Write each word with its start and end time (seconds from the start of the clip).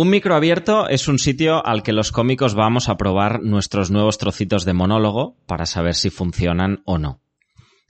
Un 0.00 0.10
micro 0.10 0.36
abierto 0.36 0.88
es 0.88 1.08
un 1.08 1.18
sitio 1.18 1.66
al 1.66 1.82
que 1.82 1.92
los 1.92 2.12
cómicos 2.12 2.54
vamos 2.54 2.88
a 2.88 2.96
probar 2.96 3.42
nuestros 3.42 3.90
nuevos 3.90 4.16
trocitos 4.16 4.64
de 4.64 4.72
monólogo 4.72 5.36
para 5.44 5.66
saber 5.66 5.96
si 5.96 6.08
funcionan 6.08 6.82
o 6.84 6.98
no. 6.98 7.20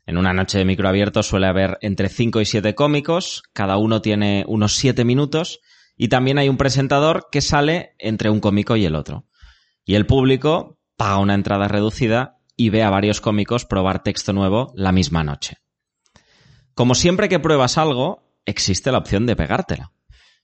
En 0.06 0.16
una 0.16 0.32
noche 0.32 0.56
de 0.56 0.64
micro 0.64 0.88
abierto 0.88 1.22
suele 1.22 1.48
haber 1.48 1.76
entre 1.82 2.08
5 2.08 2.40
y 2.40 2.46
7 2.46 2.74
cómicos, 2.74 3.42
cada 3.52 3.76
uno 3.76 4.00
tiene 4.00 4.46
unos 4.48 4.76
7 4.76 5.04
minutos 5.04 5.60
y 5.98 6.08
también 6.08 6.38
hay 6.38 6.48
un 6.48 6.56
presentador 6.56 7.28
que 7.30 7.42
sale 7.42 7.94
entre 7.98 8.30
un 8.30 8.40
cómico 8.40 8.74
y 8.76 8.86
el 8.86 8.94
otro. 8.94 9.26
Y 9.84 9.94
el 9.94 10.06
público 10.06 10.78
paga 10.96 11.18
una 11.18 11.34
entrada 11.34 11.68
reducida 11.68 12.38
y 12.56 12.70
ve 12.70 12.84
a 12.84 12.88
varios 12.88 13.20
cómicos 13.20 13.66
probar 13.66 14.02
texto 14.02 14.32
nuevo 14.32 14.72
la 14.74 14.92
misma 14.92 15.24
noche. 15.24 15.58
Como 16.72 16.94
siempre 16.94 17.28
que 17.28 17.38
pruebas 17.38 17.76
algo, 17.76 18.32
existe 18.46 18.92
la 18.92 18.96
opción 18.96 19.26
de 19.26 19.36
pegártela. 19.36 19.92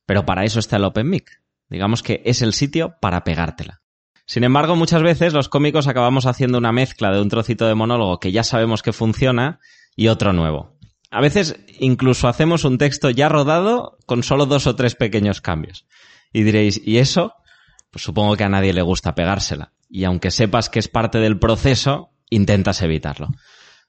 Pero 0.05 0.27
para 0.27 0.45
eso 0.45 0.61
está 0.61 0.77
el 0.77 0.85
Open 0.85 1.09
Mic. 1.09 1.44
Digamos 1.69 2.03
que 2.03 2.23
es 2.25 2.43
el 2.43 2.53
sitio 2.53 2.97
para 3.01 3.25
pegártela. 3.25 3.81
Sin 4.27 4.45
embargo, 4.45 4.75
muchas 4.77 5.03
veces 5.03 5.35
los 5.35 5.49
cómicos 5.49 5.87
acabamos 5.87 6.27
haciendo 6.27 6.59
una 6.59 6.73
mezcla 6.73 7.13
de 7.13 7.21
un 7.21 7.29
trocito 7.29 7.67
de 7.67 7.75
monólogo 7.75 8.21
que 8.21 8.33
ya 8.33 8.43
sabemos 8.43 8.83
que 8.83 8.93
funciona 8.93 9.61
y 9.97 10.09
otro 10.09 10.33
nuevo. 10.33 10.79
A 11.11 11.21
veces 11.21 11.57
incluso 11.79 12.27
hacemos 12.27 12.65
un 12.65 12.79
texto 12.79 13.11
ya 13.11 13.29
rodado 13.29 13.99
con 14.07 14.23
solo 14.23 14.47
dos 14.47 14.67
o 14.67 14.75
tres 14.75 14.95
pequeños 14.95 15.41
cambios. 15.41 15.87
Y 16.33 16.43
diréis, 16.43 16.81
¿y 16.85 16.99
eso? 16.99 17.35
Pues 17.91 18.03
supongo 18.03 18.37
que 18.37 18.45
a 18.45 18.49
nadie 18.49 18.73
le 18.73 18.83
gusta 18.83 19.15
pegársela. 19.15 19.73
Y 19.89 20.05
aunque 20.05 20.31
sepas 20.31 20.71
que 20.71 20.81
es 20.81 20.89
parte 20.89 21.19
del 21.19 21.39
proceso, 21.39 22.11
intentas 22.31 22.83
evitarlo. 22.83 23.29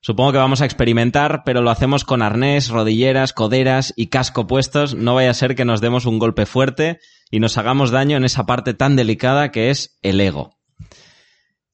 Supongo 0.02 0.34
que 0.34 0.38
vamos 0.38 0.62
a 0.62 0.66
experimentar, 0.66 1.42
pero 1.44 1.64
lo 1.64 1.72
hacemos 1.72 2.04
con 2.04 2.22
arnés, 2.22 2.70
rodilleras, 2.70 3.34
coderas 3.34 3.92
y 3.96 4.08
casco 4.08 4.46
puestos. 4.46 4.94
No 4.94 5.16
vaya 5.16 5.32
a 5.32 5.34
ser 5.34 5.56
que 5.56 5.66
nos 5.66 5.82
demos 5.82 6.06
un 6.06 6.20
golpe 6.20 6.46
fuerte 6.46 7.00
y 7.32 7.40
nos 7.40 7.58
hagamos 7.58 7.92
daño 7.92 8.18
en 8.18 8.26
esa 8.26 8.46
parte 8.46 8.74
tan 8.74 8.96
delicada 8.96 9.52
que 9.52 9.70
es 9.70 9.98
el 10.02 10.22
ego. 10.22 10.58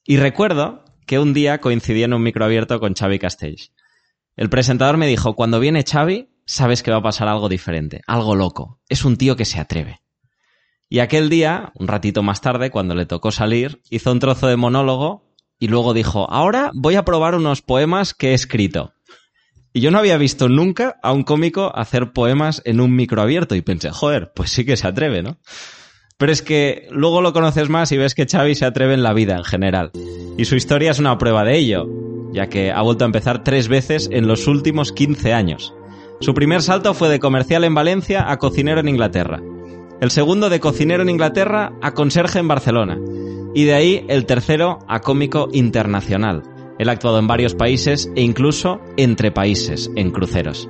Y 0.03 0.17
recuerdo 0.17 0.83
que 1.05 1.19
un 1.19 1.33
día 1.33 1.59
coincidí 1.59 2.03
en 2.03 2.13
un 2.13 2.23
micro 2.23 2.45
abierto 2.45 2.79
con 2.79 2.93
Xavi 2.95 3.19
Castells. 3.19 3.73
El 4.35 4.49
presentador 4.49 4.97
me 4.97 5.07
dijo, 5.07 5.35
cuando 5.35 5.59
viene 5.59 5.83
Xavi, 5.83 6.29
sabes 6.45 6.83
que 6.83 6.91
va 6.91 6.97
a 6.97 7.03
pasar 7.03 7.27
algo 7.27 7.49
diferente, 7.49 8.01
algo 8.07 8.35
loco. 8.35 8.79
Es 8.89 9.05
un 9.05 9.17
tío 9.17 9.35
que 9.35 9.45
se 9.45 9.59
atreve. 9.59 10.01
Y 10.89 10.99
aquel 10.99 11.29
día, 11.29 11.71
un 11.75 11.87
ratito 11.87 12.23
más 12.23 12.41
tarde, 12.41 12.69
cuando 12.69 12.95
le 12.95 13.05
tocó 13.05 13.31
salir, 13.31 13.81
hizo 13.89 14.11
un 14.11 14.19
trozo 14.19 14.47
de 14.47 14.57
monólogo 14.57 15.31
y 15.57 15.67
luego 15.67 15.93
dijo, 15.93 16.29
ahora 16.29 16.71
voy 16.73 16.95
a 16.95 17.05
probar 17.05 17.35
unos 17.35 17.61
poemas 17.61 18.13
que 18.13 18.31
he 18.31 18.33
escrito. 18.33 18.93
Y 19.73 19.81
yo 19.81 19.91
no 19.91 19.99
había 19.99 20.17
visto 20.17 20.49
nunca 20.49 20.97
a 21.01 21.13
un 21.13 21.23
cómico 21.23 21.71
hacer 21.75 22.11
poemas 22.11 22.61
en 22.65 22.81
un 22.81 22.95
micro 22.95 23.21
abierto 23.21 23.55
y 23.55 23.61
pensé, 23.61 23.89
joder, 23.89 24.31
pues 24.35 24.51
sí 24.51 24.65
que 24.65 24.75
se 24.75 24.87
atreve, 24.87 25.23
¿no? 25.23 25.37
Pero 26.17 26.31
es 26.31 26.41
que 26.41 26.87
luego 26.91 27.21
lo 27.21 27.33
conoces 27.33 27.69
más 27.69 27.91
y 27.91 27.97
ves 27.97 28.13
que 28.13 28.27
Xavi 28.27 28.53
se 28.53 28.65
atreve 28.65 28.93
en 28.93 29.01
la 29.01 29.13
vida 29.13 29.37
en 29.37 29.43
general. 29.43 29.91
Y 30.37 30.45
su 30.45 30.55
historia 30.55 30.91
es 30.91 30.99
una 30.99 31.17
prueba 31.17 31.43
de 31.43 31.57
ello, 31.57 31.87
ya 32.33 32.47
que 32.47 32.71
ha 32.71 32.81
vuelto 32.81 33.05
a 33.05 33.07
empezar 33.07 33.43
tres 33.43 33.69
veces 33.69 34.09
en 34.11 34.27
los 34.27 34.47
últimos 34.47 34.91
15 34.91 35.33
años. 35.33 35.73
Su 36.19 36.35
primer 36.35 36.61
salto 36.61 36.93
fue 36.93 37.09
de 37.09 37.19
comercial 37.19 37.63
en 37.63 37.73
Valencia 37.73 38.29
a 38.29 38.37
cocinero 38.37 38.81
en 38.81 38.89
Inglaterra. 38.89 39.41
El 40.01 40.11
segundo 40.11 40.49
de 40.49 40.59
cocinero 40.59 41.01
en 41.01 41.09
Inglaterra 41.09 41.73
a 41.81 41.93
conserje 41.93 42.39
en 42.39 42.47
Barcelona. 42.47 42.99
Y 43.55 43.63
de 43.63 43.73
ahí 43.73 44.05
el 44.07 44.25
tercero 44.25 44.79
a 44.87 44.99
cómico 44.99 45.47
internacional. 45.51 46.43
Él 46.81 46.89
ha 46.89 46.93
actuado 46.93 47.19
en 47.19 47.27
varios 47.27 47.53
países 47.53 48.09
e 48.15 48.23
incluso 48.23 48.81
entre 48.97 49.31
países, 49.31 49.91
en 49.95 50.09
cruceros. 50.09 50.67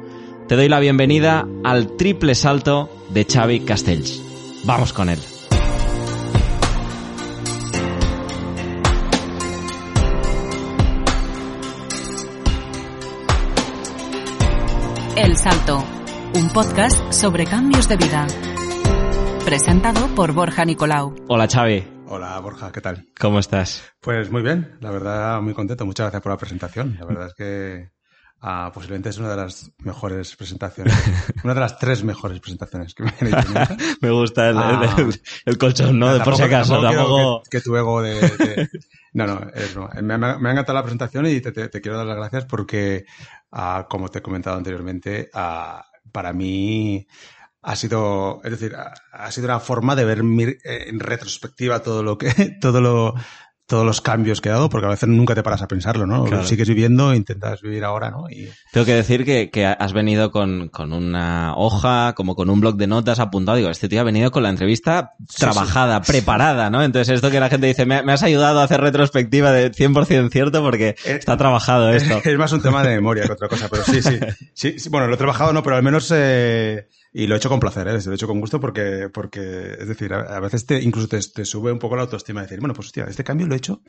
Te 0.50 0.58
doy 0.58 0.68
la 0.68 0.82
bienvenida 0.82 1.48
al 1.64 1.96
triple 1.96 2.36
salto 2.36 2.90
de 3.12 3.24
Xavi 3.24 3.62
Castells. 3.62 4.22
Vamos 4.66 4.92
con 4.92 5.08
él. 5.08 5.20
El 15.16 15.38
Salto, 15.38 15.82
un 16.36 16.50
podcast 16.50 17.14
sobre 17.14 17.46
cambios 17.46 17.88
de 17.88 17.96
vida. 17.96 18.28
Presentado 19.46 20.08
por 20.08 20.34
Borja 20.34 20.66
Nicolau. 20.66 21.16
Hola 21.30 21.48
Xavi, 21.48 21.86
Hola 22.14 22.38
Borja, 22.40 22.72
¿qué 22.74 22.82
tal? 22.82 23.08
¿cómo 23.18 23.40
estás? 23.40 23.84
Pues 24.02 24.30
muy 24.32 24.42
bien, 24.42 24.78
la 24.82 24.92
verdad 24.92 25.40
muy 25.42 25.54
contento. 25.54 25.86
Muchas 25.86 26.06
gracias 26.06 26.22
por 26.22 26.32
la 26.34 26.38
presentación. 26.38 26.98
La 27.00 27.06
verdad 27.06 27.28
es 27.28 27.34
que 27.36 27.90
ah, 28.42 28.70
posiblemente 28.74 29.08
es 29.10 29.18
una 29.18 29.30
de 29.30 29.38
las 29.38 29.72
mejores 29.78 30.36
presentaciones, 30.36 30.94
una 31.46 31.54
de 31.54 31.60
las 31.62 31.80
tres 31.80 32.04
mejores 32.04 32.42
presentaciones 32.42 32.94
que 32.94 33.04
me 33.04 33.14
han 33.18 33.28
hecho. 33.28 33.54
Me 34.02 34.12
gusta 34.12 34.50
el, 34.50 34.58
Ah. 34.58 34.94
el- 34.98 35.22
el 35.46 35.58
colchón, 35.58 35.98
¿no? 36.00 36.14
De 36.14 36.20
por 36.20 36.36
si 36.36 36.42
Tampoco- 36.42 36.56
acaso, 36.58 36.82
tampoco 36.82 36.94
tampoco... 36.98 37.44
Que, 37.44 37.50
que 37.58 37.62
tu 37.62 37.76
ego 37.78 38.02
de... 38.02 38.14
de- 38.20 38.70
No, 39.14 39.26
no, 39.28 39.42
es 39.54 39.74
broma. 39.74 39.90
me, 40.02 40.18
me 40.18 40.26
ha 40.28 40.52
encantado 40.52 40.74
la 40.74 40.84
presentación 40.84 41.26
y 41.28 41.40
te, 41.40 41.52
te- 41.54 41.70
te 41.70 41.82
quiero 41.82 41.98
dar 41.98 42.08
las 42.08 42.18
gracias 42.18 42.46
porque, 42.46 43.06
ah, 43.52 43.86
como 43.90 44.10
te 44.10 44.20
he 44.20 44.22
comentado 44.22 44.58
anteriormente, 44.58 45.30
ah, 45.34 45.86
para 46.12 46.34
mí 46.34 47.08
ha 47.62 47.76
sido, 47.76 48.42
es 48.44 48.52
decir, 48.52 48.76
ha, 48.76 48.94
ha 49.12 49.32
sido 49.32 49.46
una 49.48 49.60
forma 49.60 49.96
de 49.96 50.06
ver 50.06 50.20
eh, 50.20 50.86
en 50.88 51.00
retrospectiva 51.00 51.82
todo 51.82 52.04
lo 52.04 52.18
que, 52.18 52.32
todo 52.62 52.82
lo, 52.82 53.16
todos 53.72 53.86
los 53.86 54.02
cambios 54.02 54.42
que 54.42 54.50
he 54.50 54.52
dado, 54.52 54.68
porque 54.70 54.88
a 54.88 54.90
veces 54.90 55.08
nunca 55.08 55.34
te 55.34 55.44
paras 55.44 55.62
a 55.62 55.68
pensarlo, 55.70 56.06
¿no? 56.06 56.26
Claro. 56.26 56.42
Lo 56.42 56.48
sigues 56.48 56.68
viviendo, 56.68 57.14
intentas 57.14 57.62
vivir 57.62 57.86
ahora, 57.86 58.12
¿no? 58.12 58.30
Y, 58.30 58.50
Tengo 58.74 58.86
que 58.86 58.96
decir 58.96 59.24
que, 59.24 59.50
que 59.50 59.66
has 59.66 59.94
venido 59.94 60.30
con, 60.30 60.68
con 60.68 60.92
una 60.92 61.54
hoja, 61.56 62.12
como 62.14 62.36
con 62.36 62.50
un 62.50 62.60
blog 62.60 62.76
de 62.76 62.88
notas 62.88 63.22
apuntado. 63.22 63.56
Digo, 63.56 63.70
este 63.70 63.88
tío 63.88 64.02
ha 64.02 64.04
venido 64.04 64.30
con 64.30 64.44
la 64.44 64.50
entrevista 64.50 65.14
trabajada, 65.38 66.02
preparada, 66.02 66.70
¿no? 66.70 66.84
Entonces 66.84 67.16
esto 67.16 67.32
que 67.32 67.40
la 67.40 67.48
gente 67.48 67.68
dice, 67.68 67.86
me, 67.86 68.04
me 68.04 68.12
has 68.12 68.24
ayudado 68.24 68.60
a 68.60 68.64
hacer 68.64 68.82
retrospectiva 68.82 69.54
de 69.54 69.72
100% 69.72 70.30
cierto 70.32 70.62
porque 70.62 70.90
Eh, 71.06 71.16
está 71.18 71.38
trabajado 71.38 71.92
esto. 71.92 72.20
Es 72.26 72.38
más 72.38 72.52
un 72.52 72.62
tema 72.62 72.84
de 72.84 72.96
memoria 72.96 73.24
que 73.24 73.32
otra 73.32 73.48
cosa, 73.48 73.70
pero 73.70 73.84
sí, 73.86 74.02
sí. 74.02 74.20
sí, 74.54 74.80
sí, 74.80 74.90
bueno, 74.90 75.08
lo 75.08 75.14
he 75.14 75.18
trabajado, 75.18 75.54
no, 75.54 75.64
pero 75.64 75.78
al 75.78 75.84
menos 75.84 76.12
eh, 76.14 76.90
y 77.14 77.28
lo 77.28 77.36
he 77.36 77.38
hecho 77.38 77.50
con 77.50 77.60
placer, 77.60 77.88
¿eh? 77.88 78.00
lo 78.06 78.12
he 78.12 78.16
hecho 78.16 78.28
con 78.28 78.40
gusto 78.40 78.60
porque, 78.60 79.10
porque 79.14 79.76
es 79.80 79.88
decir, 79.88 80.14
a, 80.14 80.38
a 80.38 80.40
veces 80.40 80.66
te, 80.66 80.82
incluso 80.82 81.08
te, 81.08 81.20
te 81.20 81.46
sube 81.46 81.72
un 81.72 81.80
poco 81.80 81.96
la 81.96 82.04
autoestima 82.04 82.42
de 82.42 82.48
decir, 82.48 82.60
bueno, 82.60 82.74
pues 82.74 82.88
hostia, 82.88 83.06
este 83.06 83.24
cambio 83.24 83.48
lo 83.48 83.54
he 83.54 83.58
hecho 83.58 83.82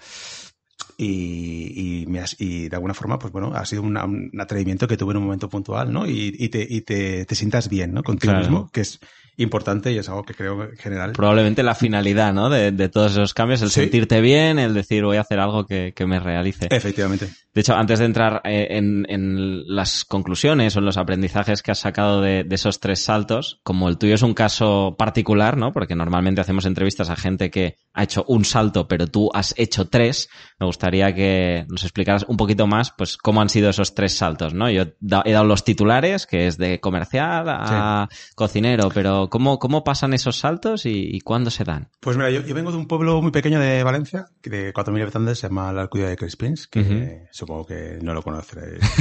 y, 0.96 2.02
y, 2.02 2.06
me 2.06 2.20
has- 2.20 2.36
y 2.40 2.68
de 2.68 2.76
alguna 2.76 2.94
forma, 2.94 3.18
pues 3.18 3.32
bueno, 3.32 3.52
ha 3.54 3.64
sido 3.64 3.82
una- 3.82 4.04
un 4.04 4.30
atrevimiento 4.40 4.86
que 4.88 4.96
tuve 4.96 5.12
en 5.12 5.18
un 5.18 5.24
momento 5.24 5.48
puntual, 5.48 5.92
¿no? 5.92 6.06
Y, 6.06 6.34
y, 6.38 6.48
te, 6.48 6.66
y 6.68 6.82
te, 6.82 7.24
te 7.24 7.34
sientas 7.34 7.68
bien, 7.68 7.92
¿no? 7.92 8.02
Contigo 8.02 8.32
Claro. 8.32 8.40
mismo, 8.44 8.70
que 8.72 8.80
es 8.82 8.98
importante 9.36 9.92
y 9.92 9.98
es 9.98 10.08
algo 10.08 10.24
que 10.24 10.34
creo 10.34 10.62
en 10.64 10.76
general. 10.76 11.12
Probablemente 11.12 11.62
la 11.62 11.74
finalidad, 11.74 12.32
¿no? 12.34 12.50
De, 12.50 12.70
de 12.72 12.88
todos 12.88 13.12
esos 13.12 13.34
cambios, 13.34 13.62
el 13.62 13.70
Sí. 13.70 13.80
sentirte 13.80 14.20
bien, 14.20 14.58
el 14.58 14.74
decir 14.74 15.04
voy 15.04 15.16
a 15.16 15.22
hacer 15.22 15.40
algo 15.40 15.66
que, 15.66 15.92
que 15.94 16.06
me 16.06 16.20
realice. 16.20 16.68
Efectivamente. 16.70 17.28
De 17.54 17.60
hecho, 17.60 17.74
antes 17.74 17.98
de 17.98 18.04
entrar 18.06 18.40
eh, 18.44 18.68
en, 18.70 19.04
en 19.08 19.64
las 19.66 20.04
conclusiones 20.04 20.74
o 20.74 20.78
en 20.78 20.84
los 20.86 20.96
aprendizajes 20.96 21.62
que 21.62 21.70
has 21.70 21.78
sacado 21.80 22.20
de, 22.22 22.44
de 22.44 22.54
esos 22.54 22.80
tres 22.80 23.02
saltos, 23.04 23.60
como 23.62 23.88
el 23.88 23.98
tuyo 23.98 24.14
es 24.14 24.22
un 24.22 24.32
caso 24.34 24.96
particular, 24.98 25.56
¿no? 25.56 25.72
Porque 25.72 25.94
normalmente 25.94 26.40
hacemos 26.40 26.64
entrevistas 26.64 27.10
a 27.10 27.16
gente 27.16 27.50
que 27.50 27.76
ha 27.94 28.04
hecho 28.04 28.24
un 28.28 28.44
salto, 28.44 28.88
pero 28.88 29.06
tú 29.06 29.30
has 29.34 29.54
hecho 29.58 29.86
tres, 29.88 30.30
me 30.58 30.66
gustaría 30.66 31.14
que 31.14 31.66
nos 31.68 31.82
explicaras 31.82 32.24
un 32.26 32.36
poquito 32.38 32.66
más, 32.66 32.90
pues, 32.96 33.18
cómo 33.18 33.42
han 33.42 33.50
sido 33.50 33.68
esos 33.70 33.94
tres 33.94 34.14
saltos, 34.16 34.54
¿no? 34.54 34.70
Yo 34.70 34.82
he 35.24 35.32
dado 35.32 35.44
los 35.44 35.62
titulares, 35.64 36.26
que 36.26 36.46
es 36.46 36.56
de 36.56 36.80
comercial 36.80 37.46
a 37.48 38.08
cocinero, 38.34 38.88
pero 38.94 39.21
¿cómo, 39.30 39.58
cómo 39.58 39.84
pasan 39.84 40.14
esos 40.14 40.38
saltos 40.38 40.86
y, 40.86 41.08
y 41.10 41.20
cuándo 41.20 41.50
se 41.50 41.64
dan? 41.64 41.88
Pues 42.00 42.16
mira, 42.16 42.30
yo, 42.30 42.42
yo 42.42 42.54
vengo 42.54 42.70
de 42.70 42.78
un 42.78 42.86
pueblo 42.86 43.20
muy 43.22 43.30
pequeño 43.30 43.60
de 43.60 43.82
Valencia, 43.82 44.26
de 44.42 44.72
4.000 44.72 45.02
habitantes, 45.02 45.38
se 45.38 45.48
llama 45.48 45.72
la 45.72 45.82
Alcudia 45.82 46.08
de 46.08 46.16
Crespins, 46.16 46.66
que 46.68 47.26
supongo 47.32 47.66
que 47.66 47.98
no 48.02 48.14
lo 48.14 48.22
conoceréis. 48.22 48.82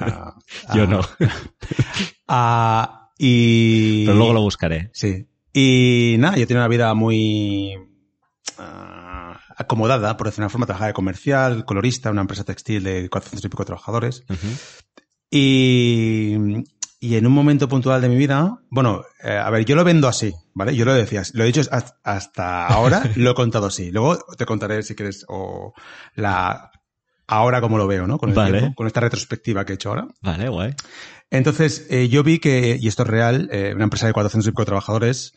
Ah, 0.00 0.36
Yo 0.74 0.84
ah, 0.84 0.86
no. 0.86 1.00
ah, 2.28 3.10
y... 3.18 4.04
Pero 4.06 4.16
luego 4.16 4.32
lo 4.32 4.40
buscaré. 4.42 4.90
Sí. 4.92 5.28
Y 5.52 6.16
nada, 6.18 6.36
yo 6.36 6.46
tenía 6.46 6.62
una 6.62 6.68
vida 6.68 6.94
muy 6.94 7.76
ah, 8.58 9.38
acomodada, 9.56 10.16
por 10.16 10.26
decir 10.26 10.42
una 10.42 10.48
forma, 10.48 10.66
trabajaba 10.66 10.88
de 10.88 10.94
comercial, 10.94 11.64
colorista, 11.64 12.10
una 12.10 12.22
empresa 12.22 12.44
textil 12.44 12.82
de 12.82 13.08
400 13.08 13.44
y 13.44 13.48
pico 13.48 13.64
trabajadores. 13.64 14.24
Y, 15.30 16.36
y 17.02 17.16
en 17.16 17.26
un 17.26 17.32
momento 17.32 17.68
puntual 17.68 18.00
de 18.00 18.08
mi 18.08 18.16
vida, 18.16 18.60
bueno, 18.70 19.02
eh, 19.24 19.36
a 19.36 19.50
ver, 19.50 19.64
yo 19.64 19.74
lo 19.74 19.82
vendo 19.82 20.06
así, 20.08 20.32
¿vale? 20.54 20.74
Yo 20.76 20.84
lo 20.84 20.94
decía, 20.94 21.22
lo 21.34 21.42
he 21.42 21.46
dicho 21.48 21.60
hasta- 21.70 21.98
hasta 22.04 22.66
ahora, 22.68 23.02
lo 23.16 23.32
he 23.32 23.34
contado 23.34 23.66
así. 23.66 23.90
Luego 23.90 24.18
te 24.38 24.46
contaré 24.46 24.82
si 24.84 24.94
quieres 24.94 25.24
o 25.28 25.72
la 26.14 26.70
ahora 27.26 27.60
como 27.60 27.76
lo 27.78 27.86
veo, 27.86 28.06
¿no? 28.06 28.18
Con 28.18 28.28
el 28.30 28.36
Vale. 28.36 28.58
tiempo, 28.58 28.74
con 28.76 28.86
esta 28.86 29.00
retrospectiva 29.00 29.64
que 29.64 29.72
he 29.72 29.74
hecho 29.74 29.88
ahora. 29.88 30.06
Vale, 30.22 30.48
guay. 30.48 30.74
Entonces, 31.30 31.86
eh, 31.90 32.08
yo 32.08 32.22
vi 32.22 32.38
que, 32.38 32.78
y 32.80 32.86
esto 32.88 33.02
es 33.04 33.08
real, 33.08 33.48
eh, 33.50 33.72
una 33.74 33.84
empresa 33.84 34.06
de 34.06 34.12
400 34.12 34.46
y 34.46 34.50
pico 34.50 34.64
trabajadores 34.64 35.32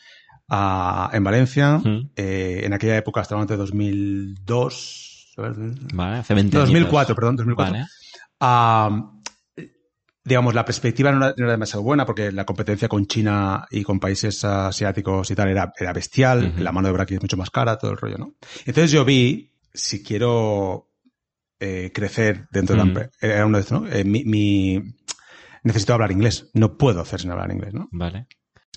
ah, 0.49 1.09
en 1.13 1.23
Valencia, 1.23 1.77
Mm. 1.79 2.11
en 2.15 2.73
aquella 2.73 2.97
época, 2.97 3.21
antes 3.31 3.49
de 3.49 3.57
2002, 3.57 5.33
a 5.37 5.41
ver, 5.41 5.53
Vale, 5.93 6.17
hace 6.19 6.33
20 6.33 6.55
no, 6.57 6.63
añitos. 6.63 6.73
2004, 6.81 7.15
perdón, 7.15 7.35
2004. 7.37 7.73
Vale. 7.73 7.85
Ah, 8.39 9.11
digamos, 10.25 10.53
la 10.55 10.65
perspectiva 10.65 11.11
no 11.11 11.17
era, 11.25 11.35
no 11.37 11.43
era 11.45 11.51
demasiado 11.53 11.83
buena 11.83 12.05
porque 12.05 12.31
la 12.31 12.45
competencia 12.45 12.87
con 12.89 13.05
China 13.05 13.65
y 13.71 13.83
con 13.83 13.99
países 13.99 14.43
asiáticos 14.43 15.29
y 15.31 15.35
tal 15.35 15.49
era, 15.49 15.71
era 15.79 15.93
bestial, 15.93 16.53
la 16.57 16.71
mano 16.71 16.87
de 16.87 16.93
obra 16.93 17.03
aquí 17.03 17.13
es 17.15 17.21
mucho 17.21 17.37
más 17.37 17.49
cara, 17.51 17.77
todo 17.77 17.91
el 17.91 17.97
rollo, 17.97 18.17
¿no? 18.17 18.33
Entonces 18.65 18.91
yo 18.91 19.05
vi, 19.05 19.53
si 19.73 20.03
quiero 20.03 20.89
eh, 21.59 21.91
crecer 21.93 22.47
dentro 22.51 22.75
de 22.75 22.81
la 22.81 22.87
empresa, 22.87 23.11
era 23.21 23.45
uno 23.45 23.57
de 23.57 23.61
estos, 23.61 23.81
¿no? 23.81 23.87
Eh, 23.87 24.03
mi, 24.03 24.23
mi- 24.25 24.81
necesito 25.63 25.93
hablar 25.93 26.11
inglés, 26.11 26.49
no 26.53 26.77
puedo 26.77 27.01
hacer 27.01 27.21
sin 27.21 27.31
hablar 27.31 27.51
inglés, 27.51 27.73
¿no? 27.73 27.87
Vale. 27.91 28.27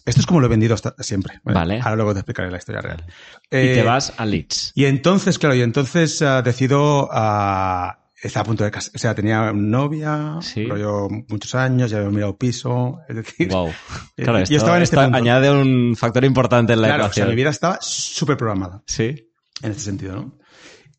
Esto 0.05 0.21
es 0.21 0.27
como 0.27 0.41
lo 0.41 0.47
he 0.47 0.51
vendido 0.51 0.75
hasta 0.75 0.95
siempre. 1.03 1.41
Vale. 1.45 1.81
Ahora 1.83 1.97
luego 1.97 2.13
te 2.15 2.21
explicaré 2.21 2.51
la 2.51 2.57
historia 2.59 2.81
real. 2.81 3.05
y 3.51 3.57
Eh, 3.57 3.75
te 3.75 3.83
vas 3.83 4.15
a 4.17 4.25
Leeds. 4.25 4.73
y 4.75 4.87
entonces, 4.87 5.39
claro, 5.39 5.55
y 5.55 5.61
entonces 5.63 6.23
ah, 6.23 6.41
decido 6.41 7.09
a 7.13 8.08
estaba 8.23 8.43
a 8.43 8.47
punto 8.47 8.65
de 8.65 8.71
casar, 8.71 8.93
o 8.95 8.99
sea, 8.99 9.15
tenía 9.15 9.53
novia, 9.53 10.39
Sí. 10.41 10.67
rollo 10.67 11.09
muchos 11.29 11.55
años, 11.55 11.91
ya 11.91 11.99
había 11.99 12.11
mirado 12.11 12.37
piso, 12.37 12.99
es 13.09 13.17
decir, 13.17 13.49
Wow. 13.49 13.69
eh, 14.17 14.23
Claro, 14.25 14.39
yo 14.39 14.43
esto, 14.43 14.57
estaba 14.57 14.77
en 14.77 14.83
este 14.83 14.97
añade 14.99 15.51
un 15.51 15.95
factor 15.97 16.25
importante 16.25 16.73
en 16.73 16.83
la 16.83 16.89
claro, 16.89 17.03
o 17.05 17.07
sea, 17.07 17.23
ecuación. 17.25 17.29
mi 17.31 17.35
vida 17.37 17.51
estaba 17.51 17.79
súper 17.81 18.37
programada 18.37 18.83
Sí. 18.87 19.31
en 19.63 19.71
este 19.71 19.83
sentido, 19.83 20.17
¿no? 20.17 20.39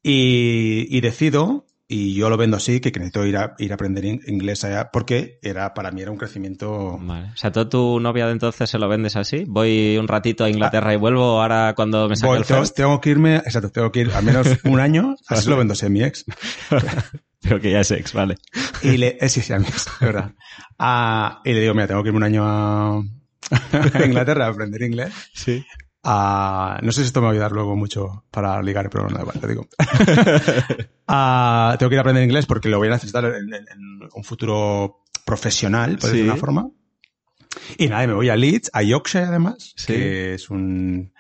Y, 0.01 0.87
y 0.89 1.01
decido, 1.01 1.65
y 1.91 2.13
yo 2.13 2.29
lo 2.29 2.37
vendo 2.37 2.55
así, 2.57 2.79
que 2.81 2.91
necesito 2.91 3.25
ir 3.25 3.35
a, 3.35 3.55
ir 3.57 3.71
a 3.71 3.75
aprender 3.75 4.05
in- 4.05 4.21
inglés 4.27 4.63
allá, 4.63 4.91
porque 4.93 5.39
era, 5.41 5.73
para 5.73 5.89
mí 5.91 6.01
era 6.03 6.11
un 6.11 6.17
crecimiento 6.17 6.97
Vale. 7.01 7.29
O 7.33 7.35
sea, 7.35 7.51
¿tú 7.51 7.67
tu 7.67 7.99
novia 7.99 8.27
de 8.27 8.33
entonces 8.33 8.69
se 8.69 8.77
lo 8.77 8.87
vendes 8.87 9.15
así? 9.15 9.43
Voy 9.47 9.97
un 9.97 10.07
ratito 10.07 10.43
a 10.43 10.49
Inglaterra 10.51 10.93
y 10.93 10.97
vuelvo 10.97 11.41
ahora 11.41 11.73
cuando 11.75 12.07
me 12.07 12.15
saque 12.15 12.27
Voy, 12.27 12.37
el 12.37 12.45
tengo, 12.45 12.61
first. 12.61 12.75
tengo 12.77 13.01
que 13.01 13.09
irme, 13.09 13.37
exacto, 13.37 13.71
tengo 13.71 13.91
que 13.91 14.01
ir 14.01 14.11
al 14.11 14.23
menos 14.23 14.47
un 14.65 14.79
año, 14.79 15.15
así 15.27 15.49
lo 15.49 15.57
vendo 15.57 15.73
así 15.73 15.87
a 15.87 15.89
mi 15.89 16.03
ex. 16.03 16.25
Pero 17.41 17.59
que 17.59 17.71
ya 17.71 17.79
es 17.79 17.89
ex, 17.91 18.13
vale. 18.13 18.35
Y 18.83 18.97
le, 18.97 19.17
eh, 19.19 19.27
sí, 19.29 19.41
sí, 19.41 19.51
a 19.53 19.59
mi 19.59 19.65
ex, 19.65 19.87
de 19.99 20.05
verdad. 20.05 20.31
Ah, 20.77 21.41
y 21.45 21.53
le 21.53 21.61
digo, 21.61 21.73
mira, 21.73 21.87
tengo 21.87 22.03
que 22.03 22.09
irme 22.09 22.17
un 22.17 22.23
año 22.23 22.43
a, 22.45 22.97
a 22.99 23.03
Inglaterra 24.05 24.45
a 24.45 24.49
aprender 24.49 24.81
inglés. 24.83 25.11
Sí. 25.33 25.65
Ah, 26.03 26.79
no 26.81 26.91
sé 26.93 27.01
si 27.01 27.07
esto 27.07 27.19
me 27.19 27.25
va 27.25 27.31
a 27.31 27.33
ayudar 27.33 27.51
luego 27.51 27.75
mucho 27.75 28.23
para 28.31 28.61
ligar, 28.61 28.89
pero 28.89 29.09
no, 29.09 29.19
igual, 29.19 29.39
te 29.39 29.47
digo. 29.47 29.67
Ah, 31.11 31.75
tengo 31.79 31.89
que 31.89 31.95
ir 31.95 31.99
a 31.99 32.01
aprender 32.01 32.23
inglés 32.23 32.45
porque 32.45 32.69
lo 32.69 32.77
voy 32.77 32.87
a 32.87 32.91
necesitar 32.91 33.25
en, 33.25 33.51
en- 33.51 33.65
en 33.67 34.09
un 34.13 34.23
futuro 34.23 35.03
profesional, 35.25 35.93
por 35.97 36.01
Sí. 36.01 36.17
decirlo 36.17 36.25
de 36.25 36.31
una 36.31 36.39
forma. 36.39 36.69
Y 37.77 37.87
nada, 37.87 38.05
me 38.05 38.13
voy 38.13 38.29
a 38.29 38.35
Leeds, 38.35 38.69
a 38.73 38.83
Yorkshire 38.83 39.25
además, 39.25 39.73
Sí. 39.75 39.87
que 39.87 40.33
es 40.35 40.49
un... 40.51 41.11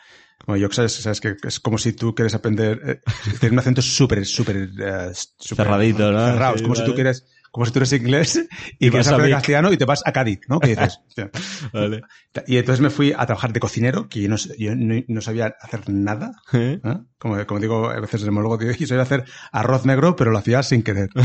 Como 0.45 0.57
Yorkshire, 0.57 0.85
es, 0.85 0.93
sabes 0.93 1.19
que 1.21 1.35
es 1.43 1.59
como 1.59 1.77
si 1.79 1.93
tú 1.93 2.13
quieres 2.13 2.35
aprender... 2.35 2.79
eh, 2.85 3.01
tiene 3.39 3.53
un 3.53 3.59
acento 3.59 3.81
súper, 3.81 4.23
súper... 4.27 4.69
eh, 4.79 5.11
Cerradito, 5.39 6.11
¿no? 6.11 6.19
Cerrado. 6.25 6.55
es 6.55 6.61
como 6.61 6.75
si 6.75 6.81
vale. 6.81 6.91
tú 6.91 6.95
quieres... 6.95 7.25
Como 7.51 7.65
si 7.65 7.71
tú 7.71 7.79
eres 7.79 7.93
inglés 7.93 8.47
y, 8.79 8.87
Y 8.87 8.89
vas 8.89 9.07
a 9.07 9.11
aprender 9.15 9.31
castellano 9.37 9.73
y 9.73 9.77
te 9.77 9.85
vas 9.85 10.01
a 10.05 10.11
Cádiz, 10.11 10.39
¿no? 10.47 10.59
Que 10.59 10.67
dices... 10.69 10.99
Vale. 11.73 12.01
Y 12.47 12.57
entonces 12.57 12.81
me 12.81 12.89
fui 12.89 13.11
a 13.11 13.25
trabajar 13.25 13.51
de 13.53 13.59
cocinero, 13.59 14.07
que 14.07 14.21
yo 14.21 14.29
no, 14.29 14.37
sé- 14.37 14.55
yo 14.59 14.75
no, 14.75 14.95
no 15.07 15.21
sabía 15.21 15.55
hacer 15.61 15.89
nada. 15.89 16.31
¿Eh? 16.53 16.79
¿eh? 16.83 16.97
Como, 17.17 17.45
como 17.47 17.59
digo, 17.59 17.89
a 17.89 17.99
veces 17.99 18.21
el 18.21 18.25
demólogo 18.27 18.57
digo, 18.57 18.71
yo 18.73 18.85
sabía 18.87 19.03
hacer 19.03 19.25
arroz 19.51 19.85
negro, 19.85 20.15
pero 20.15 20.31
lo 20.31 20.37
hacía 20.37 20.61
sin 20.63 20.83
querer. 20.83 21.09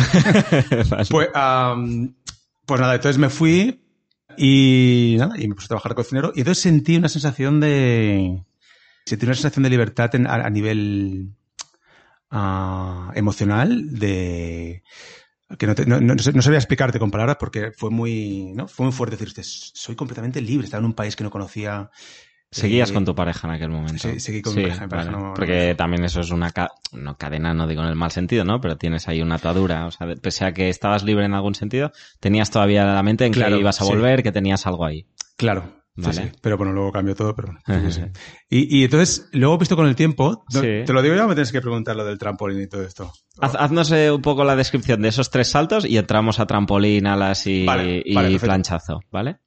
Pues, 1.10 1.28
pues 2.66 2.80
nada, 2.80 2.94
entonces 2.94 3.18
me 3.18 3.28
fui 3.28 3.82
y 4.38 5.16
nada, 5.18 5.38
y 5.38 5.46
me 5.46 5.54
puse 5.54 5.66
a 5.66 5.68
trabajar 5.68 5.92
de 5.92 5.96
cocinero 5.96 6.32
y 6.34 6.40
entonces 6.40 6.62
sentí 6.62 6.96
una 6.96 7.08
sensación 7.08 7.60
de... 7.60 8.42
Sentí 9.06 9.26
una 9.26 9.34
sensación 9.34 9.62
de 9.64 9.70
libertad 9.70 10.14
en- 10.14 10.26
a, 10.26 10.34
a 10.36 10.50
nivel 10.50 11.34
ah, 12.30 13.12
emocional, 13.14 13.98
de 13.98 14.82
que 15.58 15.66
no, 15.66 15.74
te- 15.74 15.86
no, 15.86 16.00
no- 16.00 16.14
no 16.14 16.42
sabía 16.42 16.58
explicarte 16.58 16.98
con 16.98 17.10
palabras 17.10 17.36
porque 17.38 17.72
fue 17.76 17.90
muy, 17.90 18.52
¿no? 18.54 18.66
Fue 18.68 18.86
muy 18.86 18.92
fuerte 18.92 19.16
decirte, 19.16 19.42
soy 19.44 19.94
completamente 19.94 20.40
libre, 20.40 20.64
estaba 20.64 20.80
en 20.80 20.86
un 20.86 20.94
país 20.94 21.16
que 21.16 21.24
no 21.24 21.30
conocía. 21.30 21.90
Seguías 22.50 22.90
eh, 22.90 22.94
con 22.94 23.04
tu 23.04 23.14
pareja 23.16 23.48
en 23.48 23.54
aquel 23.54 23.68
momento. 23.70 23.98
sí, 24.08 24.20
seguí 24.20 24.40
con 24.40 24.54
mi 24.54 24.62
pareja, 24.62 24.84
mi 24.84 24.88
pareja 24.90 25.10
vale. 25.10 25.22
no- 25.24 25.34
Porque 25.34 25.74
también 25.76 26.04
eso 26.04 26.20
es 26.20 26.30
una 26.30 26.50
ca- 26.52 26.70
no, 26.92 27.16
cadena, 27.16 27.52
no 27.52 27.66
digo 27.66 27.82
en 27.82 27.88
el 27.88 27.96
mal 27.96 28.12
sentido, 28.12 28.44
¿no? 28.44 28.60
Pero 28.60 28.76
tienes 28.78 29.08
ahí 29.08 29.20
una 29.22 29.34
atadura. 29.36 29.86
O 29.86 29.90
sea, 29.90 30.06
pese 30.22 30.44
a 30.44 30.52
que 30.54 30.68
estabas 30.68 31.02
libre 31.02 31.24
en 31.24 31.34
algún 31.34 31.54
sentido, 31.56 31.90
tenías 32.20 32.50
todavía 32.50 32.84
la 32.84 33.02
mente 33.02 33.26
en 33.26 33.32
Claro, 33.32 33.56
que 33.56 33.60
ibas 33.60 33.80
a 33.80 33.84
sí. 33.84 33.90
volver, 33.90 34.22
que 34.22 34.30
tenías 34.32 34.66
algo 34.68 34.84
ahí. 34.84 35.06
Claro. 35.36 35.83
Vale. 35.96 36.14
sí. 36.14 36.32
Pero 36.40 36.56
bueno, 36.56 36.72
luego 36.72 36.90
cambió 36.90 37.14
todo, 37.14 37.34
pero 37.34 37.54
bueno. 37.66 37.90
sí. 37.90 38.02
Y, 38.50 38.80
y 38.80 38.84
entonces, 38.84 39.28
luego 39.32 39.58
visto 39.58 39.76
con 39.76 39.86
el 39.86 39.94
tiempo, 39.94 40.44
te 40.50 40.92
lo 40.92 41.02
digo 41.02 41.14
ya 41.14 41.24
o 41.24 41.28
me 41.28 41.34
tienes 41.34 41.52
que 41.52 41.60
preguntar 41.60 41.94
lo 41.94 42.04
del 42.04 42.18
trampolín 42.18 42.60
y 42.62 42.66
todo 42.66 42.82
esto. 42.82 43.12
Haz- 43.40 43.54
haznos 43.58 43.92
eh, 43.92 44.10
un 44.10 44.20
poco 44.22 44.42
la 44.44 44.56
descripción 44.56 45.02
de 45.02 45.08
esos 45.08 45.30
tres 45.30 45.48
saltos 45.48 45.84
y 45.84 45.96
entramos 45.96 46.40
a 46.40 46.46
trampolín, 46.46 47.06
alas 47.06 47.46
y, 47.46 47.64
Vale, 47.64 48.02
y 48.04 48.14
vale, 48.14 48.38
planchazo, 48.40 49.00
¿vale? 49.12 49.38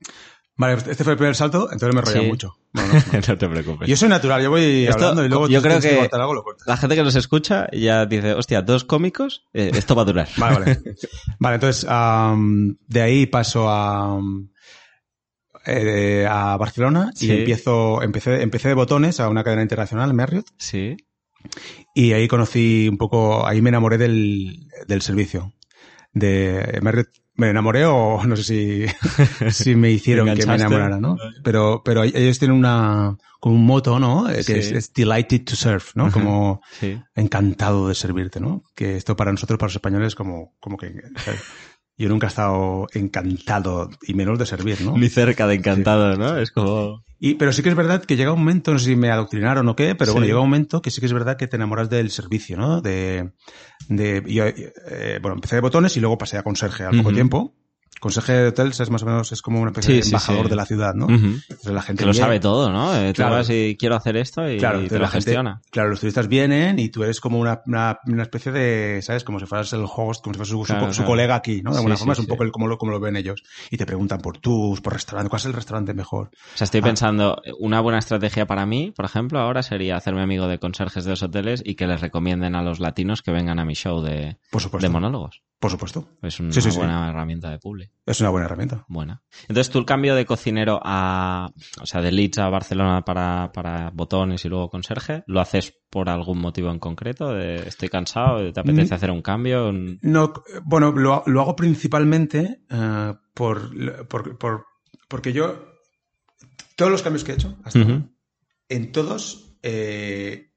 Vale, 0.60 0.74
este 0.74 1.04
fue 1.04 1.14
el 1.14 1.18
primer 1.20 1.36
salto, 1.36 1.70
entonces 1.72 1.94
me 1.94 2.00
enrollé 2.00 2.28
mucho. 2.28 2.56
No, 2.78 2.84
no. 2.86 2.94
no 3.28 3.38
te 3.38 3.48
preocupes. 3.50 3.88
Yo 3.88 3.96
soy 3.98 4.08
natural, 4.10 4.42
yo 4.44 4.50
voy 4.52 4.86
Esto, 4.86 4.96
hablando 5.06 5.26
y 5.26 5.30
luego 5.30 5.48
yo 5.48 5.62
creo 5.64 5.80
que- 5.80 6.10
algo, 6.12 6.34
lo. 6.34 6.44
La 6.68 6.78
gente 6.78 6.96
que 6.96 7.04
nos 7.04 7.16
escucha 7.16 7.68
ya 7.72 8.06
dice, 8.06 8.34
hostia, 8.34 8.62
dos 8.62 8.84
cómicos, 8.84 9.46
eh, 9.54 9.72
esto 9.74 9.96
va 9.96 10.04
a 10.04 10.06
durar. 10.06 10.28
Vale, 10.38 10.60
vale. 10.60 10.82
Vale, 11.40 11.56
entonces, 11.56 11.88
de 12.88 13.02
ahí 13.02 13.26
paso 13.28 13.68
a, 13.70 14.20
eh, 15.68 16.25
a 16.30 16.56
Barcelona 16.58 17.12
y 17.19 17.30
empiezo, 17.31 18.02
empecé, 18.02 18.42
empecé 18.42 18.69
de 18.69 18.74
botones 18.74 19.19
a 19.19 19.30
una 19.30 19.44
cadena 19.44 19.62
internacional, 19.62 20.14
Marriott, 20.14 20.48
Sí. 20.58 20.98
y 21.94 22.14
ahí 22.14 22.28
conocí 22.28 22.88
un 22.90 22.98
poco, 22.98 23.46
ahí 23.46 23.62
me 23.62 23.69
enamoré 23.69 23.98
del, 23.98 24.68
del 24.88 25.02
servicio. 25.02 25.54
De 26.14 26.80
Marriott, 26.81 27.10
me 27.36 27.50
enamoré 27.50 27.86
o 27.86 28.24
no 28.25 28.36
sé 28.36 28.44
si, 28.44 28.86
si 29.52 29.75
me 29.75 29.92
hicieron 29.92 30.34
que 30.34 30.46
me 30.48 30.56
enamorara, 30.56 31.00
¿no? 31.00 31.18
Pero, 31.44 31.84
pero 31.86 32.04
ellos 32.04 32.40
tienen 32.40 32.58
una, 32.58 33.16
como 33.40 33.56
un 33.56 33.66
moto, 33.66 34.00
¿no? 34.00 34.28
Eh, 34.30 34.38
Que 34.38 34.44
Sí. 34.44 34.54
es, 34.54 34.72
es 34.72 34.94
delighted 34.94 35.44
to 35.44 35.56
serve, 35.56 35.84
¿no? 35.94 36.12
Como, 36.12 36.62
Sí. 36.80 37.00
encantado 37.15 37.88
de 37.88 37.94
servirte, 37.94 38.39
¿no? 38.39 38.63
Que 38.74 38.98
esto 38.98 39.15
para 39.15 39.32
nosotros, 39.32 39.60
para 39.60 39.68
los 39.68 39.75
españoles, 39.75 40.15
como, 40.15 40.56
como 40.60 40.75
que. 40.77 40.88
Yo 41.98 42.10
nunca 42.10 42.27
he 42.27 42.30
estado 42.30 42.88
encantado 42.94 43.89
y 44.01 44.13
menos 44.13 44.38
de 44.38 44.46
servir, 44.46 44.82
¿no? 44.82 44.98
Ni 44.98 45.10
cerca 45.10 45.48
de 45.48 45.56
encantado, 45.56 46.16
¿no? 46.16 46.38
Es 46.38 46.51
como... 46.51 47.04
Y, 47.20 47.34
pero 47.34 47.51
sí 47.51 47.63
que 47.63 47.70
es 47.70 47.75
verdad 47.75 48.06
que 48.06 48.16
llega 48.16 48.32
un 48.32 48.39
momento, 48.39 48.72
no 48.72 48.77
sé 48.77 48.86
si 48.86 48.96
me 48.96 49.10
adoctrinaron 49.10 49.68
o 49.68 49.75
qué, 49.75 49.96
pero 49.96 50.12
bueno, 50.12 50.27
llega 50.27 50.39
un 50.39 50.46
momento 50.46 50.84
que 50.84 50.92
sí 50.92 51.00
que 51.00 51.08
es 51.08 51.13
verdad 51.13 51.36
que 51.36 51.48
te 51.48 51.56
enamoras 51.56 51.89
del 51.89 52.12
servicio, 52.12 52.58
¿no? 52.58 52.82
De, 52.82 53.32
de 53.89 54.24
yo, 54.27 54.46
eh, 54.46 55.18
bueno, 55.20 55.36
empecé 55.36 55.56
de 55.56 55.62
botones 55.62 55.98
y 55.98 56.00
luego 56.00 56.20
pasé 56.20 56.38
a 56.38 56.44
conserje 56.44 56.84
al 56.84 56.98
poco 56.98 57.12
tiempo. 57.12 57.56
Conserje 58.00 58.34
de 58.34 58.48
hotel 58.50 58.68
es 58.68 58.89
más 58.92 59.01
o 59.04 59.06
menos, 59.06 59.32
es 59.32 59.42
como 59.42 59.60
una 59.60 59.72
especie 59.72 59.96
Sí, 59.96 60.01
de 60.01 60.06
embajador 60.08 60.44
sí. 60.44 60.50
de 60.50 60.56
la 60.56 60.66
ciudad, 60.66 60.94
¿no? 60.94 61.08
Entonces 61.10 61.72
la 61.74 61.82
gente 61.82 62.01
Que 62.01 62.06
lo 62.06 62.12
viene- 62.12 62.25
sabe 62.25 62.39
todo, 62.39 62.72
¿no? 62.72 62.96
Eh, 62.96 63.12
Claro. 63.13 63.36
vas 63.36 63.50
y 63.50 63.75
quiero 63.80 63.96
hacer 63.96 64.18
esto 64.18 64.48
y 64.50 64.58
Claro, 64.60 64.77
te 64.80 64.84
entonces 64.84 65.00
lo 65.00 65.08
gente- 65.08 65.25
gestiona. 65.25 65.62
claro, 65.72 65.89
los 65.89 66.00
turistas 66.00 66.27
vienen 66.27 66.80
y 66.80 66.89
tú 66.89 67.04
eres 67.04 67.20
como 67.20 67.39
una, 67.39 67.62
una, 67.66 67.98
una 68.06 68.24
especie 68.24 68.51
de, 68.51 69.01
¿sabes? 69.01 69.24
Como 69.24 69.39
si 69.39 69.46
fueras 69.48 69.74
el 69.74 69.82
host, 69.84 70.24
como 70.24 70.34
si 70.34 70.38
fueras 70.38 70.50
su, 70.50 70.58
su- 70.60 70.63
Claro, 70.66 70.94
su 70.94 70.98
claro. 71.00 71.08
colega 71.12 71.36
aquí, 71.36 71.62
¿no? 71.63 71.72
De 71.72 71.77
alguna 71.77 71.98
forma 71.98 72.13
es 72.13 72.20
un 72.20 72.27
poco 72.27 72.44
el, 72.44 72.51
como, 72.51 72.68
lo, 72.68 72.77
como 72.77 72.92
lo 72.92 73.00
ven 73.00 73.16
ellos. 73.16 73.42
Y 73.72 73.77
te 73.77 73.86
preguntan 73.86 74.20
por 74.22 74.38
tus, 74.38 74.80
por 74.82 74.94
restaurante, 74.94 75.30
¿cuál 75.30 75.39
es 75.39 75.46
el 75.46 75.54
restaurante 75.54 75.94
mejor? 75.94 76.27
O 76.54 76.58
sea, 76.58 76.66
estoy 76.66 76.82
Ah. 76.82 76.84
pensando, 76.84 77.42
una 77.60 77.80
buena 77.82 78.00
estrategia 78.00 78.46
para 78.46 78.66
mí, 78.66 78.92
por 78.96 79.06
ejemplo, 79.06 79.39
ahora 79.39 79.63
sería 79.63 79.96
hacerme 79.98 80.22
amigo 80.22 80.48
de 80.48 80.60
conserjes 80.60 81.04
de 81.04 81.12
los 81.12 81.24
hoteles 81.24 81.62
y 81.66 81.75
que 81.75 81.88
les 81.88 82.00
recomienden 82.01 82.56
a 82.56 82.62
los 82.62 82.80
latinos 82.80 83.22
que 83.22 83.32
vengan 83.32 83.60
a 83.60 83.66
mi 83.66 83.74
show 83.74 84.01
de, 84.01 84.38
Por 84.51 84.62
supuesto. 84.62 84.86
de 84.88 84.94
monólogos. 84.94 85.42
Por 85.60 85.72
supuesto. 85.72 86.08
Es 86.22 86.40
una 86.40 86.52
Sí, 86.52 86.62
sí, 86.62 86.70
sí. 86.72 86.78
buena 86.78 87.10
herramienta 87.10 87.50
de 87.50 87.58
publi. 87.58 87.90
Es 88.06 88.20
una 88.22 88.30
buena 88.30 88.46
herramienta. 88.46 88.86
Buena. 88.88 89.24
Entonces 89.42 89.72
tú 89.72 89.80
el 89.80 89.86
cambio 89.86 90.14
de 90.14 90.24
cocinero 90.26 90.80
a, 90.84 91.50
o 91.82 91.86
sea, 91.88 92.02
de 92.02 92.12
Leeds 92.12 92.38
a 92.38 92.50
Barcelona 92.50 93.04
para, 93.04 93.52
para 93.52 93.90
botones 93.90 94.46
y 94.46 94.50
luego 94.50 94.70
conserje, 94.70 95.24
¿lo 95.26 95.42
haces 95.42 95.74
por 95.90 96.10
algún 96.10 96.38
motivo 96.40 96.70
en 96.70 96.78
concreto? 96.78 97.34
De, 97.34 97.68
estoy 97.68 97.90
cansado, 97.90 98.54
¿te 98.54 98.60
apetece 98.60 98.94
Mm. 98.94 98.96
hacer 98.96 99.10
un 99.12 99.22
cambio? 99.24 99.72
No, 99.74 100.32
bueno, 100.64 100.92
lo, 100.92 101.24
lo 101.26 101.42
hago 101.42 101.56
principalmente 101.56 102.62
eh, 102.70 103.14
por, 103.34 104.08
por, 104.08 104.38
por- 104.38 104.66
porque 105.08 105.34
yo, 105.34 105.56
todos 106.76 106.92
los 106.92 107.02
cambios 107.02 107.24
que 107.24 107.32
he 107.32 107.36
hecho 107.36 107.58
hasta 107.64 107.80
ahora, 107.82 108.04
en 108.70 108.92
todos 108.92 109.58
eh, 109.64 110.52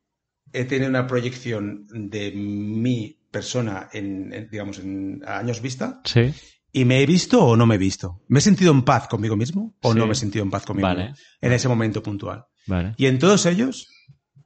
he 0.52 0.64
tenido 0.66 0.90
una 0.90 1.06
proyección 1.06 1.86
de 1.88 2.32
mi 2.32 3.16
persona 3.30 3.88
en, 3.92 4.32
en, 4.32 4.48
digamos, 4.50 4.78
en 4.78 5.22
años 5.26 5.60
vista 5.62 6.00
Sí. 6.04 6.32
y 6.72 6.84
me 6.84 7.00
he 7.02 7.06
visto 7.06 7.44
o 7.44 7.56
no 7.56 7.66
me 7.66 7.76
he 7.76 7.78
visto. 7.78 8.22
¿Me 8.28 8.38
he 8.38 8.42
sentido 8.42 8.72
en 8.72 8.82
paz 8.82 9.08
conmigo 9.08 9.36
mismo 9.36 9.74
o 9.82 9.92
Sí. 9.92 9.98
no 9.98 10.06
me 10.06 10.12
he 10.12 10.16
sentido 10.16 10.44
en 10.44 10.50
paz 10.50 10.64
conmigo 10.66 10.88
Vale. 10.88 11.08
mismo 11.10 11.16
en 11.40 11.52
ese 11.52 11.68
momento 11.68 12.02
puntual? 12.02 12.44
Vale. 12.66 12.94
Y 12.96 13.06
en 13.06 13.18
todos 13.18 13.46
ellos, 13.46 13.88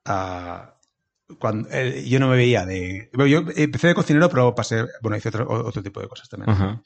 ah, 0.05 0.75
cuando, 1.39 1.69
eh, 1.73 2.05
yo 2.07 2.21
no 2.21 2.29
me 2.29 2.37
veía 2.37 2.65
de... 2.67 3.11
bueno, 3.15 3.27
yo 3.27 3.45
empecé 3.57 3.89
de 3.89 3.95
cocinero, 3.95 4.29
pero 4.29 4.55
pasé, 4.55 4.85
bueno, 5.03 5.17
hice 5.17 5.29
otro, 5.31 5.49
otro 5.67 5.83
tipo 5.83 6.01
de 6.01 6.09
cosas 6.09 6.29
también. 6.29 6.51
Ajá. 6.51 6.83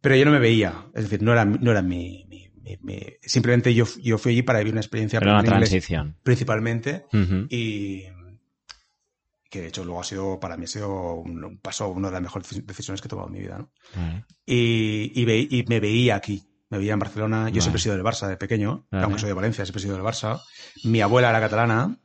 Pero 0.00 0.16
yo 0.16 0.24
no 0.24 0.30
me 0.30 0.38
veía, 0.38 0.86
es 0.94 1.04
decir, 1.04 1.22
no 1.22 1.32
era, 1.32 1.44
no 1.44 1.70
era 1.70 1.82
mi... 1.82 2.26
mi- 2.28 2.44
simplemente 3.22 3.74
yo, 3.74 3.84
yo 4.02 4.16
fui 4.16 4.32
allí 4.32 4.42
para 4.42 4.58
vivir 4.60 4.72
una 4.72 4.80
experiencia 4.80 5.18
Era 5.18 5.32
una 5.32 5.40
inglés 5.40 5.68
transición. 5.68 6.16
principalmente 6.22 7.04
Ujú. 7.12 7.46
y 7.50 8.04
que 9.54 9.60
de 9.60 9.68
hecho 9.68 9.84
luego 9.84 10.00
ha 10.00 10.04
sido, 10.04 10.40
para 10.40 10.56
mí 10.56 10.64
ha 10.64 10.66
sido 10.66 11.14
un, 11.14 11.44
un 11.44 11.58
paso, 11.58 11.88
una 11.88 12.08
de 12.08 12.14
las 12.14 12.22
mejores 12.22 12.66
decisiones 12.66 13.00
que 13.00 13.06
he 13.06 13.10
tomado 13.10 13.28
en 13.28 13.34
mi 13.34 13.40
vida. 13.40 13.64
Y, 14.44 15.12
y, 15.14 15.24
ve- 15.24 15.46
y 15.50 15.64
me 15.68 15.80
veía 15.80 16.16
aquí, 16.16 16.42
me 16.70 16.78
veía 16.78 16.92
en 16.94 16.98
Barcelona, 16.98 17.38
yo 17.48 17.52
Vale. 17.52 17.60
siempre 17.60 17.78
he 17.78 17.82
sido 17.82 17.94
del 17.94 18.04
Barça 18.04 18.26
de 18.28 18.36
pequeño, 18.36 18.86
aunque 18.90 19.18
soy 19.20 19.28
de 19.28 19.34
Valencia, 19.34 19.64
siempre 19.64 19.80
he 19.80 19.84
sido 19.84 19.96
del 19.96 20.04
Barça, 20.04 20.40
mi 20.84 21.00
abuela 21.00 21.30
era 21.30 21.40
catalana 21.40 21.96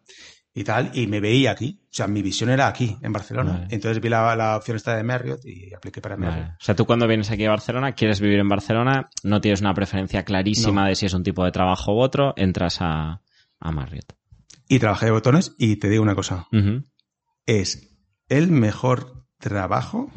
y 0.53 0.63
tal, 0.63 0.91
y 0.93 1.07
me 1.07 1.19
veía 1.19 1.51
aquí, 1.51 1.79
o 1.85 1.87
sea, 1.93 2.07
mi 2.07 2.21
visión 2.21 2.49
era 2.49 2.67
aquí, 2.67 2.97
en 3.01 3.11
Barcelona. 3.13 3.67
Entonces 3.69 4.01
vi 4.01 4.09
la, 4.09 4.35
la 4.35 4.57
opción 4.57 4.77
esta 4.77 4.95
de 4.95 5.03
Marriott 5.03 5.43
y 5.45 5.73
apliqué 5.73 6.01
para 6.01 6.17
Marriott. 6.17 6.49
O 6.59 6.63
sea, 6.63 6.75
tú 6.75 6.85
cuando 6.85 7.07
vienes 7.07 7.29
aquí 7.31 7.45
a 7.45 7.49
Barcelona, 7.49 7.93
quieres 7.93 8.19
vivir 8.21 8.39
en 8.39 8.49
Barcelona, 8.49 9.09
no 9.23 9.41
tienes 9.41 9.61
una 9.61 9.73
preferencia 9.73 10.23
clarísima 10.23 10.83
No. 10.83 10.87
de 10.89 10.95
si 10.95 11.05
es 11.07 11.13
un 11.13 11.23
tipo 11.23 11.43
de 11.45 11.51
trabajo 11.51 11.93
u 11.95 11.99
otro, 11.99 12.33
entras 12.37 12.77
a, 12.81 13.21
a 13.59 13.71
Marriott. 13.71 14.13
Y 14.67 14.77
trabajé 14.79 15.05
de 15.07 15.11
botones 15.13 15.55
y 15.57 15.77
te 15.77 15.89
digo 15.89 16.03
una 16.03 16.13
cosa, 16.15 16.47
Ujú, 16.51 16.83
es 17.45 17.89
el 18.27 18.51
mejor 18.51 19.25
trabajo. 19.39 20.11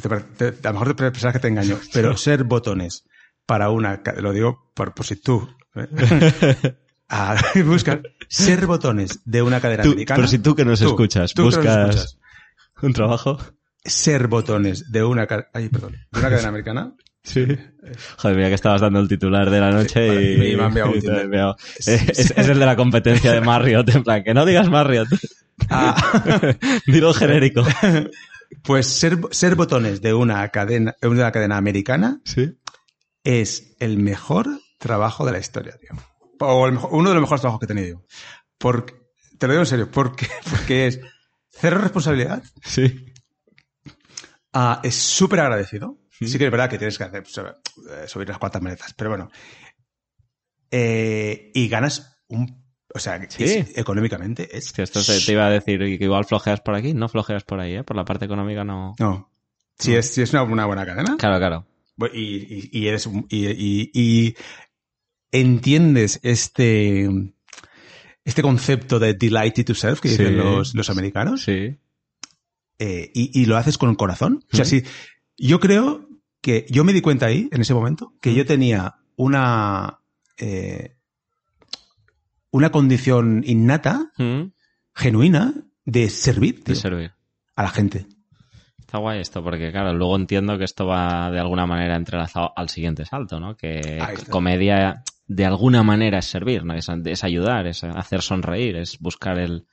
Te 0.00 0.08
te- 0.50 0.68
a 0.68 0.72
lo 0.72 0.78
mejor 0.80 0.94
te 0.94 1.10
pensarás 1.10 1.32
que 1.34 1.40
te 1.40 1.48
engaño, 1.48 1.78
pero 1.92 2.16
ser 2.16 2.44
botones 2.44 3.04
para 3.46 3.70
una, 3.70 4.02
lo 4.18 4.32
digo 4.32 4.70
por, 4.74 4.94
por 4.94 5.06
si 5.06 5.16
tú 5.16 5.48
¿eh? 5.74 5.86
Ah, 7.10 7.40
buscas 7.64 8.00
ser 8.28 8.66
botones 8.66 9.20
de 9.24 9.40
una 9.40 9.60
cadena 9.62 9.82
Tú- 9.82 9.92
americana. 9.92 10.16
pero 10.16 10.28
si 10.28 10.38
tú 10.40 10.54
que 10.54 10.64
nos 10.66 10.78
Tú, 10.80 10.88
escuchas, 10.88 11.32
tú 11.32 11.42
que 11.44 11.46
nos 11.46 11.56
buscas 11.56 11.88
escuchas. 11.94 12.18
un 12.82 12.92
trabajo. 12.92 13.38
ser 13.82 14.26
botones 14.28 14.92
de 14.92 15.02
una, 15.04 15.26
ay, 15.54 15.70
perdón, 15.70 15.92
de 16.12 16.20
una 16.20 16.28
cadena 16.28 16.48
americana. 16.48 16.92
Sí. 17.24 17.46
Joder, 18.18 18.36
mira 18.36 18.48
que 18.48 18.54
estabas 18.54 18.80
dando 18.82 19.00
el 19.00 19.08
titular 19.08 19.48
de 19.50 19.60
la 19.60 19.70
noche 19.70 20.06
y, 20.22 20.52
y 20.52 20.56
me 20.56 20.64
han 20.64 20.76
enviado. 21.20 21.56
Es- 21.78 21.88
es 22.30 22.48
el 22.48 22.58
de 22.58 22.66
la 22.66 22.76
competencia 22.76 23.32
de 23.32 23.40
Marriott, 23.40 23.88
en 23.88 24.04
plan, 24.04 24.22
que 24.22 24.34
no 24.34 24.44
digas 24.44 24.68
Marriott, 24.68 25.08
Ah, 25.70 26.54
dilo 26.86 27.12
genérico. 27.14 27.62
pues 28.62 28.86
ser, 28.86 29.18
ser 29.32 29.54
botones 29.54 30.00
de 30.00 30.14
una 30.14 30.48
cadena, 30.48 30.94
de 31.00 31.08
una 31.08 31.30
cadena 31.32 31.56
americana 31.56 32.20
Sí. 32.24 32.56
es 33.24 33.76
el 33.80 33.98
mejor 33.98 34.46
trabajo 34.78 35.26
de 35.26 35.32
la 35.32 35.38
historia, 35.38 35.76
tío. 35.78 35.90
O 36.40 36.66
el 36.66 36.72
mejor- 36.74 36.90
uno 36.92 37.08
de 37.10 37.14
los 37.16 37.22
mejores 37.22 37.40
trabajos 37.40 37.60
que 37.60 37.64
he 37.72 37.74
tenido. 37.74 38.04
Porque, 38.58 38.94
te 39.38 39.46
lo 39.46 39.52
digo 39.54 39.62
en 39.62 39.66
serio, 39.66 39.90
porque, 39.90 40.26
porque 40.50 40.86
es 40.86 41.00
cero 41.50 41.78
responsabilidad, 41.78 42.42
Sí. 42.64 43.06
Ah, 44.52 44.80
es 44.82 44.94
súper 44.94 45.40
agradecido. 45.40 45.98
Sí. 46.10 46.26
Sí 46.28 46.38
que 46.38 46.46
es 46.46 46.50
verdad 46.50 46.70
que 46.70 46.78
tienes 46.78 46.96
que 46.96 47.04
hacer, 47.04 47.26
sabe, 47.26 47.50
eh, 47.90 48.08
subir 48.08 48.28
las 48.28 48.38
cuantas 48.38 48.62
maletas, 48.62 48.94
pero 48.94 49.10
bueno. 49.10 49.30
Eh, 50.70 51.50
y 51.54 51.68
ganas 51.68 52.16
un... 52.28 52.66
O 52.94 52.98
sea, 52.98 53.20
Sí. 53.28 53.44
es- 53.44 53.76
económicamente 53.76 54.48
es... 54.56 54.66
Si 54.74 54.80
esto 54.82 55.02
te, 55.04 55.18
te 55.20 55.32
iba 55.32 55.46
a 55.46 55.50
decir 55.50 55.78
que 55.78 56.04
igual 56.04 56.24
flojeas 56.24 56.60
por 56.60 56.74
aquí, 56.74 56.94
no 56.94 57.08
flojeas 57.08 57.44
por 57.44 57.60
ahí, 57.60 57.74
¿eh? 57.74 57.84
Por 57.84 57.96
la 57.96 58.04
parte 58.04 58.24
económica 58.24 58.64
no. 58.64 58.94
No. 58.98 59.30
Si 59.78 59.94
es, 59.94 60.10
si 60.10 60.22
es 60.22 60.32
una, 60.32 60.42
una 60.44 60.64
buena 60.66 60.84
cadena 60.86 61.16
Claro, 61.18 61.38
claro. 61.38 61.66
y, 62.14 62.18
y- 62.36 62.70
y 62.72 62.88
eres 62.88 63.08
y, 63.28 63.90
y- 63.92 64.34
entiendes 65.30 66.20
este 66.22 67.08
este 68.24 68.42
concepto 68.42 68.98
de 68.98 69.14
delighted 69.14 69.64
to 69.64 69.74
serve 69.74 70.00
que 70.00 70.08
Sí. 70.08 70.18
dicen 70.18 70.36
los, 70.38 70.74
los 70.74 70.90
americanos 70.90 71.42
Sí. 71.44 71.76
eh, 72.78 73.10
y, 73.14 73.40
y 73.40 73.46
lo 73.46 73.56
haces 73.56 73.78
con 73.78 73.94
corazón. 73.94 74.44
O 74.52 74.56
sea, 74.56 74.64
sí, 74.64 74.82
yo 75.36 75.60
creo 75.60 76.08
que 76.40 76.66
yo 76.70 76.84
me 76.84 76.92
di 76.92 77.00
cuenta 77.00 77.26
ahí, 77.26 77.48
en 77.52 77.60
ese 77.60 77.74
momento, 77.74 78.14
que 78.20 78.34
yo 78.34 78.44
tenía 78.46 78.96
una, 79.16 80.00
eh, 80.36 80.94
una 82.50 82.70
condición 82.70 83.42
innata, 83.46 84.10
Mm, 84.18 84.52
genuina, 84.94 85.54
de 85.84 86.08
servir 86.10 86.62
De 86.64 86.74
servir. 86.74 87.12
a 87.56 87.62
la 87.62 87.68
gente. 87.70 88.06
Está 88.78 88.98
guay 88.98 89.20
esto, 89.20 89.44
porque 89.44 89.70
claro, 89.70 89.92
luego 89.92 90.16
entiendo 90.16 90.56
que 90.56 90.64
esto 90.64 90.86
va 90.86 91.30
de 91.30 91.38
alguna 91.38 91.66
manera 91.66 91.94
entrelazado 91.96 92.52
al 92.56 92.70
siguiente 92.70 93.04
salto, 93.04 93.38
¿no? 93.38 93.54
Que 93.56 93.98
comedia 94.30 95.02
de 95.26 95.44
alguna 95.44 95.82
manera 95.82 96.20
es 96.20 96.24
servir, 96.24 96.64
¿no? 96.64 96.72
Es, 96.74 96.88
es 96.88 97.22
ayudar, 97.22 97.66
es 97.66 97.84
hacer 97.84 98.22
sonreír, 98.22 98.76
es 98.76 98.98
buscar 98.98 99.38
el, 99.38 99.66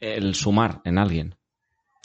el 0.00 0.34
sumar 0.34 0.80
en 0.84 0.98
alguien. 0.98 1.35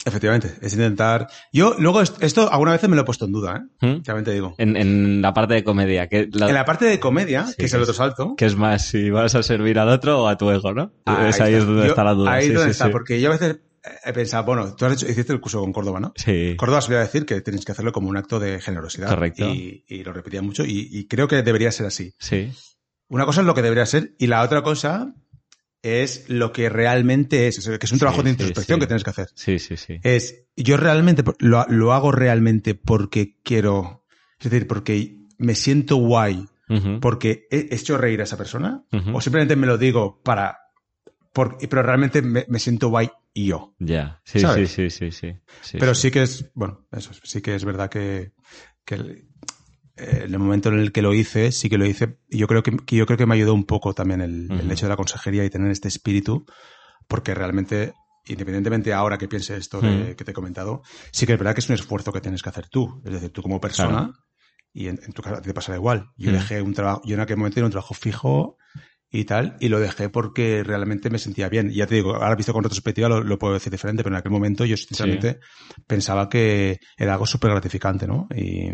Efectivamente, 0.04 0.54
es 0.60 0.72
intentar... 0.72 1.28
Yo, 1.52 1.76
luego, 1.78 2.00
est- 2.00 2.20
esto 2.22 2.52
alguna 2.52 2.72
vez 2.72 2.82
me 2.88 2.96
lo 2.96 3.02
he 3.02 3.04
puesto 3.04 3.26
en 3.26 3.32
duda, 3.32 3.62
¿eh? 3.80 3.86
¿Mm? 3.86 4.02
También 4.02 4.24
te 4.24 4.32
digo. 4.32 4.54
En, 4.58 4.76
en 4.76 5.22
la 5.22 5.32
parte 5.32 5.54
de 5.54 5.62
comedia, 5.62 6.08
que, 6.08 6.28
la- 6.32 6.48
En 6.48 6.54
la 6.54 6.64
parte 6.64 6.86
de 6.86 6.98
comedia, 6.98 7.46
Sí, 7.46 7.54
que 7.58 7.66
es 7.66 7.74
el 7.74 7.82
otro 7.82 7.94
salto... 7.94 8.34
que 8.36 8.46
es 8.46 8.56
más 8.56 8.86
si 8.88 9.10
vas 9.10 9.34
a 9.36 9.42
servir 9.44 9.78
al 9.78 9.88
otro 9.88 10.24
o 10.24 10.28
a 10.28 10.36
tu 10.36 10.50
ego, 10.50 10.72
¿no? 10.74 10.92
es 11.28 11.40
ahí 11.40 11.54
es 11.54 11.64
donde 11.64 11.82
Yo- 11.84 11.88
está 11.90 12.02
la 12.02 12.14
duda. 12.14 12.32
Ahí 12.32 12.48
sí, 12.48 12.52
donde 12.52 12.66
sí, 12.66 12.70
está, 12.72 12.90
porque 12.90 13.20
yo 13.20 13.28
a 13.28 13.32
veces 13.32 13.60
he 14.04 14.12
pensado, 14.12 14.44
bueno, 14.44 14.74
tú 14.74 14.86
has 14.86 14.92
hecho, 14.94 15.08
hiciste 15.08 15.32
el 15.32 15.40
curso 15.40 15.60
con 15.60 15.72
Córdoba, 15.72 16.00
¿no? 16.00 16.12
Sí. 16.16 16.54
Córdoba 16.56 16.80
solía 16.80 16.98
decir 17.00 17.24
que 17.24 17.40
tienes 17.40 17.64
que 17.64 17.70
hacerlo 17.72 17.92
como 17.92 18.08
un 18.08 18.16
acto 18.16 18.40
de 18.40 18.60
generosidad. 18.60 19.08
Correcto. 19.08 19.44
Y, 19.48 19.84
y 19.88 20.02
lo 20.02 20.12
repetía 20.12 20.42
mucho 20.42 20.64
y, 20.64 20.88
y 20.90 21.06
creo 21.06 21.28
que 21.28 21.42
debería 21.42 21.70
ser 21.70 21.86
así. 21.86 22.12
Sí. 22.18 22.52
Una 23.08 23.24
cosa 23.24 23.40
es 23.42 23.46
lo 23.46 23.54
que 23.54 23.62
debería 23.62 23.86
ser 23.86 24.14
y 24.18 24.26
la 24.26 24.42
otra 24.42 24.62
cosa 24.62 25.14
es 25.82 26.28
lo 26.28 26.52
que 26.52 26.68
realmente 26.68 27.48
es, 27.48 27.58
o 27.58 27.62
sea, 27.62 27.78
que 27.78 27.86
es 27.86 27.92
un 27.92 27.98
Sí, 27.98 28.00
trabajo 28.00 28.22
de 28.22 28.30
introspección 28.30 28.76
sí. 28.76 28.80
que 28.80 28.86
tienes 28.86 29.04
que 29.04 29.10
hacer. 29.10 29.28
Sí, 29.34 29.58
sí, 29.58 29.76
sí. 29.76 29.98
Es, 30.02 30.44
yo 30.56 30.76
realmente 30.76 31.22
lo, 31.40 31.64
lo 31.68 31.92
hago 31.92 32.12
realmente 32.12 32.74
porque 32.74 33.38
quiero, 33.42 34.04
es 34.38 34.50
decir, 34.50 34.66
porque 34.68 35.18
me 35.38 35.54
siento 35.54 35.96
guay, 35.96 36.46
porque 37.00 37.46
he 37.50 37.74
hecho 37.74 37.98
reír 37.98 38.20
a 38.20 38.24
esa 38.24 38.38
persona, 38.38 38.84
o 39.12 39.20
simplemente 39.20 39.56
me 39.56 39.66
lo 39.66 39.76
digo 39.76 40.20
para, 40.22 40.58
por- 41.32 41.58
pero 41.58 41.82
realmente 41.82 42.22
me, 42.22 42.46
me 42.48 42.58
siento 42.58 42.88
guay 42.88 43.10
yo. 43.34 43.74
Ya. 43.78 44.20
Sí, 44.24 44.40
¿Sabes? 44.40 44.70
sí, 44.70 44.88
sí, 44.88 45.10
sí, 45.10 45.12
sí. 45.12 45.36
Sí, 45.60 45.78
Pero 45.78 45.94
sí. 45.94 46.02
sí 46.02 46.10
que 46.10 46.22
es, 46.22 46.50
bueno, 46.54 46.86
eso, 46.92 47.10
sí 47.24 47.42
que 47.42 47.54
es 47.54 47.64
verdad 47.64 47.90
que, 47.90 48.32
que 48.84 49.26
eh, 49.96 50.22
en 50.24 50.32
el 50.32 50.38
momento 50.38 50.68
en 50.70 50.78
el 50.78 50.92
que 50.92 51.02
lo 51.02 51.12
hice, 51.14 51.52
sí 51.52 51.68
que 51.68 51.78
lo 51.78 51.86
hice, 51.86 52.16
y 52.28 52.38
yo 52.38 52.46
creo 52.46 52.62
que, 52.62 52.76
que 52.76 52.96
yo 52.96 53.06
creo 53.06 53.18
que 53.18 53.26
me 53.26 53.34
ayudó 53.34 53.54
un 53.54 53.64
poco 53.64 53.94
también 53.94 54.20
el, 54.20 54.50
el 54.50 54.60
Ujú. 54.62 54.72
hecho 54.72 54.86
de 54.86 54.90
la 54.90 54.96
consejería 54.96 55.44
y 55.44 55.50
tener 55.50 55.70
este 55.70 55.88
espíritu, 55.88 56.46
porque 57.08 57.34
realmente, 57.34 57.94
independientemente 58.26 58.92
ahora 58.92 59.18
que 59.18 59.28
piense 59.28 59.56
esto 59.56 59.78
Ujú. 59.78 60.14
que 60.16 60.24
te 60.24 60.30
he 60.30 60.34
comentado, 60.34 60.82
sí 61.10 61.26
que 61.26 61.32
es 61.34 61.38
verdad 61.38 61.54
que 61.54 61.60
es 61.60 61.68
un 61.68 61.74
esfuerzo 61.74 62.12
que 62.12 62.20
tienes 62.20 62.42
que 62.42 62.48
hacer 62.48 62.68
tú, 62.68 63.02
es 63.04 63.12
decir, 63.12 63.30
tú 63.30 63.42
como 63.42 63.60
persona, 63.60 63.90
Claro. 63.90 64.14
y 64.72 64.88
en, 64.88 64.98
en 65.04 65.12
tu 65.12 65.22
caso 65.22 65.42
te 65.42 65.52
pasará 65.52 65.76
igual. 65.76 66.10
Yo 66.16 66.32
dejé 66.32 66.62
un 66.62 66.72
trabajo, 66.74 67.02
yo 67.04 67.14
en 67.14 67.20
aquel 67.20 67.36
momento 67.36 67.56
tenía 67.56 67.66
un 67.66 67.72
trabajo 67.72 67.94
fijo 67.94 68.56
y 69.14 69.24
tal, 69.26 69.56
y 69.60 69.68
lo 69.68 69.78
dejé 69.78 70.08
porque 70.08 70.64
realmente 70.64 71.10
me 71.10 71.18
sentía 71.18 71.48
bien. 71.50 71.70
Y 71.70 71.74
ya 71.74 71.86
te 71.86 71.94
digo, 71.96 72.14
ahora 72.14 72.34
visto 72.34 72.52
con 72.54 72.62
retrospectiva 72.64 73.08
lo, 73.10 73.22
lo 73.22 73.38
puedo 73.38 73.52
decir 73.54 73.70
diferente, 73.70 74.02
pero 74.02 74.14
en 74.16 74.18
aquel 74.20 74.32
momento 74.32 74.64
yo 74.64 74.76
sinceramente 74.76 75.38
pensaba 75.86 76.28
que 76.30 76.78
era 76.96 77.12
algo 77.12 77.26
súper 77.26 77.50
gratificante, 77.50 78.06
¿no? 78.06 78.26
Y 78.34 78.70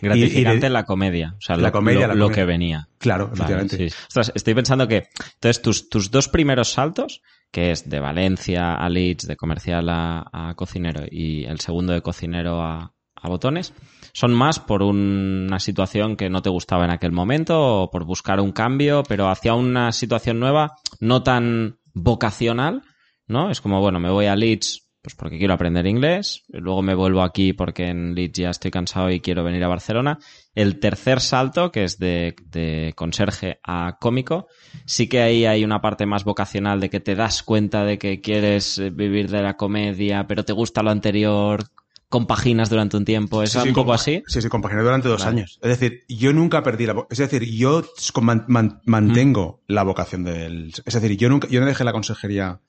Gratificante 0.00 0.66
y 0.66 0.70
la 0.70 0.84
comedia. 0.84 1.34
O 1.38 1.40
sea, 1.40 1.56
La 1.56 1.68
lo, 1.68 1.72
comedia, 1.72 2.02
lo- 2.02 2.08
la 2.08 2.14
lo 2.14 2.24
comedia. 2.26 2.34
que 2.34 2.44
venía. 2.46 2.88
claro, 2.98 3.24
Vale, 3.28 3.34
efectivamente. 3.34 3.76
sí. 3.90 3.96
Ostras, 4.08 4.32
estoy 4.34 4.54
pensando 4.54 4.86
que, 4.86 5.08
entonces, 5.34 5.62
tus, 5.62 5.88
tus 5.88 6.10
dos 6.10 6.28
primeros 6.28 6.68
saltos, 6.72 7.22
que 7.50 7.70
es 7.70 7.88
de 7.88 7.98
Valencia 8.00 8.74
a 8.74 8.88
Leeds, 8.88 9.26
de 9.26 9.36
comercial 9.36 9.88
a, 9.88 10.24
a 10.32 10.54
cocinero, 10.54 11.04
y 11.10 11.44
el 11.44 11.60
segundo 11.60 11.92
de 11.94 12.02
cocinero 12.02 12.60
a, 12.62 12.92
a 13.22 13.28
botones, 13.28 13.72
son 14.12 14.34
más 14.34 14.58
por 14.60 14.82
una 14.82 15.58
situación 15.58 16.16
que 16.16 16.28
no 16.28 16.42
te 16.42 16.50
gustaba 16.50 16.84
en 16.84 16.90
aquel 16.90 17.12
momento, 17.12 17.82
o 17.82 17.90
por 17.90 18.04
buscar 18.04 18.40
un 18.40 18.52
cambio, 18.52 19.02
pero 19.08 19.28
hacia 19.28 19.54
una 19.54 19.92
situación 19.92 20.40
nueva, 20.40 20.76
no 21.00 21.22
tan 21.22 21.78
vocacional, 21.94 22.82
¿no? 23.26 23.50
Es 23.50 23.60
como, 23.60 23.80
bueno, 23.80 24.00
me 24.00 24.10
voy 24.10 24.26
a 24.26 24.36
Leeds, 24.36 24.88
pues 25.02 25.16
porque 25.16 25.38
quiero 25.38 25.54
aprender 25.54 25.86
inglés, 25.86 26.44
luego 26.48 26.80
me 26.80 26.94
vuelvo 26.94 27.22
aquí 27.22 27.52
porque 27.52 27.88
en 27.88 28.14
Leeds 28.14 28.38
ya 28.38 28.50
estoy 28.50 28.70
cansado 28.70 29.10
y 29.10 29.20
quiero 29.20 29.42
venir 29.42 29.64
a 29.64 29.68
Barcelona. 29.68 30.18
El 30.54 30.78
tercer 30.78 31.20
salto, 31.20 31.72
que 31.72 31.82
es 31.84 31.98
de, 31.98 32.36
de 32.46 32.92
conserje 32.94 33.58
a 33.64 33.96
cómico, 34.00 34.46
sí 34.84 35.08
que 35.08 35.20
ahí 35.20 35.44
hay 35.44 35.64
una 35.64 35.80
parte 35.80 36.06
más 36.06 36.22
vocacional 36.22 36.78
de 36.78 36.88
que 36.88 37.00
te 37.00 37.16
das 37.16 37.42
cuenta 37.42 37.84
de 37.84 37.98
que 37.98 38.20
quieres 38.20 38.78
eh, 38.78 38.90
vivir 38.90 39.28
de 39.28 39.42
la 39.42 39.56
comedia, 39.56 40.26
pero 40.28 40.44
te 40.44 40.52
gusta 40.52 40.82
lo 40.84 40.90
anterior, 40.90 41.64
compaginas 42.12 42.68
durante 42.70 42.96
un 42.96 43.04
tiempo. 43.04 43.42
¿Es 43.42 43.50
Sí, 43.52 43.58
un 43.68 43.72
poco 43.74 43.92
así? 43.94 44.22
Sí, 44.28 44.40
sí, 44.42 44.48
compaginé 44.48 44.82
durante 44.82 45.08
dos 45.08 45.24
Vale. 45.24 45.38
años. 45.40 45.58
Es 45.62 45.68
decir, 45.70 46.04
yo 46.08 46.32
nunca 46.32 46.62
perdí 46.62 46.86
la... 46.86 46.94
Es 47.10 47.18
decir, 47.18 47.42
yo 47.44 47.82
man- 48.20 48.44
man- 48.46 48.80
mantengo 48.84 49.62
la 49.66 49.82
vocación 49.82 50.22
del... 50.22 50.72
Es 50.84 50.94
decir, 50.94 51.16
yo 51.16 51.28
nunca, 51.30 51.48
yo 51.48 51.58
no 51.60 51.66
dejé 51.66 51.82
la 51.84 51.92
consejería 51.92 52.60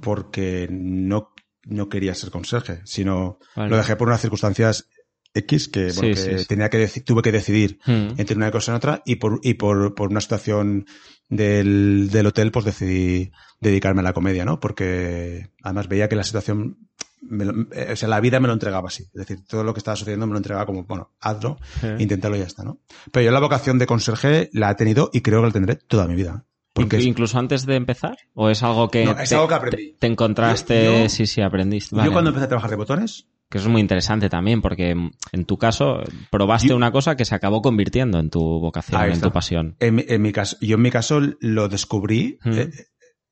porque 0.00 0.66
no, 0.70 1.32
no 1.64 1.88
quería 1.88 2.14
ser 2.14 2.30
conserje, 2.30 2.80
sino 2.84 3.38
Vale. 3.54 3.70
lo 3.70 3.76
dejé 3.76 3.96
por 3.96 4.08
unas 4.08 4.20
circunstancias 4.20 4.88
X 5.34 5.68
que, 5.68 5.90
bueno, 5.96 6.14
Sí, 6.16 6.28
que 6.30 6.44
tenía 6.44 6.70
que 6.70 6.86
tuve 7.04 7.20
que 7.22 7.32
decidir 7.32 7.78
Mm. 7.86 8.14
entre 8.18 8.36
una 8.36 8.50
cosa 8.50 8.72
y 8.72 8.76
otra 8.76 9.02
y 9.04 9.16
por, 9.16 9.40
y 9.42 9.54
por, 9.54 9.94
por 9.94 10.10
una 10.10 10.20
situación 10.20 10.86
del, 11.28 12.08
del 12.10 12.26
hotel 12.26 12.50
pues 12.52 12.64
decidí 12.64 13.30
dedicarme 13.60 14.00
a 14.00 14.04
la 14.04 14.12
comedia, 14.12 14.44
¿no? 14.44 14.60
Porque 14.60 15.50
además 15.62 15.88
veía 15.88 16.08
que 16.08 16.16
la 16.16 16.22
situación, 16.24 16.83
me 17.28 17.44
lo- 17.44 17.66
eh, 17.72 17.90
o 17.92 17.96
sea, 17.96 18.08
la 18.08 18.20
vida 18.20 18.40
me 18.40 18.46
lo 18.48 18.52
entregaba 18.54 18.88
así. 18.88 19.02
Es 19.04 19.12
decir, 19.12 19.44
todo 19.46 19.64
lo 19.64 19.72
que 19.74 19.78
estaba 19.78 19.96
sucediendo 19.96 20.26
me 20.26 20.32
lo 20.32 20.38
entregaba 20.38 20.66
como, 20.66 20.84
bueno, 20.84 21.10
hazlo, 21.20 21.58
Sí. 21.80 21.88
inténtalo 21.98 22.36
y 22.36 22.40
ya 22.40 22.46
está, 22.46 22.62
¿no? 22.64 22.78
Pero 23.12 23.24
yo 23.26 23.30
la 23.32 23.40
vocación 23.40 23.78
de 23.78 23.86
conserje 23.86 24.50
la 24.52 24.70
he 24.70 24.74
tenido 24.74 25.10
y 25.12 25.20
creo 25.22 25.40
que 25.40 25.46
la 25.48 25.52
tendré 25.52 25.76
toda 25.76 26.06
mi 26.06 26.14
vida. 26.14 26.44
Porque 26.72 26.96
es- 26.96 27.04
Incluso 27.06 27.38
antes 27.38 27.66
de 27.66 27.76
empezar, 27.76 28.16
o 28.34 28.50
es 28.50 28.62
algo 28.64 28.88
que 28.88 29.04
No, 29.04 29.12
es 29.18 29.28
te, 29.28 29.34
algo 29.36 29.46
que 29.48 29.54
aprendí. 29.54 29.92
te- 29.92 29.98
te 30.00 30.06
encontraste, 30.08 30.84
Yo- 30.84 30.98
yo- 31.04 31.08
sí, 31.08 31.26
sí, 31.26 31.40
aprendiste. 31.40 31.94
yo 31.96 32.10
cuando 32.12 32.30
empecé 32.30 32.46
a 32.46 32.48
trabajar 32.48 32.70
de 32.70 32.76
botones, 32.76 33.28
Que 33.50 33.58
eso 33.58 33.68
es 33.68 33.72
muy 33.72 33.80
interesante 33.82 34.28
también, 34.28 34.60
porque 34.62 34.96
en 35.30 35.44
tu 35.44 35.58
caso 35.58 36.00
probaste 36.30 36.68
Yo- 36.70 36.76
una 36.76 36.90
cosa 36.90 37.14
que 37.14 37.24
se 37.24 37.34
acabó 37.36 37.62
convirtiendo 37.62 38.18
en 38.18 38.28
tu 38.30 38.40
vocación, 38.40 39.00
en 39.12 39.20
tu 39.20 39.30
pasión. 39.30 39.76
En 39.78 40.04
en 40.08 40.22
mi 40.22 40.32
caso, 40.32 40.56
yo 40.60 40.74
en 40.74 40.82
mi 40.82 40.90
caso 40.90 41.20
lo 41.40 41.68
descubrí, 41.68 42.38
Mm. 42.42 42.52
eh, 42.52 42.70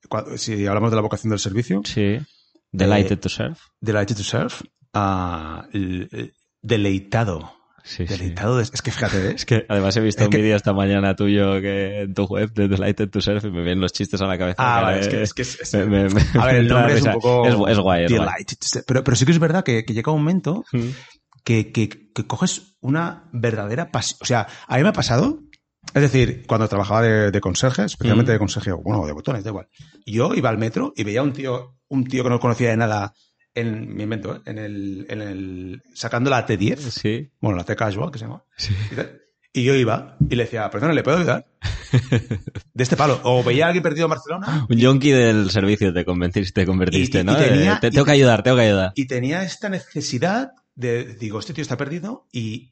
cuando- 0.09 0.37
si 0.39 0.65
hablamos 0.67 0.91
de 0.91 0.97
la 0.97 1.03
vocación 1.03 1.31
del 1.31 1.41
servicio, 1.41 1.81
Sí. 1.85 2.19
Delighted 2.73 3.13
Eh, 3.13 3.17
to 3.21 3.29
serve. 3.29 3.57
Delighted 3.81 4.17
to 4.17 4.23
Serve, 4.25 4.55
l- 5.73 6.33
deleitado. 6.63 7.53
Sí, 7.85 8.07
sí. 8.07 8.15
Deleitado, 8.15 8.59
de- 8.59 8.63
es 8.63 8.81
que 8.81 8.93
fíjate, 8.93 9.31
¿eh? 9.31 9.33
Es 9.35 9.45
que 9.45 9.67
además 9.69 9.97
he 9.97 10.01
visto 10.01 10.23
Es 10.23 10.29
un 10.29 10.31
que- 10.31 10.39
vídeo 10.39 10.55
esta 10.55 10.73
mañana 10.73 11.17
tuyo 11.17 11.61
que 11.61 12.03
en 12.03 12.15
tu 12.15 12.25
web 12.27 12.53
de 12.53 12.69
Delighted 12.69 13.11
to 13.11 13.21
Serve 13.21 13.49
y 13.49 13.51
me 13.51 13.63
vienen 13.63 13.81
los 13.81 13.93
chistes 13.93 14.23
a 14.23 14.27
la 14.27 14.39
cabeza. 14.39 14.57
Ah, 14.59 14.83
vale, 14.83 15.01
es 15.01 15.09
que, 15.09 15.23
es 15.23 15.35
que 15.35 15.43
es- 15.43 15.75
me- 15.75 15.87
me- 15.87 16.09
me- 16.09 16.23
a 16.41 16.47
ver, 16.47 16.55
el 16.57 16.69
nombre 16.69 16.95
es 16.95 17.03
un 17.03 17.13
poco 17.15 17.47
Es, 17.49 17.55
gu- 17.57 17.69
es 17.71 17.79
guay. 17.79 18.07
Delighted 18.07 18.57
to 18.59 18.67
Serve. 18.69 18.85
Pero, 18.87 19.03
pero 19.05 19.17
sí 19.17 19.27
que 19.27 19.33
es 19.33 19.39
verdad 19.41 19.65
que, 19.65 19.85
que 19.85 19.95
llega 19.95 20.13
un 20.13 20.19
momento 20.21 20.65
Mm. 20.73 20.91
que, 21.43 21.73
que, 21.73 21.89
que 21.89 22.27
coges 22.27 22.77
una 22.81 23.25
verdadera 23.33 23.91
pasión. 23.91 24.19
O 24.23 24.27
sea, 24.27 24.47
a 24.69 24.77
mí 24.77 24.83
me 24.85 24.91
ha 24.91 24.93
pasado, 24.93 25.41
es 25.93 26.03
decir, 26.03 26.45
cuando 26.47 26.69
trabajaba 26.69 27.03
de, 27.03 27.33
de 27.33 27.41
conserje, 27.41 27.83
especialmente 27.85 28.31
Mm. 28.31 28.35
de 28.35 28.39
conserje, 28.39 28.71
bueno, 28.73 29.05
de 29.07 29.13
botones, 29.13 29.43
da 29.43 29.51
igual. 29.51 29.67
Yo 30.07 30.35
iba 30.35 30.51
al 30.51 30.59
metro 30.59 30.93
y 30.95 31.03
veía 31.03 31.19
a 31.19 31.25
un 31.25 31.33
tío, 31.33 31.75
un 31.93 32.05
tío 32.07 32.23
que 32.25 32.31
no 32.31 32.41
conocía 32.41 32.71
de 32.71 32.77
nada 32.77 33.13
en 33.55 33.95
mi 33.95 34.03
invento, 34.05 34.37
¿eh? 34.37 34.41
en 34.47 34.59
el, 34.59 35.07
en 35.11 35.21
el, 35.23 35.83
sacando 35.95 36.31
la 36.31 36.47
T10, 36.47 36.77
Sí. 36.79 37.31
bueno, 37.41 37.59
la 37.59 37.65
T 37.65 37.77
casual 37.77 38.11
que 38.11 38.19
se 38.19 38.25
llama. 38.25 38.43
Y 38.91 38.95
tal. 38.97 39.19
Y 39.55 39.65
yo 39.65 39.75
iba 39.75 40.17
y 40.31 40.35
le 40.35 40.45
decía, 40.45 40.71
perdona, 40.71 40.95
¿le 40.95 41.03
puedo 41.03 41.19
ayudar? 41.19 41.45
De 42.73 42.83
este 42.83 42.97
palo. 42.97 43.21
O 43.25 43.45
veía 43.45 43.65
a 43.65 43.69
alguien 43.69 43.83
perdido 43.83 44.07
en 44.07 44.11
Barcelona 44.11 44.67
Un 44.71 44.77
yonki 44.79 45.11
del 45.11 45.51
servicio 45.51 45.93
te 45.93 46.05
convertiste, 46.07 46.53
te 46.63 46.67
convertiste 46.67 47.19
Y- 47.19 47.21
y- 47.21 47.25
¿no? 47.25 47.33
y 47.33 47.37
tenía- 47.37 47.75
Eh, 47.75 47.79
te, 47.83 47.91
tengo 47.91 48.05
que 48.07 48.13
ayudar, 48.13 48.43
tengo 48.43 48.57
que 48.57 48.63
ayudar. 48.63 48.93
y 48.95 49.07
tenía 49.07 49.43
esta 49.43 49.69
necesidad 49.69 50.53
de, 50.75 51.05
digo, 51.17 51.39
este 51.39 51.53
tío 51.53 51.61
está 51.61 51.77
perdido 51.77 52.27
y, 52.33 52.71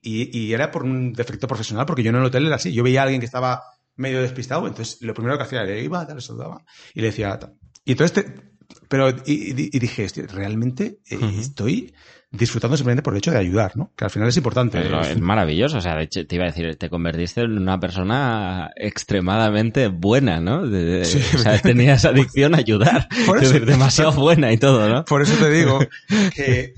era 0.55 0.71
por 0.71 0.85
un 0.85 1.13
defecto 1.13 1.47
profesional, 1.47 1.85
porque 1.85 2.03
yo 2.03 2.09
en 2.09 2.17
el 2.17 2.25
hotel 2.25 2.47
era 2.47 2.57
así. 2.57 2.73
Yo 2.73 2.83
veía 2.83 3.01
a 3.01 3.03
alguien 3.03 3.21
que 3.21 3.27
estaba 3.27 3.63
medio 3.97 4.23
despistado, 4.23 4.67
entonces 4.67 4.97
lo 5.03 5.13
primero 5.13 5.37
que 5.37 5.43
hacía 5.45 5.63
era 5.65 5.77
iba, 5.79 6.07
le 6.07 6.21
saludaba 6.23 6.65
y 6.95 7.03
le 7.03 7.09
decía. 7.09 7.39
Y 7.85 7.93
entonces, 7.93 8.25
te- 8.25 8.50
pero, 8.89 9.11
y, 9.27 9.53
y- 9.73 9.79
dije, 9.79 10.05
"Hostia, 10.05 10.25
realmente 10.33 10.99
eh, 11.09 11.17
Ujú. 11.17 11.27
estoy 11.41 11.95
disfrutando 12.33 12.77
simplemente 12.77 13.03
por 13.03 13.13
el 13.13 13.19
hecho 13.19 13.33
de 13.33 13.39
ayudar, 13.39 13.77
¿no? 13.77 13.91
Que 13.97 14.05
al 14.05 14.11
final 14.11 14.29
es 14.29 14.37
importante. 14.37 14.81
Pero 14.81 15.01
es 15.01 15.21
maravilloso, 15.21 15.79
o 15.79 15.81
sea, 15.81 15.97
de 15.97 16.05
hecho, 16.05 16.25
te 16.29 16.37
iba 16.37 16.45
a 16.45 16.47
decir, 16.47 16.77
te 16.77 16.89
convertiste 16.89 17.41
en 17.41 17.59
una 17.59 17.81
persona 17.81 18.71
extremadamente 18.77 19.89
buena, 19.89 20.41
¿no? 20.41 20.65
De- 20.65 20.85
de- 20.85 21.05
Sí. 21.05 21.21
O 21.35 21.39
sea, 21.39 21.59
tenías 21.59 22.05
adicción 22.05 22.55
a 22.55 22.59
ayudar. 22.59 23.09
Por 23.27 23.39
Es 23.39 23.43
eso- 23.45 23.53
decir, 23.55 23.67
demasiado 23.69 24.13
buena 24.13 24.53
y 24.53 24.59
todo, 24.59 24.89
¿no? 24.89 25.05
Por 25.05 25.23
eso 25.23 25.35
te 25.45 25.51
digo 25.51 25.81
que 26.37 26.73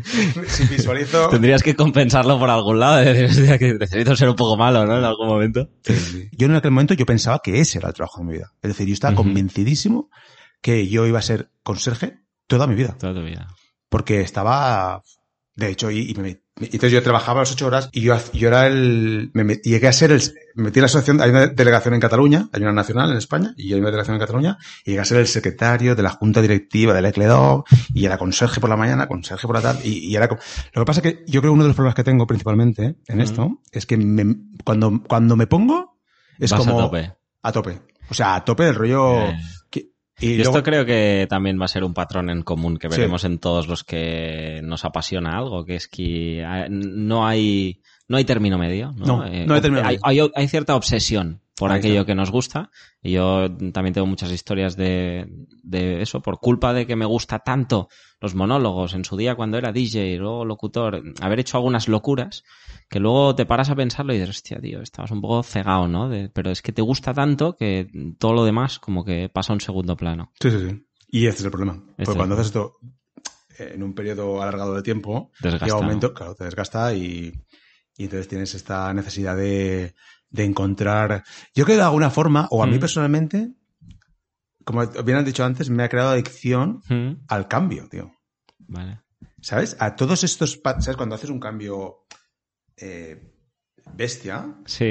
si 0.49 0.65
visualizo... 0.69 1.29
Tendrías 1.29 1.63
que 1.63 1.77
compensarlo 1.77 2.39
por 2.39 2.49
algún 2.49 2.81
lado, 2.81 2.97
de 2.97 3.13
decir, 3.13 3.25
hostia, 3.43 3.59
que 3.59 3.75
necesito 3.75 4.17
ser 4.17 4.31
un 4.31 4.37
poco 4.37 4.57
malo, 4.57 4.87
¿no? 4.87 4.97
En 4.99 5.05
algún 5.05 5.27
momento. 5.29 5.69
Yo 6.33 6.47
en 6.47 6.55
aquel 6.55 6.71
momento 6.71 6.95
yo 6.95 7.05
pensaba 7.05 7.41
que 7.45 7.61
ese 7.61 7.77
era 7.79 7.89
el 7.89 7.95
trabajo 7.95 8.21
de 8.21 8.25
mi 8.27 8.33
vida. 8.33 8.53
Es 8.63 8.69
decir, 8.71 8.87
yo 8.87 8.95
estaba 8.95 9.13
Ujú. 9.13 9.25
convencidísimo 9.25 10.09
que 10.63 10.89
yo 10.89 11.07
iba 11.07 11.19
a 11.19 11.23
ser 11.23 11.51
conserje 11.63 12.21
toda 12.47 12.67
mi 12.67 12.75
vida. 12.75 12.97
Toda 12.99 13.13
tu 13.15 13.23
vida. 13.23 13.49
Porque 13.91 14.21
estaba, 14.23 15.03
de 15.55 15.69
hecho, 15.69 15.91
y, 15.91 16.11
y 16.11 16.15
me, 16.15 16.41
entonces 16.61 16.93
yo 16.93 17.03
trabajaba 17.03 17.41
las 17.41 17.53
ocho 17.53 17.67
horas 17.67 17.89
y 17.93 18.01
yo, 18.03 18.17
yo 18.33 18.49
era 18.49 18.67
el, 18.67 19.31
me 19.35 19.45
met- 19.45 19.61
llegué 19.63 19.89
a 19.89 19.93
ser 19.93 20.13
el, 20.13 20.23
me 20.55 20.65
metí 20.65 20.79
en 20.79 20.83
la 20.83 20.87
asociación, 20.87 21.21
hay 21.21 21.31
una 21.31 21.47
delegación 21.49 21.93
en 21.95 22.01
Cataluña, 22.01 22.49
hay 22.53 22.63
una 22.63 22.73
nacional 22.73 23.11
en 23.11 23.17
España, 23.19 23.53
y 23.57 23.73
hay 23.73 23.81
una 23.81 23.89
delegación 23.89 24.15
en 24.17 24.21
Cataluña, 24.21 24.59
y 24.85 24.91
llegué 24.93 25.01
a 25.01 25.05
ser 25.05 25.19
el 25.19 25.27
secretario 25.27 25.95
de 25.95 26.03
la 26.03 26.11
junta 26.11 26.41
directiva 26.41 26.95
del 26.95 27.05
Ecledog, 27.07 27.65
y 27.93 28.05
era 28.07 28.17
conserje 28.19 28.61
por 28.61 28.71
la 28.71 28.77
mañana, 28.77 29.09
conserje 29.09 29.47
por 29.47 29.57
la 29.57 29.63
tarde, 29.63 29.81
y, 29.85 30.11
y 30.11 30.17
era, 30.17 30.27
lo 30.29 30.37
que 30.37 30.85
pasa 30.87 31.01
es 31.01 31.03
que 31.03 31.25
yo 31.27 31.41
creo 31.41 31.53
que 31.53 31.55
uno 31.55 31.65
de 31.65 31.69
los 31.69 31.77
problemas 31.77 31.95
que 31.97 32.05
tengo 32.05 32.27
principalmente 32.27 32.97
en 33.09 33.21
esto, 33.21 33.61
es 33.73 33.85
que 33.87 33.97
me- 33.97 34.37
cuando, 34.65 35.03
cuando 35.09 35.37
me 35.37 35.47
pongo, 35.47 35.99
es 36.39 36.51
Vas 36.51 36.61
como, 36.61 36.79
a 36.81 36.83
tope. 36.85 37.13
a 37.43 37.53
tope. 37.53 37.81
O 38.11 38.15
sea, 38.15 38.37
a 38.37 38.45
tope 38.45 38.65
del 38.65 38.75
rollo, 38.75 39.21
Eh. 39.23 39.39
Y 40.23 40.37
luego- 40.37 40.51
esto 40.53 40.63
creo 40.63 40.85
que 40.87 41.27
también 41.29 41.61
va 41.61 41.65
a 41.67 41.69
ser 41.69 41.85
un 41.85 41.95
patrón 41.95 42.31
en 42.31 42.43
común 42.43 42.77
que 42.79 42.89
Sí. 42.91 42.97
veremos 42.97 43.25
en 43.25 43.39
todos 43.39 43.69
los 43.69 43.85
que 43.85 44.61
nos 44.65 44.85
apasiona 44.85 45.37
algo, 45.37 45.65
que 45.65 45.77
es 45.77 45.89
que 45.89 46.45
ah, 46.45 46.67
no 46.71 47.27
hay, 47.27 47.81
no 48.09 48.17
hay 48.17 48.25
término 48.25 48.59
medio. 48.59 48.93
No, 48.97 49.27
Eh, 49.27 49.41
No, 49.41 49.47
no 49.47 49.55
hay 49.55 49.61
término 49.61 49.87
hay, 49.87 49.99
medio. 50.03 50.25
hay- 50.25 50.31
hay 50.35 50.49
cierta 50.49 50.75
obsesión 50.77 51.41
por 51.57 51.71
Ahí 51.71 51.79
aquello 51.79 52.01
está. 52.01 52.07
que 52.07 52.15
nos 52.15 52.31
gusta. 52.31 52.71
Y 53.03 53.13
yo 53.13 53.49
también 53.73 53.93
tengo 53.95 54.07
muchas 54.07 54.33
historias 54.33 54.77
de, 54.77 55.27
de 55.63 56.03
eso, 56.03 56.21
por 56.23 56.39
culpa 56.41 56.73
de 56.73 56.87
que 56.87 56.97
me 56.97 57.05
gusta 57.05 57.41
tanto 57.41 57.89
los 58.21 58.35
monólogos 58.35 58.95
en 58.95 59.05
su 59.05 59.17
día 59.17 59.35
cuando 59.35 59.59
era 59.59 59.73
DJ, 59.73 60.17
luego 60.19 60.45
locutor, 60.45 61.03
haber 61.21 61.41
hecho 61.41 61.57
algunas 61.59 61.89
locuras 61.89 62.43
que 62.93 63.01
luego 63.01 63.35
te 63.35 63.47
paras 63.47 63.71
a 63.71 63.75
pensarlo 63.75 64.13
y 64.13 64.19
dices, 64.19 64.37
hostia, 64.37 64.61
tío, 64.61 64.83
estabas 64.83 65.11
un 65.13 65.23
poco 65.23 65.43
cegado, 65.43 65.89
¿no? 65.89 66.09
De- 66.11 66.29
pero 66.29 66.51
es 66.51 66.61
que 66.61 66.73
te 66.73 66.83
gusta 66.83 67.15
tanto 67.15 67.57
que 67.57 67.89
todo 68.19 68.35
lo 68.35 68.45
demás 68.45 68.79
como 68.79 69.03
que 69.05 69.31
pasa 69.31 69.53
a 69.53 69.55
un 69.55 69.61
segundo 69.63 69.97
plano. 69.97 70.31
Sí, 70.41 70.51
sí, 70.51 70.59
sí. 70.69 70.87
Y 71.09 71.27
este 71.27 71.41
es 71.41 71.45
el 71.47 71.51
problema. 71.51 71.73
Este 71.89 72.05
Porque 72.05 72.17
cuando 72.19 72.35
haces 72.35 72.49
esto 72.49 72.77
eh, 73.59 73.73
en 73.75 73.83
un 73.83 73.95
periodo 73.95 74.43
alargado 74.43 74.75
de 74.75 74.83
tiempo, 74.83 75.31
Desgasta, 75.41 75.65
llega 75.65 75.77
un 75.79 75.81
¿no? 75.81 75.87
momento, 75.87 76.13
claro, 76.13 76.35
te 76.35 76.45
desgasta 76.45 76.95
y, 76.95 77.33
y 77.97 78.05
entonces 78.05 78.29
tienes 78.29 78.55
esta 78.55 78.93
necesidad 78.93 79.37
de, 79.39 79.95
de 80.29 80.45
encontrar. 80.45 81.25
Yo 81.55 81.65
creo 81.65 81.77
que 81.77 81.81
de 81.81 81.87
alguna 81.87 82.11
forma, 82.11 82.47
o 82.51 82.63
a 82.63 82.67
mí 82.67 82.77
Mm. 82.77 82.81
personalmente, 82.81 83.53
como 84.65 84.87
bien 84.87 85.17
han 85.19 85.25
dicho 85.25 85.45
antes, 85.45 85.71
me 85.71 85.83
ha 85.83 85.89
creado 85.89 86.11
adicción 86.11 86.83
Mm, 86.89 87.25
al 87.29 87.49
cambio, 87.49 87.89
tío. 87.89 88.13
Vale. 88.59 89.01
¿Sabes? 89.41 89.77
A 89.81 89.97
todos 89.97 90.23
estos. 90.25 90.61
¿Sabes? 90.63 90.97
Cuando 90.97 91.15
haces 91.17 91.31
un 91.31 91.41
cambio 91.41 92.05
eh, 92.77 93.33
bestia, 93.95 94.55
Sí. 94.67 94.91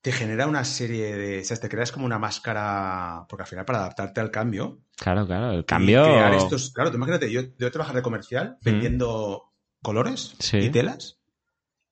te 0.00 0.12
genera 0.12 0.46
una 0.46 0.64
serie 0.64 1.16
de. 1.16 1.44
¿Sabes? 1.44 1.60
Te 1.60 1.68
creas 1.68 1.92
como 1.92 2.04
una 2.06 2.18
máscara. 2.18 3.26
Porque 3.28 3.42
al 3.42 3.48
final, 3.48 3.64
para 3.64 3.78
adaptarte 3.80 4.20
al 4.20 4.30
cambio, 4.30 4.80
Claro, 4.96 5.26
claro. 5.26 5.50
El 5.50 5.64
cambio. 5.64 6.04
crear 6.04 6.34
estos, 6.34 6.72
claro, 6.72 6.90
tú 6.90 6.96
imagínate, 6.96 7.30
yo, 7.30 7.42
yo 7.58 7.70
trabajar 7.70 7.96
de 7.96 8.02
comercial 8.02 8.56
Mm. 8.60 8.64
vendiendo 8.64 9.52
colores 9.82 10.34
Sí. 10.38 10.58
y 10.58 10.70
telas 10.70 11.18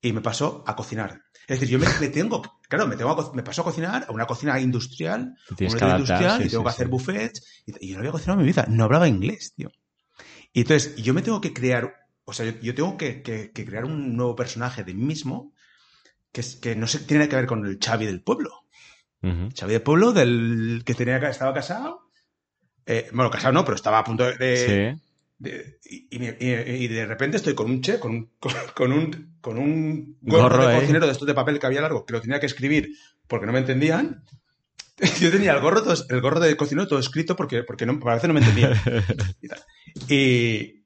y 0.00 0.12
me 0.12 0.20
pasó 0.20 0.62
a 0.66 0.76
cocinar. 0.76 1.20
Es 1.48 1.58
decir, 1.60 1.68
yo 1.68 1.78
me, 1.78 1.86
me 2.00 2.08
tengo, 2.08 2.40
claro, 2.68 2.86
me, 2.86 2.96
tengo 2.96 3.10
a 3.10 3.34
me 3.34 3.42
paso 3.42 3.62
a 3.62 3.64
cocinar 3.64 4.06
a 4.08 4.12
una 4.12 4.26
cocina 4.26 4.58
industrial, 4.60 5.34
una 5.58 5.66
adaptar, 5.68 5.90
industrial 5.98 6.40
sí, 6.40 6.46
y 6.46 6.48
tengo 6.50 6.62
sí, 6.62 6.64
que 6.64 6.70
hacer 6.70 6.88
buffets 6.88 7.62
y, 7.66 7.86
y 7.86 7.88
yo 7.88 7.94
no 7.94 8.00
había 8.00 8.12
cocinado 8.12 8.38
en 8.38 8.46
mi 8.46 8.52
vida, 8.52 8.64
no 8.68 8.84
hablaba 8.84 9.08
inglés, 9.08 9.52
tío. 9.56 9.70
Y 10.52 10.60
entonces 10.60 10.94
yo 10.96 11.12
me 11.14 11.22
tengo 11.22 11.40
que 11.40 11.52
crear, 11.52 11.92
o 12.24 12.32
sea, 12.32 12.46
yo, 12.46 12.52
yo 12.60 12.74
tengo 12.74 12.96
que, 12.96 13.22
que- 13.22 13.50
que 13.52 13.64
crear 13.64 13.84
un 13.84 14.16
nuevo 14.16 14.34
personaje 14.36 14.84
de 14.84 14.94
mí 14.94 15.02
mismo 15.04 15.52
que, 16.32 16.42
que 16.60 16.76
no 16.76 16.86
se, 16.86 17.00
tiene 17.00 17.28
que 17.28 17.36
ver 17.36 17.46
con 17.46 17.66
el 17.66 17.78
Xavi 17.78 18.06
del 18.06 18.22
pueblo. 18.22 18.50
Ujú. 19.22 19.50
Xavi 19.58 19.72
del 19.72 19.82
pueblo 19.82 20.12
del 20.12 20.82
que 20.84 20.94
tenía 20.94 21.16
estaba 21.28 21.52
casado. 21.54 22.10
eh, 22.86 23.08
bueno, 23.12 23.30
casado 23.30 23.52
no, 23.52 23.64
pero 23.64 23.76
estaba 23.76 23.98
a 23.98 24.04
punto 24.04 24.24
de, 24.24 24.56
Sí. 24.56 25.02
de- 25.38 25.78
y, 25.84 26.16
y 26.24 26.84
y- 26.84 26.88
de 26.88 27.06
repente 27.06 27.36
estoy 27.36 27.54
con 27.54 27.70
un 27.70 27.80
che, 27.82 27.98
con 28.00 28.12
un, 28.12 28.30
con, 28.40 28.52
con 28.74 28.92
un, 28.92 29.36
con 29.40 29.58
un 29.58 30.16
gorro, 30.20 30.42
Gorro, 30.48 30.66
de 30.68 30.74
¿eh? 30.76 30.80
cocinero 30.80 31.06
de 31.06 31.12
estos 31.12 31.26
de 31.28 31.34
papel 31.34 31.58
que 31.58 31.66
había 31.66 31.80
largo, 31.80 32.04
que 32.06 32.12
lo 32.14 32.20
tenía 32.20 32.40
que 32.40 32.46
escribir 32.46 32.90
porque 33.28 33.46
no 33.46 33.52
me 33.52 33.58
entendían. 33.60 34.24
Yo 35.20 35.30
tenía 35.30 35.52
el 35.52 35.60
gorro, 35.60 35.82
todo- 35.82 36.04
el 36.08 36.20
gorro 36.20 36.40
de 36.40 36.56
cocinero 36.56 36.86
todo 36.88 36.98
escrito 36.98 37.34
porque, 37.36 37.62
porque 37.62 37.86
no, 37.86 37.98
a 38.08 38.14
veces 38.14 38.28
no 38.28 38.34
me 38.34 38.40
entendían. 38.40 38.72
y. 40.08 40.81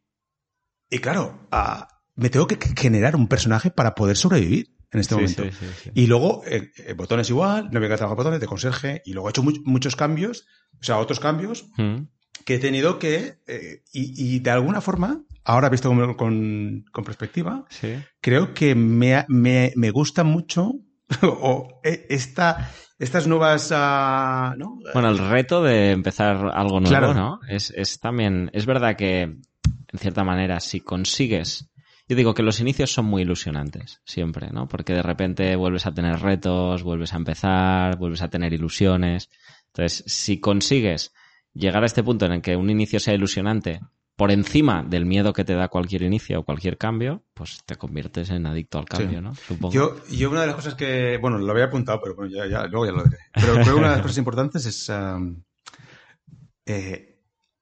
y, 0.90 0.98
claro, 0.98 1.46
ah, 1.52 1.88
me 2.14 2.30
tengo 2.30 2.46
que 2.46 2.58
generar 2.76 3.16
un 3.16 3.28
personaje 3.28 3.70
para 3.70 3.94
poder 3.94 4.16
sobrevivir 4.16 4.74
en 4.92 5.00
este 5.00 5.14
Sí, 5.14 5.20
momento. 5.20 5.42
sí, 5.44 5.50
sí, 5.52 5.66
sí. 5.84 5.90
Y 5.94 6.06
luego, 6.06 6.42
eh, 6.46 6.70
botones 6.96 7.28
igual, 7.28 7.68
no 7.72 7.80
me 7.80 7.88
que 7.88 7.96
trabajar 7.96 8.16
botones 8.16 8.40
de 8.40 8.46
conserje, 8.46 9.02
y 9.04 9.12
luego 9.12 9.28
he 9.28 9.30
hecho 9.30 9.42
mu- 9.42 9.52
muchos 9.64 9.96
cambios, 9.96 10.46
o 10.80 10.84
sea, 10.84 10.98
otros 10.98 11.20
cambios 11.20 11.66
Mm. 11.76 12.02
que 12.44 12.54
he 12.54 12.58
tenido 12.58 12.98
que, 12.98 13.40
eh, 13.46 13.82
y, 13.92 14.36
y 14.36 14.38
de 14.40 14.50
alguna 14.50 14.80
forma, 14.80 15.22
ahora 15.44 15.68
visto 15.68 15.88
con, 15.88 16.14
con, 16.14 16.84
con 16.92 17.04
perspectiva, 17.04 17.64
creo 18.20 18.54
que 18.54 18.74
me, 18.74 19.24
me, 19.28 19.72
me 19.76 19.90
gusta 19.90 20.22
mucho 20.24 20.72
o, 21.22 21.80
eh, 21.84 22.06
esta, 22.08 22.70
estas 22.98 23.26
nuevas, 23.26 23.70
¿no? 23.70 24.78
Bueno, 24.92 25.08
el 25.10 25.18
reto 25.18 25.62
de 25.62 25.90
empezar 25.92 26.36
algo 26.54 26.80
nuevo, 26.80 26.88
Claro. 26.88 27.14
¿no? 27.14 27.40
Es, 27.48 27.70
es 27.76 27.98
también, 28.00 28.50
es 28.52 28.66
verdad 28.66 28.96
que, 28.96 29.36
en 29.92 29.98
cierta 29.98 30.24
manera, 30.24 30.60
si 30.60 30.80
consigues 30.80 31.68
Yo 32.08 32.14
digo 32.16 32.34
que 32.34 32.42
los 32.44 32.60
inicios 32.60 32.92
son 32.92 33.06
muy 33.06 33.22
ilusionantes, 33.22 34.00
siempre, 34.04 34.50
¿no? 34.52 34.68
Porque 34.68 34.92
de 34.92 35.02
repente 35.02 35.56
vuelves 35.56 35.86
a 35.86 35.92
tener 35.92 36.20
retos, 36.20 36.84
vuelves 36.84 37.12
a 37.12 37.16
empezar, 37.16 37.96
vuelves 37.98 38.22
a 38.22 38.28
tener 38.28 38.52
ilusiones. 38.52 39.28
Entonces, 39.68 40.04
si 40.06 40.38
consigues 40.38 41.12
llegar 41.52 41.82
a 41.82 41.86
este 41.86 42.04
punto 42.04 42.24
en 42.26 42.32
el 42.32 42.42
que 42.42 42.54
un 42.54 42.70
inicio 42.70 43.00
sea 43.00 43.14
ilusionante 43.14 43.80
por 44.14 44.30
encima 44.30 44.84
del 44.84 45.04
miedo 45.04 45.32
que 45.32 45.44
te 45.44 45.54
da 45.54 45.66
cualquier 45.68 46.02
inicio 46.02 46.38
o 46.40 46.44
cualquier 46.44 46.78
cambio, 46.78 47.24
pues 47.34 47.58
te 47.66 47.74
conviertes 47.74 48.30
en 48.30 48.46
adicto 48.46 48.78
al 48.78 48.84
cambio, 48.86 49.18
Sí. 49.18 49.24
¿no? 49.24 49.34
Supongo. 49.34 49.74
Yo, 49.74 49.96
yo 50.08 50.30
una 50.30 50.42
de 50.42 50.46
las 50.46 50.56
cosas 50.56 50.74
que, 50.76 51.18
bueno, 51.20 51.38
lo 51.38 51.50
había 51.50 51.64
apuntado, 51.64 52.00
pero 52.00 52.14
bueno, 52.14 52.30
ya, 52.32 52.46
ya- 52.46 52.66
luego 52.68 52.86
ya 52.86 52.92
lo 52.92 53.02
diré. 53.04 53.18
Pero 53.34 53.52
creo 53.54 53.64
que 53.64 53.72
una 53.74 53.88
de 53.90 53.94
las 53.96 54.02
cosas 54.02 54.18
importantes 54.18 54.64
es, 54.64 54.88
um, 54.90 55.42
eh, 56.66 57.15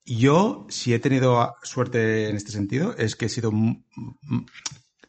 yo, 0.05 0.67
si 0.69 0.93
he 0.95 0.99
tenido 0.99 1.55
suerte 1.63 2.29
en 2.29 2.37
este 2.37 2.53
sentido, 2.53 2.95
es 2.97 3.17
que 3.17 3.27
he 3.27 3.29
sido 3.29 3.53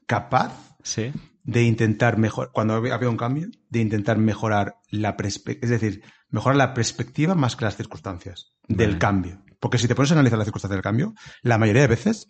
capaz 0.05 0.53
Sí. 0.83 1.11
de 1.43 1.63
intentar 1.63 2.17
mejorar, 2.17 2.51
cuando 2.51 2.73
ha 2.73 2.77
habido 2.77 3.09
un 3.11 3.17
cambio, 3.17 3.47
de 3.69 3.79
intentar 3.79 4.17
mejorar 4.17 4.75
la 4.89 5.17
perspectiva, 5.17 5.63
es 5.65 5.69
decir, 5.69 6.03
mejorar 6.29 6.55
la 6.57 6.73
perspectiva 6.73 7.35
más 7.35 7.55
que 7.55 7.65
las 7.65 7.75
circunstancias 7.77 8.53
del 8.67 8.97
cambio. 8.97 9.41
Porque 9.59 9.77
si 9.77 9.87
te 9.87 9.95
pones 9.95 10.11
a 10.11 10.15
analizar 10.15 10.37
las 10.37 10.45
circunstancias 10.47 10.77
del 10.77 10.83
cambio, 10.83 11.13
la 11.41 11.57
mayoría 11.57 11.83
de 11.83 11.87
veces, 11.87 12.27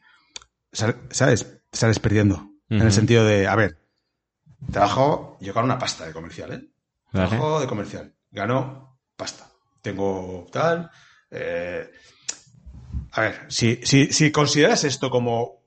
¿sabes? 0.72 1.48
Sales 1.72 2.00
perdiendo. 2.00 2.52
En 2.70 2.78
Ujú. 2.78 2.86
el 2.88 2.92
sentido 2.94 3.26
de, 3.26 3.48
a 3.48 3.56
ver, 3.56 3.78
trabajo, 4.72 5.38
yo 5.42 5.54
gano 5.54 5.66
una 5.66 5.78
pasta 5.78 6.06
de 6.06 6.14
comercial, 6.14 6.52
¿eh? 6.54 6.72
Vale. 7.14 7.28
Trabajo 7.30 7.60
de 7.60 7.68
comercial, 7.68 8.16
gano 8.32 9.00
pasta. 9.16 9.50
Tengo 9.82 10.48
tal. 10.52 10.90
eh, 11.32 11.90
a 13.16 13.22
ver, 13.22 13.46
si, 13.48 13.80
si, 13.84 14.08
si 14.12 14.32
consideras 14.32 14.84
esto 14.84 15.10
como, 15.10 15.62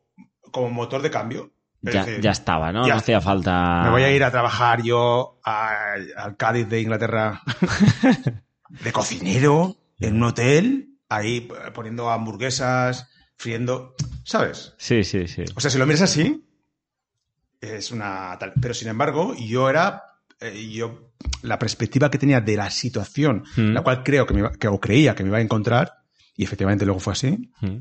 como 0.52 0.70
motor 0.70 1.02
de 1.02 1.10
cambio, 1.10 1.50
Ya, 1.82 2.04
decir, 2.04 2.20
ya 2.20 2.30
estaba, 2.30 2.72
¿no? 2.72 2.86
ya 2.86 2.94
no 2.94 2.98
hacía 3.00 3.20
falta. 3.20 3.82
me 3.84 3.90
voy 3.90 4.02
a 4.02 4.10
ir 4.10 4.22
a 4.24 4.30
trabajar 4.30 4.82
yo 4.82 5.38
al 5.44 6.36
Cádiz 6.36 6.68
de 6.68 6.80
Inglaterra 6.80 7.42
de 8.68 8.92
cocinero 8.92 9.76
en 10.00 10.16
un 10.16 10.22
hotel, 10.24 10.88
ahí 11.08 11.48
poniendo 11.74 12.10
hamburguesas, 12.10 13.08
friendo, 13.36 13.94
¿sabes? 14.24 14.74
Sí, 14.78 15.02
sí, 15.04 15.26
sí. 15.26 15.44
O 15.56 15.60
sea, 15.60 15.70
si 15.70 15.78
lo 15.78 15.86
miras 15.86 16.02
así, 16.02 16.44
es 17.60 17.90
una 17.90 18.36
tal. 18.38 18.52
Pero 18.60 18.74
sin 18.74 18.88
embargo, 18.88 19.34
yo 19.34 19.68
era. 19.70 20.04
eh, 20.40 20.68
yo. 20.70 21.10
La 21.42 21.58
perspectiva 21.58 22.10
que 22.10 22.18
tenía 22.18 22.40
de 22.40 22.56
la 22.56 22.70
situación, 22.70 23.44
Mm. 23.56 23.72
la 23.72 23.82
cual 23.82 24.02
creo 24.04 24.24
que 24.26 24.34
me 24.34 24.50
que, 24.58 24.68
o 24.68 24.78
creía 24.78 25.14
que 25.16 25.22
me 25.24 25.30
iba 25.30 25.38
a 25.38 25.40
encontrar, 25.40 25.94
y 26.38 26.44
efectivamente 26.44 26.86
luego 26.86 27.00
fue 27.00 27.12
así, 27.12 27.50
Mm. 27.60 27.76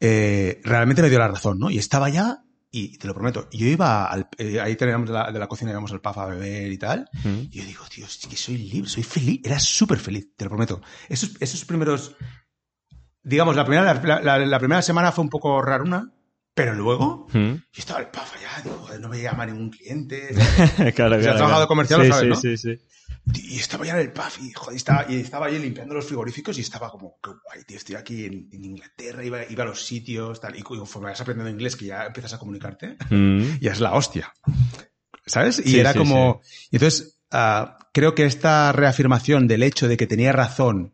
eh, 0.00 0.60
realmente 0.64 1.00
me 1.02 1.08
dio 1.08 1.18
la 1.18 1.28
razón, 1.28 1.58
¿no? 1.58 1.70
Y 1.70 1.78
estaba 1.78 2.08
ya, 2.10 2.44
y 2.70 2.98
te 2.98 3.06
lo 3.06 3.14
prometo, 3.14 3.48
yo 3.52 3.66
iba 3.66 4.06
al. 4.06 4.28
eh, 4.38 4.60
ahí 4.60 4.74
teníamos 4.76 5.06
de 5.08 5.14
la, 5.14 5.30
de 5.30 5.38
la 5.38 5.46
cocina, 5.46 5.70
íbamos 5.70 5.92
al 5.92 6.00
pub 6.00 6.18
a 6.18 6.26
beber 6.26 6.70
y 6.72 6.76
tal. 6.78 7.08
Mm. 7.22 7.38
Y 7.50 7.58
yo 7.60 7.64
digo, 7.64 7.84
tío, 7.88 8.04
es 8.04 8.26
que 8.28 8.36
soy 8.36 8.58
libre, 8.58 8.90
soy 8.90 9.04
feliz. 9.04 9.40
Era 9.44 9.58
súper 9.60 9.98
feliz, 9.98 10.28
te 10.36 10.44
lo 10.44 10.50
prometo. 10.50 10.82
Esos, 11.08 11.30
esos 11.40 11.64
primeros. 11.64 12.16
Digamos, 13.22 13.54
la 13.56 13.64
primera, 13.64 13.94
la, 13.94 14.20
la- 14.20 14.38
la 14.38 14.58
primera 14.58 14.82
semana 14.82 15.12
fue 15.12 15.22
un 15.24 15.30
poco 15.30 15.62
raruna, 15.62 16.12
pero 16.52 16.74
luego. 16.74 17.28
Mm. 17.32 17.52
Yo 17.54 17.62
estaba 17.78 18.00
al 18.00 18.10
paf 18.10 18.34
allá, 18.36 18.50
digo, 18.64 18.88
no 19.00 19.08
me 19.08 19.22
llama 19.22 19.46
ningún 19.46 19.70
cliente. 19.70 20.34
claro, 20.94 21.18
Si 21.22 21.28
has 21.28 21.36
trabajado 21.36 21.60
de 21.62 21.66
comercial, 21.68 22.00
lo 22.00 22.04
sí, 22.06 22.10
sabes, 22.10 22.38
sí, 22.40 22.48
¿no? 22.48 22.56
sí, 22.56 22.56
sí. 22.56 22.78
Y 23.32 23.56
estaba 23.56 23.86
ya 23.86 23.94
en 23.94 24.00
el 24.00 24.12
paf 24.12 24.38
y, 24.42 24.52
joder, 24.52 24.76
estaba, 24.76 25.06
y 25.08 25.16
estaba 25.16 25.46
ahí 25.46 25.58
limpiando 25.58 25.94
los 25.94 26.04
frigoríficos 26.04 26.58
y 26.58 26.60
estaba 26.60 26.90
como, 26.90 27.16
qué 27.22 27.30
guay, 27.30 27.64
tío, 27.64 27.78
estoy 27.78 27.94
aquí 27.96 28.26
en, 28.26 28.48
en 28.52 28.64
Inglaterra, 28.64 29.24
iba, 29.24 29.38
iba 29.48 29.64
a 29.64 29.66
los 29.66 29.82
sitios, 29.84 30.40
tal. 30.40 30.58
Y 30.58 30.62
conforme 30.62 31.08
vas 31.08 31.20
aprendiendo 31.22 31.50
inglés, 31.50 31.74
que 31.76 31.86
ya 31.86 32.04
empiezas 32.06 32.34
a 32.34 32.38
comunicarte, 32.38 32.96
Mm. 33.10 33.58
ya 33.60 33.72
es 33.72 33.80
la 33.80 33.94
hostia. 33.94 34.32
¿Sabes? 35.26 35.58
Y 35.58 35.70
Sí, 35.70 35.80
era 35.80 35.92
sí, 35.94 35.98
como. 36.00 36.42
Y 36.70 36.76
entonces, 36.76 37.18
ah, 37.30 37.78
creo 37.94 38.14
que 38.14 38.26
esta 38.26 38.72
reafirmación 38.72 39.48
del 39.48 39.62
hecho 39.62 39.88
de 39.88 39.96
que 39.96 40.06
tenía 40.06 40.32
razón, 40.32 40.92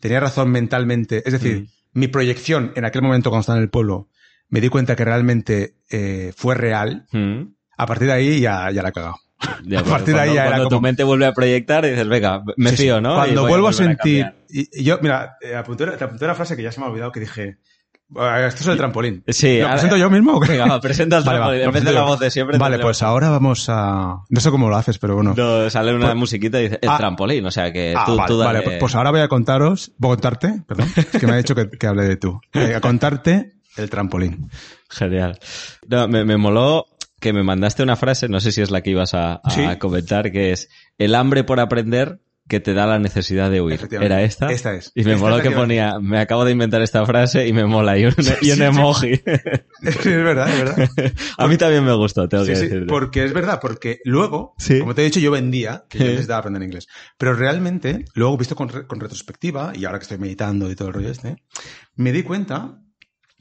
tenía 0.00 0.20
razón 0.20 0.50
mentalmente, 0.50 1.22
es 1.26 1.32
decir, 1.32 1.62
Mm. 1.62 1.66
mi 2.00 2.08
proyección 2.08 2.72
en 2.76 2.84
aquel 2.84 3.02
momento 3.02 3.30
cuando 3.30 3.40
estaba 3.40 3.58
en 3.58 3.64
el 3.64 3.70
pueblo, 3.70 4.08
me 4.50 4.60
di 4.60 4.68
cuenta 4.68 4.94
que 4.94 5.04
realmente 5.06 5.74
eh, 5.90 6.32
fue 6.36 6.54
real. 6.54 7.06
Mm. 7.12 7.44
A 7.78 7.86
partir 7.86 8.08
de 8.08 8.12
ahí 8.14 8.40
ya, 8.40 8.70
ya 8.70 8.82
la 8.82 8.90
he 8.90 8.92
cagado. 8.92 9.16
A 9.40 9.82
partir 9.84 10.14
de 10.14 10.20
ahí 10.20 10.28
Cuando- 10.28 10.34
ya 10.34 10.40
era 10.42 10.50
cuando 10.50 10.64
tu 10.64 10.68
como- 10.76 10.80
mente 10.82 11.04
vuelve 11.04 11.26
a 11.26 11.32
proyectar 11.32 11.84
y 11.84 11.90
dices, 11.90 12.08
venga, 12.08 12.42
me 12.56 12.70
Sí, 12.70 12.76
sí. 12.76 12.82
fío, 12.84 13.00
¿no? 13.00 13.14
Cuando 13.14 13.42
voy 13.42 13.50
vuelvo 13.50 13.68
a 13.68 13.72
sentir. 13.72 14.22
cambiar. 14.24 14.34
y, 14.50 14.80
y 14.80 14.84
yo, 14.84 14.98
mira, 15.02 15.36
eh, 15.40 15.54
apunté, 15.54 15.86
te 15.86 16.04
apunté 16.04 16.24
una 16.24 16.34
frase 16.34 16.56
que 16.56 16.62
ya 16.62 16.72
se 16.72 16.80
me 16.80 16.86
ha 16.86 16.88
olvidado 16.88 17.12
que 17.12 17.20
dije. 17.20 17.58
"Ah, 18.16 18.40
Esto 18.46 18.62
es 18.62 18.66
el 18.68 18.78
trampolín. 18.78 19.22
Sí, 19.28 19.58
¿Lo 19.58 19.64
ahora- 19.64 19.74
presento 19.74 19.96
yo 19.98 20.08
mismo 20.10 20.32
o 20.32 20.40
qué? 20.40 20.52
Venga, 20.52 20.80
presenta 20.80 21.18
el 21.18 21.24
Vale, 21.24 21.38
va, 21.38 21.44
trampolín. 21.46 21.60
En 21.66 21.72
vez 21.72 21.74
de 21.74 21.80
presento 21.84 21.92
la 22.00 22.10
voz 22.10 22.18
de 22.20 22.30
siempre. 22.30 22.58
Vale, 22.58 22.78
pues 22.78 23.02
ahora 23.02 23.28
vamos 23.30 23.66
a. 23.68 24.16
No 24.28 24.40
sé 24.40 24.50
cómo 24.50 24.68
lo 24.70 24.76
haces, 24.76 24.98
pero 24.98 25.14
bueno. 25.14 25.34
No, 25.36 25.68
sale 25.70 25.94
una 25.94 26.06
Pues- 26.06 26.16
musiquita 26.16 26.58
y 26.60 26.64
dice, 26.64 26.78
el 26.80 26.88
Ah. 26.88 26.96
trampolín, 26.98 27.44
o 27.46 27.50
sea 27.50 27.70
que 27.72 27.94
Ah, 27.96 28.04
tú, 28.06 28.16
vale, 28.16 28.26
tú 28.28 28.38
dale- 28.38 28.60
vale, 28.64 28.78
pues- 28.80 28.94
ahora 28.94 29.10
voy 29.10 29.20
a 29.20 29.28
contaros, 29.28 29.92
voy 29.98 30.08
a 30.12 30.14
contarte, 30.14 30.62
perdón, 30.66 30.88
es 30.96 31.06
que 31.20 31.26
me 31.26 31.34
ha 31.34 31.36
dicho 31.36 31.54
que, 31.54 31.68
que 31.68 31.86
hable 31.86 32.04
de 32.04 32.16
tú. 32.16 32.40
Eh, 32.54 32.74
a 32.74 32.80
contarte 32.80 33.52
el 33.76 33.90
trampolín. 33.90 34.50
Genial. 34.88 35.38
No, 35.86 36.08
me, 36.08 36.24
me 36.24 36.38
moló 36.38 36.86
que 37.20 37.32
me 37.32 37.42
mandaste 37.42 37.82
una 37.82 37.96
frase, 37.96 38.28
no 38.28 38.40
sé 38.40 38.52
si 38.52 38.60
es 38.62 38.70
la 38.70 38.80
que 38.82 38.90
ibas 38.90 39.14
a, 39.14 39.34
a 39.44 39.50
Sí. 39.50 39.62
comentar, 39.78 40.30
que 40.32 40.52
es 40.52 40.68
el 40.98 41.14
hambre 41.14 41.44
por 41.44 41.60
aprender 41.60 42.20
que 42.48 42.60
te 42.60 42.72
da 42.72 42.86
la 42.86 42.98
necesidad 42.98 43.50
de 43.50 43.60
huir. 43.60 43.78
¿Era 43.90 44.22
esta? 44.22 44.50
Esta 44.50 44.72
es. 44.74 44.90
Y 44.94 45.04
me 45.04 45.12
Esta 45.12 45.22
moló 45.22 45.42
que 45.42 45.50
ponía, 45.50 45.98
me 46.00 46.18
acabo 46.18 46.46
de 46.46 46.52
inventar 46.52 46.80
esta 46.80 47.04
frase 47.04 47.46
y 47.46 47.52
me 47.52 47.66
mola, 47.66 47.98
y 47.98 48.06
un, 48.06 48.14
y 48.40 48.50
un 48.52 48.56
sí, 48.56 48.62
emoji. 48.62 49.10
es 49.82 50.04
verdad, 50.04 50.48
es 50.48 50.58
verdad. 50.64 50.88
a 51.36 51.46
mí 51.46 51.58
también 51.58 51.84
me 51.84 51.92
gustó, 51.92 52.26
tengo 52.26 52.44
Sí, 52.46 52.52
que 52.52 52.56
sí, 52.56 52.68
porque 52.88 53.24
es 53.24 53.34
verdad, 53.34 53.58
porque 53.60 53.98
luego, 54.04 54.54
Sí. 54.56 54.78
como 54.80 54.94
te 54.94 55.02
he 55.02 55.04
dicho, 55.04 55.20
yo 55.20 55.30
vendía, 55.30 55.84
que 55.90 55.98
yo 55.98 56.04
necesitaba 56.06 56.38
aprender 56.38 56.62
inglés. 56.62 56.88
Pero 57.18 57.34
realmente, 57.34 58.06
luego 58.14 58.38
visto 58.38 58.56
con, 58.56 58.70
re- 58.70 58.86
con 58.86 58.98
retrospectiva, 58.98 59.72
y 59.74 59.84
ahora 59.84 59.98
que 59.98 60.04
estoy 60.04 60.16
meditando 60.18 60.70
y 60.70 60.74
todo 60.74 60.88
el 60.88 60.94
rollo 60.94 61.10
este, 61.10 61.36
me 61.96 62.12
di 62.12 62.22
cuenta 62.22 62.78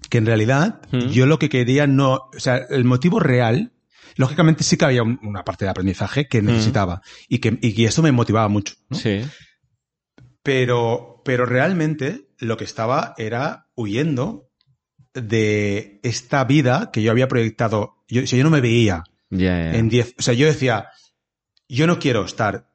que 0.09 0.17
en 0.17 0.25
realidad 0.25 0.81
Mm. 0.91 1.07
yo 1.09 1.25
lo 1.25 1.39
que 1.39 1.49
quería 1.49 1.87
no, 1.87 2.13
o 2.35 2.39
sea, 2.39 2.57
el 2.69 2.85
motivo 2.85 3.19
real, 3.19 3.73
lógicamente 4.15 4.63
sí 4.63 4.77
que 4.77 4.85
había 4.85 5.03
un- 5.03 5.19
una 5.23 5.43
parte 5.43 5.65
de 5.65 5.71
aprendizaje 5.71 6.27
que 6.27 6.41
necesitaba 6.41 7.01
y 7.27 7.39
que 7.39 7.57
y, 7.61 7.85
esto 7.85 8.01
me 8.01 8.11
motivaba 8.11 8.47
mucho. 8.47 8.75
¿no? 8.89 8.97
Sí. 8.97 9.21
Pero, 10.43 11.21
pero 11.25 11.45
realmente 11.45 12.29
lo 12.39 12.57
que 12.57 12.63
estaba 12.63 13.13
era 13.17 13.67
huyendo 13.75 14.49
de 15.13 15.99
esta 16.03 16.43
vida 16.45 16.89
que 16.93 17.01
yo 17.01 17.11
había 17.11 17.27
proyectado. 17.27 18.03
Yo, 18.07 18.23
o 18.23 18.27
sea, 18.27 18.37
yo 18.37 18.43
no 18.43 18.49
me 18.49 18.61
veía 18.61 19.03
en 19.79 19.89
10. 19.89 20.15
O 20.17 20.21
sea, 20.21 20.33
yo 20.33 20.45
decía, 20.47 20.87
yo 21.67 21.87
no 21.87 21.99
quiero 21.99 22.23
estar. 22.23 22.69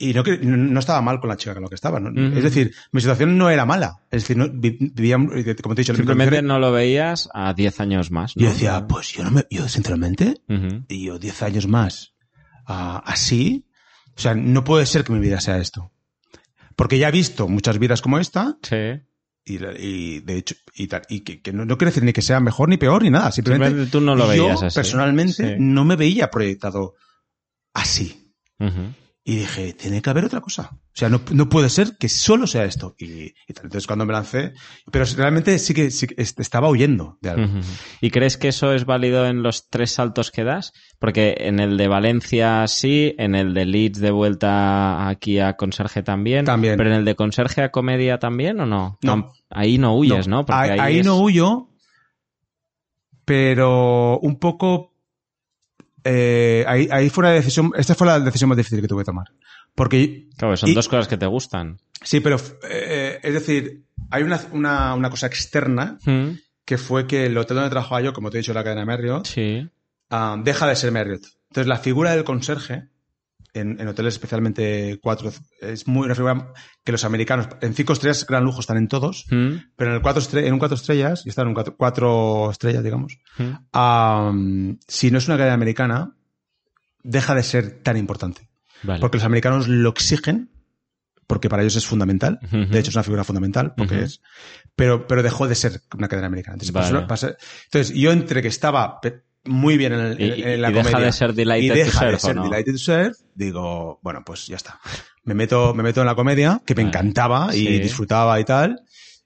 Y 0.00 0.14
no, 0.14 0.22
no 0.22 0.78
estaba 0.78 1.02
mal 1.02 1.18
con 1.18 1.28
la 1.28 1.36
chica 1.36 1.54
con 1.54 1.64
la 1.64 1.68
que 1.68 1.74
estaba. 1.74 1.98
Es 1.98 2.42
decir, 2.44 2.72
mi 2.92 3.00
situación 3.00 3.36
no 3.36 3.50
era 3.50 3.66
mala. 3.66 4.00
Es 4.12 4.22
decir, 4.22 4.36
no, 4.36 4.48
vi- 4.48 4.78
vivía, 4.80 5.16
como 5.16 5.74
te 5.74 5.80
he 5.80 5.84
dicho, 5.84 5.94
Simplemente 5.94 6.40
no 6.40 6.60
lo 6.60 6.70
veías 6.70 7.28
a 7.34 7.52
10 7.52 7.80
años 7.80 8.10
más. 8.12 8.36
¿no? 8.36 8.42
Yo 8.44 8.48
decía, 8.50 8.86
pues 8.86 9.12
yo 9.12 9.24
no 9.24 9.32
me, 9.32 9.44
yo 9.50 9.68
sinceramente, 9.68 10.40
y 10.88 11.04
yo 11.06 11.18
10 11.18 11.42
años 11.42 11.66
más 11.66 12.14
así, 12.66 13.66
o 14.16 14.20
sea, 14.20 14.34
no 14.34 14.64
puede 14.64 14.86
ser 14.86 15.04
que 15.04 15.12
mi 15.12 15.20
vida 15.20 15.40
sea 15.40 15.58
esto. 15.58 15.92
Porque 16.76 16.98
ya 16.98 17.08
he 17.08 17.12
visto 17.12 17.48
muchas 17.48 17.78
vidas 17.78 18.00
como 18.02 18.18
esta, 18.18 18.56
Sí. 18.62 19.00
y, 19.44 20.20
de 20.20 20.36
hecho, 20.36 20.54
y, 20.76 21.20
que, 21.20 21.40
que 21.42 21.52
no, 21.52 21.64
no 21.64 21.76
quiere 21.78 21.90
decir 21.90 22.04
ni 22.04 22.12
que 22.12 22.22
sea 22.22 22.38
mejor 22.40 22.68
ni 22.68 22.76
peor 22.76 23.02
ni 23.02 23.10
nada. 23.10 23.32
Simplemente, 23.32 23.66
Simplemente 23.68 23.90
tú 23.92 24.00
no 24.00 24.14
lo 24.14 24.32
yo, 24.34 24.44
veías 24.44 24.62
así. 24.62 24.74
personalmente 24.76 25.32
Sí. 25.32 25.54
no 25.58 25.84
me 25.84 25.96
veía 25.96 26.30
proyectado 26.30 26.94
así. 27.74 28.32
Ujú. 28.60 28.92
Y 29.30 29.36
dije, 29.36 29.74
tiene 29.74 30.00
que 30.00 30.08
haber 30.08 30.24
otra 30.24 30.40
cosa. 30.40 30.70
O 30.72 30.78
sea, 30.94 31.10
no, 31.10 31.20
no 31.34 31.50
puede 31.50 31.68
ser 31.68 31.98
que 31.98 32.08
solo 32.08 32.46
sea 32.46 32.64
esto. 32.64 32.94
Y, 32.98 33.34
y 33.46 33.52
tal. 33.52 33.66
Entonces 33.66 33.86
cuando 33.86 34.06
me 34.06 34.14
lancé, 34.14 34.54
pero 34.90 35.04
realmente 35.18 35.58
sí 35.58 35.74
que, 35.74 35.90
sí 35.90 36.06
que 36.06 36.14
estaba 36.22 36.70
huyendo 36.70 37.18
de 37.20 37.28
algo. 37.30 37.60
¿Y 38.00 38.10
crees 38.10 38.38
que 38.38 38.48
eso 38.48 38.72
es 38.72 38.86
válido 38.86 39.26
en 39.26 39.42
los 39.42 39.68
tres 39.68 39.90
saltos 39.92 40.30
que 40.30 40.44
das? 40.44 40.72
Porque 40.98 41.34
en 41.40 41.60
el 41.60 41.76
de 41.76 41.88
Valencia 41.88 42.66
sí, 42.68 43.14
en 43.18 43.34
el 43.34 43.52
de 43.52 43.66
Leeds 43.66 44.00
de 44.00 44.12
vuelta 44.12 45.08
aquí 45.10 45.40
a 45.40 45.56
Conserje 45.58 46.02
también. 46.02 46.46
También. 46.46 46.78
¿Pero 46.78 46.88
en 46.88 46.96
el 46.96 47.04
de 47.04 47.14
Conserje 47.14 47.60
a 47.60 47.70
Comedia 47.70 48.18
también 48.18 48.58
o 48.60 48.64
no? 48.64 48.98
No. 49.02 49.30
Ahí 49.50 49.76
no 49.76 49.94
huyes, 49.94 50.26
¿no? 50.26 50.46
Porque 50.46 50.58
ahí, 50.58 50.70
ahí, 50.70 50.78
ahí 50.80 50.98
es- 51.00 51.06
no 51.06 51.16
huyo, 51.20 51.68
pero 53.26 54.18
un 54.20 54.38
poco. 54.38 54.94
Eh, 56.10 56.64
ahí, 56.66 56.88
ahí 56.90 57.10
fue 57.10 57.22
una 57.22 57.32
decisión. 57.32 57.72
Esta 57.76 57.94
fue 57.94 58.06
la 58.06 58.18
decisión 58.20 58.48
más 58.48 58.56
difícil 58.56 58.80
que 58.80 58.88
tuve 58.88 59.02
que 59.02 59.06
tomar. 59.06 59.26
Porque. 59.74 60.28
Claro, 60.36 60.56
son 60.56 60.70
y- 60.70 60.74
dos 60.74 60.88
cosas 60.88 61.06
que 61.08 61.16
te 61.16 61.26
gustan. 61.26 61.78
Sí, 62.02 62.20
pero. 62.20 62.36
eh, 62.68 63.18
es 63.22 63.34
decir, 63.34 63.84
hay 64.10 64.22
una, 64.22 64.40
una, 64.52 64.94
una 64.94 65.10
cosa 65.10 65.26
externa 65.26 65.98
Mm, 66.04 66.30
que 66.64 66.78
fue 66.78 67.06
que 67.06 67.26
el 67.26 67.36
hotel 67.36 67.56
donde 67.56 67.70
trabajaba 67.70 68.00
yo, 68.00 68.12
como 68.12 68.30
te 68.30 68.38
he 68.38 68.40
dicho, 68.40 68.52
la 68.54 68.64
cadena 68.64 68.84
Marriott, 68.84 69.26
Sí. 69.26 69.68
ah, 70.10 70.36
deja 70.42 70.66
de 70.66 70.76
ser 70.76 70.92
Marriott. 70.92 71.24
Entonces, 71.50 71.66
la 71.66 71.78
figura 71.78 72.12
del 72.12 72.24
conserje 72.24 72.88
en, 73.58 73.80
en 73.80 73.88
hoteles 73.88 74.14
especialmente 74.14 74.98
cuatro, 75.02 75.32
es 75.60 75.86
muy 75.86 76.06
una 76.06 76.14
figura 76.14 76.52
que 76.84 76.92
los 76.92 77.04
americanos, 77.04 77.48
en 77.60 77.74
cinco 77.74 77.92
estrellas, 77.92 78.26
gran 78.26 78.44
lujo, 78.44 78.60
están 78.60 78.76
en 78.78 78.88
todos, 78.88 79.26
Mm, 79.30 79.54
pero 79.76 79.90
en 79.90 79.96
el 79.96 80.02
cuatro 80.02 80.22
en 80.38 80.52
un 80.52 80.58
cuatro 80.58 80.76
estrellas, 80.76 81.22
y 81.26 81.28
están 81.28 81.42
en 81.44 81.48
un 81.48 81.54
cuatro, 81.54 81.76
cuatro 81.76 82.50
estrellas, 82.50 82.82
digamos, 82.82 83.18
mm. 83.38 84.72
si 84.86 85.10
no 85.10 85.18
es 85.18 85.28
una 85.28 85.36
cadena 85.36 85.54
americana, 85.54 86.14
deja 87.02 87.34
de 87.34 87.42
ser 87.42 87.82
tan 87.82 87.96
importante. 87.96 88.48
Vale. 88.82 89.00
Porque 89.00 89.16
los 89.18 89.24
americanos 89.24 89.68
lo 89.68 89.90
exigen, 89.90 90.50
porque 91.26 91.48
para 91.48 91.62
ellos 91.62 91.76
es 91.76 91.86
fundamental. 91.86 92.38
De 92.50 92.78
hecho, 92.78 92.90
es 92.90 92.96
una 92.96 93.02
figura 93.02 93.24
fundamental, 93.24 93.74
porque 93.76 94.02
es. 94.04 94.22
Pero, 94.76 95.06
pero 95.06 95.22
dejó 95.22 95.46
de 95.48 95.54
ser 95.56 95.82
una 95.96 96.08
cadena 96.08 96.28
americana. 96.28 96.54
Entonces, 96.54 96.72
Vale. 96.72 97.06
pasó- 97.06 97.28
pasó- 97.28 97.36
entonces, 97.64 97.94
yo 97.96 98.12
entre 98.12 98.40
que 98.40 98.48
estaba 98.48 98.98
muy 99.44 99.76
bien 99.76 99.92
en, 99.92 100.00
el- 100.00 100.20
Y- 100.20 100.42
en- 100.42 100.60
la 100.62 100.70
y 100.70 100.72
deja 100.74 100.90
comedia 100.90 101.06
de 101.06 101.12
ser 101.12 101.32
Delighted 101.34 101.66
y 101.66 101.68
to 101.68 101.74
deja 101.84 101.98
Surf, 102.00 102.10
de 102.10 102.16
¿o 102.16 102.18
ser 102.18 102.36
no? 102.36 102.42
Delighted 102.44 102.72
to 102.72 102.78
Surf, 102.78 103.16
digo, 103.34 103.98
bueno, 104.02 104.22
pues 104.24 104.46
ya 104.46 104.56
está. 104.56 104.80
Me 105.24 105.34
meto, 105.34 105.74
me 105.74 105.82
meto 105.82 106.00
en 106.00 106.06
la 106.06 106.14
comedia, 106.14 106.60
que 106.66 106.74
me 106.74 106.82
Vale. 106.84 106.88
encantaba 106.88 107.54
y 107.54 107.58
Sí. 107.66 107.78
disfrutaba 107.80 108.38
y 108.40 108.44
tal. 108.44 108.80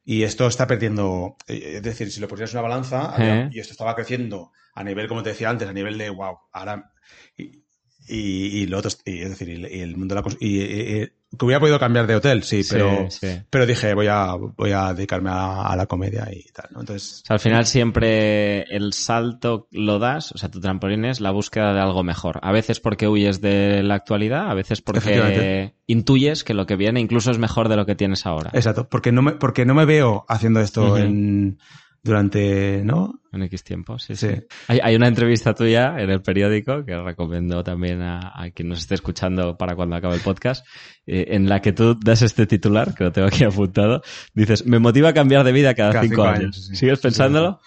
Y 0.05 0.25
esto 0.25 0.47
está 0.49 0.67
perdiendo, 0.67 1.37
eh, 1.47 1.75
es 1.77 1.83
decir, 1.83 2.11
si 2.11 2.21
lo 2.21 2.27
pusieras 2.29 2.53
una 2.53 2.63
balanza, 2.63 3.15
Eh. 3.19 3.51
y 3.53 3.61
esto 3.61 3.73
estaba 3.73 3.95
creciendo 3.95 4.51
a 4.75 4.83
nivel, 4.83 5.07
como 5.07 5.23
te 5.23 5.31
decía 5.31 5.49
antes, 5.51 5.69
a 5.69 5.73
nivel 5.73 5.97
de 5.99 6.11
wow, 6.11 6.39
ahora, 6.53 6.93
y, 7.37 7.63
y, 8.09 8.63
y 8.63 8.67
lo 8.67 8.79
otro, 8.79 8.91
y, 9.05 9.21
es 9.21 9.29
decir, 9.31 9.49
y, 9.49 9.81
el 9.81 9.97
mundo 9.97 10.15
de 10.17 10.21
la 10.23 10.37
y- 10.41 11.09
que 11.39 11.45
hubiera 11.45 11.61
podido 11.61 11.79
cambiar 11.79 12.07
de 12.07 12.17
hotel, 12.17 12.43
sí, 12.43 12.63
pero, 12.69 13.11
Sí, 13.11 13.19
sí. 13.27 13.41
pero 13.49 13.65
dije, 13.67 13.95
voy 13.95 14.07
a, 14.09 14.35
voy 14.35 14.73
a 14.73 14.93
dedicarme 14.93 15.31
a, 15.31 15.63
a 15.67 15.77
la 15.77 15.87
comedia 15.87 16.29
y 16.31 16.43
tal, 16.53 16.67
¿no? 16.73 16.81
Entonces, 16.81 17.23
O 17.23 17.27
sea, 17.27 17.35
al 17.35 17.41
final 17.41 17.65
siempre 17.67 18.63
el 18.65 18.93
salto 18.93 19.69
lo 19.71 19.99
das, 19.99 20.33
o 20.33 20.39
sea, 20.39 20.51
tu 20.51 20.61
trampolín 20.61 21.05
es 21.05 21.21
la 21.21 21.31
búsqueda 21.31 21.73
de 21.73 21.81
algo 21.81 22.03
mejor. 22.05 22.39
A 22.43 22.53
veces 22.53 22.81
porque 22.81 23.09
huyes 23.09 23.41
de 23.41 23.83
la 23.83 23.95
actualidad, 23.95 24.51
a 24.51 24.55
veces 24.55 24.83
porque 24.83 25.73
intuyes 25.87 26.45
que 26.45 26.55
lo 26.55 26.67
que 26.67 26.77
viene 26.77 27.01
incluso 27.01 27.31
es 27.31 27.39
mejor 27.39 27.69
de 27.69 27.77
lo 27.77 27.87
que 27.87 27.95
tienes 27.95 28.27
ahora. 28.27 28.51
exacto, 28.53 28.89
porque 28.89 29.13
no 29.13 29.23
me, 29.23 29.33
porque 29.33 29.65
no 29.65 29.75
me 29.75 29.85
veo 29.85 30.25
haciendo 30.29 30.61
esto 30.61 30.97
en, 30.99 31.59
durante, 32.03 32.83
¿no? 32.85 33.21
En 33.33 33.43
X 33.45 33.63
tiempo, 33.65 33.99
sí, 33.99 34.17
sí. 34.17 34.29
Sí. 34.29 34.43
Hay, 34.69 34.81
hay 34.83 34.97
una 34.97 35.09
entrevista 35.09 35.55
tuya 35.55 35.95
en 35.99 36.11
el 36.11 36.21
periódico 36.21 36.85
que 36.85 36.97
recomiendo 37.01 37.63
también 37.65 38.03
a, 38.03 38.33
a 38.35 38.51
quien 38.51 38.69
nos 38.69 38.81
esté 38.81 38.95
escuchando 38.97 39.57
para 39.57 39.75
cuando 39.77 39.97
acabe 39.97 40.17
el 40.17 40.21
podcast, 40.21 40.67
eh, 41.07 41.27
en 41.29 41.49
la 41.49 41.61
que 41.63 41.73
tú 41.73 41.95
das 41.99 42.23
este 42.23 42.47
titular, 42.47 42.95
que 42.95 43.05
lo 43.05 43.13
tengo 43.13 43.29
aquí 43.29 43.45
apuntado. 43.45 44.03
Dices, 44.35 44.67
me 44.67 44.79
motiva 44.79 45.11
a 45.11 45.15
cambiar 45.15 45.45
de 45.45 45.53
vida 45.53 45.75
cada, 45.75 45.93
Cada 45.93 46.03
cinco, 46.05 46.17
cinco 46.17 46.29
años. 46.29 46.43
años, 46.57 46.67
sí. 46.69 46.77
¿Sigues 46.77 46.99
pensándolo? 47.01 47.61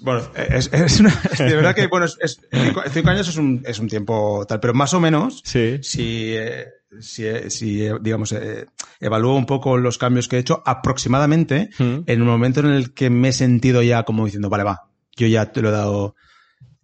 Bueno, 0.00 0.22
es, 0.36 0.72
es 0.72 1.00
una, 1.00 1.12
de 1.38 1.56
verdad 1.56 1.74
que, 1.74 1.86
bueno, 1.88 2.06
es, 2.06 2.16
es- 2.20 2.40
cinco, 2.52 2.82
cinco 2.92 3.10
años 3.10 3.28
es 3.28 3.36
un, 3.36 3.62
es 3.66 3.78
un 3.80 3.88
tiempo 3.88 4.44
tal, 4.48 4.60
pero 4.60 4.74
más 4.74 4.94
o 4.94 5.00
menos, 5.00 5.40
Sí. 5.44 5.78
si, 5.82 6.34
eh, 6.36 6.66
si, 7.00 7.26
eh, 7.26 7.50
si 7.50 7.84
eh, 7.86 7.94
digamos, 8.00 8.32
eh, 8.32 8.66
evalúo 9.00 9.36
un 9.36 9.46
poco 9.46 9.76
los 9.78 9.98
cambios 9.98 10.28
que 10.28 10.36
he 10.36 10.38
hecho, 10.40 10.62
aproximadamente, 10.66 11.70
Mm. 11.78 11.98
en 12.06 12.22
un 12.22 12.28
momento 12.28 12.60
en 12.60 12.66
el 12.66 12.94
que 12.94 13.10
me 13.10 13.28
he 13.28 13.32
sentido 13.32 13.82
ya 13.82 14.02
como 14.04 14.24
diciendo, 14.24 14.48
vale, 14.48 14.64
va, 14.64 14.88
yo 15.16 15.26
ya 15.26 15.46
te 15.52 15.62
lo 15.62 15.68
he 15.68 15.72
dado 15.72 16.14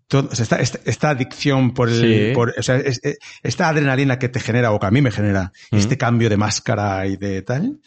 todo, 0.09 0.29
o 0.31 0.35
sea, 0.35 0.43
esta, 0.45 0.57
esta, 0.57 0.79
esta 0.85 1.11
adicción 1.11 1.73
por 1.73 1.89
el, 1.89 2.29
Sí. 2.29 2.35
por, 2.35 2.55
o 2.59 2.63
sea, 2.63 2.77
es- 2.77 3.01
es- 3.03 3.19
esta 3.43 3.69
adrenalina 3.69 4.19
que 4.19 4.29
te 4.29 4.39
genera 4.41 4.71
o 4.73 4.79
que 4.79 4.87
a 4.87 4.91
mí 4.91 5.01
me 5.01 5.11
genera 5.11 5.53
Mm. 5.73 5.77
este 5.77 5.97
cambio 5.97 6.29
de 6.29 6.37
máscara 6.37 7.07
y 7.07 7.17
de 7.17 7.43
tal, 7.43 7.79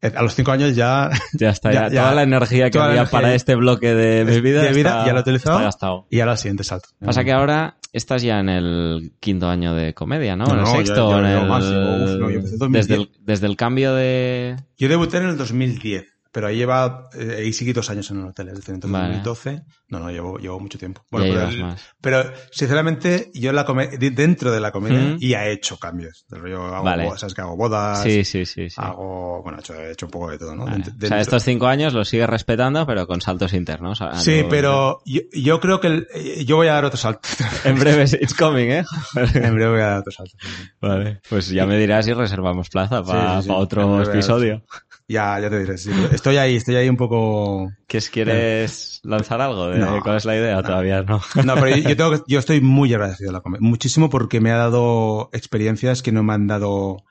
eh, 0.00 0.12
a 0.16 0.22
los 0.22 0.34
cinco 0.34 0.52
años 0.52 0.74
ya, 0.74 1.10
Ya 1.34 1.50
está, 1.50 1.70
Ya- 1.72 1.90
toda 1.90 2.14
la 2.14 2.22
energía 2.22 2.70
que 2.70 2.78
había 2.78 2.94
energía 3.02 3.10
para 3.10 3.34
este 3.34 3.54
bloque 3.54 3.94
de 3.94 4.24
mi 4.24 4.40
vida, 4.40 4.62
de 4.62 4.72
vida 4.72 4.90
está- 4.90 5.06
ya 5.06 5.12
lo 5.12 5.18
he 5.18 5.22
utilizado. 5.22 5.56
está 5.58 5.64
gastado. 5.64 6.06
y 6.10 6.20
ahora 6.20 6.32
el 6.32 6.38
siguiente 6.38 6.64
salto. 6.64 6.88
Pasa 7.04 7.22
que 7.24 7.32
ahora 7.32 7.76
estás 7.92 8.22
ya 8.22 8.40
en 8.40 8.48
el 8.48 9.12
quinto 9.20 9.48
año 9.48 9.74
de 9.74 9.94
comedia, 9.94 10.36
¿no? 10.36 10.44
No, 10.46 10.52
en 10.52 10.58
el 10.58 10.64
no, 10.64 10.72
sexto, 10.72 10.94
yo- 10.94 11.10
yo- 11.10 11.18
en 11.18 11.24
el... 11.26 11.38
uf, 11.38 12.20
no, 12.20 12.30
yo 12.30 12.36
empecé 12.36 12.54
en 12.54 12.58
2010. 12.58 12.86
desde, 12.88 12.94
el, 13.02 13.10
desde 13.20 13.46
el 13.46 13.56
cambio 13.56 13.94
de... 13.94 14.56
Yo 14.76 14.88
debuté 14.88 15.16
en 15.18 15.28
el 15.28 15.36
2010, 15.36 16.06
pero 16.30 16.46
ahí 16.48 16.56
lleva, 16.56 17.08
eh, 17.14 17.36
ahí 17.38 17.52
seguí 17.52 17.72
dos 17.72 17.88
años 17.90 18.10
en 18.10 18.20
el 18.20 18.26
hotel, 18.26 18.48
es 18.48 18.54
decir, 18.56 18.74
Vale. 18.84 19.14
2012. 19.16 19.62
No, 19.90 19.98
no, 20.00 20.10
llevo, 20.10 20.38
llevo 20.38 20.60
mucho 20.60 20.78
tiempo. 20.78 21.02
Ya 21.10 21.18
pero, 21.20 21.48
el- 21.48 21.74
pero, 22.02 22.32
sinceramente, 22.50 23.30
yo 23.34 23.52
la 23.52 23.64
come- 23.64 23.88
de- 23.88 24.10
dentro 24.10 24.52
de 24.52 24.60
la 24.60 24.70
comedia 24.70 24.98
Mm. 25.00 25.18
ya 25.18 25.46
he 25.46 25.52
hecho 25.52 25.78
cambios. 25.78 26.26
Rollo, 26.28 26.62
hago 26.66 26.84
Vale. 26.84 27.08
sabes 27.16 27.32
que 27.34 27.40
hago 27.40 27.56
bodas, 27.56 28.02
Sí, 28.02 28.24
sí, 28.24 28.44
sí. 28.44 28.68
sí. 28.68 28.76
hago, 28.76 29.42
bueno, 29.42 29.58
he 29.58 29.60
hecho, 29.60 29.74
he 29.74 29.92
hecho 29.92 30.06
un 30.06 30.10
poco 30.12 30.30
de 30.30 30.38
todo, 30.38 30.54
¿no? 30.54 30.66
Vale. 30.66 30.84
O 31.02 31.06
sea, 31.06 31.20
estos 31.20 31.42
cinco 31.44 31.66
años 31.66 31.94
los 31.94 32.08
sigues 32.08 32.28
respetando, 32.28 32.86
pero 32.86 33.06
con 33.06 33.20
saltos 33.22 33.52
internos. 33.54 34.02
a- 34.02 34.10
a 34.10 34.20
Sí, 34.20 34.42
lo- 34.42 34.48
pero 34.50 35.00
yo, 35.06 35.20
yo 35.32 35.60
creo 35.60 35.80
que 35.80 35.86
el- 35.86 36.08
eh, 36.14 36.44
yo 36.44 36.56
voy 36.56 36.68
a 36.68 36.74
dar 36.74 36.84
otro 36.84 36.98
salto. 36.98 37.20
En 37.64 37.78
breve, 37.78 38.04
it's 38.04 38.34
coming, 38.34 38.68
¿eh? 38.70 38.84
en 39.34 39.54
breve 39.54 39.70
voy 39.70 39.80
a 39.80 39.86
dar 39.86 39.98
otro 40.00 40.12
salto. 40.12 40.36
vale. 40.80 41.20
Pues 41.30 41.48
ya 41.48 41.64
me 41.66 41.78
dirás 41.78 42.04
si 42.04 42.12
reservamos 42.12 42.68
plaza 42.68 43.02
para 43.02 43.36
Sí, 43.40 43.42
sí, 43.44 43.48
sí. 43.48 43.54
otro 43.56 44.02
episodio. 44.02 44.62
Ya, 45.08 45.40
ya 45.40 45.48
te 45.48 45.58
diré, 45.58 45.78
sí. 45.78 45.90
Estoy 46.12 46.36
ahí, 46.36 46.56
estoy 46.56 46.76
ahí 46.76 46.88
un 46.88 46.98
poco... 46.98 47.72
¿Que 47.86 47.96
es- 47.96 48.10
¿Quieres 48.10 49.00
lanzar 49.04 49.40
algo? 49.40 49.68
De, 49.68 49.78
No. 49.78 50.02
¿Cuál 50.02 50.18
es 50.18 50.26
la 50.26 50.36
idea? 50.36 50.62
Todavía 50.62 51.02
no. 51.02 51.20
No, 51.44 51.54
pero 51.54 51.70
yo, 51.70 51.76
yo 51.88 51.96
tengo 51.96 52.24
yo 52.28 52.38
estoy 52.38 52.60
muy 52.60 52.92
agradecido 52.92 53.30
a 53.30 53.32
la 53.32 53.40
comedia. 53.40 53.66
Muchísimo 53.66 54.10
porque 54.10 54.40
me 54.40 54.50
ha 54.52 54.58
dado 54.58 55.30
experiencias 55.32 56.02
que 56.02 56.12
no 56.12 56.22
me 56.22 56.34
han 56.34 56.46
dado, 56.46 57.04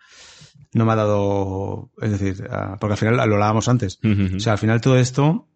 no 0.73 0.85
me 0.85 0.91
ha 0.91 0.95
dado, 0.95 1.89
es 1.99 2.11
decir, 2.11 2.47
porque 2.79 2.93
al 2.93 2.97
final 2.99 3.15
lo 3.15 3.21
hablábamos 3.23 3.67
antes. 3.67 3.99
O 4.35 4.39
sea, 4.39 4.53
al 4.53 4.59
final 4.59 4.79
todo 4.79 4.97
esto 4.99 5.47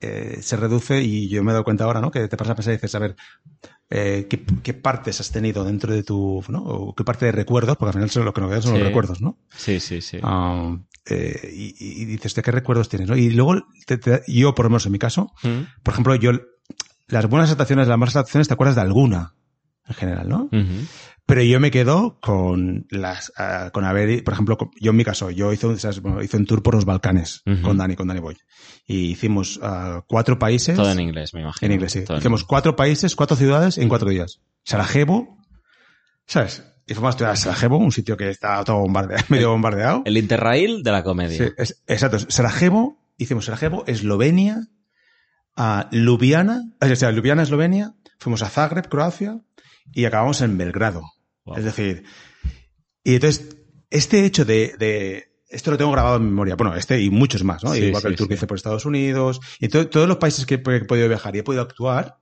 eh, 0.00 0.38
se 0.42 0.56
reduce 0.56 1.02
y 1.02 1.28
yo 1.28 1.42
me 1.42 1.50
he 1.50 1.54
dado 1.54 1.64
cuenta 1.64 1.82
ahora, 1.82 2.00
¿no? 2.00 2.12
Que 2.12 2.28
te 2.28 2.36
pasas 2.36 2.52
a 2.52 2.54
pensar 2.54 2.74
y 2.74 2.76
dices, 2.76 2.94
a 2.94 2.98
ver, 3.00 3.16
eh, 3.90 4.28
¿qué, 4.30 4.44
qué 4.62 4.72
partes 4.72 5.18
has 5.20 5.32
tenido 5.32 5.64
dentro 5.64 5.92
de 5.92 6.04
tu, 6.04 6.44
¿no? 6.48 6.62
O 6.62 6.94
qué 6.94 7.02
parte 7.02 7.26
de 7.26 7.32
recuerdos, 7.32 7.76
porque 7.76 7.88
al 7.88 7.94
final 7.94 8.10
son 8.10 8.24
lo 8.24 8.32
que 8.32 8.40
nos 8.40 8.50
quedan 8.50 8.62
son 8.62 8.72
Sí. 8.74 8.78
los 8.78 8.86
recuerdos, 8.86 9.20
¿no? 9.20 9.36
sí, 9.56 9.80
sí, 9.80 10.00
sí. 10.00 10.18
Ah, 10.22 10.76
eh, 11.08 11.50
y, 11.52 11.74
y 12.02 12.04
dices, 12.04 12.34
¿de 12.34 12.42
qué 12.42 12.50
recuerdos 12.50 12.88
tienes? 12.88 13.08
¿no? 13.08 13.16
Y 13.16 13.30
luego, 13.30 13.62
te- 13.86 13.98
te- 13.98 14.22
yo, 14.28 14.54
por 14.54 14.64
lo 14.66 14.70
menos 14.70 14.86
en 14.86 14.92
mi 14.92 14.98
caso, 14.98 15.32
Mm. 15.42 15.60
por 15.82 15.92
ejemplo, 15.94 16.14
yo, 16.16 16.32
las 17.08 17.26
buenas 17.28 17.50
actuaciones, 17.50 17.86
las 17.88 17.98
malas 17.98 18.16
actuaciones, 18.16 18.48
te 18.48 18.54
acuerdas 18.54 18.74
de 18.76 18.82
alguna, 18.82 19.34
en 19.88 19.94
general, 19.94 20.28
¿no? 20.28 20.48
Pero 21.26 21.42
yo 21.42 21.58
me 21.60 21.70
quedo 21.72 22.18
con 22.20 22.86
las, 22.90 23.32
ah, 23.36 23.70
con 23.72 23.84
haber, 23.84 24.22
por 24.24 24.34
ejemplo, 24.34 24.56
con- 24.56 24.70
yo 24.80 24.90
en 24.90 24.96
mi 24.96 25.04
caso, 25.04 25.30
yo 25.30 25.52
hice, 25.52 25.66
un- 25.66 25.76
hice 26.22 26.36
un 26.36 26.46
tour 26.46 26.62
por 26.62 26.74
los 26.74 26.84
Balcanes 26.84 27.42
con 27.62 27.76
Dani, 27.76 27.94
con 27.96 28.06
Dani 28.08 28.20
Boy. 28.20 28.36
Y 28.86 29.10
hicimos 29.10 29.58
ah, 29.62 30.02
cuatro 30.08 30.38
países. 30.38 30.76
Todo 30.76 30.90
en 30.92 31.00
inglés, 31.00 31.34
me 31.34 31.40
imagino. 31.40 31.66
En 31.66 31.72
inglés, 31.72 31.92
sí. 31.92 32.04
Todo 32.04 32.16
en 32.16 32.20
Hicimos 32.20 32.44
cuatro 32.44 32.74
países, 32.76 33.14
cuatro 33.16 33.36
ciudades 33.36 33.76
en 33.78 33.88
cuatro 33.88 34.08
días. 34.10 34.40
Sarajevo, 34.64 35.36
¿sabes? 36.26 36.64
Y 36.86 36.94
fuimos 36.94 37.08
a 37.08 37.10
estudiar 37.10 37.32
a 37.32 37.36
Sarajevo, 37.36 37.78
un 37.78 37.90
sitio 37.92 38.16
que 38.16 38.30
está 38.30 38.62
todo 38.64 38.78
bombardeado, 38.78 39.24
medio 39.28 39.50
bombardeado. 39.50 40.02
El 40.04 40.16
Interrail 40.16 40.82
de 40.82 40.92
la 40.92 41.02
comedia. 41.02 41.36
Sí, 41.46 41.52
es- 41.58 41.82
exacto. 41.86 42.18
Sarajevo, 42.28 42.98
hicimos 43.18 43.46
Sarajevo, 43.46 43.84
Eslovenia, 43.86 44.68
a 45.56 45.88
Ljubljana, 45.90 46.62
o 46.80 46.94
sea, 46.96 47.10
Ljubljana, 47.10 47.42
Eslovenia, 47.42 47.94
fuimos 48.18 48.42
a 48.42 48.48
Zagreb, 48.48 48.88
Croacia, 48.88 49.40
y 49.92 50.04
acabamos 50.04 50.40
en 50.42 50.56
Belgrado. 50.58 51.02
Wow. 51.44 51.56
Es 51.56 51.64
decir, 51.64 52.04
y 53.02 53.14
entonces, 53.14 53.56
este 53.90 54.24
hecho 54.24 54.44
de, 54.44 54.74
de, 54.78 55.32
esto 55.48 55.70
lo 55.70 55.78
tengo 55.78 55.92
grabado 55.92 56.16
en 56.16 56.24
memoria, 56.26 56.56
bueno, 56.56 56.74
este 56.76 57.00
y 57.00 57.08
muchos 57.10 57.42
más, 57.44 57.64
¿no? 57.64 57.72
Sí, 57.72 57.84
Igual 57.84 58.02
que 58.02 58.08
el 58.08 58.16
tour 58.16 58.28
que 58.28 58.34
hice 58.34 58.46
por 58.46 58.56
Estados 58.56 58.84
Unidos, 58.84 59.40
y 59.60 59.68
to- 59.68 59.88
todos 59.88 60.06
los 60.08 60.18
países 60.18 60.44
que, 60.44 60.60
que 60.62 60.76
he 60.76 60.84
podido 60.84 61.08
viajar 61.08 61.34
y 61.34 61.38
he 61.38 61.42
podido 61.42 61.62
actuar, 61.62 62.18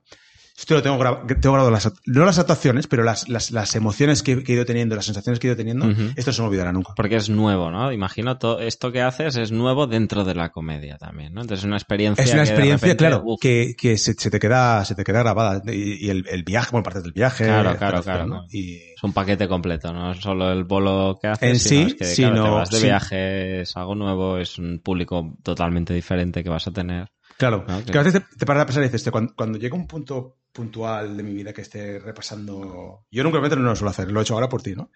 esto 0.57 0.73
lo 0.73 0.81
tengo 0.81 0.97
grabado, 0.97 1.25
tengo 1.27 1.53
grabado 1.53 1.69
las, 1.71 1.91
no 2.05 2.25
las 2.25 2.39
actuaciones, 2.39 2.87
pero 2.87 3.03
las, 3.03 3.27
las, 3.27 3.51
las 3.51 3.75
emociones 3.75 4.23
que, 4.23 4.41
que 4.43 4.53
he 4.53 4.55
ido 4.55 4.65
teniendo, 4.65 4.95
las 4.95 5.05
sensaciones 5.05 5.39
que 5.39 5.47
he 5.47 5.49
ido 5.49 5.57
teniendo, 5.57 5.89
esto 6.15 6.29
no 6.31 6.33
se 6.33 6.41
me 6.41 6.47
olvidará 6.47 6.71
nunca. 6.71 6.93
Porque 6.95 7.17
es 7.17 7.29
nuevo, 7.29 7.71
¿no? 7.71 7.91
Imagino 7.91 8.37
todo 8.37 8.59
esto 8.61 8.91
que 8.91 9.01
haces 9.01 9.35
es 9.35 9.51
nuevo 9.51 9.85
dentro 9.87 10.23
de 10.23 10.33
la 10.33 10.49
comedia 10.49 10.97
también, 10.97 11.33
¿no? 11.33 11.41
Entonces 11.41 11.63
es 11.63 11.65
una 11.65 11.75
experiencia. 11.75 12.23
Es 12.23 12.33
una 12.33 12.43
que 12.43 12.49
experiencia, 12.49 12.87
repente, 12.87 12.97
claro, 13.07 13.21
uf, 13.25 13.39
que, 13.41 13.75
que 13.77 13.97
se, 13.97 14.13
se 14.13 14.31
te 14.31 14.39
queda, 14.39 14.85
se 14.85 14.95
te 14.95 15.03
queda 15.03 15.19
grabada. 15.19 15.61
Y, 15.71 16.05
y 16.05 16.09
el, 16.09 16.25
el 16.29 16.43
viaje, 16.43 16.69
bueno, 16.71 16.83
parte 16.83 17.01
del 17.01 17.11
viaje. 17.11 17.43
Claro, 17.45 17.69
etcétera, 17.71 17.89
claro, 17.91 18.03
claro, 18.03 18.25
¿no? 18.27 18.45
Y, 18.49 18.75
Es 18.95 19.03
un 19.03 19.11
paquete 19.13 19.47
completo, 19.49 19.91
no 19.91 20.11
es 20.11 20.19
solo 20.19 20.51
el 20.51 20.63
bolo 20.63 21.19
que 21.21 21.27
haces, 21.27 21.49
En 21.49 21.59
sino 21.59 21.81
sí, 21.81 21.87
es 21.87 21.93
que 21.95 22.15
claro, 22.15 22.35
te 22.35 22.41
sino- 22.41 22.55
vas 22.55 22.69
de 22.69 22.77
sí. 22.77 22.83
viaje, 22.85 23.61
es 23.61 23.75
algo 23.75 23.95
nuevo, 23.95 24.37
es 24.37 24.57
un 24.57 24.79
público 24.79 25.33
totalmente 25.43 25.93
diferente 25.93 26.43
que 26.43 26.49
vas 26.49 26.65
a 26.67 26.71
tener. 26.71 27.07
Claro, 27.37 27.65
Ah, 27.67 27.81
que 27.85 27.97
a 27.97 28.03
veces 28.03 28.21
te, 28.29 28.37
te 28.37 28.45
paras 28.45 28.63
a 28.63 28.65
pensar 28.65 28.83
y 28.83 28.87
dices, 28.87 29.01
"Este, 29.01 29.11
cuando, 29.11 29.33
cuando 29.35 29.57
llega 29.57 29.75
un 29.75 29.87
punto 29.87 30.37
puntual 30.51 31.17
de 31.17 31.23
mi 31.23 31.33
vida 31.33 31.51
que 31.51 31.61
esté 31.61 31.99
repasando... 31.99 33.05
Yo 33.11 33.23
nunca 33.25 33.41
me 33.41 33.49
no 33.49 33.55
lo 33.57 33.75
suelo 33.75 33.89
hacer, 33.89 34.09
lo 34.09 34.19
he 34.19 34.23
hecho 34.23 34.35
ahora 34.35 34.47
por 34.47 34.61
ti, 34.61 34.73
¿no? 34.73 34.89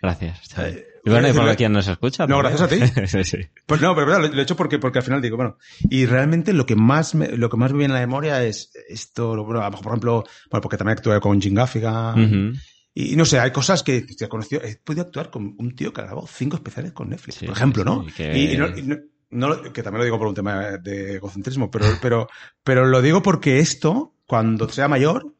Gracias. 0.00 0.40
Eh, 0.58 0.86
y 1.04 1.10
bueno, 1.10 1.28
y 1.28 1.32
por 1.32 1.42
decirle- 1.42 1.56
quien 1.56 1.72
nos 1.72 1.86
escucha. 1.88 2.26
No, 2.26 2.38
gracias 2.38 2.62
a 2.62 2.68
ti. 2.68 2.78
sí, 3.06 3.24
sí. 3.24 3.36
Pues 3.66 3.82
no, 3.82 3.94
pero 3.94 4.06
verdad, 4.06 4.30
lo, 4.32 4.38
he 4.40 4.42
hecho 4.42 4.56
porque, 4.56 4.78
porque 4.78 5.00
al 5.00 5.04
final 5.04 5.20
digo, 5.20 5.36
bueno, 5.36 5.58
y 5.90 6.06
realmente 6.06 6.54
lo 6.54 6.64
que 6.64 6.74
más 6.74 7.14
me, 7.14 7.28
lo 7.36 7.50
que 7.50 7.56
más 7.58 7.72
me 7.72 7.78
viene 7.80 7.92
a 7.94 8.00
la 8.00 8.06
memoria 8.06 8.42
es 8.42 8.70
esto, 8.88 9.44
bueno, 9.44 9.60
por 9.72 9.88
ejemplo, 9.92 10.24
bueno, 10.50 10.62
porque 10.62 10.78
también 10.78 10.96
actué 10.96 11.20
con 11.20 11.40
Jim 11.40 11.54
Gaffigan, 11.54 12.24
Ujú. 12.52 12.58
Y 12.96 13.16
no 13.16 13.24
sé, 13.24 13.40
hay 13.40 13.50
cosas 13.50 13.82
que 13.82 14.02
te 14.02 14.24
he 14.24 14.28
conocido. 14.28 14.62
He 14.62 14.76
podido 14.76 15.02
actuar 15.02 15.28
con 15.28 15.56
un 15.58 15.74
tío 15.74 15.92
que 15.92 16.00
ha 16.00 16.04
grabado 16.04 16.28
cinco 16.28 16.54
especiales 16.54 16.92
con 16.92 17.08
Netflix, 17.10 17.34
Sí, 17.40 17.46
por 17.46 17.56
ejemplo, 17.56 17.84
¿no? 17.84 18.06
que- 18.06 18.38
Y, 18.38 18.52
y 18.52 18.56
no, 18.56 18.68
y 18.68 18.82
no- 18.82 18.96
no 19.30 19.48
lo- 19.48 19.72
que 19.72 19.82
también 19.82 19.98
lo 19.98 20.04
digo 20.04 20.18
por 20.18 20.28
un 20.28 20.34
tema 20.34 20.60
de 20.78 21.16
egocentrismo, 21.16 21.70
pero, 21.70 21.86
pero, 22.00 22.28
pero 22.62 22.86
lo 22.86 23.02
digo 23.02 23.22
porque 23.22 23.58
esto, 23.60 24.14
cuando 24.26 24.68
sea 24.68 24.88
mayor, 24.88 25.34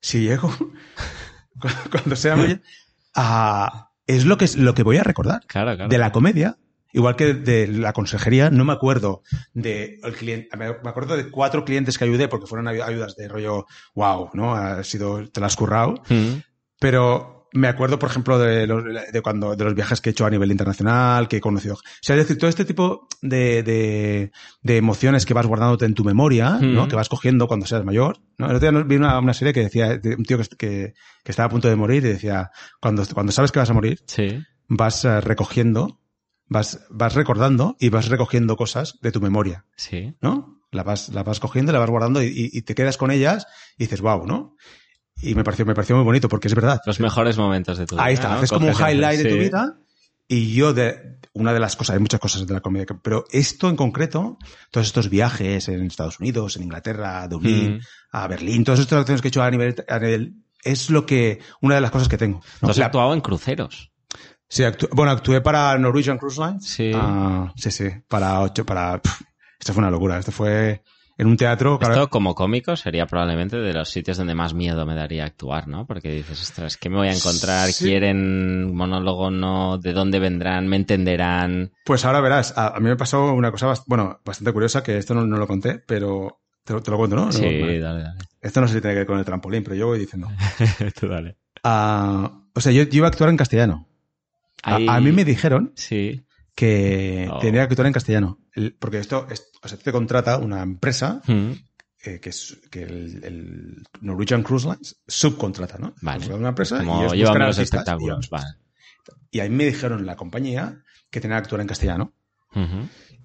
si 0.00 0.22
llego, 0.22 0.50
cuando 1.90 2.16
sea 2.16 2.36
mayor, 2.36 2.60
ah, 3.14 3.90
es 4.06 4.24
lo 4.24 4.36
que, 4.38 4.44
es 4.46 4.56
lo 4.56 4.74
que 4.74 4.82
voy 4.82 4.96
a 4.96 5.02
recordar. 5.04 5.42
Claro, 5.46 5.74
claro. 5.76 5.88
De 5.88 5.98
la 5.98 6.12
comedia, 6.12 6.58
igual 6.92 7.16
que 7.16 7.34
de 7.34 7.66
la 7.68 7.92
consejería, 7.92 8.50
no 8.50 8.64
me 8.64 8.72
acuerdo 8.72 9.22
de 9.54 10.00
el 10.02 10.14
cliente, 10.14 10.56
me 10.56 10.66
acuerdo 10.66 11.16
de 11.16 11.30
cuatro 11.30 11.64
clientes 11.64 11.98
que 11.98 12.04
ayudé 12.04 12.28
porque 12.28 12.46
fueron 12.46 12.66
ayu- 12.66 12.82
ayudas 12.84 13.14
de 13.16 13.28
rollo, 13.28 13.66
wow, 13.94 14.30
¿no? 14.34 14.54
Ha 14.54 14.82
sido, 14.84 15.28
te 15.30 15.40
la 15.40 15.46
has 15.46 15.56
currado. 15.56 16.02
Mm. 16.08 16.40
Pero 16.80 17.39
me 17.52 17.68
acuerdo, 17.68 17.98
por 17.98 18.08
ejemplo, 18.10 18.38
de 18.38 18.66
los, 18.66 18.84
de 18.84 19.20
cuando, 19.22 19.56
de 19.56 19.64
los 19.64 19.74
viajes 19.74 20.00
que 20.00 20.10
he 20.10 20.12
hecho 20.12 20.24
a 20.26 20.30
nivel 20.30 20.50
internacional, 20.50 21.26
que 21.28 21.38
he 21.38 21.40
conocido. 21.40 21.74
O 21.74 21.78
sea, 22.00 22.16
es 22.16 22.22
decir, 22.22 22.38
todo 22.38 22.48
este 22.48 22.64
tipo 22.64 23.08
de, 23.22 23.62
de, 23.62 24.32
de 24.62 24.76
emociones 24.76 25.26
que 25.26 25.34
vas 25.34 25.46
guardándote 25.46 25.84
en 25.84 25.94
tu 25.94 26.04
memoria, 26.04 26.58
¿no? 26.60 26.86
Mm. 26.86 26.88
Que 26.88 26.96
vas 26.96 27.08
cogiendo 27.08 27.48
cuando 27.48 27.66
seas 27.66 27.84
mayor, 27.84 28.18
¿no? 28.38 28.48
El 28.50 28.56
otro 28.56 28.70
día 28.70 28.82
vi 28.82 28.96
una, 28.96 29.18
una 29.18 29.34
serie 29.34 29.52
que 29.52 29.60
decía, 29.64 29.98
de 29.98 30.14
un 30.14 30.24
tío 30.24 30.38
que, 30.38 30.44
que, 30.56 30.94
que 31.24 31.30
estaba 31.32 31.46
a 31.46 31.50
punto 31.50 31.68
de 31.68 31.76
morir 31.76 32.04
y 32.04 32.08
decía, 32.08 32.50
cuando, 32.80 33.04
cuando 33.14 33.32
sabes 33.32 33.50
que 33.52 33.58
vas 33.58 33.70
a 33.70 33.74
morir, 33.74 34.00
Sí. 34.06 34.38
vas 34.68 35.04
eh, 35.04 35.20
recogiendo, 35.20 36.00
vas, 36.46 36.86
vas 36.90 37.14
recordando 37.14 37.76
y 37.80 37.88
vas 37.88 38.08
recogiendo 38.08 38.56
cosas 38.56 38.98
de 39.02 39.12
tu 39.12 39.20
memoria, 39.20 39.64
Sí. 39.76 40.14
¿no? 40.20 40.58
La 40.72 40.84
vas, 40.84 41.08
la 41.08 41.24
vas 41.24 41.40
cogiendo, 41.40 41.72
la 41.72 41.80
vas 41.80 41.90
guardando 41.90 42.22
y, 42.22 42.26
y- 42.28 42.50
y 42.56 42.62
te 42.62 42.76
quedas 42.76 42.96
con 42.96 43.10
ellas 43.10 43.46
y 43.76 43.84
dices, 43.84 44.00
wow, 44.02 44.24
¿no? 44.24 44.54
Y 45.22 45.34
me 45.34 45.44
pareció, 45.44 45.66
me 45.66 45.74
pareció 45.74 45.96
muy 45.96 46.04
bonito 46.04 46.28
porque 46.28 46.48
es 46.48 46.54
verdad. 46.54 46.80
Los 46.86 47.00
mejores 47.00 47.36
momentos 47.36 47.78
de 47.78 47.86
tu 47.86 47.94
vida. 47.94 48.04
Ahí 48.04 48.14
está, 48.14 48.28
¿no? 48.30 48.34
haces 48.36 48.50
como 48.50 48.66
un 48.68 48.72
highlight 48.74 49.20
de 49.20 49.28
tu 49.30 49.36
vida. 49.36 49.76
Y 50.28 50.54
yo 50.54 50.72
de 50.72 51.18
una 51.32 51.52
de 51.52 51.58
las 51.60 51.74
cosas, 51.76 51.94
hay 51.94 52.00
muchas 52.00 52.20
cosas 52.20 52.46
de 52.46 52.54
la 52.54 52.60
comedia, 52.60 52.86
pero 53.02 53.24
esto 53.32 53.68
en 53.68 53.76
concreto, 53.76 54.38
todos 54.70 54.86
estos 54.86 55.10
viajes 55.10 55.68
en 55.68 55.82
Estados 55.86 56.20
Unidos, 56.20 56.56
en 56.56 56.62
Inglaterra, 56.62 57.22
a 57.22 57.28
Dublín, 57.28 57.76
Mm. 57.76 57.80
a 58.12 58.28
Berlín, 58.28 58.64
todas 58.64 58.78
estas 58.80 59.00
acciones 59.00 59.20
que 59.22 59.28
he 59.28 59.30
hecho 59.30 59.42
a 59.42 59.50
nivel, 59.50 59.74
a 59.88 59.98
nivel 59.98 60.34
es 60.62 60.88
lo 60.90 61.04
que, 61.04 61.40
una 61.60 61.74
de 61.74 61.80
las 61.80 61.90
cosas 61.90 62.08
que 62.08 62.16
tengo. 62.16 62.40
¿no? 62.62 62.70
has 62.70 62.78
La- 62.78 62.86
actuado 62.86 63.12
en 63.12 63.20
cruceros. 63.20 63.90
sí, 64.48 64.62
actu- 64.62 64.88
bueno, 64.92 65.10
actué 65.12 65.40
para 65.40 65.76
Norwegian 65.78 66.16
Cruise 66.18 66.38
Lines. 66.38 66.64
Sí. 66.64 66.92
Ah, 66.94 67.52
sí, 67.56 67.70
sí, 67.72 67.88
para 68.08 68.40
ocho, 68.40 68.64
para, 68.64 69.00
pf, 69.02 69.24
esto 69.58 69.72
fue 69.74 69.80
una 69.82 69.90
locura. 69.90 70.18
Esto 70.18 70.30
fue 70.32 70.82
en 71.20 71.26
un 71.28 71.36
teatro. 71.36 71.78
claro, 71.78 71.94
Esto 71.94 72.08
como 72.10 72.34
cómico 72.34 72.76
sería 72.76 73.06
probablemente 73.06 73.56
de 73.58 73.72
los 73.72 73.88
sitios 73.88 74.16
donde 74.16 74.34
más 74.34 74.54
miedo 74.54 74.84
me 74.86 74.94
daría 74.94 75.24
actuar, 75.24 75.68
¿no? 75.68 75.86
Porque 75.86 76.10
dices, 76.12 76.40
ostras, 76.40 76.76
¿qué 76.76 76.88
me 76.88 76.96
voy 76.96 77.08
a 77.08 77.12
encontrar? 77.12 77.70
Sí. 77.72 77.84
¿Quieren 77.84 78.74
monólogo? 78.74 79.30
¿No? 79.30 79.78
¿De 79.78 79.92
dónde 79.92 80.18
vendrán? 80.18 80.66
¿Me 80.68 80.76
entenderán? 80.76 81.72
Pues 81.84 82.04
ahora 82.04 82.20
verás, 82.20 82.56
a, 82.56 82.68
a 82.76 82.80
mí 82.80 82.88
me 82.88 82.96
pasó 82.96 83.32
una 83.32 83.50
cosa, 83.50 83.68
bast- 83.68 83.84
bueno, 83.86 84.20
bastante 84.24 84.52
curiosa, 84.52 84.82
que 84.82 84.96
esto 84.98 85.14
no, 85.14 85.26
no 85.26 85.36
lo 85.36 85.46
conté, 85.46 85.78
pero 85.78 86.40
te, 86.64 86.72
lo- 86.72 86.82
te 86.82 86.90
lo 86.90 86.96
cuento, 86.96 87.16
¿no? 87.16 87.30
Sí, 87.32 87.42
No, 87.42 87.66
dale, 87.66 88.02
dale. 88.02 88.18
Esto 88.40 88.60
no 88.60 88.68
sé 88.68 88.74
si 88.74 88.80
tiene 88.80 88.94
que 88.94 88.98
ver 89.00 89.06
con 89.06 89.18
el 89.18 89.24
trampolín, 89.24 89.62
pero 89.62 89.76
yo 89.76 89.86
voy 89.88 89.98
diciendo. 89.98 90.28
Tú 90.98 91.08
dale. 91.08 91.36
Ah, 91.62 92.40
o 92.54 92.60
sea, 92.60 92.72
yo, 92.72 92.84
yo 92.84 92.96
iba 92.96 93.06
a 93.06 93.10
actuar 93.10 93.28
en 93.30 93.36
castellano. 93.36 93.86
A 94.62 95.00
mí 95.00 95.12
me 95.12 95.24
dijeron 95.24 95.72
Sí. 95.74 96.22
Que 96.54 97.28
Oh. 97.30 97.38
tenía 97.38 97.62
que 97.66 97.72
actuar 97.72 97.86
en 97.86 97.92
castellano. 97.92 98.38
El- 98.54 98.74
porque 98.74 98.98
esto, 98.98 99.26
es- 99.30 99.50
o 99.62 99.68
sea, 99.68 99.78
te 99.78 99.92
contrata 99.92 100.38
una 100.38 100.62
empresa 100.62 101.22
Mm. 101.26 101.50
eh, 102.04 102.18
que 102.20 102.30
es 102.30 102.58
que 102.70 102.82
el, 102.82 103.22
el 103.24 103.82
Norwegian 104.00 104.42
Cruise 104.42 104.64
Lines 104.64 105.00
subcontrata, 105.06 105.78
¿no? 105.78 105.94
Vale. 106.02 106.18
Contrata 106.20 106.38
una 106.40 106.48
empresa 106.50 106.76
y 106.82 106.86
Como 106.86 107.02
buscan 107.08 107.38
los 107.40 107.58
espectáculos. 107.58 108.26
Y, 108.26 108.30
Vale. 108.30 108.46
y 109.30 109.40
ahí 109.40 109.50
me 109.50 109.66
dijeron 109.66 110.06
la 110.06 110.16
compañía 110.16 110.82
que 111.10 111.20
tenía 111.20 111.36
que 111.36 111.42
actuar 111.44 111.60
en 111.60 111.66
castellano 111.66 112.14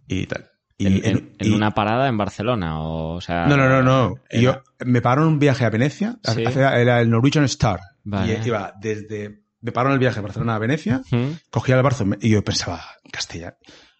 y 0.08 0.26
tal. 0.28 0.50
¿En, 0.78 0.94
Y, 0.94 0.98
en- 1.06 1.36
en 1.40 1.48
y- 1.48 1.52
una 1.52 1.72
parada 1.74 2.10
en 2.10 2.18
Barcelona? 2.18 2.82
O, 2.82 3.16
o 3.16 3.22
sea, 3.22 3.46
No, 3.48 3.56
no, 3.56 3.70
no, 3.70 3.82
no. 3.82 4.16
era- 4.30 4.42
Yo, 4.42 4.64
me 4.86 5.02
pagaron 5.02 5.28
un 5.30 5.40
viaje 5.40 5.64
a 5.64 5.70
Venecia. 5.70 6.20
Sí. 6.24 6.44
Era 6.44 7.00
el 7.00 7.10
Norwegian 7.10 7.46
Star. 7.46 7.80
Vale. 8.04 8.42
Y 8.44 8.48
iba 8.48 8.74
desde... 8.80 9.45
Me 9.66 9.72
pagaron 9.72 9.94
el 9.94 10.00
viaje 10.00 10.18
de 10.18 10.22
Barcelona 10.22 10.56
a 10.56 10.60
Venecia, 10.60 11.02
cogía 11.50 11.76
el 11.76 11.82
barco 11.82 12.06
y 12.22 12.30
yo 12.30 12.44
pensaba, 12.44 12.84
castellano. 13.12 13.56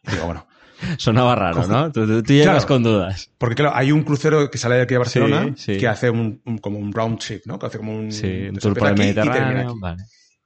Y 0.08 0.12
digo, 0.12 0.26
bueno. 0.26 0.48
Sonaba 0.98 1.36
raro, 1.36 1.64
Coge- 1.64 1.68
¿no? 1.70 1.92
Tú, 1.92 2.06
tú- 2.22 2.34
llegas 2.34 2.66
Claro. 2.66 2.68
con 2.68 2.84
dudas. 2.84 3.32
Porque 3.38 3.56
claro, 3.56 3.72
hay 3.76 3.92
un 3.94 4.04
crucero 4.04 4.52
que 4.52 4.58
sale 4.58 4.76
de 4.76 4.82
aquí 4.82 4.94
a 4.94 5.00
Barcelona 5.00 5.54
Sí, 5.56 5.74
sí. 5.74 5.78
que 5.80 5.88
hace 5.88 6.10
un, 6.10 6.42
un- 6.46 6.58
como 6.60 6.78
un 6.78 6.92
round 6.94 7.18
trip, 7.18 7.44
¿no? 7.46 7.58
Que 7.58 7.66
hace 7.68 7.78
como 7.78 7.96
un... 7.98 8.12
Sí, 8.12 8.48
un 8.50 8.58
tour 8.58 8.78
por 8.78 8.90
el 8.90 8.96
y 8.96 9.00
Mediterráneo. 9.00 9.70
aquí. 9.70 9.80
Vale. 9.82 10.04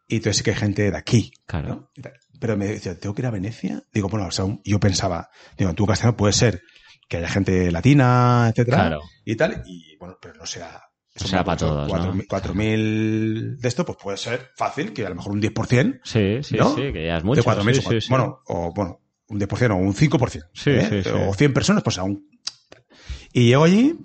Y 0.07 0.15
entonces 0.17 0.37
sí 0.37 0.43
que 0.43 0.51
hay 0.51 0.57
gente 0.57 0.91
de 0.91 0.97
aquí. 0.97 1.31
Claro. 1.47 1.91
Y. 1.95 2.01
Pero 2.39 2.55
me 2.55 2.67
decía, 2.67 2.97
¿tengo 2.97 3.13
que 3.15 3.23
ir 3.23 3.25
a 3.25 3.31
Venecia? 3.31 3.83
Digo, 3.91 4.07
bueno, 4.07 4.27
o 4.27 4.31
sea, 4.31 4.45
yo 4.63 4.79
pensaba, 4.79 5.29
digo, 5.57 5.73
tú 5.73 5.85
castellano 5.85 6.15
puede 6.15 6.31
ser 6.33 6.61
que 7.09 7.17
haya 7.17 7.27
gente 7.27 7.69
latina, 7.71 8.47
etcétera, 8.49 8.77
Claro. 8.77 9.01
y 9.25 9.35
tal, 9.35 9.63
y 9.65 9.97
bueno, 9.97 10.15
pero 10.21 10.35
no 10.35 10.45
sea... 10.45 10.79
O 11.21 11.27
sea, 11.27 11.43
para 11.43 11.57
todos, 11.57 11.87
¿no? 11.91 12.13
4.000 12.13 13.57
de 13.57 13.67
esto, 13.67 13.85
pues 13.85 13.97
puede 14.01 14.17
ser 14.17 14.49
fácil, 14.55 14.93
que 14.93 15.05
a 15.05 15.09
lo 15.09 15.15
mejor 15.15 15.33
un 15.33 15.41
10% 15.41 15.99
Sí, 16.03 16.39
sí, 16.43 16.55
¿No? 16.57 16.75
sí, 16.75 16.93
que 16.93 17.05
ya 17.07 17.17
es 17.17 17.23
mucho. 17.23 17.41
de 17.41 17.47
4.000, 17.47 17.73
sí, 17.75 17.81
sí, 17.89 18.01
sí. 18.01 18.07
bueno, 18.09 18.41
o 18.47 18.71
bueno, 18.73 19.01
un 19.27 19.39
10% 19.39 19.71
o 19.71 19.75
un 19.75 19.93
5%, 19.93 20.49
Sí, 20.53 20.69
¿eh? 20.71 20.87
sí, 20.89 21.03
sí. 21.03 21.09
o 21.13 21.33
100 21.33 21.53
personas, 21.53 21.83
pues 21.83 21.97
aún. 21.97 22.27
Y 23.33 23.47
llego 23.49 23.63
allí 23.63 23.95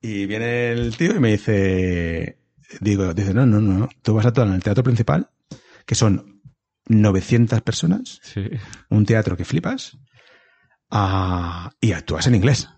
y 0.00 0.26
viene 0.26 0.72
el 0.72 0.96
tío 0.96 1.14
y 1.16 1.18
me 1.20 1.32
dice, 1.32 2.38
digo, 2.80 3.12
dice, 3.14 3.34
no, 3.34 3.46
no, 3.46 3.60
no, 3.60 3.88
tú 4.02 4.14
vas 4.14 4.24
a 4.26 4.28
actuar 4.28 4.48
en 4.48 4.54
el 4.54 4.62
teatro 4.62 4.84
principal, 4.84 5.30
que 5.84 5.94
son 5.94 6.42
900 6.88 7.62
personas, 7.62 8.20
Sí. 8.22 8.42
un 8.90 9.04
teatro 9.06 9.36
que 9.36 9.44
flipas, 9.44 9.98
ah, 10.90 11.70
y 11.80 11.92
actúas 11.92 12.26
en 12.26 12.34
inglés. 12.36 12.68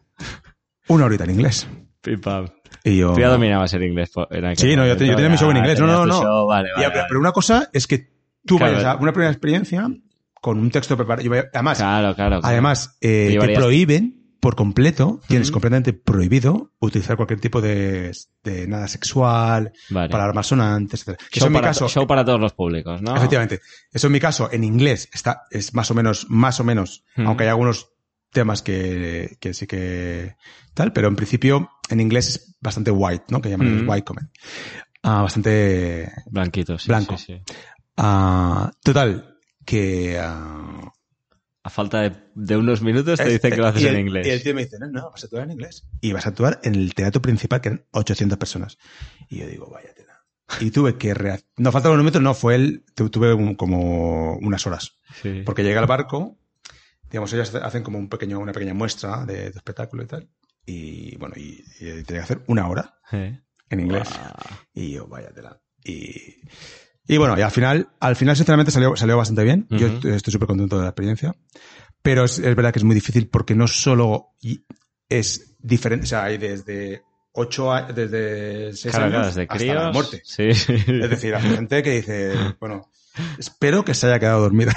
Una 0.89 1.05
horita 1.05 1.25
en 1.25 1.31
inglés. 1.33 1.67
Pim, 2.01 2.21
pam. 2.21 2.47
Y 2.85 2.97
yo... 2.99 3.13
Tú 3.15 3.21
ya 3.21 3.29
dominabas 3.29 3.73
el 3.75 3.83
inglés. 3.85 4.11
en 4.31 4.57
Sí, 4.57 4.77
no, 4.77 4.87
yo 4.87 4.97
te- 4.97 5.07
yo 5.07 5.13
momento, 5.13 5.17
tenía 5.17 5.29
mi 5.31 5.37
show 5.37 5.51
en 5.51 5.57
inglés. 5.59 5.81
No, 5.81 5.87
no, 5.87 6.07
no. 6.07 6.21
show, 6.23 6.47
vale, 6.47 6.71
vale, 6.73 6.87
pero, 6.87 6.91
vale. 6.91 7.05
pero 7.09 7.21
una 7.21 7.33
cosa 7.33 7.69
es 7.73 7.87
que 7.87 8.11
tú 8.47 8.57
Claro. 8.59 8.73
vayas 8.75 8.87
a 8.87 8.97
una 8.97 9.13
primera 9.13 9.31
experiencia 9.31 9.89
con 10.41 10.59
un 10.59 10.71
texto 10.71 10.97
preparado. 10.97 11.29
Además, 11.53 11.79
Claro, 11.79 12.15
claro. 12.15 12.41
claro. 12.41 12.41
además 12.45 12.97
eh, 13.01 13.37
Te 13.41 13.55
prohíben 13.55 14.15
por 14.41 14.55
completo, 14.55 15.21
tienes 15.27 15.51
completamente 15.51 15.93
prohibido 15.93 16.71
utilizar 16.79 17.17
cualquier 17.17 17.41
tipo 17.41 17.61
de, 17.61 18.13
de 18.45 18.69
nada 18.69 18.87
sexual, 18.87 19.73
Vale. 19.91 20.09
palabras 20.11 20.47
sonantes, 20.47 21.03
etc. 21.09 21.19
Show, 21.19 21.29
eso 21.33 21.47
en 21.47 21.53
mi 21.53 21.59
para, 21.59 21.69
caso, 21.71 21.89
show 21.89 22.07
para 22.07 22.25
todos 22.25 22.39
los 22.39 22.53
públicos, 22.53 23.03
¿no? 23.03 23.17
efectivamente, 23.17 23.61
eso 23.93 24.07
en 24.07 24.13
mi 24.13 24.21
caso 24.21 24.49
en 24.53 24.63
inglés 24.63 25.09
está, 25.13 25.43
es 25.51 25.75
más 25.75 25.91
o 25.91 25.95
menos, 25.95 26.27
más 26.29 26.61
o 26.61 26.65
menos, 26.65 27.05
aunque 27.17 27.43
hay 27.45 27.51
algunos 27.51 27.91
temas 28.31 28.63
que, 28.63 29.37
que 29.41 29.55
sí 29.55 29.67
que 29.67 30.37
tal, 30.75 30.93
pero 30.93 31.09
en 31.09 31.17
principio 31.17 31.71
en 31.91 32.01
inglés 32.01 32.29
es 32.29 32.57
bastante 32.61 32.91
white, 32.91 33.25
¿no? 33.29 33.41
Que 33.41 33.51
llaman 33.51 33.83
Ujú. 33.83 33.91
white 33.91 34.05
comedy. 34.05 34.27
Ah, 35.03 35.23
bastante 35.23 36.11
Blanquito, 36.31 36.79
sí. 36.79 36.89
Blanco. 36.89 37.17
sí, 37.17 37.25
sí. 37.47 37.55
Ah, 37.97 38.71
total, 38.83 39.39
que... 39.65 40.19
ah, 40.21 40.93
A 41.63 41.71
falta 41.71 42.01
de, 42.03 42.13
de 42.35 42.57
unos 42.57 42.81
minutos 42.83 43.19
te 43.19 43.29
dicen 43.29 43.51
que 43.51 43.57
lo 43.59 43.67
haces 43.67 43.85
en 43.85 43.99
inglés. 43.99 44.27
Y 44.27 44.31
el 44.31 44.43
tío 44.43 44.55
me 44.55 44.65
dice, 44.65 44.79
no, 44.79 44.87
no, 44.89 45.11
vas 45.11 45.23
a 45.23 45.27
actuar 45.27 45.45
en 45.45 45.53
inglés. 45.53 45.89
Y 46.01 46.13
vas 46.13 46.27
a 46.27 46.31
actuar 46.31 46.61
en 46.63 46.75
el 46.75 46.95
teatro 46.95 47.21
principal, 47.21 47.61
que 47.61 47.69
eran 47.71 47.85
800 47.93 48.39
personas. 48.39 48.79
Y 49.29 49.39
yo 49.39 49.47
digo, 49.47 49.69
vaya 49.71 49.93
tela. 49.95 50.25
Y 50.61 50.71
tuve 50.71 50.97
que... 50.97 51.13
rea- 51.15 51.41
No, 51.57 51.73
falta 51.73 51.91
unos 51.91 52.03
minutos, 52.03 52.23
no, 52.23 52.35
fue 52.35 52.55
él, 52.55 52.85
tu- 52.95 53.11
tuve 53.11 53.35
un- 53.35 53.55
como 53.55 54.37
unas 54.39 54.67
horas. 54.67 54.93
Sí. 55.23 55.43
Porque 55.45 55.63
llega 55.65 55.81
al 55.81 55.87
barco, 55.87 56.39
digamos, 57.11 57.33
ellas 57.33 57.55
hacen 57.55 57.83
como 57.83 57.99
un 57.99 58.09
pequeño, 58.09 58.39
una 58.39 58.53
pequeña 58.53 58.75
muestra 58.75 59.25
de, 59.25 59.51
de 59.51 59.57
espectáculo 59.57 60.03
y 60.03 60.07
tal. 60.07 60.29
Y 60.67 61.17
bueno, 61.17 61.35
y, 61.37 61.65
y 61.81 62.03
tenía 62.03 62.05
que 62.05 62.19
hacer 62.19 62.43
una 62.47 62.69
hora 62.69 62.95
Eh. 63.13 63.41
en 63.71 63.81
inglés. 63.81 64.09
Y 64.75 64.93
yo, 64.93 65.07
vaya 65.07 65.31
tela. 65.33 65.61
Y, 65.85 66.37
y 67.07 67.17
bueno, 67.17 67.39
y 67.39 67.43
al 67.43 67.51
final, 67.51 67.89
al 68.01 68.17
final 68.17 68.37
sinceramente 68.37 68.71
salió, 68.73 68.95
salió 68.97 69.17
bastante 69.17 69.45
bien. 69.45 69.67
Yo 69.71 69.87
estoy- 69.87 70.13
estoy 70.13 70.33
súper 70.33 70.49
contento 70.49 70.77
de 70.77 70.83
la 70.83 70.89
experiencia. 70.91 71.35
Pero 72.03 72.25
es, 72.25 72.39
es 72.39 72.55
verdad 72.55 72.73
que 72.73 72.79
es 72.81 72.85
muy 72.85 72.95
difícil 72.95 73.29
porque 73.29 73.55
no 73.55 73.67
solo 73.67 74.35
es 75.09 75.57
diferente, 75.59 76.05
o 76.05 76.07
sea, 76.07 76.25
hay 76.25 76.37
desde 76.39 77.03
ocho 77.33 77.73
a- 77.73 77.91
desde 77.93 78.73
seis 78.75 78.95
años 78.95 79.09
claro, 79.11 79.27
desde 79.27 79.43
hasta 79.43 79.57
críos. 79.57 79.75
la 79.77 79.91
muerte. 79.93 80.23
Sí. 80.25 80.49
Es 80.49 80.67
decir, 81.11 81.35
hay 81.35 81.43
gente 81.57 81.83
que 81.83 81.91
dice, 81.93 82.33
bueno, 82.61 82.91
espero 83.39 83.85
que 83.85 83.95
se 83.95 84.07
haya 84.07 84.19
quedado 84.19 84.43
dormida. 84.43 84.77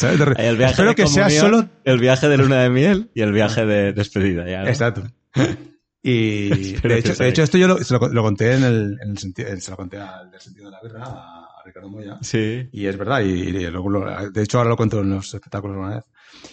El 0.00 0.56
viaje 0.56 0.72
espero 0.72 0.88
de 0.90 0.94
que 0.94 1.06
sea 1.06 1.28
solo 1.28 1.68
El 1.84 1.98
viaje 1.98 2.28
de 2.28 2.38
luna 2.38 2.62
de 2.62 2.70
miel 2.70 3.10
y 3.14 3.20
el 3.20 3.32
viaje 3.32 3.66
de 3.66 3.92
despedida, 3.92 4.48
ya. 4.48 4.62
¿no? 4.62 4.68
Exacto. 4.68 5.02
Y 6.04 6.72
de 6.80 6.98
hecho, 6.98 7.14
sea 7.14 7.26
de 7.26 7.30
hecho 7.30 7.44
esto 7.44 7.58
yo 7.58 7.68
lo, 7.68 7.78
se 7.78 7.94
lo, 7.94 8.08
lo 8.08 8.22
conté 8.24 8.54
en 8.54 8.64
el, 8.64 8.98
en 9.00 9.10
el 9.12 9.18
sentido, 9.18 9.48
se 9.60 9.70
lo 9.70 9.76
conté 9.76 9.98
al 10.00 10.32
del 10.32 10.40
sentido 10.40 10.64
de 10.66 10.72
la 10.72 10.80
guerra 10.82 11.04
a, 11.04 11.44
a 11.44 11.62
Ricardo 11.64 11.88
Moya. 11.90 12.18
Sí. 12.22 12.68
Y 12.72 12.86
es 12.86 12.96
verdad, 12.98 13.20
y, 13.20 13.28
y 13.30 13.66
luego 13.70 13.88
lo- 13.88 14.30
de 14.32 14.42
hecho 14.42 14.58
ahora 14.58 14.70
lo 14.70 14.76
cuento 14.76 14.98
en 14.98 15.10
los 15.10 15.32
espectáculos 15.32 15.76
una 15.76 15.94
vez. 15.94 16.04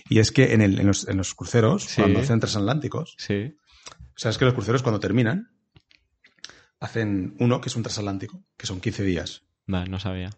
Y 0.07 0.19
es 0.19 0.31
que 0.31 0.53
en, 0.53 0.61
el, 0.61 0.79
en, 0.79 0.85
los, 0.85 1.07
en 1.07 1.17
los 1.17 1.33
cruceros, 1.33 1.85
Sí. 1.85 1.99
cuando 1.99 2.19
hacen 2.19 2.39
transatlánticos, 2.39 3.15
Sí. 3.17 3.57
sabes 4.15 4.37
que 4.37 4.45
los 4.45 4.53
cruceros 4.53 4.83
cuando 4.83 4.99
terminan, 4.99 5.49
hacen 6.79 7.35
uno 7.39 7.59
que 7.59 7.69
es 7.69 7.75
un 7.75 7.81
transatlántico, 7.81 8.43
que 8.55 8.67
son 8.67 8.79
15 8.79 9.03
días. 9.03 9.41
Vale, 9.65 9.89
no 9.89 9.99
sabía. 9.99 10.29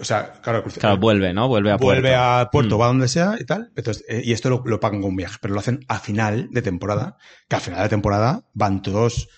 O 0.00 0.04
sea, 0.04 0.32
claro, 0.40 0.58
el 0.58 0.62
crucero 0.64 0.80
Claro, 0.80 0.96
vuelve, 0.98 1.32
¿no? 1.34 1.46
Vuelve 1.48 1.70
a 1.72 1.76
vuelve 1.76 2.08
puerto. 2.10 2.22
a 2.22 2.50
puerto, 2.50 2.76
Mm. 2.76 2.80
va 2.80 2.86
donde 2.86 3.08
sea 3.08 3.36
y 3.38 3.44
tal. 3.44 3.70
Entonces, 3.76 4.04
eh, 4.08 4.22
y 4.24 4.32
esto 4.32 4.48
lo, 4.50 4.62
lo 4.64 4.80
pagan 4.80 5.00
con 5.02 5.10
un 5.10 5.16
viaje, 5.16 5.36
pero 5.40 5.54
lo 5.54 5.60
hacen 5.60 5.84
a 5.88 5.98
final 5.98 6.48
de 6.50 6.62
temporada, 6.62 7.16
que 7.48 7.56
a 7.56 7.60
final 7.60 7.82
de 7.82 7.88
temporada 7.90 8.44
van 8.54 8.82
todos 8.82 9.28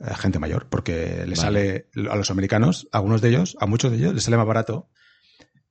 eh, 0.00 0.14
gente 0.16 0.38
mayor, 0.38 0.68
porque 0.68 1.24
le 1.26 1.36
sale 1.36 1.88
a 2.10 2.16
los 2.16 2.30
americanos, 2.30 2.88
a 2.92 2.98
algunos 2.98 3.20
de 3.20 3.28
ellos, 3.30 3.56
a 3.60 3.66
muchos 3.66 3.90
de 3.92 3.98
ellos, 3.98 4.14
les 4.14 4.22
sale 4.24 4.36
más 4.36 4.46
barato 4.46 4.88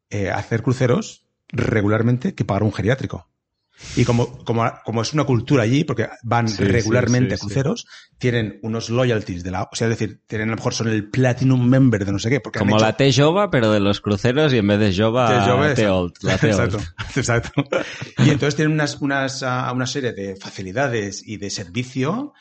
eh, 0.09 0.29
hacer 0.31 0.63
cruceros 0.63 1.27
regularmente 1.49 2.33
que 2.35 2.45
pagar 2.45 2.63
un 2.63 2.73
geriátrico. 2.73 3.29
Y 3.95 4.03
como, 4.05 4.43
como, 4.43 4.71
como 4.83 5.01
es 5.01 5.13
una 5.13 5.23
cultura 5.23 5.63
allí, 5.63 5.83
porque 5.83 6.07
van 6.23 6.47
Sí, 6.47 6.63
regularmente 6.63 7.35
sí, 7.35 7.37
sí, 7.37 7.43
a 7.43 7.45
cruceros, 7.45 7.85
tienen 8.17 8.59
unos 8.63 8.89
loyalties 8.89 9.43
de 9.43 9.51
la, 9.51 9.63
o 9.63 9.75
sea, 9.75 9.87
es 9.87 9.97
decir, 9.97 10.21
tienen 10.27 10.49
a 10.49 10.51
lo 10.51 10.57
mejor 10.57 10.73
son 10.73 10.87
el 10.87 11.09
platinum 11.09 11.67
member 11.67 12.05
de 12.05 12.11
no 12.11 12.19
sé 12.19 12.29
qué, 12.29 12.39
porque 12.39 12.59
Como 12.59 12.77
hecho- 12.77 12.85
la 12.85 12.97
T-Jova, 12.97 13.49
pero 13.51 13.71
de 13.71 13.79
los 13.79 14.01
cruceros 14.01 14.53
y 14.53 14.57
en 14.57 14.67
vez 14.67 14.79
de 14.79 14.95
Jova, 14.95 15.27
T-Old. 15.75 16.13
Exacto, 16.23 16.79
exacto. 17.15 17.51
Y 18.17 18.29
entonces 18.29 18.55
tienen 18.55 18.73
unas, 18.73 18.99
unas, 19.01 19.43
ah, 19.43 19.71
una 19.73 19.85
serie 19.85 20.13
de 20.13 20.35
facilidades 20.35 21.21
y 21.25 21.37
de 21.37 21.49
servicio 21.49 22.33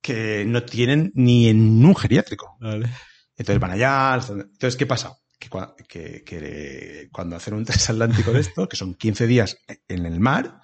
que 0.00 0.44
no 0.46 0.64
tienen 0.64 1.12
ni 1.14 1.48
en 1.48 1.84
un 1.84 1.94
geriátrico. 1.94 2.56
Entonces 2.60 3.60
van 3.60 3.70
allá. 3.70 4.14
Entonces, 4.28 4.76
¿qué 4.76 4.86
pasa? 4.86 5.16
Que, 5.42 5.50
cua- 5.50 5.74
que- 5.88 6.22
que 6.24 7.08
cuando 7.10 7.34
hacen 7.34 7.54
un 7.54 7.64
transatlántico 7.66 8.30
de 8.32 8.38
esto, 8.40 8.68
que 8.68 8.76
son 8.76 8.94
15 8.94 9.26
días 9.26 9.56
en 9.88 10.06
el 10.06 10.20
mar, 10.20 10.60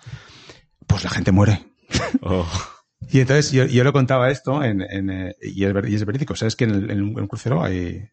pues 0.86 1.02
la 1.02 1.10
gente 1.10 1.32
muere. 1.32 1.74
Oh. 2.22 2.46
Y 3.10 3.20
entonces 3.20 3.52
yo, 3.52 3.64
yo 3.64 3.84
lo 3.84 3.92
contaba 3.92 4.28
esto 4.30 4.62
en, 4.62 4.82
en, 4.82 5.08
eh, 5.08 5.36
y, 5.40 5.64
es, 5.64 5.72
y 5.88 5.94
es 5.94 6.04
verídico. 6.04 6.34
Sabes 6.34 6.56
que 6.56 6.64
en, 6.64 6.70
el- 6.74 6.90
en 6.90 7.02
un 7.02 7.26
crucero 7.28 7.62
hay, 7.62 8.06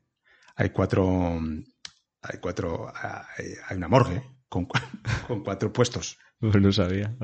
hay 0.55 0.70
cuatro, 0.70 1.39
hay 2.22 2.39
cuatro, 2.39 2.93
hay, 2.95 3.45
hay 3.68 3.78
una 3.78 3.88
morgue 3.88 4.22
con, 4.47 4.68
con 5.28 5.43
cuatro 5.43 5.74
puestos. 5.74 6.18
No 6.39 6.72
sabía. 6.72 7.16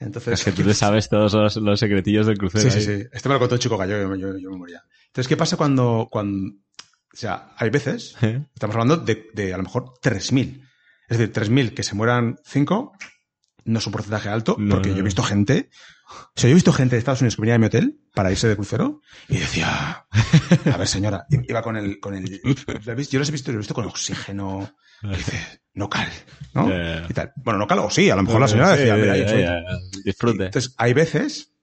Entonces, 0.00 0.40
Es 0.40 0.44
que 0.44 0.52
tú 0.52 0.64
te 0.68 0.74
sabes 0.74 1.08
todos 1.08 1.32
los, 1.34 1.56
los 1.56 1.80
secretillos 1.80 2.26
del 2.26 2.36
crucero. 2.36 2.68
Sí, 2.68 2.80
sí, 2.80 2.90
ahí. 2.90 3.00
sí. 3.02 3.06
Este 3.12 3.28
me 3.28 3.34
lo 3.36 3.38
contó 3.38 3.56
chico 3.58 3.78
gallo, 3.78 3.96
yo, 3.96 4.14
yo, 4.16 4.36
yo 4.38 4.50
me 4.50 4.56
moría. 4.58 4.82
Entonces, 5.06 5.28
¿qué 5.28 5.36
pasa 5.36 5.56
cuando, 5.56 6.08
cuando, 6.10 6.52
o 7.14 7.16
sea, 7.16 7.52
hay 7.56 7.70
veces, 7.70 8.16
¿Eh? 8.22 8.44
estamos 8.54 8.74
hablando 8.76 8.96
de, 8.98 9.28
de 9.34 9.54
a 9.54 9.56
lo 9.56 9.62
mejor 9.62 9.94
3.000. 10.02 10.60
Es 11.08 11.18
decir, 11.18 11.32
3.000 11.32 11.74
que 11.74 11.82
se 11.82 11.94
mueran 11.94 12.36
5 12.44 12.92
no 13.66 13.78
es 13.78 13.86
un 13.86 13.92
porcentaje 13.92 14.28
alto, 14.28 14.56
No, 14.58 14.74
porque 14.74 14.90
no, 14.90 14.96
yo 14.96 15.00
he 15.00 15.04
visto 15.04 15.22
gente, 15.22 15.70
o 16.10 16.32
sea, 16.36 16.48
yo 16.48 16.52
he 16.52 16.54
visto 16.54 16.72
gente 16.72 16.96
de 16.96 16.98
Estados 16.98 17.22
Unidos 17.22 17.36
que 17.36 17.42
venía 17.42 17.54
a 17.54 17.58
mi 17.58 17.66
hotel 17.66 17.98
para 18.14 18.30
irse 18.30 18.46
de 18.46 18.56
crucero 18.56 19.00
y 19.28 19.38
decía, 19.38 20.04
a 20.72 20.76
ver 20.76 20.86
señora, 20.88 21.26
iba 21.30 21.62
con 21.62 21.76
el, 21.76 21.98
con 21.98 22.14
el, 22.14 22.40
¿lo 22.44 22.52
habéis- 22.92 23.08
yo 23.10 23.18
los 23.18 23.28
he 23.30 23.32
visto, 23.32 23.50
los 23.52 23.56
he 23.56 23.58
visto 23.60 23.74
con 23.74 23.86
oxígeno, 23.86 24.70
y 25.02 25.08
dice, 25.16 25.60
no 25.74 25.88
cal, 25.88 26.08
¿no? 26.52 26.68
Y 27.08 27.12
tal. 27.14 27.32
Bueno, 27.36 27.58
no 27.58 27.66
cal, 27.66 27.78
o 27.78 27.90
sí, 27.90 28.10
a 28.10 28.16
lo 28.16 28.22
mejor 28.22 28.40
la 28.40 28.48
señora 28.48 28.76
decía, 28.76 28.96
mira, 28.96 29.16
ya, 29.16 29.38
ya. 29.38 29.62
Disfrute. 30.04 30.46
Entonces, 30.46 30.74
hay 30.76 30.92
veces 30.92 31.53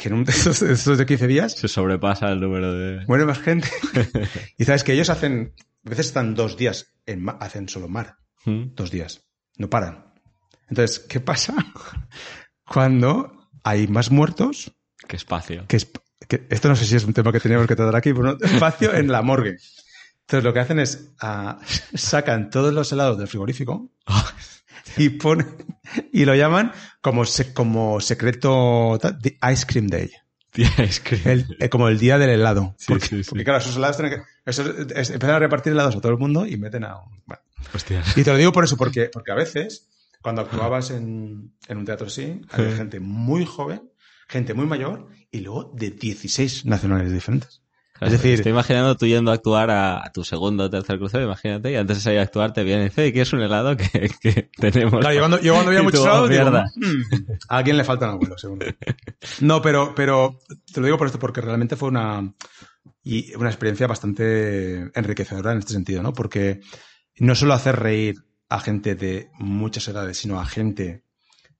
que 0.00 0.08
en 0.08 0.14
un 0.14 0.24
de 0.24 0.32
esos, 0.32 0.60
de 0.60 0.72
esos 0.72 0.96
de 0.98 1.04
15 1.04 1.26
días 1.26 1.52
Se 1.52 1.68
sobrepasa 1.68 2.30
el 2.30 2.40
número 2.40 2.72
de... 2.72 3.04
muere 3.06 3.26
más 3.26 3.38
gente. 3.38 3.68
y 4.58 4.64
sabes 4.64 4.82
que 4.82 4.92
ellos 4.94 5.10
hacen, 5.10 5.54
a 5.84 5.90
veces 5.90 6.06
están 6.06 6.34
dos 6.34 6.56
días, 6.56 6.94
en 7.06 7.22
ma- 7.22 7.36
hacen 7.40 7.68
solo 7.68 7.88
mar, 7.88 8.16
¿Mm? 8.46 8.74
dos 8.74 8.90
días, 8.90 9.22
no 9.58 9.68
paran. 9.68 10.12
Entonces, 10.68 11.00
¿qué 11.00 11.20
pasa 11.20 11.54
cuando 12.66 13.48
hay 13.62 13.86
más 13.88 14.10
muertos? 14.10 14.72
Qué 15.06 15.16
espacio. 15.16 15.66
Que, 15.66 15.76
es, 15.76 15.90
que 16.28 16.46
esto 16.50 16.68
no 16.68 16.76
sé 16.76 16.86
si 16.86 16.96
es 16.96 17.04
un 17.04 17.12
tema 17.12 17.32
que 17.32 17.40
teníamos 17.40 17.66
que 17.66 17.76
tratar 17.76 17.96
aquí, 17.96 18.12
pero 18.12 18.24
no, 18.24 18.38
espacio 18.40 18.94
en 18.94 19.10
la 19.10 19.22
morgue. 19.22 19.56
Entonces, 20.22 20.44
lo 20.44 20.52
que 20.52 20.60
hacen 20.60 20.78
es 20.78 21.12
ah, 21.20 21.58
sacan 21.94 22.50
todos 22.50 22.72
los 22.72 22.92
helados 22.92 23.18
del 23.18 23.26
frigorífico 23.28 23.90
y 24.96 25.08
ponen 25.10 25.46
y 26.12 26.24
lo 26.24 26.34
llaman 26.34 26.72
como 27.00 27.24
se- 27.24 27.52
como 27.52 28.00
secreto 28.00 28.98
the 29.22 29.38
ice 29.52 29.64
cream 29.66 29.86
day. 29.88 30.10
El- 31.24 31.56
eh, 31.60 31.68
como 31.68 31.88
el 31.88 31.98
día 31.98 32.18
del 32.18 32.30
helado. 32.30 32.74
Sí, 32.78 32.86
porque, 32.88 33.06
sí, 33.06 33.22
sí. 33.24 33.30
porque, 33.30 33.44
claro, 33.44 33.60
esos 33.60 33.76
helados 33.76 33.96
tienen 33.98 34.18
que. 34.18 34.24
Eso 34.50 34.62
es- 34.68 34.90
es- 34.96 35.10
empiezan 35.10 35.36
a 35.36 35.38
repartir 35.38 35.72
helados 35.72 35.94
a 35.96 36.00
todo 36.00 36.10
el 36.12 36.18
mundo 36.18 36.44
y 36.46 36.56
meten 36.56 36.84
a. 36.84 36.98
un- 36.98 37.22
bueno. 37.26 37.42
Y 38.16 38.24
te 38.24 38.32
lo 38.32 38.36
digo 38.36 38.52
por 38.52 38.64
eso, 38.64 38.76
porque, 38.76 39.10
porque 39.12 39.30
a 39.30 39.36
veces, 39.36 39.88
cuando 40.22 40.42
actuabas 40.42 40.90
en, 40.90 41.52
en 41.68 41.78
un 41.78 41.84
teatro 41.84 42.08
así, 42.08 42.40
había 42.50 42.74
gente 42.76 42.98
muy 43.00 43.44
joven, 43.46 43.90
gente 44.28 44.54
muy 44.54 44.66
mayor 44.66 45.06
y 45.30 45.40
luego 45.40 45.72
de 45.74 45.90
16 45.90 46.64
nacionalidades 46.66 47.12
diferentes. 47.14 47.59
Claro, 48.00 48.14
es 48.14 48.22
decir, 48.22 48.38
Estoy 48.38 48.52
imaginando 48.52 48.96
tú 48.96 49.06
yendo 49.06 49.30
a 49.30 49.34
actuar 49.34 49.70
a, 49.70 50.06
a 50.06 50.10
tu 50.10 50.24
segundo 50.24 50.64
o 50.64 50.70
tercer 50.70 50.96
crucero, 50.96 51.22
imagínate, 51.24 51.70
y 51.70 51.76
antes 51.76 51.98
de 51.98 52.02
salir 52.02 52.18
a 52.18 52.22
actuar 52.22 52.54
te 52.54 52.64
viene 52.64 52.80
y 52.80 52.84
dice, 52.88 53.02
"Oye, 53.02 53.12
¿quieres 53.12 53.30
un 53.34 53.42
helado 53.42 53.76
que, 53.76 54.10
que 54.22 54.48
tenemos? 54.56 55.00
Claro, 55.00 55.14
yo 55.14 55.20
cuando, 55.20 55.40
yo 55.42 55.52
cuando 55.52 55.68
había 55.68 55.80
Y 55.80 55.84
muchos 55.84 56.00
helados, 56.00 56.22
"Oh, 56.22 56.28
digo, 56.28 56.42
mierda". 56.44 56.64
"Mm, 56.76 57.32
a 57.48 57.56
alguien 57.58 57.76
le 57.76 57.84
faltan 57.84 58.08
abuelos, 58.08 58.40
seguro. 58.40 58.64
No, 59.42 59.60
pero, 59.60 59.94
pero 59.94 60.40
te 60.72 60.80
lo 60.80 60.86
digo 60.86 60.96
por 60.96 61.08
esto, 61.08 61.18
porque 61.18 61.42
realmente 61.42 61.76
fue 61.76 61.90
una, 61.90 62.32
y 63.04 63.34
una 63.34 63.50
experiencia 63.50 63.86
bastante 63.86 64.90
enriquecedora 64.98 65.52
en 65.52 65.58
este 65.58 65.74
sentido, 65.74 66.02
¿no? 66.02 66.14
Porque 66.14 66.60
no 67.18 67.34
solo 67.34 67.52
hacer 67.52 67.76
reír 67.76 68.16
a 68.48 68.60
gente 68.60 68.94
de 68.94 69.28
muchas 69.38 69.86
edades, 69.88 70.16
sino 70.16 70.40
a 70.40 70.46
gente 70.46 71.04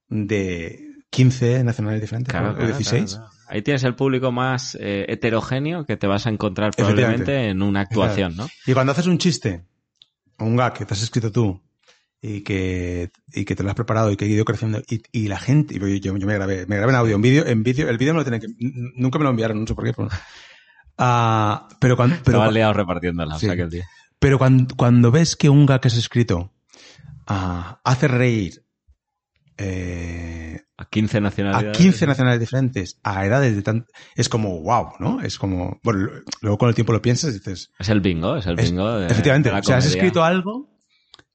de 0.09 0.87
15 1.11 1.63
nacionalidades 1.65 2.01
diferentes, 2.03 2.33
Claro, 2.33 2.49
¿no? 2.49 2.55
claro, 2.55 2.67
16. 2.69 3.11
claro, 3.11 3.29
claro. 3.29 3.40
Ahí 3.51 3.63
tienes 3.63 3.83
el 3.85 3.95
público 3.97 4.31
más 4.33 4.77
eh, 4.81 5.05
heterogéneo 5.09 5.85
que 5.85 5.97
te 5.97 6.07
vas 6.07 6.27
a 6.27 6.31
encontrar 6.31 6.71
probablemente 6.77 7.49
en 7.49 7.63
una 7.63 7.81
actuación, 7.81 8.37
¿no? 8.37 8.49
Y 8.67 8.73
cuando 8.73 8.93
haces 8.93 9.07
un 9.07 9.19
chiste, 9.19 9.65
o 10.39 10.45
un 10.45 10.57
gag 10.57 10.73
que 10.75 10.85
te 10.87 10.95
has 10.95 11.03
escrito 11.03 11.31
tú, 11.33 11.61
y 12.23 12.43
que, 12.43 13.11
y 13.33 13.45
que 13.45 13.57
te 13.57 13.63
lo 13.63 13.71
has 13.71 13.75
preparado 13.75 14.11
y 14.13 14.17
que 14.17 14.27
ha 14.27 14.29
ido 14.29 14.45
creciendo, 14.45 14.81
y, 14.89 15.03
y 15.11 15.29
la 15.29 15.39
gente, 15.41 15.75
y 15.75 15.79
yo, 15.81 15.87
yo- 15.89 16.17
yo 16.17 16.27
me 16.27 16.35
grabé, 16.35 16.67
me 16.67 16.77
grabé 16.77 16.93
en 16.93 16.97
audio, 16.99 17.17
en 17.17 17.23
vídeo, 17.23 17.47
en 17.47 17.63
vídeo, 17.63 17.89
el 17.89 17.99
vídeo 17.99 18.13
me 18.15 18.21
lo 18.21 18.25
tienen 18.25 18.41
que, 18.41 18.49
nunca 18.95 19.19
me 19.19 19.25
lo 19.25 19.31
enviaron, 19.31 19.61
no 19.61 19.67
sé 19.67 19.75
por 19.75 19.85
qué. 19.85 19.93
Pero, 19.95 20.09
Ah, 20.99 21.69
pero 21.81 21.97
cuando, 21.97 22.17
pero, 22.25 22.41
cua- 22.41 22.53
liado 22.53 22.73
repartiéndola, 22.75 23.39
Sí. 23.39 23.47
o 23.47 23.49
sea 23.49 23.57
que 23.57 23.63
el 23.63 23.71
día. 23.71 23.87
pero 24.19 24.39
cuando, 24.39 24.75
cuando 24.77 25.11
ves 25.11 25.35
que 25.35 25.49
un 25.49 25.65
gag 25.67 25.81
que 25.81 25.89
has 25.89 25.97
escrito 25.97 26.53
ah, 27.27 27.81
hace 27.85 28.07
reír 28.07 28.63
eh, 29.61 30.61
A 30.77 30.87
15 30.87 31.19
a 31.19 31.21
nacionalidades. 31.21 31.77
15 31.79 32.07
nacionalidades 32.07 32.41
diferentes, 32.41 32.99
a 33.03 33.25
edades 33.27 33.55
de 33.55 33.63
tan, 33.63 33.87
es 34.17 34.29
como 34.29 34.61
wow, 34.63 34.93
¿no? 34.99 35.21
Es 35.21 35.39
como, 35.39 35.79
bueno, 35.83 36.09
luego 36.41 36.59
con 36.59 36.69
el 36.69 36.75
tiempo 36.75 36.93
lo 36.93 37.03
piensas 37.03 37.31
y 37.31 37.39
dices, 37.39 37.71
Es 37.79 37.89
el 37.91 38.01
bingo, 38.01 38.37
es 38.37 38.47
el 38.47 38.59
Es- 38.59 38.71
bingo 38.71 38.91
de, 38.99 39.07
Efectivamente. 39.07 39.51
de 39.51 39.53
la 39.55 39.61
o 39.61 39.63
sea, 39.63 39.77
has 39.77 39.87
escrito 39.87 40.25
algo 40.25 40.71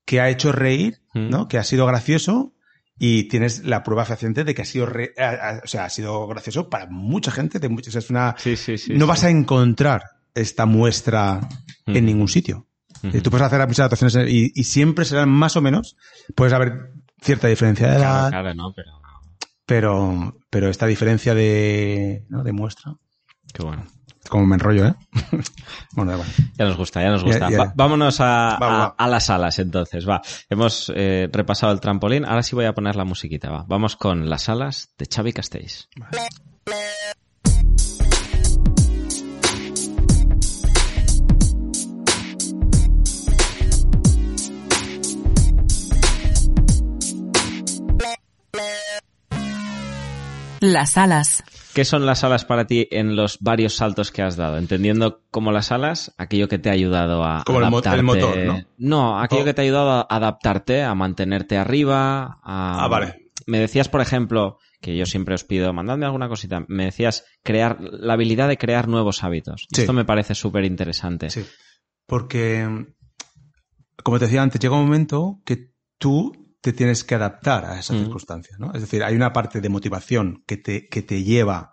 que 0.05 0.19
ha 0.21 0.29
hecho 0.29 0.51
reír, 0.51 1.01
Mm. 1.13 1.29
¿no? 1.29 1.47
Que 1.47 1.57
ha 1.57 1.63
sido 1.63 1.85
gracioso 1.85 2.53
y 2.97 3.27
tienes 3.27 3.63
la 3.65 3.83
prueba 3.83 4.05
fehaciente 4.05 4.43
de 4.43 4.55
que 4.55 4.61
ha 4.61 4.65
sido, 4.65 4.85
re- 4.85 5.13
a- 5.17 5.29
a- 5.57 5.61
o 5.63 5.67
sea, 5.67 5.85
ha 5.85 5.89
sido 5.89 6.27
gracioso 6.27 6.69
para 6.69 6.87
mucha 6.87 7.29
gente. 7.31 7.59
De 7.59 7.69
muchas, 7.69 7.95
es 7.95 8.09
una, 8.09 8.35
Sí, 8.37 8.55
sí, 8.55 8.77
sí. 8.77 8.93
no 8.93 9.05
vas 9.07 9.23
a 9.23 9.29
encontrar 9.29 10.01
esta 10.33 10.65
muestra 10.65 11.39
Mm. 11.85 11.95
en 11.97 12.05
ningún 12.05 12.27
sitio. 12.27 12.67
Ujú. 13.03 13.17
Eh, 13.17 13.21
Tú 13.21 13.29
puedes 13.29 13.45
hacer 13.45 13.59
muchas 13.59 13.79
adaptaciones 13.79 14.15
en- 14.15 14.27
y, 14.29 14.51
y 14.55 14.63
siempre 14.63 15.05
serán 15.05 15.29
más 15.29 15.55
o 15.57 15.61
menos, 15.61 15.97
puedes 16.35 16.53
haber 16.53 16.91
cierta 17.21 17.47
diferencia 17.47 17.87
de 17.89 17.95
edad, 17.97 18.29
Claro, 18.29 18.43
claro, 18.43 18.53
no, 18.55 18.73
pero... 18.73 18.91
pero, 19.65 20.37
pero 20.49 20.69
esta 20.69 20.85
diferencia 20.87 21.33
de, 21.35 22.25
¿no? 22.29 22.43
de 22.43 22.51
muestra, 22.51 22.95
Qué 23.53 23.63
bueno. 23.63 23.85
como 24.29 24.45
me 24.45 24.55
enrollo, 24.55 24.87
¿eh? 24.87 24.95
bueno, 25.93 26.11
da 26.11 26.17
igual. 26.17 26.29
Ya 26.57 26.65
nos 26.65 26.77
gusta, 26.77 27.01
ya 27.01 27.09
nos 27.09 27.23
gusta. 27.23 27.49
ya. 27.49 27.57
Va- 27.59 27.73
vámonos 27.75 28.19
a, 28.19 28.57
Va, 28.59 28.67
a- 28.67 28.79
va. 28.87 28.95
a 28.97 29.07
las 29.07 29.25
salas 29.25 29.57
entonces, 29.59 30.07
va. 30.07 30.21
Hemos 30.49 30.91
eh, 30.95 31.29
repasado 31.31 31.71
el 31.73 31.79
trampolín, 31.79 32.25
ahora 32.25 32.43
sí 32.43 32.55
voy 32.55 32.65
a 32.65 32.73
poner 32.73 32.95
la 32.95 33.05
musiquita, 33.05 33.49
va. 33.49 33.63
Vamos 33.67 33.95
con 33.95 34.29
las 34.29 34.43
salas 34.43 34.89
de 34.97 35.05
Xavi 35.13 35.31
Castells. 35.33 35.89
Las 50.73 50.97
alas. 50.97 51.43
¿Qué 51.73 51.83
son 51.85 52.05
las 52.05 52.23
alas 52.23 52.45
para 52.45 52.65
ti 52.65 52.87
en 52.91 53.15
los 53.15 53.39
varios 53.41 53.75
saltos 53.75 54.11
que 54.11 54.21
has 54.21 54.35
dado? 54.37 54.57
Entendiendo 54.57 55.21
como 55.31 55.51
las 55.51 55.71
alas, 55.71 56.13
aquello 56.17 56.47
que 56.47 56.57
te 56.57 56.69
ha 56.69 56.73
ayudado 56.73 57.23
a 57.25 57.43
Como 57.45 57.59
el 57.59 57.69
mo- 57.69 57.79
el 57.79 57.85
adaptarte. 57.87 58.03
motor, 58.03 58.65
¿no? 58.77 59.19
aquello 59.19 59.41
Oh. 59.41 59.45
que 59.45 59.53
te 59.53 59.61
ha 59.61 59.63
ayudado 59.65 59.91
a 59.91 60.07
adaptarte, 60.09 60.83
a 60.83 60.95
mantenerte 60.95 61.57
arriba. 61.57 62.39
A... 62.43 62.83
Ah, 62.85 62.87
vale. 62.87 63.31
Me 63.47 63.59
decías, 63.59 63.89
por 63.89 64.01
ejemplo, 64.01 64.57
que 64.81 64.95
yo 64.95 65.05
siempre 65.05 65.35
os 65.35 65.43
pido, 65.43 65.71
mandadme 65.73 66.05
alguna 66.05 66.29
cosita. 66.29 66.63
Me 66.67 66.85
decías 66.85 67.25
crear 67.43 67.77
la 67.81 68.13
habilidad 68.13 68.47
de 68.47 68.57
crear 68.57 68.87
nuevos 68.87 69.23
hábitos. 69.23 69.67
Sí. 69.73 69.81
Esto 69.81 69.93
me 69.93 70.05
parece 70.05 70.33
súper 70.35 70.63
interesante. 70.65 71.29
Sí. 71.29 71.45
Porque, 72.07 72.67
como 74.03 74.19
te 74.19 74.25
decía 74.25 74.41
antes, 74.41 74.59
llega 74.61 74.75
un 74.75 74.85
momento 74.85 75.41
que 75.45 75.71
tú 75.97 76.31
te 76.65 76.73
tienes 76.73 77.03
que 77.03 77.13
adaptar 77.13 77.63
a 77.65 77.79
esa 77.79 77.93
Mm. 77.93 77.99
circunstancia, 77.99 78.55
¿no? 78.57 78.73
Es 78.73 78.81
decir, 78.81 79.03
hay 79.03 79.15
una 79.15 79.31
parte 79.31 79.61
de 79.61 79.69
motivación 79.69 80.43
que 80.47 80.57
te, 80.57 80.87
que 80.89 81.03
te 81.03 81.23
lleva 81.23 81.71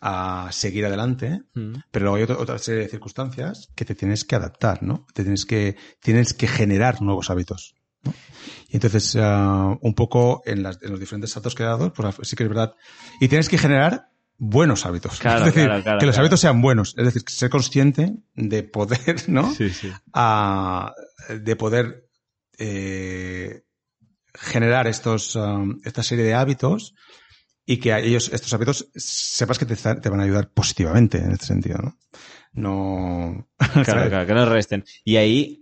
a 0.00 0.48
seguir 0.50 0.86
adelante, 0.86 1.42
Mm. 1.54 1.74
pero 1.90 2.04
luego 2.04 2.16
hay 2.16 2.22
otra, 2.22 2.38
otra 2.38 2.58
serie 2.58 2.84
de 2.84 2.88
circunstancias 2.88 3.68
que 3.76 3.84
te 3.84 3.94
tienes 3.94 4.24
que 4.24 4.34
adaptar, 4.36 4.82
¿no? 4.82 5.06
Te 5.12 5.24
tienes 5.24 5.44
que, 5.44 5.76
tienes 6.00 6.32
que 6.32 6.46
generar 6.48 7.02
nuevos 7.02 7.28
hábitos. 7.28 7.74
¿no? 8.02 8.14
Y 8.70 8.76
entonces, 8.76 9.14
ah, 9.20 9.76
un 9.82 9.94
poco 9.94 10.40
en, 10.46 10.62
las- 10.62 10.82
en 10.82 10.90
los 10.90 11.00
diferentes 11.00 11.32
saltos 11.32 11.54
que 11.54 11.64
he 11.64 11.66
dado, 11.66 11.92
pues 11.92 12.16
sí 12.22 12.34
que 12.34 12.44
es 12.44 12.48
verdad. 12.48 12.72
Y 13.20 13.28
tienes 13.28 13.50
que 13.50 13.58
generar 13.58 14.08
buenos 14.38 14.86
hábitos. 14.86 15.18
Claro, 15.18 15.40
es 15.44 15.54
decir, 15.54 15.66
claro, 15.66 15.82
claro, 15.82 15.98
que 15.98 16.06
los 16.06 16.16
hábitos 16.16 16.40
sean 16.40 16.62
buenos. 16.62 16.94
Es 16.96 17.04
decir, 17.04 17.22
ser 17.26 17.50
consciente 17.50 18.14
de 18.34 18.62
poder, 18.62 19.16
¿no? 19.28 19.52
Sí, 19.52 19.68
sí. 19.68 19.92
a- 20.14 20.94
de 21.28 21.56
poder 21.56 22.06
eh, 22.58 23.64
generar 24.40 24.86
estos, 24.86 25.36
um, 25.36 25.80
esta 25.84 26.02
serie 26.02 26.24
de 26.24 26.34
hábitos 26.34 26.94
y 27.66 27.76
que 27.76 27.92
a 27.92 28.00
ellos, 28.00 28.30
estos 28.32 28.52
hábitos, 28.54 28.90
sepas 28.94 29.58
que 29.58 29.66
te, 29.66 29.76
te 29.76 30.08
van 30.08 30.20
a 30.20 30.24
ayudar 30.24 30.50
positivamente 30.50 31.18
en 31.18 31.32
este 31.32 31.46
sentido, 31.46 31.78
¿no? 31.78 31.98
No. 32.52 33.48
Claro, 33.84 34.08
claro, 34.08 34.26
que 34.26 34.34
no 34.34 34.46
resten. 34.46 34.84
Y 35.04 35.16
ahí 35.16 35.59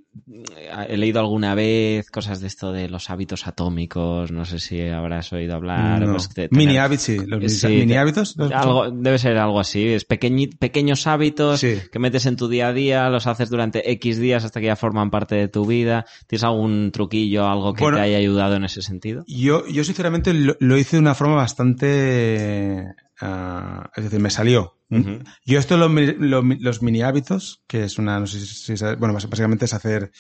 he 0.89 0.97
leído 0.97 1.21
alguna 1.21 1.55
vez 1.55 2.11
cosas 2.11 2.41
de 2.41 2.47
esto 2.47 2.73
de 2.73 2.89
los 2.89 3.11
hábitos 3.11 3.47
atómicos, 3.47 4.31
no 4.33 4.45
sé 4.45 4.59
si 4.59 4.81
habrás 4.83 5.33
oído 5.33 5.55
hablar. 5.55 6.01
No. 6.01 6.13
pues, 6.13 6.29
de 6.35 6.49
Mini 6.51 6.77
hábitos, 6.79 7.05
sí. 7.05 7.17
Los 7.27 7.39
mini, 7.41 7.49
Sí, 7.49 7.67
mini 7.69 7.87
te- 7.89 7.99
hábitos. 7.99 8.35
los- 8.37 8.53
Algo, 8.53 8.91
debe 8.91 9.19
ser 9.19 9.37
algo 9.39 9.61
así, 9.61 9.87
es 9.89 10.07
pequeñi- 10.09 10.57
pequeños 10.59 11.07
hábitos 11.07 11.61
Sí. 11.61 11.77
que 11.93 11.99
metes 11.99 12.27
en 12.27 12.37
tu 12.37 12.49
día 12.49 12.69
a 12.69 12.73
día, 12.73 13.09
los 13.11 13.27
haces 13.27 13.51
durante 13.51 13.91
X 13.93 14.19
días 14.19 14.45
hasta 14.45 14.61
que 14.61 14.67
ya 14.67 14.77
forman 14.77 15.11
parte 15.11 15.35
de 15.35 15.49
tu 15.49 15.67
vida. 15.67 16.07
¿Tienes 16.27 16.45
algún 16.45 16.91
truquillo, 16.93 17.47
algo 17.49 17.75
que 17.75 17.83
Bueno. 17.85 17.99
te 17.99 18.03
haya 18.05 18.19
ayudado 18.19 18.57
en 18.57 18.65
ese 18.65 18.83
sentido? 18.83 19.25
Yo, 19.27 19.67
yo 19.67 19.85
sinceramente 19.85 20.33
lo, 20.35 20.57
lo 20.61 20.77
hice 20.79 20.97
de 20.97 21.01
una 21.01 21.15
forma 21.15 21.37
bastante... 21.37 22.95
ah, 23.21 23.91
es 23.97 24.05
decir, 24.05 24.21
me 24.21 24.31
salió. 24.31 24.77
Ujú. 24.91 25.23
Yo 25.45 25.59
esto 25.59 25.77
lo- 25.77 26.43
los 26.43 26.83
mini 26.83 27.03
hábitos, 27.03 27.63
que 27.67 27.85
es 27.85 27.99
una, 27.99 28.19
no 28.21 28.27
sé 28.27 28.41
si 28.41 28.77
sabes, 28.77 28.99
bueno, 28.99 29.15
básicamente 29.15 29.65
es 29.67 29.75
hacer 29.75 30.11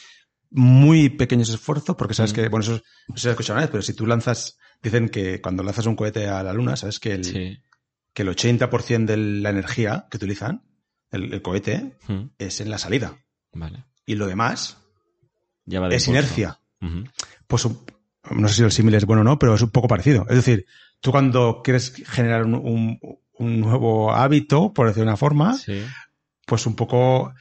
muy 0.50 1.08
pequeños 1.10 1.48
esfuerzos, 1.50 1.96
porque 1.96 2.14
sabes 2.14 2.32
Mm. 2.32 2.34
que, 2.34 2.48
bueno, 2.48 2.62
eso 2.64 2.74
es- 2.76 2.82
no 3.08 3.16
sé 3.16 3.22
si 3.22 3.28
has 3.28 3.32
escuchado 3.32 3.56
una 3.56 3.62
vez, 3.66 3.70
pero 3.70 3.82
si 3.82 3.92
tú 3.94 4.06
lanzas, 4.06 4.58
dicen 4.82 5.08
que 5.08 5.40
cuando 5.40 5.62
lanzas 5.62 5.86
un 5.86 5.96
cohete 5.96 6.28
a 6.28 6.42
la 6.42 6.52
luna, 6.52 6.76
sabes 6.76 6.98
que 7.00 7.12
el, 7.14 7.24
Sí. 7.24 7.58
que 8.14 8.22
el 8.22 8.28
80% 8.28 9.12
de 9.12 9.16
la 9.18 9.50
energía 9.50 10.06
que 10.10 10.16
utilizan, 10.16 10.62
el, 11.10 11.32
el 11.34 11.42
cohete, 11.42 11.96
Mm, 12.08 12.30
es 12.38 12.60
en 12.60 12.70
la 12.70 12.78
salida. 12.78 13.16
Vale. 13.52 13.84
Y 14.06 14.14
lo 14.14 14.26
demás 14.26 14.78
Ya 15.66 15.80
va 15.80 15.88
de 15.88 15.96
es 15.96 16.06
impulso. 16.08 16.20
inercia. 16.26 16.60
Pues 17.46 17.66
no 18.30 18.48
sé 18.48 18.54
si 18.54 18.62
el 18.62 18.72
símil 18.72 18.94
es 18.94 19.04
bueno 19.06 19.20
o 19.22 19.24
no, 19.24 19.38
pero 19.38 19.54
es 19.54 19.62
un 19.62 19.70
poco 19.70 19.88
parecido. 19.88 20.26
Es 20.28 20.36
decir, 20.36 20.66
tú 21.00 21.10
cuando 21.10 21.60
quieres 21.62 21.92
generar 22.06 22.44
un, 22.44 22.54
un- 22.54 22.98
un 23.40 23.60
nuevo 23.60 24.12
hábito, 24.12 24.72
por 24.72 24.88
decir 24.88 25.02
de 25.04 25.08
una 25.08 25.16
forma, 25.16 25.54
Sí. 25.54 25.84
pues 26.46 26.66
un 26.66 26.74
poco... 26.74 27.32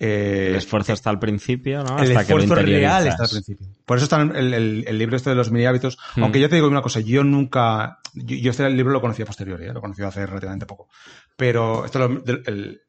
eh, 0.00 0.48
El 0.50 0.56
esfuerzo 0.56 0.92
está 0.92 1.10
al 1.10 1.20
principio, 1.20 1.84
¿no? 1.84 1.96
el 1.98 2.08
hasta 2.16 2.26
que 2.26 2.34
lo 2.34 2.40
esfuerzo 2.40 2.54
real 2.66 3.06
está 3.06 3.22
al 3.22 3.28
principio. 3.30 3.66
Por 3.86 3.98
eso 3.98 4.04
está 4.04 4.20
el, 4.20 4.52
el- 4.52 4.84
el 4.86 4.98
libro 4.98 5.16
este 5.16 5.30
de 5.30 5.36
los 5.36 5.52
mini 5.52 5.66
hábitos. 5.66 5.96
Hmm. 6.16 6.24
Aunque 6.24 6.40
yo 6.40 6.48
te 6.48 6.56
digo 6.56 6.66
una 6.66 6.82
cosa, 6.82 6.98
yo 7.00 7.22
nunca... 7.22 7.98
Yo, 8.14 8.36
yo 8.36 8.50
este 8.50 8.68
libro 8.70 8.92
lo 8.92 9.00
conocí 9.00 9.22
a 9.22 9.26
posteriori, 9.26 9.66
¿eh? 9.66 9.72
lo 9.72 9.80
conocí 9.80 10.02
hace 10.02 10.26
relativamente 10.26 10.66
poco. 10.66 10.88
Pero 11.36 11.84
esto 11.84 12.00
lo- 12.00 12.24
el- 12.26 12.80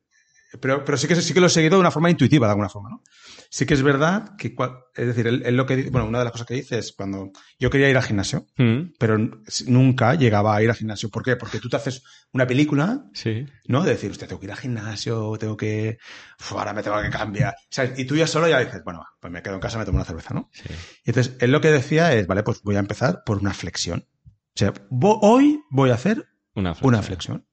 pero, 0.59 0.85
pero 0.85 0.97
sí 0.97 1.07
que 1.07 1.15
sí 1.17 1.33
que 1.33 1.41
lo 1.41 1.47
he 1.47 1.49
seguido 1.49 1.75
de 1.75 1.81
una 1.81 1.91
forma 1.91 2.09
intuitiva, 2.09 2.47
de 2.47 2.51
alguna 2.51 2.69
forma, 2.69 2.89
¿no? 2.89 3.01
Sí 3.49 3.65
que 3.65 3.73
es 3.73 3.83
verdad 3.83 4.35
que, 4.37 4.55
es 4.95 5.07
decir, 5.07 5.27
él, 5.27 5.43
él 5.45 5.55
lo 5.55 5.65
que, 5.65 5.89
bueno, 5.89 6.07
una 6.07 6.19
de 6.19 6.25
las 6.25 6.31
cosas 6.31 6.47
que 6.47 6.53
dice 6.55 6.77
es 6.79 6.93
cuando 6.93 7.31
yo 7.59 7.69
quería 7.69 7.89
ir 7.89 7.97
al 7.97 8.03
gimnasio, 8.03 8.45
Mm, 8.57 8.93
pero 8.99 9.17
nunca 9.67 10.15
llegaba 10.15 10.55
a 10.55 10.61
ir 10.63 10.69
al 10.69 10.75
gimnasio. 10.75 11.09
¿Por 11.09 11.23
qué? 11.23 11.35
Porque 11.35 11.59
tú 11.59 11.69
te 11.69 11.75
haces 11.77 12.03
una 12.31 12.45
película 12.47 13.05
Sí. 13.13 13.45
¿no? 13.67 13.83
De 13.83 13.91
decir, 13.91 14.11
usted 14.11 14.27
tengo 14.27 14.39
que 14.39 14.47
ir 14.47 14.51
al 14.51 14.57
gimnasio, 14.57 15.37
tengo 15.39 15.55
que, 15.57 15.97
uf, 16.39 16.51
ahora 16.53 16.73
me 16.73 16.83
tengo 16.83 17.01
que 17.01 17.09
cambiar. 17.09 17.55
¿Sabes? 17.69 17.97
Y 17.99 18.05
tú 18.05 18.15
ya 18.15 18.27
solo 18.27 18.47
ya 18.47 18.59
dices, 18.59 18.81
bueno, 18.83 19.03
pues 19.19 19.31
me 19.31 19.41
quedo 19.41 19.55
en 19.55 19.59
casa, 19.61 19.77
me 19.77 19.85
tomo 19.85 19.97
una 19.97 20.05
cerveza, 20.05 20.33
¿no? 20.33 20.49
Sí. 20.53 20.63
Y 21.05 21.09
entonces, 21.11 21.35
él 21.39 21.51
lo 21.51 21.61
que 21.61 21.71
decía 21.71 22.13
es, 22.13 22.27
vale, 22.27 22.43
pues 22.43 22.61
voy 22.63 22.75
a 22.75 22.79
empezar 22.79 23.21
por 23.25 23.37
una 23.39 23.53
flexión. 23.53 24.07
O 24.55 24.57
sea, 24.57 24.73
hoy 25.21 25.61
voy 25.69 25.89
a 25.89 25.95
hacer 25.95 26.25
Una 26.53 26.73
flexión. 26.73 26.87
una 26.93 27.01
flexión. 27.03 27.47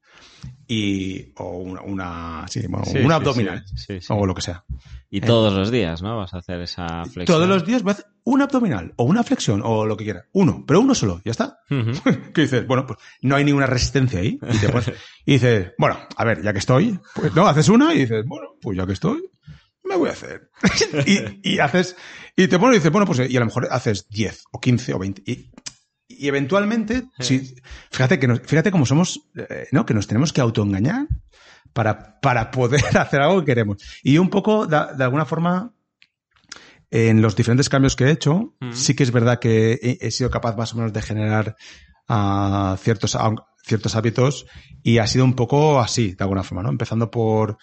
Y, 0.66 1.32
o 1.36 1.58
una, 1.58 1.82
una, 1.82 2.46
sí, 2.48 2.62
bueno, 2.68 2.86
Sí, 2.86 2.98
una 2.98 3.08
sí, 3.08 3.12
abdominal. 3.14 3.64
sí, 3.66 3.74
sí, 3.76 4.00
sí. 4.00 4.06
O 4.08 4.24
lo 4.26 4.34
que 4.34 4.40
sea. 4.42 4.64
Y 5.10 5.20
todos 5.20 5.52
los 5.52 5.70
días, 5.70 6.00
¿no? 6.00 6.16
Vas 6.16 6.32
a 6.32 6.38
hacer 6.38 6.60
esa 6.62 7.04
flexión. 7.04 7.26
Todos 7.26 7.46
los 7.48 7.66
días 7.66 7.82
voy 7.82 7.90
a 7.90 7.92
hacer 7.92 8.06
una 8.24 8.44
abdominal, 8.44 8.94
o 8.96 9.04
una 9.04 9.22
flexión, 9.22 9.60
o 9.62 9.84
lo 9.84 9.96
que 9.96 10.04
quiera. 10.04 10.24
Uno, 10.32 10.64
pero 10.66 10.80
uno 10.80 10.94
solo, 10.94 11.20
ya 11.24 11.32
está. 11.32 11.58
Que 12.34 12.42
dices, 12.42 12.66
bueno, 12.66 12.86
pues 12.86 12.98
no 13.20 13.36
hay 13.36 13.44
ninguna 13.44 13.66
resistencia 13.66 14.20
ahí. 14.20 14.38
Y, 14.50 14.58
te 14.58 14.68
pones- 14.68 14.94
y 15.26 15.32
dices, 15.34 15.72
bueno, 15.78 15.98
a 16.16 16.24
ver, 16.24 16.42
ya 16.42 16.52
que 16.52 16.58
estoy, 16.60 16.98
pues 17.14 17.34
no, 17.34 17.46
haces 17.46 17.68
una 17.68 17.94
y 17.94 17.98
dices, 18.00 18.24
bueno, 18.26 18.50
pues 18.62 18.78
ya 18.78 18.86
que 18.86 18.92
estoy, 18.94 19.20
me 19.84 19.96
voy 19.96 20.08
a 20.08 20.12
hacer. 20.12 20.48
y, 21.06 21.52
y 21.54 21.58
haces, 21.58 21.96
y 22.34 22.48
te 22.48 22.58
pones 22.58 22.76
y 22.76 22.78
dices, 22.78 22.92
bueno, 22.92 23.06
pues 23.06 23.30
y 23.30 23.36
a 23.36 23.40
lo 23.40 23.46
mejor 23.46 23.68
haces 23.70 24.08
10 24.08 24.44
o 24.52 24.60
15 24.60 24.94
o 24.94 24.98
20. 24.98 25.22
Y, 25.30 25.50
y 26.18 26.28
eventualmente, 26.28 27.04
si, 27.20 27.54
fíjate 27.90 28.18
que 28.18 28.28
nos- 28.28 28.40
fíjate 28.40 28.70
cómo 28.70 28.86
somos, 28.86 29.20
eh, 29.36 29.66
¿no? 29.72 29.84
Que 29.86 29.94
nos 29.94 30.06
tenemos 30.06 30.32
que 30.32 30.40
autoengañar 30.40 31.06
para, 31.72 32.20
para 32.20 32.50
poder 32.50 32.82
hacer 32.98 33.20
algo 33.20 33.40
que 33.40 33.46
queremos. 33.46 33.82
Y 34.02 34.18
un 34.18 34.28
poco, 34.30 34.66
de, 34.66 34.78
de 34.96 35.04
alguna 35.04 35.24
forma, 35.24 35.72
en 36.90 37.22
los 37.22 37.34
diferentes 37.36 37.68
cambios 37.68 37.96
que 37.96 38.04
he 38.04 38.10
hecho, 38.10 38.54
sí 38.74 38.94
que 38.94 39.02
es 39.02 39.10
verdad 39.12 39.38
que 39.38 39.72
he, 39.82 39.98
he 40.06 40.10
sido 40.10 40.30
capaz 40.30 40.56
más 40.56 40.74
o 40.74 40.76
menos 40.76 40.92
de 40.92 41.00
generar 41.02 41.56
ah, 42.08 42.76
ciertos, 42.80 43.14
ah, 43.16 43.34
ciertos 43.64 43.94
hábitos 43.96 44.46
y 44.82 44.98
ha 44.98 45.06
sido 45.06 45.24
un 45.24 45.34
poco 45.34 45.80
así, 45.80 46.12
de 46.14 46.22
alguna 46.24 46.42
forma, 46.42 46.62
¿no? 46.62 46.68
Empezando 46.68 47.10
por, 47.10 47.52
o 47.52 47.56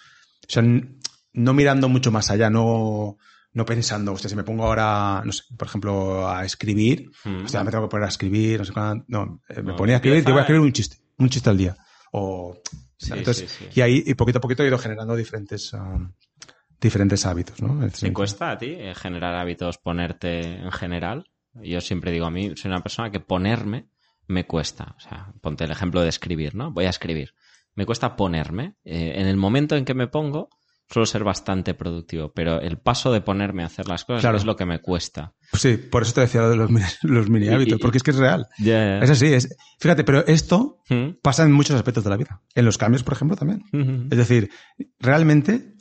sea, 0.48 0.62
no 0.62 1.54
mirando 1.54 1.88
mucho 1.88 2.10
más 2.10 2.30
allá, 2.30 2.50
no, 2.50 3.18
no 3.52 3.64
pensando, 3.64 4.12
hostia, 4.12 4.30
si 4.30 4.36
me 4.36 4.44
pongo 4.44 4.64
ahora, 4.64 5.22
no 5.24 5.32
sé, 5.32 5.42
por 5.56 5.66
ejemplo, 5.68 6.28
a 6.28 6.44
escribir, 6.44 7.10
Mm. 7.24 7.44
hostia, 7.44 7.64
me 7.64 7.70
tengo 7.70 7.84
que 7.84 7.90
poner 7.90 8.06
a 8.06 8.08
escribir, 8.08 8.58
no 8.60 8.64
sé 8.64 8.72
cuándo, 8.72 9.04
no, 9.08 9.40
eh, 9.48 9.56
me 9.62 9.72
No, 9.72 9.76
ponía 9.76 9.96
a 9.96 9.98
escribir, 9.98 10.24
te 10.24 10.30
voy 10.30 10.38
a 10.38 10.42
escribir 10.42 10.62
un 10.62 10.72
chiste, 10.72 10.98
un 11.18 11.28
chiste 11.28 11.50
al 11.50 11.58
día. 11.58 11.76
O, 12.12 12.56
Sí, 12.96 13.12
entonces, 13.14 13.50
sí, 13.50 13.64
sí. 13.64 13.80
y 13.80 13.80
ahí, 13.82 14.02
y 14.06 14.14
poquito 14.14 14.38
a 14.38 14.40
poquito 14.42 14.62
he 14.62 14.66
ido 14.68 14.76
generando 14.78 15.16
diferentes, 15.16 15.72
ah, 15.74 15.98
diferentes 16.80 17.24
hábitos, 17.26 17.60
¿no? 17.62 17.74
¿Te 17.80 17.90
sentido. 17.90 18.12
cuesta 18.14 18.50
a 18.52 18.58
ti 18.58 18.74
eh, 18.78 18.94
generar 18.94 19.34
hábitos, 19.34 19.78
ponerte 19.78 20.40
en 20.40 20.70
general? 20.72 21.26
Yo 21.54 21.80
siempre 21.80 22.12
digo 22.12 22.26
a 22.26 22.30
mí, 22.30 22.52
soy 22.56 22.70
una 22.70 22.82
persona 22.82 23.10
que 23.10 23.20
ponerme 23.20 23.88
me 24.28 24.46
cuesta. 24.46 24.94
O 24.96 25.00
sea, 25.00 25.32
ponte 25.40 25.64
el 25.64 25.70
ejemplo 25.72 26.02
de 26.02 26.08
escribir, 26.08 26.54
¿no? 26.54 26.70
Voy 26.72 26.84
a 26.84 26.90
escribir. 26.90 27.34
Me 27.74 27.84
cuesta 27.86 28.14
ponerme. 28.16 28.76
Eh, 28.84 29.14
en 29.16 29.26
el 29.26 29.36
momento 29.36 29.74
en 29.76 29.84
que 29.84 29.94
me 29.94 30.06
pongo, 30.06 30.48
suelo 30.90 31.06
ser 31.06 31.22
bastante 31.22 31.74
productivo, 31.74 32.32
pero 32.32 32.60
el 32.60 32.78
paso 32.78 33.12
de 33.12 33.20
ponerme 33.20 33.62
a 33.62 33.66
hacer 33.66 33.86
las 33.88 34.04
cosas 34.04 34.22
Claro. 34.22 34.36
es 34.38 34.44
lo 34.44 34.56
que 34.56 34.66
me 34.66 34.80
cuesta. 34.80 35.34
Sí, 35.52 35.76
por 35.76 36.02
eso 36.02 36.12
te 36.14 36.22
decía 36.22 36.40
lo 36.40 36.50
de 36.50 36.56
los, 36.56 36.70
mini- 36.70 36.86
los 37.02 37.30
mini 37.30 37.48
hábitos, 37.48 37.78
porque 37.80 37.98
es 37.98 38.02
que 38.02 38.10
es 38.10 38.16
real. 38.16 38.46
Ya, 38.58 38.98
Es 38.98 39.08
así, 39.10 39.26
es, 39.32 39.56
fíjate, 39.78 40.02
pero 40.04 40.26
esto 40.26 40.78
¿Mm? 40.88 41.10
pasa 41.22 41.44
en 41.44 41.52
muchos 41.52 41.76
aspectos 41.76 42.02
de 42.04 42.10
la 42.10 42.16
vida. 42.16 42.42
En 42.56 42.64
los 42.64 42.76
cambios, 42.76 43.02
por 43.04 43.14
ejemplo, 43.14 43.36
también. 43.36 43.62
Ujú. 43.72 44.08
Es 44.10 44.18
decir, 44.18 44.50
realmente 44.98 45.74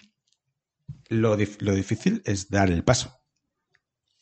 lo, 1.10 1.36
dif- 1.38 1.58
lo 1.60 1.74
difícil 1.74 2.22
es 2.26 2.50
dar 2.50 2.70
el 2.70 2.84
paso. 2.84 3.16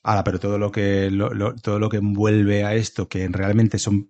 Ahora, 0.04 0.24
pero 0.24 0.40
todo 0.40 0.58
lo 0.58 0.72
que 0.72 1.12
lo- 1.12 1.34
lo- 1.34 1.54
todo 1.56 1.80
lo 1.80 1.90
que 1.90 1.98
envuelve 1.98 2.64
a 2.64 2.76
esto, 2.76 3.10
que 3.10 3.28
realmente 3.28 3.78
son 3.78 4.10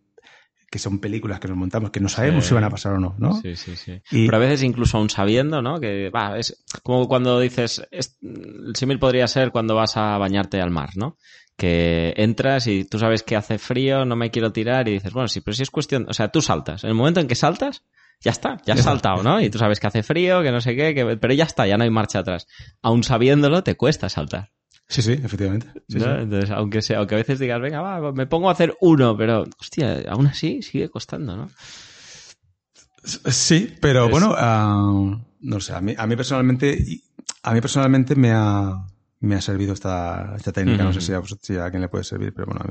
que 0.70 0.80
son 0.80 1.00
películas 1.00 1.40
que 1.40 1.48
nos 1.48 1.56
montamos, 1.58 1.92
que 1.92 2.00
no 2.00 2.10
sabemos 2.10 2.44
Sí. 2.44 2.50
si 2.50 2.54
van 2.56 2.64
a 2.66 2.70
pasar 2.70 2.94
o 2.94 3.00
no, 3.00 3.16
¿no? 3.18 3.34
Sí, 3.42 3.56
sí, 3.56 3.76
sí. 3.76 4.02
Y- 4.12 4.26
Pero 4.26 4.38
a 4.38 4.40
veces 4.42 4.64
incluso 4.64 4.98
aún 4.98 5.10
sabiendo, 5.10 5.62
¿no? 5.62 5.80
Que 5.80 6.10
va, 6.10 6.38
es 6.38 6.64
como 6.84 7.08
cuando 7.08 7.40
dices, 7.40 7.88
es- 7.92 8.18
el 8.22 8.76
símil 8.76 9.00
podría 9.00 9.28
ser 9.28 9.52
cuando 9.52 9.76
vas 9.76 9.96
a 9.98 10.18
bañarte 10.18 10.60
al 10.62 10.72
mar, 10.72 10.90
¿no? 10.96 11.18
Que 11.56 12.14
entras 12.18 12.68
y 12.68 12.84
tú 12.86 13.00
sabes 13.00 13.24
que 13.24 13.36
hace 13.36 13.58
frío, 13.58 14.06
no 14.06 14.16
me 14.16 14.30
quiero 14.30 14.52
tirar 14.52 14.88
y 14.90 14.94
dices, 14.94 15.14
bueno, 15.14 15.28
sí, 15.28 15.42
pero 15.42 15.56
si 15.56 15.64
es 15.64 15.72
cuestión, 15.72 16.06
o 16.10 16.14
sea, 16.14 16.28
tú 16.30 16.42
saltas. 16.42 16.84
En 16.84 16.90
el 16.90 16.96
momento 16.96 17.20
en 17.20 17.28
que 17.28 17.36
saltas, 17.36 17.84
ya 18.20 18.32
está, 18.32 18.58
ya 18.66 18.74
has 18.74 18.82
saltado, 18.84 19.24
¿no? 19.24 19.40
Y 19.42 19.50
tú 19.50 19.58
sabes 19.60 19.80
que 19.80 19.88
hace 19.88 20.04
frío, 20.04 20.42
que 20.44 20.52
no 20.52 20.60
sé 20.60 20.76
qué, 20.76 20.94
que, 20.94 21.18
pero 21.18 21.34
ya 21.34 21.46
está, 21.46 21.66
ya 21.66 21.78
no 21.78 21.84
hay 21.84 21.90
marcha 21.90 22.20
atrás. 22.20 22.46
Aún 22.82 23.04
sabiéndolo, 23.04 23.64
te 23.64 23.76
cuesta 23.76 24.10
saltar. 24.10 24.52
Sí, 24.90 25.02
sí, 25.02 25.12
efectivamente. 25.14 25.68
Sí, 25.90 26.00
¿no? 26.00 26.06
sí. 26.06 26.22
Entonces, 26.24 26.52
aunque 26.52 26.82
sea, 26.82 27.00
aunque 27.00 27.16
a 27.16 27.18
veces 27.18 27.40
digas, 27.40 27.60
venga, 27.62 27.82
va, 27.82 28.12
me 28.14 28.26
pongo 28.26 28.50
a 28.50 28.54
hacer 28.54 28.76
uno, 28.82 29.18
pero, 29.18 29.46
hostia, 29.60 30.02
aún 30.10 30.28
así 30.28 30.62
sigue 30.62 30.90
costando, 30.90 31.36
¿no? 31.36 31.50
Sí, 33.04 33.76
pero 33.82 34.06
Es- 34.06 34.12
bueno, 34.12 34.34
ah, 34.38 35.18
no 35.42 35.60
sé, 35.60 35.74
a 35.74 35.82
mí, 35.82 35.94
a 35.98 36.08
mí 36.08 36.16
personalmente, 36.16 36.84
a 37.44 37.54
mí 37.54 37.62
personalmente 37.62 38.16
me 38.16 38.32
ha, 38.32 38.74
me 39.20 39.36
ha 39.36 39.42
servido 39.42 39.74
esta, 39.74 40.36
esta 40.36 40.52
técnica, 40.52 40.84
no 40.84 40.94
sé 40.94 41.02
si 41.02 41.14
a, 41.14 41.22
si 41.42 41.56
a 41.56 41.66
alguien 41.66 41.82
le 41.82 41.90
puede 41.90 42.04
servir, 42.04 42.34
pero 42.34 42.48
bueno, 42.48 42.66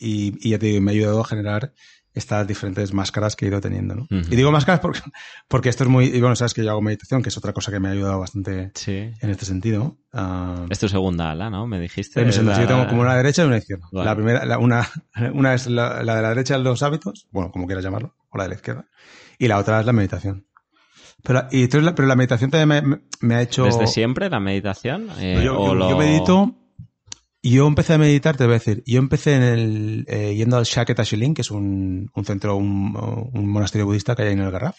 y, 0.00 0.36
y 0.40 0.50
ya 0.50 0.58
te 0.58 0.66
digo, 0.66 0.80
me 0.80 0.90
ha 0.90 0.94
ayudado 0.94 1.20
a 1.20 1.24
generar 1.24 1.72
estas 2.18 2.46
diferentes 2.46 2.92
máscaras 2.92 3.34
que 3.36 3.44
he 3.44 3.48
ido 3.48 3.60
teniendo, 3.60 3.94
¿no? 3.94 4.06
Y 4.10 4.36
digo 4.36 4.50
máscaras 4.52 4.80
porque, 4.80 5.00
porque 5.48 5.68
esto 5.68 5.84
es 5.84 5.90
muy, 5.90 6.06
y 6.06 6.20
bueno, 6.20 6.36
sabes 6.36 6.52
que 6.54 6.62
yo 6.64 6.70
hago 6.70 6.82
meditación, 6.82 7.22
que 7.22 7.28
es 7.30 7.36
otra 7.38 7.52
cosa 7.52 7.70
que 7.72 7.80
me 7.80 7.88
ha 7.88 7.92
ayudado 7.92 8.18
bastante 8.20 8.70
Sí. 8.74 8.92
en 9.20 9.30
este 9.30 9.44
sentido. 9.44 9.96
Ah, 10.12 10.66
Es 10.70 10.78
tu 10.78 10.88
segunda 10.88 11.30
ala, 11.30 11.48
¿no? 11.50 11.66
Me 11.66 11.80
dijiste. 11.80 12.20
Es 12.28 12.42
la- 12.42 12.60
yo 12.60 12.66
tengo 12.66 12.86
como 12.88 13.00
una 13.02 13.14
derecha 13.16 13.42
y 13.44 13.46
una 13.46 13.58
izquierda. 13.58 13.86
Vale. 13.92 14.04
La 14.04 14.14
primera, 14.14 14.44
la- 14.44 14.58
una, 14.58 14.86
una 15.34 15.54
es 15.54 15.66
la, 15.66 16.02
la 16.02 16.16
de 16.16 16.22
la 16.22 16.28
derecha 16.30 16.56
de 16.58 16.64
los 16.64 16.82
hábitos, 16.82 17.26
bueno, 17.30 17.50
como 17.50 17.66
quieras 17.66 17.84
llamarlo, 17.84 18.14
o 18.30 18.36
la 18.38 18.44
de 18.44 18.48
la 18.50 18.54
izquierda, 18.56 18.86
y 19.38 19.48
la 19.48 19.58
otra 19.58 19.80
es 19.80 19.86
la 19.86 19.92
meditación. 19.92 20.46
Pero, 21.24 21.46
y 21.50 21.66
pero 21.66 22.06
la 22.06 22.14
meditación 22.14 22.50
también 22.50 23.02
me, 23.20 23.34
ha 23.34 23.42
hecho... 23.42 23.64
¿Desde 23.64 23.88
siempre 23.88 24.30
la 24.30 24.38
meditación? 24.38 25.08
Eh, 25.18 25.40
yo, 25.44 25.58
o 25.60 25.66
yo- 25.68 25.74
lo- 25.74 25.90
yo 25.90 25.96
medito 25.98 26.54
yo 27.42 27.66
empecé 27.66 27.94
a 27.94 27.98
meditar, 27.98 28.36
te 28.36 28.44
voy 28.44 28.52
a 28.54 28.58
decir, 28.58 28.82
yo 28.86 28.98
empecé 28.98 29.34
en 29.34 29.42
el, 29.42 30.04
eh, 30.08 30.34
yendo 30.34 30.56
al 30.56 30.64
Shaket 30.64 31.00
Ashilin, 31.00 31.34
que 31.34 31.42
es 31.42 31.50
un, 31.50 32.10
un 32.14 32.24
centro, 32.24 32.56
un, 32.56 32.96
un, 33.32 33.48
monasterio 33.48 33.84
budista 33.86 34.16
que 34.16 34.22
hay 34.22 34.32
en 34.32 34.40
el 34.40 34.50
Garraf. 34.50 34.78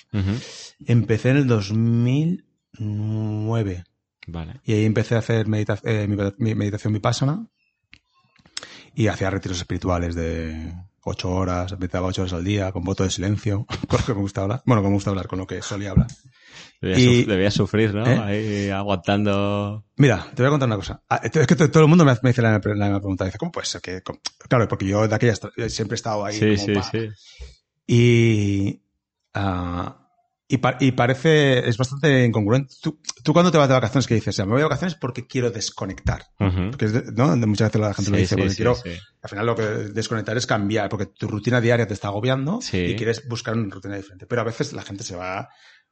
Empecé 0.86 1.30
en 1.30 1.38
el 1.38 1.48
2009. 1.48 3.84
Vale. 4.28 4.60
Y 4.66 4.74
ahí 4.74 4.86
empecé 4.86 5.16
a 5.16 5.20
hacer 5.20 5.48
medita 5.48 5.80
eh, 5.84 6.08
mi, 6.08 6.18
mi 6.38 6.56
meditación 6.56 6.94
vipassana 6.94 7.48
y 8.94 9.08
hacía 9.08 9.30
retiros 9.30 9.60
espirituales 9.60 10.16
de 10.16 10.74
ocho 11.04 11.32
horas, 11.32 11.78
meditaba 11.80 12.08
ocho 12.08 12.24
horas 12.24 12.34
al 12.34 12.44
día, 12.44 12.72
con 12.72 12.84
voto 12.84 13.04
de 13.04 13.10
silencio, 13.10 13.66
con 13.88 14.00
lo 14.00 14.06
que 14.06 14.14
me 14.14 14.22
gusta 14.22 14.42
hablar. 14.42 14.62
Bueno, 14.66 14.82
que 14.82 14.90
me 14.90 14.94
gusta 14.94 15.10
hablar, 15.10 15.28
con 15.28 15.40
lo 15.40 15.48
que 15.48 15.62
solía 15.62 15.92
hablar. 15.92 16.08
Debía, 16.82 16.98
Y- 17.00 17.24
debía 17.26 17.52
sufrir, 17.52 17.94
¿no? 17.94 18.06
¿Eh? 18.06 18.20
Ahí 18.24 18.70
aguantando. 18.70 19.86
Mira, 19.98 20.26
te 20.34 20.42
voy 20.42 20.48
a 20.48 20.50
contar 20.52 20.68
una 20.68 20.78
cosa. 20.78 21.04
Ah, 21.10 21.20
Es 21.24 21.32
que 21.48 21.56
todo 21.56 21.84
el 21.84 21.90
mundo 21.90 22.06
me 22.06 22.14
dice 22.24 22.42
la, 22.42 22.52
la 22.52 22.58
misma 22.60 23.00
pregunta. 23.00 23.26
Dice, 23.26 23.38
¿cómo 23.38 23.52
puede 23.52 23.66
ser 23.68 23.82
que...? 23.82 24.02
cómo? 24.02 24.20
Claro, 24.48 24.68
porque 24.68 24.86
yo 24.88 25.08
de 25.08 25.14
aquella 25.14 25.34
est- 25.34 25.46
siempre 25.68 25.96
he 25.96 25.98
estado 25.98 26.24
ahí. 26.26 26.38
Sí, 26.40 26.56
como 26.56 26.66
sí, 26.68 26.74
pa- 26.74 26.84
sí. 26.92 27.10
Y, 27.88 28.82
ah, 29.34 29.96
y, 30.48 30.58
pa- 30.58 30.78
y 30.80 30.92
parece, 30.94 31.68
es 31.68 31.78
bastante 31.78 32.24
incongruente. 32.26 32.74
Tú, 32.82 33.00
tú 33.24 33.34
cuando 33.34 33.52
te 33.52 33.58
vas 33.58 33.68
de 33.68 33.74
vacaciones, 33.74 34.08
que 34.08 34.16
dices, 34.16 34.36
"Ya, 34.36 34.46
me 34.46 34.52
voy 34.52 34.60
de 34.60 34.64
vacaciones 34.66 34.96
porque 34.96 35.28
quiero 35.28 35.52
desconectar. 35.52 36.24
Porque 36.38 36.86
es 36.86 37.14
¿no? 37.14 37.36
Muchas 37.36 37.70
veces 37.70 37.82
la 37.82 37.94
gente 37.94 38.12
lo 38.12 38.18
Sí, 38.18 38.22
dice, 38.22 38.36
sí, 38.36 38.42
porque 38.42 38.52
sí, 38.52 38.56
quiero, 38.58 38.76
al 39.22 39.30
final 39.30 39.46
lo 39.46 39.56
que 39.56 39.64
desconectar 39.64 40.38
es 40.38 40.48
cambiar, 40.48 40.88
porque 40.90 41.08
tu 41.08 41.28
rutina 41.28 41.60
diaria 41.62 41.88
te 41.88 41.94
está 41.94 42.08
agobiando 42.08 42.60
y 42.72 42.96
quieres 42.96 43.28
buscar 43.28 43.56
una 43.58 43.74
rutina 43.74 43.96
diferente. 43.98 44.26
Pero 44.28 44.42
a 44.42 44.46
veces 44.46 44.72
la 44.74 44.82
gente 44.84 45.04
se 45.04 45.16
va 45.16 45.50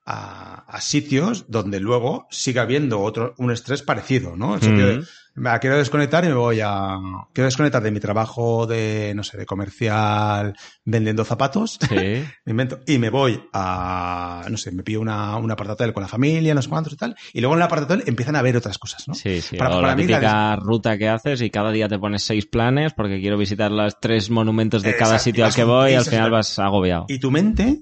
a, 0.10 0.64
a 0.68 0.80
sitios 0.82 1.46
donde 1.50 1.82
luego 1.82 2.28
siga 2.32 2.62
habiendo 2.62 3.02
otro, 3.02 3.34
un 3.38 3.52
estrés 3.52 3.82
parecido, 3.84 4.38
¿no? 4.38 4.56
El 4.56 4.62
sentido 4.62 4.88
de. 4.88 5.04
"Va, 5.46 5.60
quiero 5.60 5.78
desconectar 5.78 6.24
y 6.24 6.30
me 6.30 6.34
voy 6.34 6.62
a, 6.64 6.96
quiero 7.34 7.46
desconectar 7.46 7.84
de 7.84 7.92
mi 7.92 8.00
trabajo 8.00 8.66
de, 8.66 9.12
no 9.16 9.24
sé, 9.24 9.38
de 9.38 9.46
comercial 9.46 10.56
vendiendo 10.86 11.26
zapatos. 11.26 11.78
Sí. 11.88 11.96
Me 12.46 12.52
invento. 12.52 12.80
Y 12.88 12.98
me 12.98 13.10
voy 13.10 13.44
a, 13.54 14.46
no 14.50 14.56
sé, 14.58 14.72
me 14.72 14.82
pido 14.84 15.02
una, 15.02 15.36
un 15.36 15.52
apartatel 15.52 15.92
con 15.94 16.02
la 16.02 16.08
familia, 16.08 16.56
no 16.56 16.62
sé 16.62 16.70
cuántos 16.70 16.94
y 16.94 16.96
tal. 16.96 17.16
Y 17.34 17.42
luego 17.42 17.54
en 17.56 17.60
el 17.60 17.66
apartatel 17.66 18.04
empiezan 18.08 18.36
a 18.38 18.42
ver 18.42 18.56
otras 18.58 18.78
cosas, 18.80 19.08
¿no? 19.08 19.14
Sí, 19.14 19.42
sí. 19.42 19.58
Para- 19.58 19.72
o 19.72 19.82
para 19.82 19.90
la 19.90 19.96
mí 19.98 20.08
la 20.08 20.56
ruta 20.56 20.98
que 20.98 21.10
haces 21.10 21.42
y 21.42 21.50
cada 21.50 21.72
día 21.72 21.88
te 21.90 22.00
pones 22.00 22.24
seis 22.24 22.46
planes 22.46 22.94
porque 22.94 23.20
quiero 23.20 23.38
visitar 23.38 23.70
los 23.72 24.00
tres 24.00 24.30
monumentos 24.30 24.82
de 24.82 24.96
cada 24.96 25.16
Exacto, 25.16 25.24
sitio 25.26 25.46
al 25.46 25.54
que 25.54 25.64
voy 25.66 25.92
y 25.92 25.96
al 25.96 26.06
final 26.06 26.32
vas 26.32 26.58
agobiado. 26.60 27.06
Y 27.10 27.20
tu 27.20 27.30
mente 27.30 27.80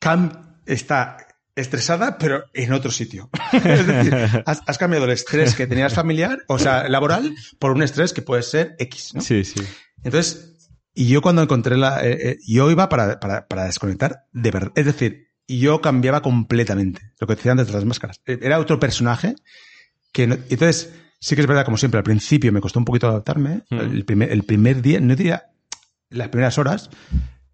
cam- 0.00 0.58
está 0.66 1.16
estresada, 1.56 2.18
pero 2.18 2.44
en 2.54 2.72
otro 2.72 2.90
sitio. 2.90 3.30
es 3.52 3.86
decir, 3.86 4.14
has, 4.46 4.62
has 4.66 4.78
cambiado 4.78 5.06
el 5.06 5.10
estrés 5.12 5.54
que 5.54 5.66
tenías 5.66 5.94
familiar, 5.94 6.38
o 6.48 6.58
sea, 6.58 6.88
laboral, 6.88 7.34
por 7.58 7.72
un 7.72 7.82
estrés 7.82 8.12
que 8.12 8.22
puede 8.22 8.42
ser 8.42 8.76
X, 8.78 9.14
¿no? 9.14 9.20
Sí, 9.22 9.44
sí. 9.44 9.60
Entonces, 10.04 10.70
y 10.94 11.08
yo 11.08 11.20
cuando 11.22 11.42
encontré 11.42 11.76
la... 11.76 12.06
eh, 12.06 12.18
eh, 12.30 12.38
yo 12.46 12.70
iba 12.70 12.88
para, 12.88 13.18
para, 13.18 13.46
para 13.48 13.64
desconectar 13.64 14.26
de 14.32 14.50
verdad. 14.50 14.72
Es 14.76 14.84
decir, 14.86 15.28
yo 15.48 15.80
cambiaba 15.80 16.22
completamente. 16.22 17.12
Lo 17.20 17.26
que 17.26 17.34
decía 17.36 17.52
antes 17.52 17.66
de 17.66 17.72
las 17.72 17.84
máscaras. 17.84 18.20
Eh, 18.26 18.38
Era 18.42 18.58
otro 18.58 18.78
personaje 18.78 19.34
que... 20.12 20.26
no- 20.26 20.34
entonces, 20.48 20.92
sí 21.20 21.34
que 21.34 21.40
es 21.40 21.46
verdad, 21.46 21.64
como 21.64 21.76
siempre, 21.78 21.98
al 21.98 22.04
principio 22.04 22.52
me 22.52 22.60
costó 22.60 22.78
un 22.78 22.84
poquito 22.84 23.08
adaptarme. 23.08 23.62
Mm. 23.70 23.78
El, 23.78 24.04
primer, 24.04 24.30
el 24.32 24.42
primer 24.44 24.82
día, 24.82 25.00
no 25.00 25.14
diría 25.16 25.46
las 26.08 26.28
primeras 26.28 26.56
horas, 26.58 26.88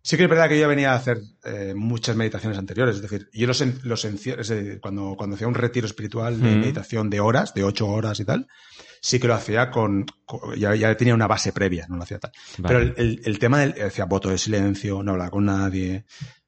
sí 0.02 0.16
que 0.16 0.24
es 0.24 0.28
verdad 0.28 0.48
que 0.48 0.58
yo 0.58 0.68
venía 0.68 0.92
a 0.92 0.96
hacer 0.96 1.18
eh, 1.44 1.72
muchas 1.76 2.16
meditaciones 2.16 2.58
anteriores. 2.58 2.96
Es 2.96 3.02
decir, 3.02 3.28
yo 3.32 3.46
los, 3.46 3.60
en- 3.60 3.78
los 3.84 4.04
es 4.04 4.24
decir, 4.24 4.80
cuando, 4.80 5.14
cuando 5.16 5.36
hacía 5.36 5.48
un 5.48 5.54
retiro 5.54 5.86
espiritual 5.86 6.40
de 6.40 6.56
Mm. 6.56 6.60
meditación 6.60 7.08
de 7.10 7.20
horas, 7.20 7.54
de 7.54 7.64
ocho 7.64 7.86
horas 7.88 8.18
y 8.20 8.24
tal, 8.24 8.48
sí 9.00 9.18
que 9.18 9.28
lo 9.28 9.34
hacía 9.34 9.70
con, 9.70 10.06
con- 10.26 10.54
ya, 10.56 10.74
ya 10.74 10.96
tenía 10.96 11.14
una 11.14 11.26
base 11.26 11.52
previa, 11.52 11.86
no 11.88 11.96
lo 11.96 12.02
hacía 12.02 12.18
tal. 12.18 12.32
Vale. 12.58 12.74
Pero 12.74 12.80
el, 12.80 12.94
el, 12.96 13.22
el 13.24 13.38
tema 13.38 13.60
del, 13.60 13.72
decía 13.74 14.04
voto 14.04 14.28
de 14.28 14.38
silencio, 14.38 15.02
no 15.02 15.12
hablaba 15.12 15.30
con 15.30 15.44
nadie, 15.46 16.04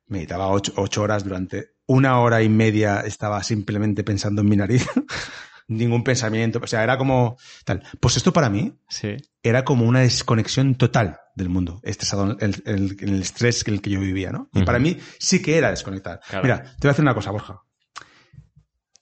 meditaba 0.06 0.48
ocho, 0.48 0.72
ocho 0.76 1.02
horas 1.02 1.24
durante 1.24 1.74
una 1.86 2.18
hora 2.20 2.42
y 2.42 2.48
media 2.48 3.00
estaba 3.00 3.42
simplemente 3.42 4.04
pensando 4.04 4.42
en 4.42 4.48
mi 4.48 4.56
nariz. 4.56 4.86
Ningún 5.66 6.04
pensamiento, 6.04 6.60
o 6.62 6.66
sea, 6.66 6.82
era 6.82 6.98
como 6.98 7.38
tal. 7.64 7.82
Pues 8.00 8.16
esto 8.18 8.32
para 8.32 8.50
mí 8.50 8.74
Sí. 8.88 9.16
era 9.42 9.64
como 9.64 9.86
una 9.86 10.00
desconexión 10.00 10.74
total 10.74 11.18
del 11.36 11.48
mundo, 11.48 11.80
estresado, 11.82 12.36
el, 12.38 12.62
el, 12.66 12.96
el 13.00 13.22
estrés 13.22 13.66
en 13.66 13.74
el 13.74 13.80
que 13.80 13.90
yo 13.90 14.00
vivía, 14.00 14.30
¿no? 14.30 14.50
Y 14.52 14.62
para 14.64 14.78
mí 14.78 14.98
sí 15.18 15.40
que 15.40 15.56
era 15.56 15.70
desconectar. 15.70 16.20
Claro. 16.28 16.42
Mira, 16.44 16.62
te 16.62 16.86
voy 16.86 16.88
a 16.88 16.90
hacer 16.92 17.02
una 17.02 17.14
cosa, 17.14 17.30
Borja. 17.30 17.62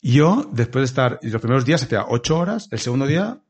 Yo, 0.01 0.49
después 0.53 0.83
de 0.83 0.87
estar, 0.87 1.19
los 1.23 1.41
primeros 1.41 1.65
días 1.65 1.83
hacía 1.83 2.05
ocho 2.09 2.39
horas, 2.39 2.69
el 2.73 2.79
segundo 2.81 3.07
día, 3.07 3.41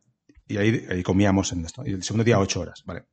y 0.46 0.58
ahí, 0.58 0.84
ahí 0.90 1.02
comíamos 1.02 1.52
en 1.52 1.64
esto, 1.64 1.82
y 1.86 1.92
el 1.92 2.02
segundo 2.02 2.24
día 2.24 2.38
ocho 2.38 2.60
horas, 2.60 2.82
¿vale? 2.84 3.04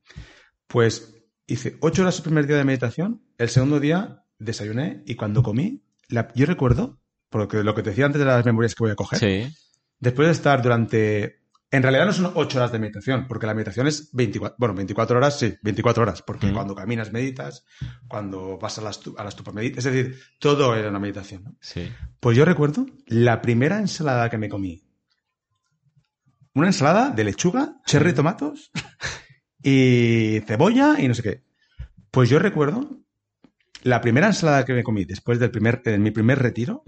Pues 0.66 1.14
hice 1.46 1.76
ocho 1.80 2.02
horas 2.02 2.16
el 2.18 2.22
primer 2.24 2.46
día 2.46 2.56
de 2.56 2.64
meditación, 2.64 3.22
el 3.38 3.48
segundo 3.48 3.80
día 3.80 4.24
desayuné, 4.38 5.02
y 5.06 5.14
cuando 5.14 5.42
comí, 5.42 5.82
la- 6.08 6.28
yo 6.34 6.44
recuerdo, 6.46 7.00
porque 7.30 7.62
lo 7.62 7.74
que 7.74 7.82
te 7.82 7.90
decía 7.90 8.06
antes 8.06 8.18
de 8.18 8.26
las 8.26 8.44
memorias 8.44 8.74
que 8.74 8.84
voy 8.84 8.92
a 8.92 8.96
coger, 8.96 9.18
Sí. 9.18 9.54
Después 10.00 10.26
de 10.28 10.32
estar 10.32 10.60
durante... 10.62 11.38
En 11.72 11.84
realidad 11.84 12.06
no 12.06 12.12
son 12.12 12.32
8 12.34 12.58
horas 12.58 12.72
de 12.72 12.80
meditación, 12.80 13.28
porque 13.28 13.46
la 13.46 13.54
meditación 13.54 13.86
es 13.86 14.10
24, 14.12 14.56
bueno, 14.58 14.74
24 14.74 15.16
horas, 15.16 15.38
sí, 15.38 15.54
24 15.62 16.02
horas, 16.02 16.20
porque 16.20 16.48
Mm. 16.48 16.54
cuando 16.54 16.74
caminas 16.74 17.12
meditas, 17.12 17.64
cuando 18.08 18.58
vas 18.58 18.76
a 18.78 18.82
la, 18.82 18.90
estu- 18.90 19.14
a 19.16 19.22
la 19.22 19.28
estupa 19.28 19.52
meditas, 19.52 19.84
es 19.86 19.92
decir, 19.92 20.20
todo 20.40 20.74
era 20.74 20.88
una 20.88 20.98
meditación. 20.98 21.44
¿no? 21.44 21.56
Sí. 21.60 21.88
Pues 22.18 22.36
yo 22.36 22.44
recuerdo 22.44 22.86
la 23.06 23.40
primera 23.40 23.78
ensalada 23.78 24.28
que 24.30 24.36
me 24.38 24.48
comí. 24.48 24.82
Una 26.54 26.66
ensalada 26.66 27.10
de 27.10 27.22
lechuga, 27.22 27.76
cherry 27.86 28.12
tomatos 28.14 28.72
y 29.62 30.40
cebolla 30.48 30.96
y 30.98 31.06
no 31.06 31.14
sé 31.14 31.22
qué. 31.22 31.44
Pues 32.10 32.28
yo 32.28 32.40
recuerdo 32.40 32.98
la 33.84 34.00
primera 34.00 34.26
ensalada 34.26 34.64
que 34.64 34.72
me 34.72 34.82
comí 34.82 35.04
después 35.04 35.38
del 35.38 35.52
primer, 35.52 35.82
en 35.84 36.02
mi 36.02 36.10
primer 36.10 36.40
retiro. 36.40 36.82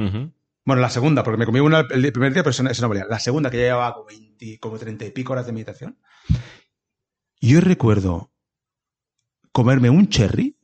Bueno, 0.64 0.80
la 0.80 0.90
segunda, 0.90 1.24
porque 1.24 1.38
me 1.38 1.46
comí 1.46 1.60
una 1.60 1.80
el 1.80 2.12
primer 2.12 2.32
día, 2.32 2.42
pero 2.42 2.50
eso 2.50 2.62
no, 2.62 2.70
eso 2.70 2.82
no 2.82 2.88
valía. 2.88 3.06
La 3.08 3.18
segunda, 3.18 3.50
que 3.50 3.58
ya 3.58 3.64
llevaba 3.64 3.94
como, 3.94 4.06
20, 4.06 4.58
como 4.60 4.78
30 4.78 5.06
y 5.06 5.10
pico 5.10 5.32
horas 5.32 5.46
de 5.46 5.52
meditación. 5.52 5.98
Yo 7.40 7.60
recuerdo 7.60 8.32
comerme 9.50 9.90
un 9.90 10.08
cherry 10.08 10.56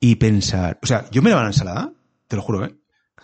y 0.00 0.16
pensar, 0.16 0.78
o 0.82 0.86
sea, 0.86 1.08
yo 1.10 1.22
miraba 1.22 1.42
la 1.42 1.48
ensalada, 1.48 1.92
te 2.26 2.36
lo 2.36 2.42
juro, 2.42 2.64
¿eh? 2.64 2.74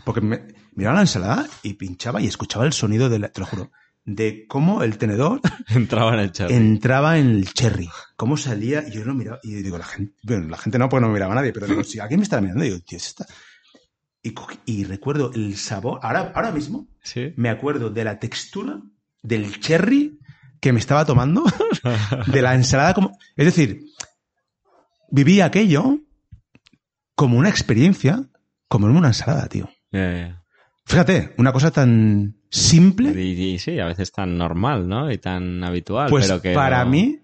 Porque 0.05 0.20
me, 0.20 0.42
miraba 0.74 0.96
la 0.96 1.02
ensalada 1.02 1.48
y 1.62 1.74
pinchaba 1.74 2.20
y 2.20 2.26
escuchaba 2.26 2.66
el 2.66 2.72
sonido 2.72 3.09
de 3.09 3.20
la, 3.20 3.28
te 3.30 3.40
lo 3.40 3.46
juro, 3.46 3.70
de 4.05 4.46
cómo 4.46 4.82
el 4.82 4.98
tenedor 4.98 5.40
Entraba 5.68 6.12
en 6.14 6.20
el 6.20 6.32
chat. 6.32 6.50
entraba 6.50 7.18
en 7.18 7.30
el 7.30 7.52
cherry. 7.52 7.88
Cómo 8.16 8.36
salía, 8.36 8.86
y 8.86 8.90
yo 8.90 9.05
lo 9.05 9.14
miraba, 9.14 9.40
y 9.42 9.55
digo, 9.55 9.78
la 9.78 9.84
gente, 9.84 10.14
bueno, 10.22 10.48
la 10.48 10.59
gente 10.59 10.78
no, 10.78 10.88
porque 10.88 11.00
no 11.00 11.09
me 11.09 11.14
miraba 11.14 11.32
a 11.32 11.36
nadie, 11.36 11.52
pero 11.52 11.66
digo, 11.66 11.84
si 11.84 12.00
alguien 12.00 12.20
me 12.20 12.24
está 12.24 12.40
mirando, 12.40 12.64
digo, 12.64 12.78
tío, 12.80 12.98
es 12.98 13.07
esta. 13.07 13.26
Y, 14.64 14.85
recuerdo 14.85 15.31
el 15.35 15.57
sabor, 15.57 16.01
ahora, 16.03 16.33
ahora 16.35 16.51
mismo, 16.51 16.89
Sí. 17.03 17.35
me 17.37 17.51
acuerdo 17.51 17.91
de 17.91 18.05
la 18.05 18.18
textura 18.18 18.81
del 19.22 19.61
cherry 19.61 20.18
que 20.61 20.72
me 20.72 20.79
estaba 20.79 21.05
tomando, 21.05 21.45
de 22.33 22.41
la 22.43 22.55
ensalada 22.55 22.95
como, 22.95 23.18
es 23.37 23.45
decir, 23.45 23.83
viví 25.11 25.41
aquello 25.43 25.99
como 27.14 27.39
una 27.39 27.51
experiencia, 27.51 28.25
como 28.68 28.89
en 28.89 28.97
una 28.97 29.09
ensalada, 29.09 29.47
tío. 29.49 29.68
Ya. 29.93 30.43
Fíjate, 30.87 31.35
una 31.39 31.53
cosa 31.53 31.70
tan 31.70 32.37
simple, 32.51 33.11
Y, 33.22 33.55
y 33.55 33.59
sí, 33.59 33.79
a 33.79 33.87
veces 33.87 34.11
tan 34.11 34.37
normal, 34.39 34.89
¿no? 34.89 35.11
Y 35.12 35.18
tan 35.18 35.62
habitual, 35.64 36.09
pues 36.09 36.27
pero 36.27 36.41
que 36.41 36.55
para 36.55 36.85
no- 36.85 36.91
mí 36.91 37.18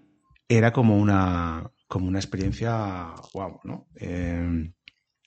era 0.47 0.71
como 0.71 0.97
una, 0.97 1.63
como 1.87 2.07
una 2.07 2.19
experiencia, 2.19 3.07
wow, 3.33 3.59
¿no? 3.63 3.87
Eh, 3.95 4.71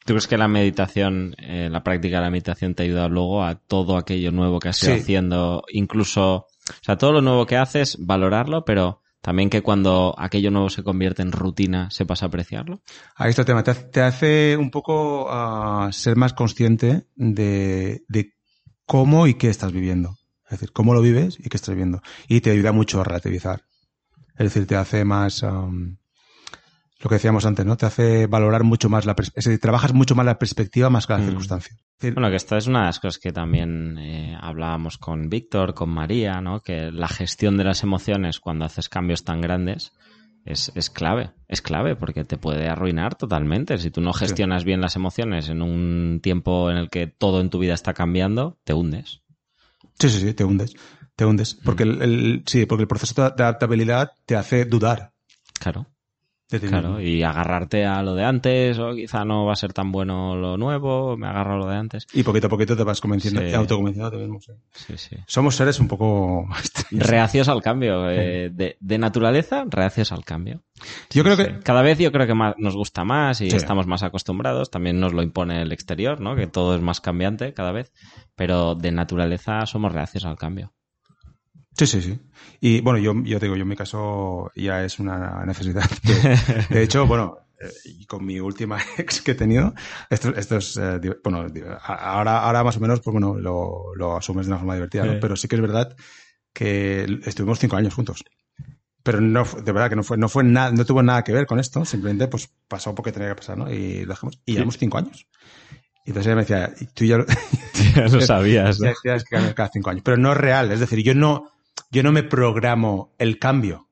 ¿Tú 0.04 0.12
crees 0.12 0.26
que 0.26 0.36
la 0.36 0.48
meditación, 0.48 1.34
eh, 1.38 1.68
la 1.70 1.82
práctica 1.82 2.16
de 2.18 2.22
la 2.24 2.30
meditación 2.30 2.74
te 2.74 2.82
ayuda 2.82 3.08
luego 3.08 3.42
a 3.42 3.54
todo 3.54 3.96
aquello 3.96 4.30
nuevo 4.32 4.58
que 4.60 4.68
has 4.68 4.82
ido 4.82 4.94
Sí. 4.94 5.00
haciendo? 5.00 5.64
Incluso, 5.72 6.34
o 6.36 6.46
sea, 6.82 6.96
todo 6.98 7.12
lo 7.12 7.22
nuevo 7.22 7.46
que 7.46 7.56
haces, 7.56 7.96
valorarlo, 8.00 8.64
pero 8.66 9.00
también 9.22 9.48
que 9.48 9.62
cuando 9.62 10.14
aquello 10.18 10.50
nuevo 10.50 10.68
se 10.68 10.82
convierte 10.82 11.22
en 11.22 11.32
rutina, 11.32 11.90
sepas 11.90 12.22
apreciarlo. 12.22 12.82
Ahí 13.16 13.30
está 13.30 13.42
el 13.42 13.46
tema. 13.46 13.62
Te, 13.62 13.70
hace- 13.70 13.84
te 13.84 14.00
hace 14.02 14.56
un 14.58 14.70
poco 14.70 15.26
ah, 15.30 15.88
ser 15.92 16.16
más 16.16 16.34
consciente 16.34 17.06
de, 17.14 18.04
de 18.08 18.34
cómo 18.84 19.26
y 19.26 19.34
qué 19.34 19.48
estás 19.48 19.72
viviendo. 19.72 20.18
Es 20.44 20.50
decir, 20.60 20.72
cómo 20.72 20.92
lo 20.92 21.00
vives 21.00 21.38
y 21.40 21.48
qué 21.48 21.56
estás 21.56 21.70
viviendo. 21.74 22.02
Y 22.28 22.42
te 22.42 22.50
ayuda 22.50 22.72
mucho 22.72 23.00
a 23.00 23.04
relativizar. 23.04 23.62
Es 24.36 24.52
decir, 24.52 24.66
te 24.66 24.76
hace 24.76 25.06
más... 25.06 25.42
am, 25.42 25.96
lo 27.04 27.08
que 27.10 27.14
decíamos 27.16 27.44
antes, 27.46 27.64
¿no? 27.66 27.76
Te 27.76 27.86
hace 27.86 28.26
valorar 28.26 28.64
mucho 28.64 28.88
más 28.88 29.04
la... 29.06 29.14
Es 29.18 29.44
decir, 29.44 29.60
trabajas 29.60 29.92
mucho 29.92 30.14
más 30.14 30.26
la 30.26 30.38
perspectiva 30.38 30.90
más 30.90 31.06
que 31.06 31.12
la 31.12 31.18
Mm. 31.20 31.24
circunstancia. 31.26 31.74
Es 31.74 31.98
decir, 32.00 32.14
Bueno, 32.14 32.30
que 32.30 32.36
esta 32.36 32.56
es 32.56 32.66
una 32.66 32.80
de 32.80 32.86
las 32.86 32.98
cosas 33.00 33.18
que 33.18 33.32
también 33.32 33.96
eh, 33.98 34.36
hablábamos 34.40 34.98
con 34.98 35.28
Víctor, 35.28 35.74
con 35.74 35.90
María, 35.90 36.40
¿no? 36.40 36.60
Que 36.60 36.90
la 36.90 37.08
gestión 37.08 37.56
de 37.56 37.64
las 37.64 37.82
emociones 37.82 38.40
cuando 38.40 38.64
haces 38.64 38.88
cambios 38.88 39.22
tan 39.24 39.40
grandes 39.40 39.92
es, 40.44 40.72
es 40.74 40.90
clave. 40.90 41.30
Es 41.48 41.62
clave 41.62 41.94
porque 41.96 42.24
te 42.24 42.36
puede 42.38 42.68
arruinar 42.68 43.14
totalmente. 43.14 43.78
Si 43.78 43.90
tú 43.90 44.00
no 44.00 44.12
gestionas 44.12 44.64
bien 44.64 44.80
las 44.80 44.96
emociones 44.96 45.48
en 45.48 45.62
un 45.62 46.20
tiempo 46.22 46.70
en 46.70 46.76
el 46.78 46.90
que 46.90 47.06
todo 47.06 47.40
en 47.40 47.50
tu 47.50 47.58
vida 47.58 47.74
está 47.74 47.94
cambiando, 47.94 48.58
te 48.64 48.74
hundes. 48.74 49.20
Sí, 49.98 50.08
sí, 50.08 50.20
sí, 50.20 50.34
te 50.34 50.44
hundes. 50.44 50.74
Te 51.16 51.24
hundes. 51.24 51.54
Porque 51.54 51.84
el, 51.84 52.02
el- 52.02 52.42
sí, 52.46 52.66
porque 52.66 52.82
el 52.82 52.88
proceso 52.88 53.14
de 53.30 53.42
adaptabilidad 53.44 54.12
te 54.26 54.36
hace 54.36 54.64
dudar. 54.64 55.12
Claro. 55.60 55.86
Claro, 56.60 57.00
y 57.00 57.22
agarrarte 57.22 57.84
a 57.84 58.02
lo 58.02 58.14
de 58.14 58.24
antes, 58.24 58.78
o 58.78 58.94
quizá 58.94 59.24
no 59.24 59.44
va 59.46 59.52
a 59.52 59.56
ser 59.56 59.72
tan 59.72 59.92
bueno 59.92 60.36
lo 60.36 60.56
nuevo, 60.56 61.16
me 61.16 61.26
agarro 61.26 61.54
a 61.54 61.58
lo 61.58 61.66
de 61.66 61.76
antes. 61.76 62.06
Y 62.12 62.22
poquito 62.22 62.46
a 62.46 62.50
poquito 62.50 62.76
te 62.76 62.84
vas 62.84 63.00
convenciendo, 63.00 63.40
Sí. 63.40 63.52
autoconvenciendo 63.54 64.08
a 64.08 64.10
ti 64.10 64.16
mismo. 64.18 64.40
sí. 64.40 64.52
Sí. 64.96 65.16
Somos 65.26 65.56
seres 65.56 65.80
un 65.80 65.88
poco... 65.88 66.46
Reacios 66.90 67.48
al 67.48 67.62
cambio. 67.62 68.10
eh, 68.10 68.50
de, 68.52 68.76
de 68.80 68.98
naturaleza, 68.98 69.64
reacios 69.68 70.12
al 70.12 70.24
cambio. 70.24 70.62
Yo 71.10 71.22
creo 71.24 71.36
que... 71.36 71.58
Cada 71.60 71.82
vez 71.82 71.98
yo 71.98 72.12
creo 72.12 72.26
que 72.26 72.34
más, 72.34 72.54
nos 72.58 72.76
gusta 72.76 73.04
más 73.04 73.40
y 73.40 73.48
estamos 73.48 73.86
más 73.86 74.02
acostumbrados. 74.02 74.70
También 74.70 75.00
nos 75.00 75.12
lo 75.12 75.22
impone 75.22 75.62
el 75.62 75.72
exterior, 75.72 76.20
¿no? 76.20 76.34
Que 76.36 76.46
todo 76.46 76.74
es 76.74 76.80
más 76.82 77.00
cambiante 77.00 77.52
cada 77.54 77.72
vez. 77.72 77.92
Pero 78.36 78.74
de 78.74 78.90
naturaleza 78.92 79.64
somos 79.66 79.92
reacios 79.92 80.24
al 80.24 80.36
cambio. 80.36 80.72
Sí, 81.76 81.86
sí, 81.86 82.02
sí. 82.02 82.18
Y 82.60 82.80
bueno, 82.80 82.98
yo, 82.98 83.14
yo 83.24 83.38
te 83.38 83.46
digo, 83.46 83.56
yo 83.56 83.62
en 83.62 83.68
mi 83.68 83.76
caso 83.76 84.50
ya 84.54 84.84
es 84.84 84.98
una 84.98 85.44
necesidad. 85.44 85.88
De, 86.02 86.64
de 86.74 86.82
hecho, 86.82 87.06
bueno, 87.06 87.38
eh, 87.60 87.68
y 87.84 88.06
con 88.06 88.24
mi 88.24 88.38
última 88.38 88.78
ex 88.98 89.20
que 89.20 89.32
he 89.32 89.34
tenido, 89.34 89.74
esto, 90.08 90.34
esto 90.34 90.56
es, 90.56 90.76
eh, 90.76 91.00
bueno, 91.22 91.46
ahora, 91.82 92.40
ahora 92.40 92.64
más 92.64 92.76
o 92.76 92.80
menos, 92.80 93.00
pues 93.00 93.12
bueno, 93.12 93.38
lo, 93.38 93.94
lo 93.96 94.16
asumes 94.16 94.46
de 94.46 94.52
una 94.52 94.58
forma 94.58 94.74
divertida, 94.74 95.04
¿no? 95.04 95.18
Pero 95.20 95.36
sí 95.36 95.48
que 95.48 95.56
es 95.56 95.62
verdad 95.62 95.96
que 96.52 97.20
estuvimos 97.24 97.58
cinco 97.58 97.76
años 97.76 97.94
juntos. 97.94 98.24
Pero 99.02 99.20
no, 99.20 99.44
de 99.44 99.72
verdad 99.72 99.90
que 99.90 99.96
no 99.96 100.02
fue, 100.02 100.16
no 100.16 100.28
fue 100.28 100.44
nada, 100.44 100.70
no 100.70 100.84
tuvo 100.86 101.02
nada 101.02 101.22
que 101.24 101.32
ver 101.32 101.46
con 101.46 101.58
esto, 101.58 101.84
simplemente 101.84 102.26
pues 102.28 102.48
pasó 102.68 102.94
porque 102.94 103.12
tenía 103.12 103.28
que 103.28 103.34
pasar, 103.34 103.58
¿no? 103.58 103.70
Y 103.70 104.04
lo 104.04 104.14
dejamos. 104.14 104.40
Y 104.46 104.52
llevamos 104.52 104.78
cinco 104.78 104.96
años. 104.96 105.26
Y 106.06 106.10
entonces 106.10 106.26
ella 106.26 106.36
me 106.36 106.42
decía, 106.42 106.74
tú 106.94 107.04
ya 107.04 107.18
lo, 107.18 107.26
Ya 107.94 108.08
lo 108.08 108.20
sabías, 108.20 108.78
ya 108.78 108.88
decías 108.88 109.24
que 109.24 109.54
cada 109.54 109.70
cinco 109.70 109.90
años. 109.90 110.02
Pero 110.04 110.16
no 110.16 110.32
es 110.32 110.38
real. 110.38 110.72
Es 110.72 110.80
decir, 110.80 111.02
yo 111.02 111.14
no, 111.14 111.50
yo 111.94 112.02
no 112.02 112.12
me 112.12 112.22
programo 112.22 113.14
el 113.18 113.38
cambio. 113.38 113.88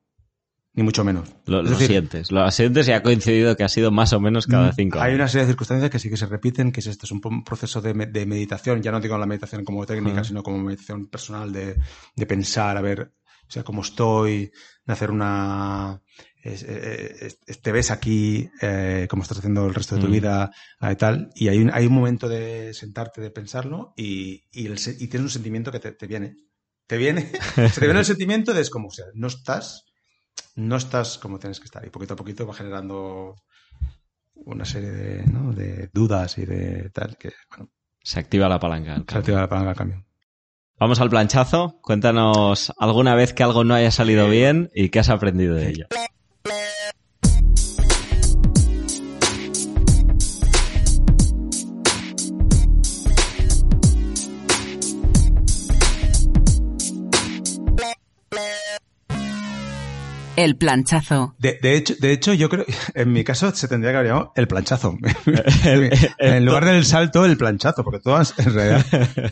Ni 0.74 0.82
mucho 0.82 1.05
menos. 1.05 1.28
Lo, 1.44 1.59
Es 1.61 1.64
lo 1.64 1.70
decir, 1.72 1.88
sientes. 1.88 2.32
Lo 2.32 2.50
sientes 2.50 2.88
y 2.88 2.92
ha 2.92 3.03
coincidido 3.03 3.57
que 3.57 3.62
ha 3.64 3.68
sido 3.68 3.90
más 3.90 4.14
o 4.14 4.20
menos 4.20 4.46
cada 4.46 4.72
cinco 4.72 5.00
Hay 5.00 5.09
años. 5.11 5.16
una 5.16 5.28
serie 5.28 5.44
de 5.44 5.53
circunstancias 5.53 5.90
que 5.90 5.98
sí 5.98 6.09
que 6.09 6.16
se 6.16 6.24
repiten, 6.26 6.72
que 6.72 6.80
es 6.80 6.86
esto, 6.86 7.05
es 7.05 7.12
un, 7.12 7.44
proceso 7.44 7.82
de, 7.82 7.92
me- 7.92 8.07
de 8.07 8.24
meditación, 8.24 8.80
ya 8.82 8.90
no 8.90 8.98
digo 8.98 9.18
la 9.18 9.26
meditación 9.26 9.64
como 9.66 9.84
técnica, 9.84 10.24
sino 10.24 10.42
como 10.42 10.57
meditación 10.59 11.09
personal 11.09 11.53
de, 11.53 11.76
de 12.16 12.26
pensar, 12.26 12.78
a 12.78 12.80
ver, 12.80 13.12
o 13.46 13.50
sea, 13.53 13.64
cómo 13.64 13.82
estoy, 13.82 14.50
de 14.86 14.92
hacer 14.94 15.11
una... 15.11 16.00
eh, 16.42 17.28
es- 17.46 17.61
te 17.61 17.70
ves 17.70 17.90
aquí, 17.90 18.48
eh, 18.62 19.07
cómo 19.11 19.22
estás 19.24 19.38
haciendo 19.38 19.66
el 19.66 19.74
resto 19.74 19.96
de 19.96 20.00
tu 20.00 20.09
Mm. 20.09 20.12
vida 20.12 20.50
eh, 20.80 20.92
y 20.92 20.96
tal, 20.96 21.30
y 21.34 21.48
hay 21.48 21.59
un, 21.59 21.70
hay 21.70 21.84
un 21.86 21.92
momento 21.92 22.30
de 22.30 22.72
sentarte, 22.72 23.20
de 23.20 23.30
pensarlo, 23.30 23.92
y, 23.94 24.44
y, 24.50 24.66
el 24.66 24.78
se- 24.78 24.92
y 24.98 25.07
tienes 25.09 25.24
un 25.24 25.28
sentimiento 25.30 25.70
que 25.70 25.80
te, 25.80 25.92
te 25.92 26.07
viene. 26.07 26.34
Te 26.87 26.97
viene, 26.97 27.30
se 27.55 27.80
te 27.80 27.87
viene 27.87 28.01
el 28.01 28.07
sentimiento 28.07 28.53
de 28.53 28.61
es 28.61 28.70
como, 28.70 28.89
o 28.89 28.91
sea, 28.91 29.07
no 29.14 29.28
estás, 29.28 29.85
no 30.57 30.76
estás 30.76 31.18
como 31.18 31.39
tienes 31.39 31.59
que 31.59 31.66
estar, 31.66 31.85
y 31.87 31.91
poquito 31.91 32.14
a 32.14 32.16
poquito 32.16 32.47
va 32.47 32.55
generando 32.55 33.37
una 34.35 34.64
serie 34.64 34.91
de, 34.91 35.24
¿no? 35.26 35.53
de 35.53 35.89
dudas 35.93 36.39
y 36.39 36.47
de 36.47 36.91
tal 36.91 37.16
que, 37.16 37.33
bueno, 37.51 37.70
Se 38.03 38.18
activa 38.20 38.49
la 38.49 38.59
palanca. 38.59 39.03
se 39.09 39.18
activa 39.18 39.41
la 39.41 39.49
palanca 39.49 39.70
al 39.70 39.76
cambio. 39.76 40.05
Vamos 40.78 41.01
al 41.01 41.11
planchazo. 41.11 41.78
Cuéntanos 41.80 42.72
alguna 42.76 43.14
vez 43.14 43.33
que 43.33 43.45
algo 43.45 43.62
no 43.62 43.74
haya 43.74 43.93
salido 43.93 44.28
bien 44.28 44.68
y 44.74 44.89
qué 44.89 44.99
has 44.99 45.11
aprendido 45.11 45.55
de 45.55 45.68
ello. 45.68 45.87
El 60.37 60.57
planchazo. 60.57 61.35
De, 61.39 61.59
de 61.61 61.76
hecho, 61.76 61.95
de 62.01 62.12
hecho, 62.12 62.33
yo 62.33 62.49
creo, 62.49 62.64
en 62.95 63.12
mi 63.12 63.22
caso 63.24 63.55
se 63.55 63.68
tendría 63.68 63.93
que 63.93 63.99
haber 63.99 64.11
llamado 64.11 64.33
el 64.37 64.49
planchazo. 64.49 64.97
El- 65.64 65.91
en 66.18 66.45
lugar 66.47 66.64
del 66.64 66.85
salto, 66.85 67.24
el 67.24 67.37
planchazo, 67.37 67.85
porque 67.85 68.01
todas, 68.01 68.35
en 68.39 68.55
realidad, 68.55 68.87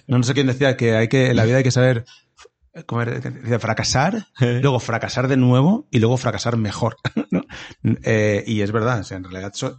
no, 0.06 0.18
no 0.18 0.24
sé 0.24 0.34
quién 0.34 0.46
decía 0.46 0.76
que 0.76 0.96
hay 0.96 1.08
que, 1.08 1.30
en 1.30 1.36
la 1.36 1.44
vida 1.44 1.56
hay 1.58 1.62
que 1.62 1.70
saber, 1.70 2.04
¿cómo 2.86 3.02
era? 3.02 3.58
Fracasar, 3.58 4.26
luego 4.38 4.78
fracasar 4.78 5.26
de 5.28 5.36
nuevo 5.36 5.88
y 5.90 5.98
luego 6.00 6.16
fracasar 6.16 6.56
mejor, 6.56 6.96
¿no? 7.30 7.42
Eh, 8.02 8.44
y 8.46 8.60
es 8.60 8.70
verdad, 8.72 9.00
o 9.00 9.04
sea, 9.04 9.16
en 9.16 9.24
realidad 9.24 9.52
son, 9.54 9.76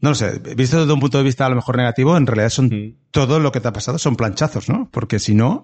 no 0.00 0.10
lo 0.10 0.14
sé, 0.14 0.38
visto 0.56 0.80
desde 0.80 0.92
un 0.92 1.00
punto 1.00 1.18
de 1.18 1.24
vista 1.24 1.44
a 1.46 1.48
lo 1.48 1.56
mejor 1.56 1.76
negativo, 1.76 2.16
en 2.16 2.26
realidad 2.26 2.50
son 2.50 2.66
Mm. 2.66 2.96
todo 3.10 3.38
lo 3.40 3.52
que 3.52 3.60
te 3.60 3.68
ha 3.68 3.72
pasado 3.72 3.98
son 3.98 4.16
planchazos, 4.16 4.68
¿no? 4.68 4.88
Porque 4.92 5.18
si 5.18 5.34
no, 5.34 5.62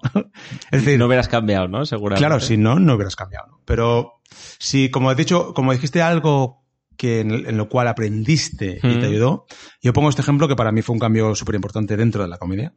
es 0.71 0.83
decir, 0.83 0.99
No 0.99 1.07
hubieras 1.07 1.27
cambiado, 1.29 1.67
¿no? 1.67 1.85
Seguramente. 1.85 2.19
Claro, 2.25 2.39
si 2.41 2.57
no, 2.57 2.79
no 2.79 2.93
hubieras 2.95 3.15
cambiado. 3.15 3.47
¿no? 3.47 3.61
Pero 3.65 4.18
si, 4.59 4.89
como 4.89 5.09
has 5.09 5.17
dicho, 5.17 5.53
como 5.53 5.71
dijiste 5.71 6.01
algo 6.01 6.63
que 6.97 7.21
en, 7.21 7.31
en 7.31 7.57
lo 7.57 7.69
cual 7.69 7.87
aprendiste 7.87 8.79
y 8.83 8.99
te 8.99 9.05
ayudó, 9.05 9.45
yo 9.81 9.93
pongo 9.93 10.09
este 10.09 10.21
ejemplo 10.21 10.47
que 10.47 10.55
para 10.57 10.71
mí 10.71 10.81
fue 10.81 10.93
un 10.93 10.99
cambio 10.99 11.33
súper 11.33 11.55
importante 11.55 11.95
dentro 11.95 12.21
de 12.23 12.27
la 12.27 12.37
comedia. 12.37 12.73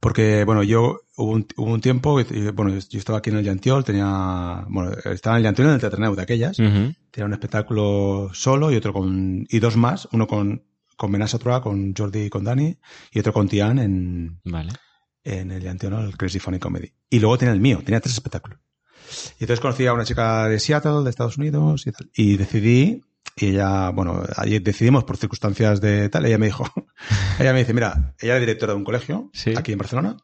Porque, 0.00 0.44
bueno, 0.44 0.62
yo 0.62 1.00
hubo 1.16 1.32
un, 1.32 1.46
hubo 1.56 1.72
un 1.72 1.80
tiempo, 1.80 2.20
y, 2.20 2.24
bueno, 2.52 2.70
yo 2.70 2.98
estaba 2.98 3.18
aquí 3.18 3.30
en 3.30 3.36
el 3.36 3.44
Llantiol, 3.44 3.84
tenía, 3.84 4.64
bueno, 4.68 4.92
estaba 5.04 5.36
en 5.36 5.40
el 5.40 5.42
Llantiol 5.44 5.68
en 5.68 5.74
el 5.74 5.80
Teatreneu 5.80 6.14
de 6.14 6.22
aquellas, 6.22 6.56
tenía 6.56 7.26
un 7.26 7.32
espectáculo 7.32 8.30
solo 8.32 8.70
y 8.70 8.76
otro 8.76 8.92
con, 8.92 9.46
y 9.48 9.58
dos 9.58 9.76
más, 9.76 10.08
uno 10.12 10.26
con, 10.26 10.64
con 10.96 11.12
Benassa 11.12 11.38
Troa, 11.38 11.62
con 11.62 11.94
Jordi 11.96 12.24
y 12.24 12.30
con 12.30 12.44
Dani, 12.44 12.78
y 13.12 13.18
otro 13.18 13.32
con 13.32 13.48
Tian 13.48 13.78
en, 13.78 14.40
Vale. 14.44 14.72
en 15.24 15.50
el 15.50 15.62
Llantiol, 15.62 15.94
el 16.04 16.16
Crazy 16.16 16.38
Funny 16.38 16.58
Comedy. 16.58 16.92
Y 17.10 17.18
luego 17.18 17.36
tenía 17.36 17.52
el 17.52 17.60
mío, 17.60 17.80
tenía 17.84 18.00
tres 18.00 18.14
espectáculos. 18.14 18.60
Y 19.38 19.44
entonces 19.44 19.60
conocí 19.60 19.86
a 19.86 19.92
una 19.92 20.04
chica 20.04 20.48
de 20.48 20.58
Seattle, 20.60 21.02
de 21.04 21.10
Estados 21.10 21.36
Unidos 21.38 21.86
y 21.86 21.92
tal. 21.92 22.10
Y 22.14 22.36
decidí, 22.36 23.02
y 23.36 23.46
ella, 23.46 23.90
bueno, 23.90 24.22
ahí 24.36 24.58
decidimos 24.58 25.04
por 25.04 25.16
circunstancias 25.16 25.80
de 25.80 26.08
tal, 26.08 26.26
ella 26.26 26.38
me 26.38 26.46
dijo, 26.46 26.64
ella 27.38 27.52
me 27.52 27.60
dice, 27.60 27.72
mira, 27.74 28.14
ella 28.20 28.32
era 28.34 28.40
directora 28.40 28.72
de 28.72 28.78
un 28.78 28.84
colegio 28.84 29.30
Sí. 29.32 29.54
aquí 29.56 29.72
en 29.72 29.78
Barcelona 29.78 30.16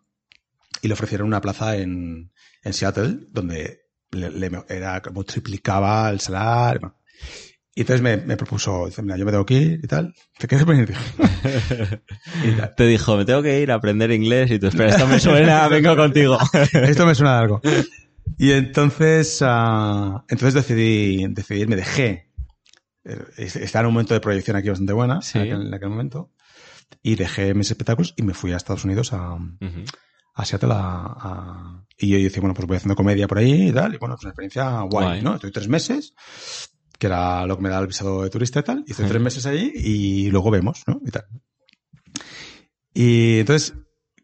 y 0.83 0.89
le 0.89 0.95
ofrecieron 0.95 1.27
una 1.29 1.41
plaza 1.41 1.77
en, 1.77 2.33
en 2.63 2.73
Seattle 2.73 3.19
donde 3.31 3.81
le, 4.11 4.31
le- 4.31 4.65
era 4.69 5.01
como 5.01 5.25
triplicaba 5.25 6.11
el 6.11 6.21
salario. 6.21 6.97
Y 7.77 7.81
entonces 7.81 8.03
me, 8.03 8.17
me 8.19 8.37
propuso, 8.37 8.87
dice, 8.87 9.03
mira, 9.03 9.17
yo 9.17 9.25
me 9.25 9.33
tengo 9.33 9.45
que 9.47 9.55
ir 9.55 9.81
y 9.83 9.87
tal. 9.89 10.15
¿Te 10.39 10.47
quieres 10.47 10.65
venir? 10.67 10.95
Te 12.77 12.87
dijo, 12.87 13.17
me 13.17 13.25
tengo 13.25 13.43
que 13.43 13.61
ir 13.61 13.73
a 13.73 13.75
aprender 13.75 14.11
inglés 14.13 14.51
y 14.53 14.59
tú, 14.59 14.69
espera, 14.69 14.91
esto 14.91 15.07
me 15.09 15.19
suena, 15.19 15.67
vengo 15.69 15.97
contigo. 15.97 16.39
Esto 16.73 17.07
me 17.07 17.15
suena 17.17 17.39
algo. 17.41 17.61
Y 18.39 18.53
entonces, 18.53 19.39
ah, 19.43 20.25
entonces 20.29 20.55
decidí, 20.55 21.27
decidí, 21.29 21.67
me 21.67 21.77
dejé. 21.77 22.31
Eh, 23.05 23.19
Estaba 23.37 23.83
en 23.83 23.87
un 23.89 23.93
momento 23.95 24.15
de 24.15 24.21
proyección 24.21 24.57
aquí 24.57 24.69
bastante 24.69 24.93
buena, 24.93 25.21
Sí. 25.23 25.39
en, 25.39 25.45
aquel, 25.45 25.67
en 25.69 25.75
aquel 25.75 25.89
momento. 25.91 26.33
Y 27.03 27.15
dejé 27.17 27.55
mis 27.55 27.71
espectáculos 27.71 28.15
y 28.17 28.23
me 28.23 28.35
fui 28.35 28.53
a 28.53 28.57
Estados 28.57 28.85
Unidos 28.85 29.13
a, 29.13 29.35
Ujú. 29.35 29.85
a 30.35 30.45
Seattle 30.45 30.73
a, 30.73 30.77
a- 30.79 31.85
y 31.99 32.09
yo 32.09 32.19
decía, 32.19 32.41
bueno, 32.41 32.55
pues 32.55 32.67
voy 32.67 32.77
haciendo 32.77 32.97
comedia 32.97 33.29
por 33.29 33.39
ahí 33.39 33.69
y 33.69 33.73
tal. 33.73 33.95
Y 33.95 33.99
bueno, 33.99 34.15
pues 34.17 34.25
una 34.25 34.31
experiencia 34.31 34.81
guay, 34.81 34.89
Guay. 35.07 35.23
¿no? 35.23 35.35
Estoy 35.37 35.53
tres 35.53 35.69
meses, 35.69 36.15
que 36.99 37.07
era 37.07 37.47
lo 37.47 37.57
que 37.57 37.63
me 37.63 37.69
da 37.69 37.79
el 37.79 37.87
visado 37.87 38.23
de 38.23 38.31
turista 38.31 38.61
y 38.61 38.63
tal. 38.65 38.85
Y 38.87 38.91
estoy 38.93 39.07
tres 39.07 39.23
meses 39.23 39.47
allí 39.47 39.71
y 39.77 40.31
luego 40.31 40.51
vemos, 40.51 40.83
¿no? 40.87 41.01
Y 41.05 41.11
tal. 41.11 41.25
Y 42.93 43.41
entonces, 43.41 43.75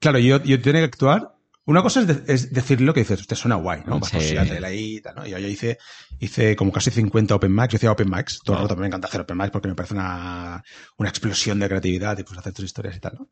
claro, 0.01 0.18
yo, 0.18 0.42
yo 0.42 0.61
tenía 0.61 0.80
que 0.80 0.86
actuar. 0.86 1.36
Una 1.70 1.82
cosa 1.82 2.00
es, 2.00 2.06
de- 2.08 2.32
es 2.34 2.52
decir 2.52 2.80
lo 2.80 2.92
que 2.92 3.00
dices, 3.00 3.20
usted 3.20 3.36
suena 3.36 3.54
guay, 3.56 3.82
¿no? 3.86 4.00
Vas 4.00 4.10
Sí. 4.10 4.36
Ahí 4.36 4.96
y 4.96 5.00
tal, 5.00 5.14
¿no? 5.14 5.26
Yo 5.26 5.38
ya 5.38 5.46
hice, 5.46 5.78
hice 6.18 6.56
como 6.56 6.72
casi 6.72 6.90
50 6.90 7.34
open 7.34 7.54
mics. 7.54 7.68
Yo 7.72 7.76
hacía 7.76 7.92
open 7.92 8.10
mics. 8.10 8.40
Todo 8.44 8.56
el 8.56 8.62
rato 8.62 8.76
me 8.76 8.86
encanta 8.88 9.06
hacer 9.08 9.20
open 9.20 9.36
mics 9.38 9.50
porque 9.50 9.68
me 9.68 9.74
parece 9.74 9.94
una, 9.94 10.62
una 10.98 11.08
explosión 11.08 11.60
de 11.60 11.68
creatividad 11.68 12.18
y 12.18 12.24
pues 12.24 12.38
hacer 12.38 12.52
tus 12.52 12.64
historias 12.64 12.96
y 12.96 13.00
tal, 13.00 13.14
¿no? 13.18 13.28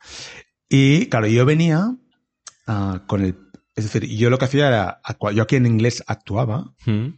Y 0.69 1.07
claro, 1.07 1.27
yo 1.27 1.45
venía 1.45 1.97
ah, 2.67 3.03
con 3.07 3.25
el... 3.25 3.37
Es 3.75 3.85
decir, 3.85 4.05
yo 4.09 4.31
lo 4.31 4.39
que 4.39 4.45
hacía 4.47 4.69
era... 4.69 5.01
Yo 5.35 5.43
aquí 5.43 5.57
en 5.57 5.67
inglés 5.67 6.03
actuaba 6.07 6.75
Ujú. 6.87 7.15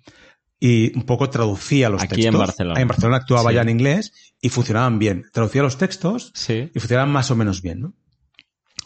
y 0.58 0.96
un 0.96 1.04
poco 1.04 1.28
traducía 1.30 1.88
los 1.90 2.02
Aquí 2.02 2.16
textos. 2.16 2.34
en 2.34 2.38
Barcelona. 2.38 2.80
En 2.80 2.88
Barcelona 2.88 3.16
actuaba 3.18 3.50
Sí. 3.50 3.54
ya 3.56 3.62
en 3.62 3.68
inglés 3.70 4.12
y 4.40 4.48
funcionaban 4.48 4.98
bien. 4.98 5.24
Traducía 5.32 5.62
los 5.62 5.76
textos 5.78 6.32
Sí. 6.34 6.70
y 6.74 6.78
funcionaban 6.80 7.10
más 7.12 7.30
o 7.30 7.36
menos 7.36 7.60
bien, 7.62 7.80
¿no? 7.80 7.94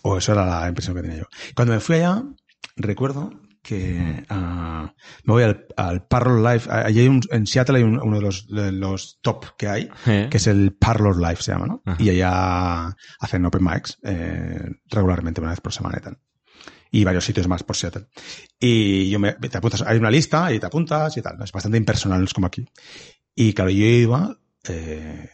O 0.06 0.18
eso 0.18 0.32
era 0.32 0.44
la 0.46 0.68
impresión 0.68 0.94
que 0.96 1.02
tenía 1.02 1.18
yo. 1.18 1.26
Cuando 1.56 1.72
me 1.74 1.80
fui 1.80 1.96
allá, 1.96 2.22
recuerdo 2.76 3.32
que 3.62 4.22
ah, 4.28 4.92
me 5.24 5.32
voy 5.32 5.42
al, 5.44 5.66
al 5.78 6.06
Parlor 6.06 6.38
Live. 6.40 6.64
Allí 6.70 7.00
hay 7.00 7.08
un, 7.08 7.22
en 7.30 7.46
Seattle 7.46 7.78
hay 7.78 7.82
un- 7.84 7.98
uno 7.98 8.16
de 8.16 8.22
los, 8.22 8.46
de 8.46 8.70
los 8.72 9.18
top 9.22 9.56
que 9.56 9.68
hay, 9.68 9.88
Eh. 10.06 10.28
que 10.30 10.36
es 10.36 10.46
el 10.46 10.74
Parlor 10.74 11.16
Live, 11.16 11.36
se 11.36 11.52
llama, 11.52 11.66
¿no? 11.66 11.82
Ajá. 11.86 11.96
Y 12.02 12.10
allá 12.10 12.94
hacen 13.20 13.46
open 13.46 13.64
mics 13.64 13.96
eh, 14.02 14.60
regularmente, 14.90 15.40
una 15.40 15.50
vez 15.50 15.62
por 15.62 15.72
semana 15.72 15.96
y 15.98 16.02
tal. 16.02 16.18
Y 16.90 17.02
varios 17.04 17.24
sitios 17.24 17.48
más 17.48 17.62
por 17.62 17.74
Seattle. 17.76 18.06
Y 18.60 19.08
yo 19.08 19.18
me, 19.18 19.32
te 19.32 19.56
apuntas, 19.56 19.80
hay 19.82 19.96
una 19.96 20.10
lista 20.10 20.52
y 20.52 20.60
te 20.60 20.66
apuntas 20.66 21.16
y 21.16 21.22
tal. 21.22 21.38
¿no? 21.38 21.44
Es 21.44 21.50
bastante 21.52 21.78
impersonal, 21.78 22.18
no 22.20 22.26
es 22.26 22.34
como 22.34 22.46
aquí. 22.46 22.66
Y 23.34 23.54
claro, 23.54 23.70
yo 23.70 23.84
iba, 23.86 24.36
eh, 24.68 25.30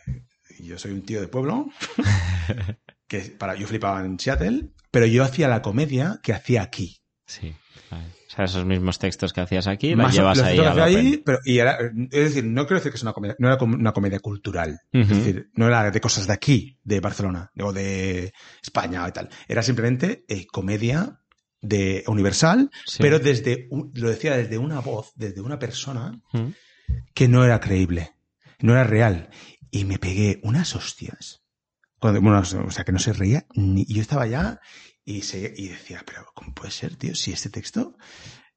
yo 0.61 0.79
soy 0.79 0.93
un 0.93 1.03
tío 1.03 1.21
de 1.21 1.27
pueblo, 1.29 1.67
que 3.11 3.19
para, 3.23 3.57
yo 3.57 3.67
flipaba 3.67 4.05
en 4.05 4.19
Seattle, 4.21 4.71
pero 4.93 5.05
yo 5.05 5.25
hacía 5.25 5.49
la 5.49 5.63
comedia 5.63 6.21
que 6.23 6.33
hacía 6.33 6.63
aquí. 6.63 7.03
Sí. 7.27 7.55
O 7.91 8.33
sea, 8.33 8.45
esos 8.45 8.65
mismos 8.65 9.01
textos 9.01 9.33
que 9.33 9.41
hacías 9.41 9.67
aquí, 9.67 9.97
Más 9.97 10.15
llevas 10.15 10.39
los 10.39 10.47
ahí 10.47 10.57
que 10.57 10.65
hacía 10.67 10.85
ahí, 10.85 11.23
pero, 11.27 11.39
y 11.45 11.59
era, 11.59 11.77
es 11.81 12.11
decir, 12.11 12.45
no 12.45 12.65
quiero 12.65 12.77
decir 12.79 12.93
que 12.93 12.97
es 12.97 13.03
una 13.03 13.13
comedia, 13.13 13.35
no 13.41 13.49
era 13.49 13.61
una 13.65 13.93
comedia 13.93 14.21
cultural. 14.21 14.79
Es 14.93 15.09
decir, 15.09 15.51
no 15.55 15.67
era 15.67 15.91
de 15.91 16.01
cosas 16.01 16.29
de 16.29 16.33
aquí, 16.33 16.79
de 16.85 17.01
Barcelona, 17.01 17.51
o 17.59 17.73
de 17.73 18.33
España 18.63 19.05
y 19.09 19.13
tal. 19.13 19.29
Era 19.49 19.65
simplemente 19.65 20.25
eh, 20.29 20.47
comedia 20.47 21.21
de 21.61 22.05
universal, 22.07 22.71
Sí. 22.87 22.99
pero 23.01 23.19
desde, 23.19 23.69
lo 23.95 24.09
decía 24.09 24.37
desde 24.37 24.57
una 24.57 24.79
voz, 24.79 25.11
desde 25.17 25.41
una 25.41 25.59
persona 25.59 26.21
que 27.13 27.27
no 27.27 27.45
era 27.45 27.59
creíble, 27.59 28.13
no 28.61 28.73
era 28.75 28.85
real. 28.85 29.31
Y 29.73 29.85
me 29.85 29.99
pegué 29.99 30.39
unas 30.45 30.77
hostias. 30.77 31.40
Cuando, 32.01 32.21
bueno, 32.21 32.41
o 32.41 32.71
sea, 32.71 32.85
que 32.85 32.93
no 32.93 32.99
se 32.99 33.13
reía, 33.13 33.47
ni, 33.55 33.83
y 33.83 33.95
yo 33.95 34.01
estaba 34.03 34.23
allá 34.23 34.59
y, 35.05 35.23
se, 35.23 35.53
y 35.57 35.69
decía, 35.69 36.03
pero 36.07 36.25
¿cómo 36.35 36.53
puede 36.55 36.71
ser, 36.71 36.97
tío? 36.97 37.15
Si 37.15 37.31
este 37.33 37.51
texto 37.51 37.97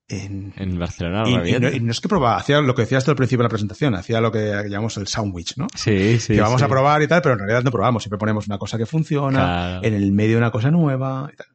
en, 0.08 0.54
En 0.58 0.78
Barcelona, 0.80 1.24
y, 1.46 1.56
y 1.56 1.60
no, 1.60 1.70
y 1.70 1.80
no 1.80 1.92
es 1.92 2.00
que 2.02 2.08
probaba, 2.10 2.38
hacía 2.38 2.60
lo 2.62 2.74
que 2.76 2.82
decías 2.84 3.04
tú 3.06 3.12
al 3.12 3.18
principio 3.18 3.40
de 3.44 3.46
la 3.46 3.50
presentación, 3.50 3.96
hacía 3.96 4.20
lo 4.22 4.32
que 4.32 4.64
llamamos 4.70 4.98
el 4.98 5.08
sandwich, 5.08 5.56
¿no? 5.58 5.68
Sí, 5.76 6.20
sí. 6.20 6.34
que 6.36 6.42
vamos 6.42 6.60
sí. 6.62 6.66
a 6.66 6.68
probar 6.70 7.02
y 7.02 7.08
tal, 7.08 7.22
pero 7.22 7.34
en 7.34 7.40
realidad 7.40 7.64
no 7.64 7.72
probamos, 7.72 8.04
siempre 8.04 8.18
ponemos 8.18 8.48
una 8.48 8.58
cosa 8.58 8.78
que 8.78 8.86
funciona, 8.86 9.40
Claro. 9.40 9.84
en 9.84 9.94
el 9.94 10.12
medio 10.12 10.38
una 10.38 10.52
cosa 10.52 10.72
nueva 10.72 11.30
y 11.32 11.36
tal. 11.36 11.48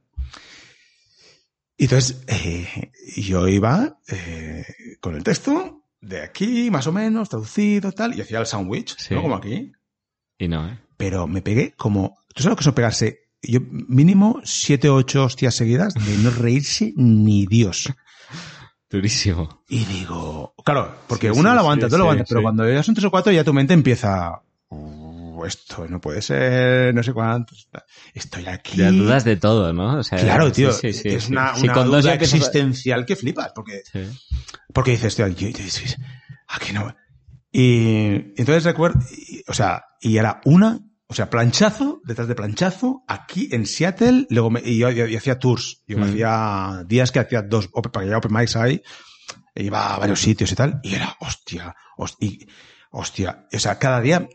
Y 1.76 1.84
entonces, 1.84 2.22
eh, 2.26 2.90
yo 3.16 3.46
iba 3.46 3.98
eh, 4.08 4.64
con 5.00 5.14
el 5.14 5.22
texto 5.22 5.84
de 6.00 6.22
aquí, 6.22 6.70
más 6.70 6.86
o 6.86 6.92
menos, 6.92 7.28
traducido, 7.28 7.92
tal, 7.92 8.16
y 8.16 8.20
hacía 8.20 8.40
el 8.40 8.46
sandwich, 8.46 8.96
Sí. 8.98 9.14
¿no? 9.14 9.22
Como 9.22 9.36
aquí. 9.36 9.70
Y 10.38 10.48
no, 10.48 10.68
¿eh? 10.68 10.78
Pero 10.98 11.26
me 11.26 11.40
pegué 11.40 11.72
como, 11.72 12.18
¿tú 12.34 12.42
sabes 12.42 12.52
lo 12.52 12.56
que 12.62 12.68
es 12.68 12.74
pegarse? 12.74 13.20
Yo, 13.40 13.60
mínimo 13.70 14.40
siete 14.44 14.90
o 14.90 14.96
ocho 14.96 15.24
hostias 15.24 15.54
seguidas 15.54 15.94
de 15.94 16.18
no 16.18 16.30
reírse 16.30 16.92
ni 16.96 17.46
Dios. 17.46 17.88
Durísimo. 18.90 19.62
Y 19.68 19.84
digo, 19.84 20.54
claro, 20.64 20.94
porque 21.06 21.32
Sí, 21.32 21.38
una 21.38 21.50
sí, 21.50 21.54
lo 21.54 21.60
aguanta, 21.60 21.86
sí, 21.86 21.90
tú 21.90 21.96
lo 21.98 22.02
sí, 22.04 22.06
aguantas, 22.06 22.28
pero 22.28 22.42
cuando 22.42 22.70
ya 22.72 22.82
son 22.82 22.94
tres 22.94 23.04
o 23.04 23.10
cuatro 23.10 23.30
ya 23.32 23.44
tu 23.44 23.52
mente 23.52 23.74
empieza, 23.74 24.40
"Uh, 24.70 25.44
esto 25.44 25.86
no 25.88 26.00
puede 26.00 26.22
ser, 26.22 26.94
no 26.94 27.02
sé 27.02 27.12
cuánto, 27.12 27.54
estoy 28.14 28.46
aquí. 28.46 28.78
Ya 28.78 28.90
dudas 28.90 29.24
de 29.24 29.36
todo, 29.36 29.72
¿no? 29.74 29.98
O 29.98 30.02
sea, 30.02 30.18
Claro, 30.18 30.50
tío, 30.50 30.72
sí, 30.72 30.92
sí, 30.94 31.02
sí, 31.02 31.08
es 31.10 31.28
una, 31.28 31.54
una 31.56 31.74
con 31.74 31.86
duda 31.86 32.14
existencial 32.14 33.04
que 33.04 33.14
flipas, 33.14 33.52
porque, 33.54 33.82
porque 34.72 34.92
dices, 34.92 35.14
tío, 35.14 35.28
yo, 35.28 35.48
yo- 35.48 35.58
yo- 35.58 35.94
aquí 36.48 36.72
no. 36.72 36.94
Y 37.52 38.14
entonces 38.36 38.64
recuerdo, 38.64 38.98
y- 39.10 39.42
o 39.48 39.52
sea, 39.54 39.84
y 40.00 40.16
era 40.16 40.40
una, 40.46 40.80
o 41.10 41.14
sea, 41.14 41.30
planchazo, 41.30 42.00
detrás 42.04 42.28
de 42.28 42.34
planchazo, 42.34 43.02
aquí 43.08 43.48
en 43.52 43.64
Seattle, 43.66 44.26
luego 44.30 44.50
me, 44.50 44.60
y 44.64 44.78
yo, 44.78 44.90
yo- 44.90 45.06
yo 45.06 45.18
hacía 45.18 45.38
tours, 45.38 45.82
yo 45.86 45.96
me 45.98 46.04
Mm. 46.06 46.08
hacía 46.10 46.84
días 46.86 47.10
que 47.10 47.18
hacía 47.18 47.42
dos, 47.42 47.68
para 47.68 48.06
que 48.06 48.14
open 48.14 48.32
mics 48.32 48.56
ahí, 48.56 48.82
e 49.54 49.64
iba 49.64 49.94
a 49.94 49.98
varios 49.98 50.20
sitios 50.20 50.52
y 50.52 50.54
tal, 50.54 50.80
y 50.82 50.94
era, 50.94 51.16
hostia, 51.20 51.74
hostia, 51.96 52.46
hostia, 52.90 53.46
o 53.52 53.58
sea, 53.58 53.78
cada 53.78 54.00
día, 54.00 54.28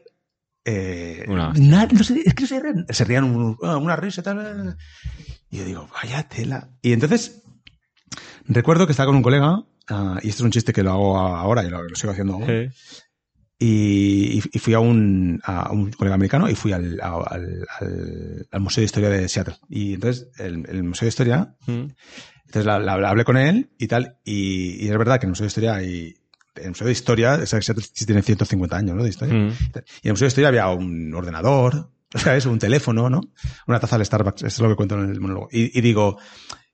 eh, 0.65 1.25
Una 1.27 1.53
na- 1.53 1.85
no 1.91 2.03
sé, 2.03 2.21
es 2.25 2.33
que 2.33 2.41
no 2.43 2.47
se 2.47 2.59
rían, 2.59 2.85
se 2.89 3.03
rían 3.05 3.23
un- 3.25 3.57
ah, 3.63 3.77
una 3.77 3.95
risa 3.95 4.21
y 4.21 4.23
tal, 4.23 4.77
y 5.49 5.57
yo 5.57 5.65
digo, 5.65 5.87
vaya 5.93 6.27
tela. 6.27 6.69
Y 6.81 6.93
entonces, 6.93 7.43
recuerdo 8.47 8.85
que 8.87 8.91
estaba 8.93 9.07
con 9.07 9.15
un 9.17 9.23
colega, 9.23 9.63
ah, 9.89 10.19
y 10.23 10.29
esto 10.29 10.41
es 10.41 10.45
un 10.45 10.51
chiste 10.51 10.73
que 10.73 10.83
lo 10.83 10.91
hago 10.91 11.17
ahora 11.17 11.63
y 11.63 11.69
lo, 11.69 11.83
lo 11.83 11.95
sigo 11.95 12.11
haciendo 12.13 12.33
ahora, 12.35 12.47
Sí. 12.47 13.02
Y, 13.65 14.41
y 14.51 14.59
fui 14.59 14.73
a 14.73 14.79
un, 14.79 15.39
a 15.43 15.71
un 15.71 15.91
colega 15.91 16.15
americano 16.15 16.49
y 16.49 16.55
fui 16.55 16.71
al, 16.73 16.99
a- 17.01 17.23
al, 17.29 17.65
al, 17.79 18.47
al 18.51 18.59
Museo 18.61 18.81
de 18.81 18.85
Historia 18.85 19.09
de 19.09 19.29
Seattle. 19.29 19.55
Y 19.69 19.93
entonces, 19.93 20.27
el, 20.37 20.65
el 20.69 20.83
Museo 20.83 21.05
de 21.05 21.09
Historia, 21.09 21.55
Mm. 21.67 21.85
entonces 22.45 22.65
la, 22.65 22.79
la- 22.79 22.97
la 22.97 23.09
hablé 23.09 23.23
con 23.23 23.37
él 23.37 23.69
y 23.77 23.87
tal, 23.87 24.17
y, 24.25 24.85
y 24.85 24.89
es 24.89 24.97
verdad 24.97 25.19
que 25.19 25.25
en 25.25 25.29
el 25.29 25.31
Museo 25.31 25.45
de 25.45 25.47
Historia 25.47 25.75
hay, 25.75 26.15
en 26.55 26.63
el 26.63 26.69
Museo 26.69 26.87
de 26.87 26.93
Historia, 26.93 27.33
o 27.41 27.45
sea, 27.45 27.61
Seattle 27.61 27.85
tiene 28.05 28.21
150 28.21 28.75
años, 28.77 28.95
¿no? 28.95 29.03
De 29.03 29.09
historia. 29.09 29.33
Mm. 29.33 29.47
Y 29.47 29.47
en 29.47 29.83
el 30.03 30.11
Museo 30.11 30.25
de 30.25 30.29
Historia 30.29 30.47
había 30.49 30.67
un 30.69 31.13
ordenador, 31.13 31.89
¿sabes? 32.15 32.45
Un 32.45 32.59
teléfono, 32.59 33.09
¿no? 33.09 33.21
Una 33.67 33.79
taza 33.79 33.97
de 33.97 34.05
Starbucks, 34.05 34.43
esto 34.43 34.47
es 34.47 34.59
lo 34.59 34.69
que 34.69 34.75
cuento 34.75 34.95
en 35.01 35.09
el 35.09 35.19
monólogo. 35.21 35.47
Y, 35.51 35.77
y 35.77 35.81
digo, 35.81 36.17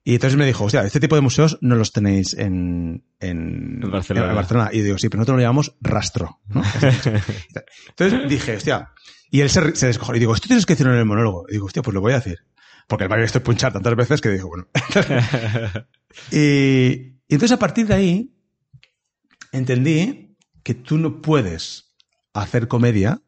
y 0.09 0.15
entonces 0.15 0.37
me 0.39 0.45
dijo, 0.47 0.63
hostia, 0.63 0.81
este 0.81 0.99
tipo 0.99 1.13
de 1.13 1.21
museos 1.21 1.59
no 1.61 1.75
los 1.75 1.91
tenéis 1.91 2.33
en, 2.33 3.03
en, 3.19 3.79
Barcelona. 3.79 4.29
en 4.29 4.35
Barcelona. 4.35 4.69
Y 4.73 4.81
digo, 4.81 4.97
sí, 4.97 5.07
pero 5.07 5.19
nosotros 5.19 5.37
lo 5.37 5.43
llamamos 5.43 5.75
rastro, 5.81 6.39
¿no? 6.47 6.63
Entonces 7.89 8.27
dije, 8.27 8.55
hostia, 8.55 8.91
y 9.29 9.41
él 9.41 9.51
se, 9.51 9.75
se 9.75 9.85
descojonó. 9.85 10.17
Y 10.17 10.19
digo, 10.19 10.33
esto 10.33 10.47
tienes 10.47 10.65
que 10.65 10.73
decirlo 10.73 10.93
en 10.93 10.97
el 10.97 11.05
monólogo. 11.05 11.45
Y 11.47 11.51
digo, 11.51 11.67
hostia, 11.67 11.83
pues 11.83 11.93
lo 11.93 12.01
voy 12.01 12.13
a 12.13 12.15
decir. 12.15 12.39
Porque 12.87 13.03
el 13.03 13.09
me 13.09 13.17
había 13.17 13.25
visto 13.25 13.43
punchar 13.43 13.71
tantas 13.71 13.95
veces 13.95 14.19
que 14.19 14.29
dijo, 14.29 14.47
bueno. 14.47 14.67
y, 16.31 16.37
y 16.39 17.33
entonces 17.35 17.51
a 17.51 17.59
partir 17.59 17.85
de 17.85 17.93
ahí 17.93 18.35
entendí 19.51 20.35
que 20.63 20.73
tú 20.73 20.97
no 20.97 21.21
puedes 21.21 21.93
hacer 22.33 22.67
comedia. 22.67 23.21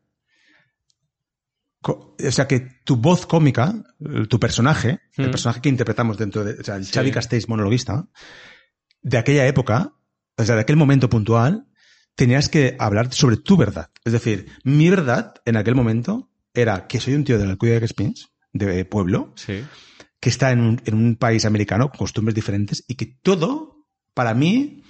O 1.84 2.16
sea, 2.32 2.48
que 2.48 2.60
tu 2.84 2.96
voz 2.98 3.26
cómica, 3.26 3.74
eh, 4.00 4.28
tu 4.28 4.40
personaje, 4.40 5.00
el 5.18 5.28
Mm. 5.28 5.32
personaje 5.32 5.62
que 5.62 5.70
interpretamos 5.70 6.18
dentro 6.18 6.44
de, 6.44 6.54
o 6.60 6.64
sea, 6.64 6.76
el 6.76 6.86
Sí. 6.86 6.92
Xavi 6.94 7.12
Castells 7.12 7.50
monologuista, 7.50 8.08
de 9.02 9.18
aquella 9.18 9.48
época, 9.48 9.94
o 10.38 10.44
sea, 10.44 10.56
de 10.56 10.62
aquel 10.62 10.76
momento 10.76 11.10
puntual, 11.10 11.66
tenías 12.16 12.50
que 12.50 12.76
hablar 12.80 13.12
sobre 13.14 13.38
tu 13.38 13.58
verdad. 13.58 13.90
Es 14.06 14.14
decir, 14.14 14.48
mi 14.64 14.90
verdad 14.90 15.34
en 15.46 15.58
aquel 15.58 15.74
momento 15.76 16.30
era 16.54 16.86
que 16.88 17.00
soy 17.00 17.16
un 17.16 17.24
tío 17.24 17.40
de 17.40 17.46
la 17.46 17.52
Alcudia 17.52 17.74
de 17.76 17.80
Crespins, 17.80 18.30
de 18.54 18.86
pueblo, 18.86 19.32
Sí. 19.36 19.64
que 20.20 20.30
está 20.30 20.52
en 20.52 20.60
un, 20.60 20.82
en 20.86 20.94
un 20.94 21.16
país 21.16 21.46
americano 21.46 21.90
con 21.90 21.98
costumbres 21.98 22.36
diferentes 22.36 22.84
y 22.88 22.94
que 22.96 23.08
todo, 23.08 23.88
para 24.14 24.36
mí, 24.36 24.84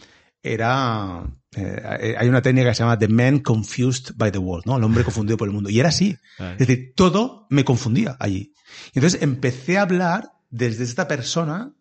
era... 0.44 1.24
eh, 1.56 2.16
hay 2.18 2.30
una 2.30 2.41
técnica 2.41 2.70
que 2.70 2.76
se 2.76 2.84
llama 2.84 2.97
The 2.97 3.08
Man 3.08 3.39
Confused 3.39 4.14
by 4.16 4.32
the 4.32 4.38
World, 4.38 4.66
¿no? 4.66 4.78
El 4.78 4.84
hombre 4.84 5.04
confundido 5.04 5.38
por 5.38 5.47
el 5.47 5.54
mundo. 5.54 5.70
Y 5.70 5.80
era 5.80 5.89
así. 5.89 6.18
Vale. 6.39 6.54
Es 6.54 6.60
decir, 6.60 6.93
todo 6.95 7.47
me 7.49 7.66
confundía 7.66 8.16
allí. 8.20 8.54
Y 8.93 8.99
entonces 8.99 9.22
empecé 9.22 9.78
a 9.78 9.84
hablar 9.84 10.32
desde 10.49 10.84
esta 10.84 11.08
persona, 11.08 11.74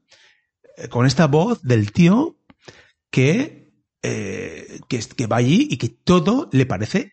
eh, 0.77 0.89
con 0.89 1.07
esta 1.07 1.27
voz 1.27 1.63
del 1.63 1.93
tío 1.93 2.37
que, 3.11 3.73
eh, 4.03 4.81
que, 4.89 4.99
que 4.99 5.27
va 5.27 5.37
allí 5.37 5.69
y 5.71 5.77
que 5.77 5.89
todo 5.89 6.49
le 6.53 6.67
parece 6.67 7.13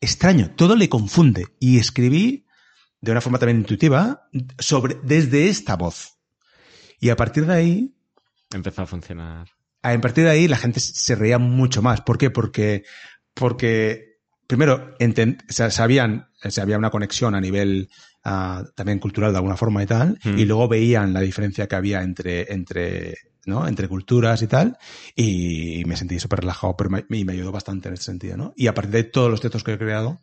extraño, 0.00 0.52
todo 0.56 0.76
le 0.76 0.88
confunde. 0.88 1.46
Y 1.58 1.78
escribí 1.78 2.46
de 3.00 3.12
una 3.12 3.20
forma 3.20 3.38
también 3.38 3.58
intuitiva 3.58 4.28
sobre, 4.58 4.96
desde 5.02 5.48
esta 5.48 5.76
voz. 5.76 6.18
Y 6.98 7.10
a 7.10 7.16
partir 7.16 7.46
de 7.46 7.54
ahí, 7.54 7.94
Empezó 8.52 8.82
a 8.82 8.86
funcionar. 8.86 9.48
A 9.82 10.00
partir 10.00 10.24
de 10.24 10.30
ahí 10.30 10.48
la 10.48 10.56
gente 10.56 10.80
se 10.80 11.14
reía 11.14 11.38
mucho 11.38 11.82
más. 11.82 12.00
¿Por 12.02 12.18
qué? 12.18 12.30
Porque, 12.30 12.84
porque 13.34 14.18
primero, 14.46 14.94
sabían, 15.48 16.28
había 16.60 16.78
una 16.78 16.90
conexión 16.90 17.34
a 17.34 17.40
nivel 17.40 17.88
ah, 18.24 18.64
también 18.74 18.98
cultural 18.98 19.32
de 19.32 19.38
alguna 19.38 19.56
forma 19.56 19.82
y 19.82 19.86
tal, 19.86 20.18
Mm. 20.24 20.38
y 20.38 20.44
luego 20.44 20.68
veían 20.68 21.12
la 21.12 21.20
diferencia 21.20 21.66
que 21.66 21.76
había 21.76 22.02
entre, 22.02 22.52
entre, 22.52 23.16
¿no? 23.46 23.66
entre 23.66 23.88
culturas 23.88 24.42
y 24.42 24.46
tal, 24.46 24.76
y 25.16 25.82
me 25.86 25.96
sentí 25.96 26.18
súper 26.18 26.40
relajado, 26.40 26.76
pero 26.76 26.90
me, 26.90 27.04
y 27.08 27.24
me 27.24 27.32
ayudó 27.32 27.52
bastante 27.52 27.88
en 27.88 27.94
ese 27.94 28.04
sentido, 28.04 28.36
¿no? 28.36 28.52
Y 28.56 28.66
a 28.66 28.74
partir 28.74 28.92
de 28.92 29.04
todos 29.04 29.30
los 29.30 29.40
textos 29.40 29.64
que 29.64 29.72
he 29.74 29.78
creado, 29.78 30.20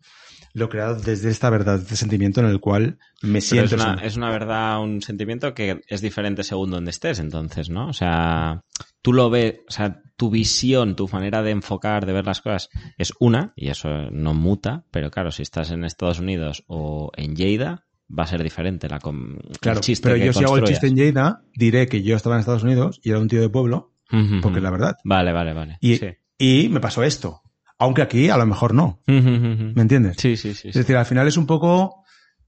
lo 0.58 0.70
creado 0.70 0.96
desde 0.96 1.30
esta 1.30 1.50
verdad, 1.50 1.80
este 1.80 1.96
sentimiento 1.96 2.40
en 2.40 2.48
el 2.48 2.60
cual 2.60 2.98
me 3.22 3.42
siento. 3.42 3.76
es 3.76 3.82
una, 3.82 3.94
es 4.04 4.18
una 4.18 4.32
verdad, 4.32 4.82
un 4.82 5.02
sentimiento 5.02 5.54
que 5.54 5.82
es 5.88 6.02
diferente 6.02 6.44
según 6.44 6.72
donde 6.72 6.90
estés, 6.90 7.20
entonces, 7.20 7.70
¿no? 7.70 7.88
O 7.88 7.94
sea, 7.94 8.64
tú 9.04 9.14
lo 9.14 9.30
ves, 9.30 9.60
o 9.68 9.72
sea, 9.72 10.02
tu 10.16 10.32
visión, 10.32 10.96
tu 10.96 11.08
manera 11.10 11.44
de 11.44 11.52
enfocar, 11.52 12.08
de 12.08 12.14
ver 12.14 12.26
las 12.26 12.42
cosas 12.42 12.70
es 12.98 13.14
una, 13.20 13.54
y 13.56 13.70
eso 13.70 13.90
no 14.12 14.34
muta, 14.34 14.86
pero 14.90 15.12
claro, 15.12 15.32
si 15.32 15.44
estás 15.44 15.70
en 15.70 15.84
Estados 15.84 16.20
Unidos 16.20 16.64
o 16.68 17.12
en 17.16 17.36
Lleida, 17.36 17.86
va 18.10 18.24
a 18.24 18.28
ser 18.28 18.42
diferente 18.42 18.90
la 18.90 19.00
Claro, 19.00 19.80
el 19.80 19.80
chiste 19.82 20.10
pero 20.10 20.18
yo 20.18 20.34
si 20.34 20.44
hago 20.44 20.58
el 20.58 20.64
chiste 20.66 20.88
en 20.88 20.96
Lleida, 20.96 21.44
diré 21.54 21.88
que 21.88 22.02
yo 22.02 22.16
estaba 22.16 22.36
en 22.36 22.40
Estados 22.40 22.64
Unidos 22.64 23.00
y 23.04 23.12
era 23.12 23.20
un 23.20 23.28
tío 23.28 23.42
de 23.42 23.50
pueblo, 23.50 23.94
porque 24.10 24.58
ujú. 24.58 24.60
la 24.60 24.72
verdad. 24.72 24.98
Vale, 25.04 25.32
vale, 25.34 25.54
vale. 25.54 25.78
Y, 25.82 25.98
Sí. 25.98 26.08
y 26.40 26.70
me 26.70 26.80
pasó 26.80 27.04
esto. 27.04 27.44
Aunque 27.80 28.02
aquí 28.02 28.30
a 28.30 28.38
lo 28.38 28.46
mejor 28.46 28.74
no. 28.74 29.02
¿Me 29.08 29.82
entiendes? 29.82 30.18
Sí, 30.18 30.36
sí, 30.38 30.54
sí. 30.54 30.70
Es 30.70 30.74
sí. 30.74 30.80
decir, 30.80 30.96
al 30.98 31.06
final 31.06 31.28
es 31.28 31.38
un 31.38 31.46
poco. 31.46 32.04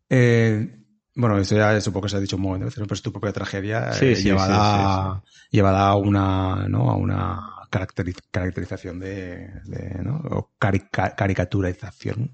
eh, 0.10 0.76
bueno, 1.16 1.38
esto 1.38 1.56
ya 1.56 1.76
es 1.76 1.86
un 1.86 1.94
poco 1.94 2.06
que 2.06 2.10
se 2.12 2.18
ha 2.18 2.20
dicho 2.22 2.38
un 2.38 2.44
montón 2.44 2.60
de 2.62 2.66
veces, 2.66 2.80
¿no? 2.80 2.86
pero 2.86 2.96
es 2.96 3.02
tu 3.02 3.12
propia 3.12 3.34
tragedia 3.34 3.92
Sí, 3.94 4.06
eh, 4.06 4.16
sí, 4.16 4.24
llevada, 4.24 5.22
llevada 5.52 5.90
a 5.90 5.96
una, 5.96 6.66
¿no? 6.70 6.90
a 6.90 6.96
una 6.96 7.42
caracteri- 7.70 8.16
caracterización 8.32 9.00
de, 9.00 9.50
de, 9.66 10.02
¿no? 10.04 10.16
o 10.32 10.52
carica- 10.58 11.14
caricaturización 11.16 12.32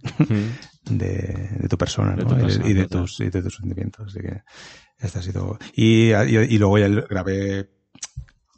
de, 0.85 1.49
de 1.59 1.67
tu 1.67 1.77
persona, 1.77 2.15
De 2.15 2.23
¿no? 2.23 2.29
tu 2.29 2.35
Y 2.35 2.37
de- 2.37 2.43
persona, 2.43 2.69
y, 2.69 2.73
de 2.73 2.83
total. 2.83 3.01
tus, 3.01 3.19
y 3.21 3.29
de 3.29 3.41
tus 3.41 3.55
sentimientos. 3.55 4.07
Así 4.07 4.19
que 4.19 4.41
este 4.99 5.19
ha 5.19 5.21
sido. 5.21 5.57
Y, 5.75 6.11
y, 6.13 6.37
y 6.37 6.57
luego 6.59 6.77
ya 6.77 6.87
grabé 6.87 7.69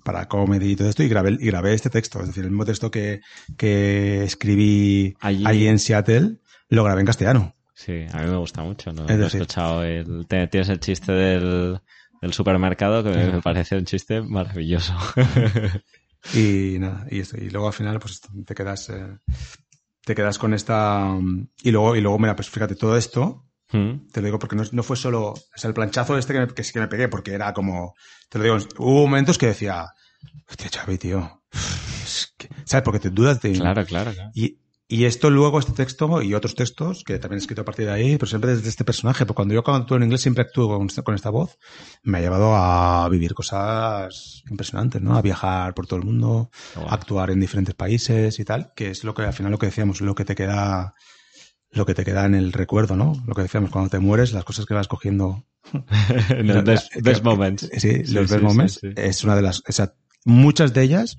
para 0.08 0.28
comedy 0.30 0.72
y 0.72 0.76
todo 0.78 0.88
esto 0.90 1.04
y 1.04 1.10
grabé, 1.10 1.32
y 1.38 1.48
grabé 1.48 1.74
este 1.74 1.90
texto. 1.90 2.22
Es 2.22 2.28
decir, 2.28 2.46
el 2.46 2.52
mismo 2.52 2.64
texto 2.64 2.90
que, 2.90 3.20
que 3.58 4.24
escribí 4.24 5.16
Allí- 5.20 5.46
allí. 5.46 5.68
en 5.68 5.80
Seattle, 5.80 6.38
lo 6.70 6.84
grabé 6.86 7.02
en 7.02 7.08
castellano. 7.08 7.56
Sí, 7.74 8.06
a 8.14 8.22
mí 8.24 8.30
me 8.32 8.38
gusta 8.38 8.64
mucho. 8.64 8.94
¿no? 8.94 9.06
Es 9.06 9.20
he 9.20 9.26
escuchado. 9.38 9.84
El, 9.84 10.26
tienes 10.28 10.70
el 10.70 10.80
chiste 10.80 11.12
del, 11.12 11.80
del 12.22 12.34
supermercado, 12.34 13.04
que 13.04 13.10
me, 13.10 13.32
me 13.34 13.42
parece 13.42 13.76
un 13.78 13.84
chiste 13.86 14.22
maravilloso. 14.22 14.94
Y 16.34 16.78
nada, 16.80 17.06
y 17.10 17.20
esto. 17.20 17.38
Y 17.38 17.50
luego 17.50 17.68
al 17.68 17.74
final, 17.74 18.00
pues 18.00 18.22
te 18.46 18.56
quedas, 18.56 18.90
eh, 18.90 19.06
te 20.04 20.16
quedas 20.16 20.38
con 20.38 20.54
esta. 20.54 21.16
Y 21.64 21.72
luego, 21.72 21.96
y 21.96 22.02
luego, 22.02 22.18
mira, 22.20 22.36
pues 22.36 22.50
fíjate, 22.50 22.76
todo 22.76 22.98
esto, 22.98 23.44
Mm, 23.74 24.08
te 24.14 24.22
lo 24.22 24.28
digo 24.28 24.40
porque 24.40 24.56
no, 24.56 24.64
no 24.72 24.82
fue 24.82 24.96
solo, 24.96 25.32
o 25.32 25.36
sea, 25.58 25.68
el 25.68 25.74
planchazo 25.74 26.18
este 26.18 26.32
que, 26.32 26.40
me, 26.40 26.48
que 26.48 26.64
sí 26.64 26.72
que 26.72 26.80
me 26.80 26.88
pegué, 26.88 27.10
porque 27.10 27.34
era 27.34 27.54
como, 27.54 27.96
te 28.30 28.38
lo 28.38 28.46
digo, 28.46 28.58
hubo 28.78 29.02
momentos 29.02 29.38
que 29.38 29.48
decía, 29.48 29.88
hostia, 30.50 30.70
Xavi, 30.74 30.98
tío, 30.98 31.42
es 32.04 32.34
que- 32.38 32.50
¿sabes? 32.66 32.84
Porque 32.84 33.00
te 33.00 33.10
dudas 33.10 33.42
de... 33.42 33.54
Claro, 33.54 33.86
claro, 33.86 34.14
claro. 34.14 34.32
Y, 34.34 34.60
y 34.90 35.04
esto 35.04 35.30
luego, 35.30 35.60
este 35.60 35.74
texto 35.74 36.22
y 36.22 36.34
otros 36.34 36.56
textos, 36.56 37.04
que 37.04 37.20
también 37.20 37.40
he 37.40 37.42
escrito 37.42 37.62
a 37.62 37.66
partir 37.66 37.86
de 37.88 37.92
ahí, 37.92 38.14
pero 38.18 38.28
siempre 38.28 38.56
desde 38.56 38.70
este 38.70 38.86
personaje, 38.86 39.26
porque 39.26 39.36
cuando 39.36 39.54
yo 39.54 39.60
actúo 39.66 39.98
en 39.98 40.04
inglés 40.04 40.22
siempre 40.22 40.44
actúo 40.44 40.78
con, 40.78 40.88
esta- 40.88 41.02
con 41.02 41.14
esta 41.14 41.30
voz, 41.30 41.58
me 42.04 42.20
ha 42.20 42.22
llevado 42.22 42.56
a 42.56 43.08
vivir 43.10 43.34
cosas 43.34 44.44
impresionantes, 44.50 45.02
¿no? 45.02 45.18
A 45.18 45.22
viajar 45.22 45.74
por 45.74 45.88
todo 45.88 46.00
el 46.00 46.06
mundo, 46.06 46.50
a 46.90 46.94
actuar 46.94 47.32
en 47.32 47.40
diferentes 47.42 47.76
países 47.76 48.40
y 48.40 48.46
tal, 48.46 48.72
que 48.76 48.90
es 48.92 49.04
lo 49.04 49.14
que 49.14 49.24
al 49.24 49.34
final 49.34 49.52
lo 49.52 49.58
que 49.60 49.66
decíamos, 49.66 50.00
lo 50.00 50.16
que 50.16 50.24
te 50.24 50.36
queda, 50.36 50.94
lo 51.72 51.86
que 51.86 51.94
te 51.94 52.06
queda 52.06 52.26
en 52.26 52.36
el 52.36 52.54
recuerdo, 52.54 52.96
¿no? 52.96 53.12
Lo 53.28 53.36
que 53.36 53.42
decíamos, 53.42 53.72
cuando 53.72 53.90
te 53.90 54.00
mueres, 54.00 54.32
las 54.32 54.46
cosas 54.46 54.66
que 54.66 54.74
vas 54.74 54.88
cogiendo 54.88 55.44
en 56.30 56.50
el 56.50 56.64
best, 56.64 56.94
moments. 57.26 57.70
Sí, 57.78 57.90
los 58.14 58.30
best 58.30 58.42
moments 58.42 58.80
es 58.96 59.24
una 59.26 59.36
de 59.36 59.42
las, 59.42 59.62
muchas 60.28 60.74
de 60.74 60.84
ellas 60.84 61.18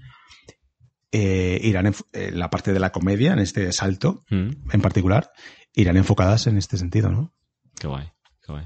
eh, 1.12 1.58
irán 1.62 1.86
en, 1.86 1.94
en 2.12 2.38
la 2.38 2.50
parte 2.50 2.72
de 2.72 2.80
la 2.80 2.90
comedia, 2.92 3.32
en 3.32 3.38
este 3.38 3.72
salto 3.72 4.24
Mm, 4.30 4.50
en 4.72 4.80
particular, 4.80 5.30
irán 5.74 5.96
enfocadas 5.96 6.46
en 6.46 6.58
este 6.58 6.76
sentido, 6.76 7.10
¿no? 7.10 7.32
Qué 7.80 7.86
guay, 7.88 8.10
qué 8.44 8.52
guay. 8.52 8.64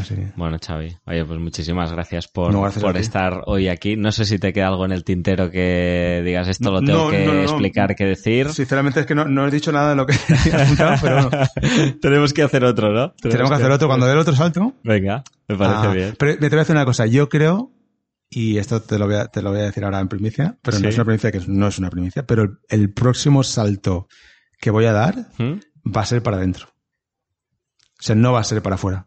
Así 0.00 0.14
Bueno, 0.36 0.56
Xavi, 0.64 0.96
oye, 1.06 1.24
pues 1.24 1.38
muchísimas 1.38 1.92
gracias 1.92 2.26
por, 2.26 2.52
No, 2.52 2.62
gracias 2.62 2.82
a 2.82 2.86
por 2.86 2.96
estar 2.96 3.42
hoy 3.46 3.68
aquí. 3.68 3.96
No 3.96 4.10
sé 4.12 4.24
si 4.24 4.38
te 4.38 4.52
queda 4.52 4.68
algo 4.68 4.84
en 4.86 4.92
el 4.92 5.04
tintero 5.04 5.50
que 5.50 6.22
digas 6.24 6.48
esto 6.48 6.72
lo 6.72 6.80
tengo 6.80 7.04
No, 7.04 7.10
que 7.10 7.26
no, 7.26 7.42
explicar, 7.42 7.94
que 7.94 8.04
decir. 8.06 8.48
Sinceramente 8.50 9.00
es 9.00 9.06
que 9.06 9.14
no, 9.14 9.26
no 9.26 9.46
he 9.46 9.50
dicho 9.50 9.70
nada 9.72 9.90
de 9.90 9.96
lo 9.96 10.06
que 10.06 10.14
he 10.48 10.52
apuntado, 10.62 10.96
pero 11.02 11.30
Tenemos 12.00 12.32
que 12.32 12.42
hacer 12.42 12.64
otro, 12.64 12.92
¿no? 12.92 13.12
tenemos 13.20 13.50
que 13.50 13.56
hacer 13.56 13.70
otro. 13.70 13.86
Cuando 13.86 14.06
dé 14.06 14.12
el 14.14 14.18
otro 14.18 14.34
salto, 14.34 14.74
Venga, 14.82 15.22
me 15.48 15.56
parece 15.56 15.86
Ah, 15.86 15.92
bien. 15.92 16.14
Pero 16.18 16.32
me 16.32 16.38
te 16.38 16.48
voy 16.48 16.56
a 16.56 16.60
decir 16.60 16.76
una 16.76 16.84
cosa. 16.86 17.06
Yo 17.06 17.28
creo, 17.28 17.70
y 18.36 18.58
esto 18.58 18.82
te 18.82 18.98
lo 18.98 19.06
voy 19.06 19.14
a, 19.16 19.26
te 19.28 19.42
lo 19.42 19.50
voy 19.50 19.60
a 19.60 19.64
decir 19.64 19.84
ahora 19.84 20.00
en 20.00 20.08
primicia, 20.08 20.58
pero 20.62 20.76
Sí. 20.76 20.82
no 20.82 20.88
es 20.88 20.94
una 20.96 21.04
primicia, 21.04 21.30
que 21.32 21.40
no 21.46 21.68
es 21.68 21.78
una 21.78 21.90
primicia, 21.90 22.26
pero 22.26 22.42
el, 22.42 22.58
el 22.68 22.92
próximo 22.92 23.42
salto 23.44 24.08
que 24.60 24.70
voy 24.70 24.86
a 24.86 24.92
dar 24.92 25.28
¿Mm? 25.38 25.60
va 25.96 26.00
a 26.02 26.06
ser 26.06 26.22
para 26.22 26.38
adentro. 26.38 26.66
O 27.98 28.02
sea, 28.02 28.14
no 28.16 28.32
va 28.32 28.40
a 28.40 28.44
ser 28.44 28.60
para 28.62 28.74
afuera. 28.74 29.06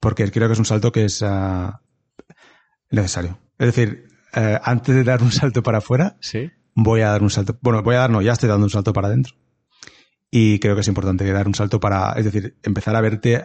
Porque 0.00 0.30
creo 0.30 0.48
que 0.48 0.54
es 0.54 0.58
un 0.58 0.64
salto 0.64 0.90
que 0.92 1.04
es 1.04 1.22
ah, 1.22 1.82
necesario. 2.90 3.38
Es 3.58 3.66
decir, 3.66 4.08
eh, 4.34 4.58
antes 4.62 4.94
de 4.94 5.04
dar 5.04 5.22
un 5.22 5.30
salto 5.30 5.62
para 5.62 5.78
afuera, 5.78 6.16
¿Sí? 6.20 6.50
voy 6.74 7.02
a 7.02 7.10
dar 7.10 7.22
un 7.22 7.30
salto. 7.30 7.58
Bueno, 7.60 7.82
voy 7.82 7.94
a 7.96 8.00
dar, 8.00 8.10
no, 8.10 8.22
ya 8.22 8.32
estoy 8.32 8.48
dando 8.48 8.64
un 8.66 8.70
salto 8.70 8.92
para 8.92 9.08
adentro. 9.08 9.34
Y 10.30 10.58
creo 10.58 10.74
que 10.74 10.80
es 10.80 10.88
importante 10.88 11.30
dar 11.30 11.46
un 11.46 11.54
salto 11.54 11.78
para, 11.78 12.12
es 12.14 12.24
decir, 12.24 12.56
empezar 12.62 12.96
a 12.96 13.00
verte 13.02 13.44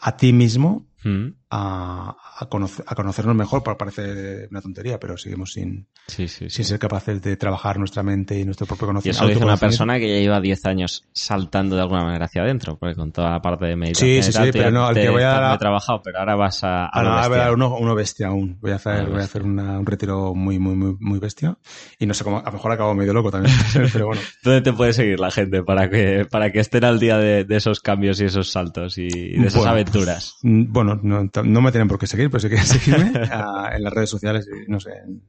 a 0.00 0.16
ti 0.16 0.32
mismo, 0.32 0.86
¿Mm? 1.02 1.28
A, 1.56 2.16
a, 2.40 2.48
conocer- 2.48 2.84
a 2.86 2.94
conocernos 2.96 3.36
mejor, 3.36 3.62
pa- 3.62 3.78
parece 3.78 4.48
una 4.50 4.60
tontería, 4.60 4.98
pero 4.98 5.16
seguimos 5.16 5.52
sin, 5.52 5.86
Sí, 6.08 6.26
sí, 6.26 6.44
sí. 6.44 6.50
sin 6.50 6.64
ser 6.64 6.78
capaces 6.80 7.22
de 7.22 7.36
trabajar 7.36 7.78
nuestra 7.78 8.02
mente 8.02 8.38
y 8.38 8.44
nuestro 8.44 8.66
propio 8.66 8.86
Y 8.86 8.88
conocimiento. 8.88 9.16
eso 9.18 9.24
lo 9.24 9.28
dice 9.30 9.44
una 9.44 9.56
persona 9.56 9.98
que 9.98 10.08
ya 10.08 10.18
lleva 10.20 10.40
10 10.40 10.64
años 10.66 11.04
saltando 11.12 11.76
de 11.76 11.82
alguna 11.82 12.02
manera 12.04 12.24
hacia 12.26 12.42
adentro, 12.42 12.76
porque 12.76 12.96
con 12.96 13.12
toda 13.12 13.30
la 13.30 13.40
parte 13.40 13.66
de 13.66 13.76
meditación 13.76 14.10
Sí, 14.10 14.16
y 14.18 14.22
sí, 14.22 14.32
sí, 14.32 14.50
pero 14.52 14.70
no, 14.72 14.86
al 14.86 14.94
que 14.94 15.08
voy 15.08 15.22
a 15.22 15.48
muy 15.50 15.58
trabajado, 15.58 16.02
pero 16.02 16.18
ahora 16.18 16.34
vas 16.34 16.64
a, 16.64 16.86
a 16.86 17.02
no, 17.02 17.12
a 17.18 17.28
ver, 17.28 17.52
uno, 17.52 17.76
uno 17.78 17.94
bestia 17.94 18.26
aún. 18.28 18.58
Voy 18.60 18.72
a 18.72 18.76
hacer, 18.76 18.94
voy 19.04 19.12
a 19.12 19.16
bestia. 19.18 19.24
hacer 19.24 19.42
una- 19.44 19.78
un 19.78 19.86
retiro 19.86 20.34
muy, 20.34 20.58
muy, 20.58 20.74
muy, 20.74 20.96
muy 20.98 21.18
bestia. 21.20 21.56
Y 22.00 22.06
no 22.06 22.14
sé 22.14 22.24
cómo, 22.24 22.38
a 22.40 22.44
lo 22.44 22.52
mejor 22.52 22.72
acabo 22.72 22.94
medio 22.94 23.12
loco 23.14 23.30
también. 23.30 23.54
pero 23.92 24.06
bueno. 24.06 24.20
¿Dónde 24.42 24.60
te 24.62 24.72
puede 24.72 24.92
seguir 24.92 25.20
la 25.20 25.30
gente 25.30 25.62
para 25.62 25.88
que, 25.88 26.26
para 26.28 26.50
que 26.50 26.58
estén 26.60 26.84
al 26.84 26.98
día 26.98 27.16
de, 27.18 27.44
de 27.44 27.56
esos 27.56 27.80
cambios 27.80 28.20
y 28.20 28.24
esos 28.24 28.50
saltos 28.50 28.98
y 28.98 29.08
de 29.08 29.46
esas 29.46 29.54
Bueno, 29.56 29.70
aventuras? 29.70 30.36
Mm, 30.42 30.72
Bueno, 30.72 30.98
no, 31.02 31.20
no 31.44 31.60
me 31.60 31.70
tienen 31.72 31.88
por 31.88 31.98
qué 31.98 32.06
seguir, 32.06 32.30
pero 32.30 32.40
si 32.40 32.48
quieren 32.48 32.66
seguirme 32.66 33.12
en 33.72 33.82
las 33.82 33.92
redes 33.92 34.10
sociales, 34.10 34.48
no 34.68 34.80
sé, 34.80 34.92
en, 34.96 35.22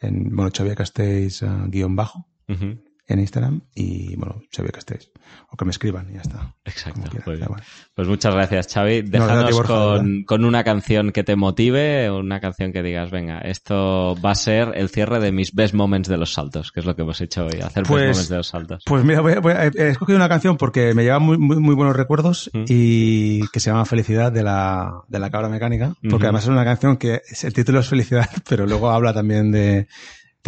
en 0.00 0.34
bueno, 0.34 0.50
Xavier 0.56 0.76
Castells 0.76 1.42
ah, 1.42 1.66
guion 1.68 1.96
bajo 1.96 2.28
en 3.08 3.20
Instagram 3.20 3.62
y, 3.74 4.14
bueno, 4.16 4.42
Xavier 4.54 4.72
Castells. 4.72 5.10
O 5.50 5.56
que 5.56 5.64
me 5.64 5.70
escriban 5.70 6.08
y 6.10 6.14
ya 6.14 6.20
está. 6.20 6.54
Exacto. 6.64 7.00
Pues 7.94 8.06
muchas 8.06 8.34
gracias, 8.34 8.72
Xavi. 8.72 9.02
Déjanos 9.02 9.60
con, 9.62 10.24
con 10.24 10.44
una 10.44 10.62
canción 10.62 11.10
que 11.12 11.24
te 11.24 11.34
motive, 11.34 12.10
una 12.10 12.38
canción 12.40 12.70
que 12.72 12.82
digas, 12.82 13.10
venga, 13.10 13.38
esto 13.40 14.14
va 14.24 14.32
a 14.32 14.34
ser 14.34 14.72
el 14.74 14.90
cierre 14.90 15.20
de 15.20 15.32
mis 15.32 15.54
best 15.54 15.74
moments 15.74 16.08
de 16.08 16.18
los 16.18 16.32
saltos, 16.34 16.70
que 16.70 16.80
es 16.80 16.86
lo 16.86 16.94
que 16.94 17.02
hemos 17.02 17.20
hecho 17.22 17.46
hoy, 17.46 17.60
hacer 17.60 17.82
Pues- 17.84 18.02
best 18.02 18.12
moments 18.14 18.28
de 18.28 18.36
los 18.36 18.46
saltos. 18.46 18.82
Pues 18.86 19.04
mira, 19.04 19.20
voy 19.22 19.32
a- 19.32 19.40
voy 19.40 19.52
a- 19.52 19.64
he 19.64 19.88
escogido 19.88 20.16
una 20.16 20.28
canción 20.28 20.56
porque 20.58 20.92
me 20.94 21.02
lleva 21.02 21.18
muy, 21.18 21.38
muy, 21.38 21.56
muy 21.58 21.74
buenos 21.74 21.96
recuerdos 21.96 22.50
Mm. 22.52 22.64
y 22.68 23.40
que 23.48 23.60
se 23.60 23.70
llama 23.70 23.84
Felicidad 23.86 24.30
de 24.32 24.42
la, 24.42 25.02
de 25.08 25.18
la 25.18 25.30
cabra 25.30 25.48
mecánica. 25.48 25.94
Porque 26.10 26.26
además 26.26 26.42
es 26.44 26.50
una 26.50 26.64
canción 26.64 26.96
que 26.98 27.22
el 27.42 27.52
título 27.54 27.80
es 27.80 27.88
Felicidad, 27.88 28.28
pero 28.48 28.66
luego 28.66 28.90
habla 28.90 29.12
también 29.14 29.50
de, 29.50 29.86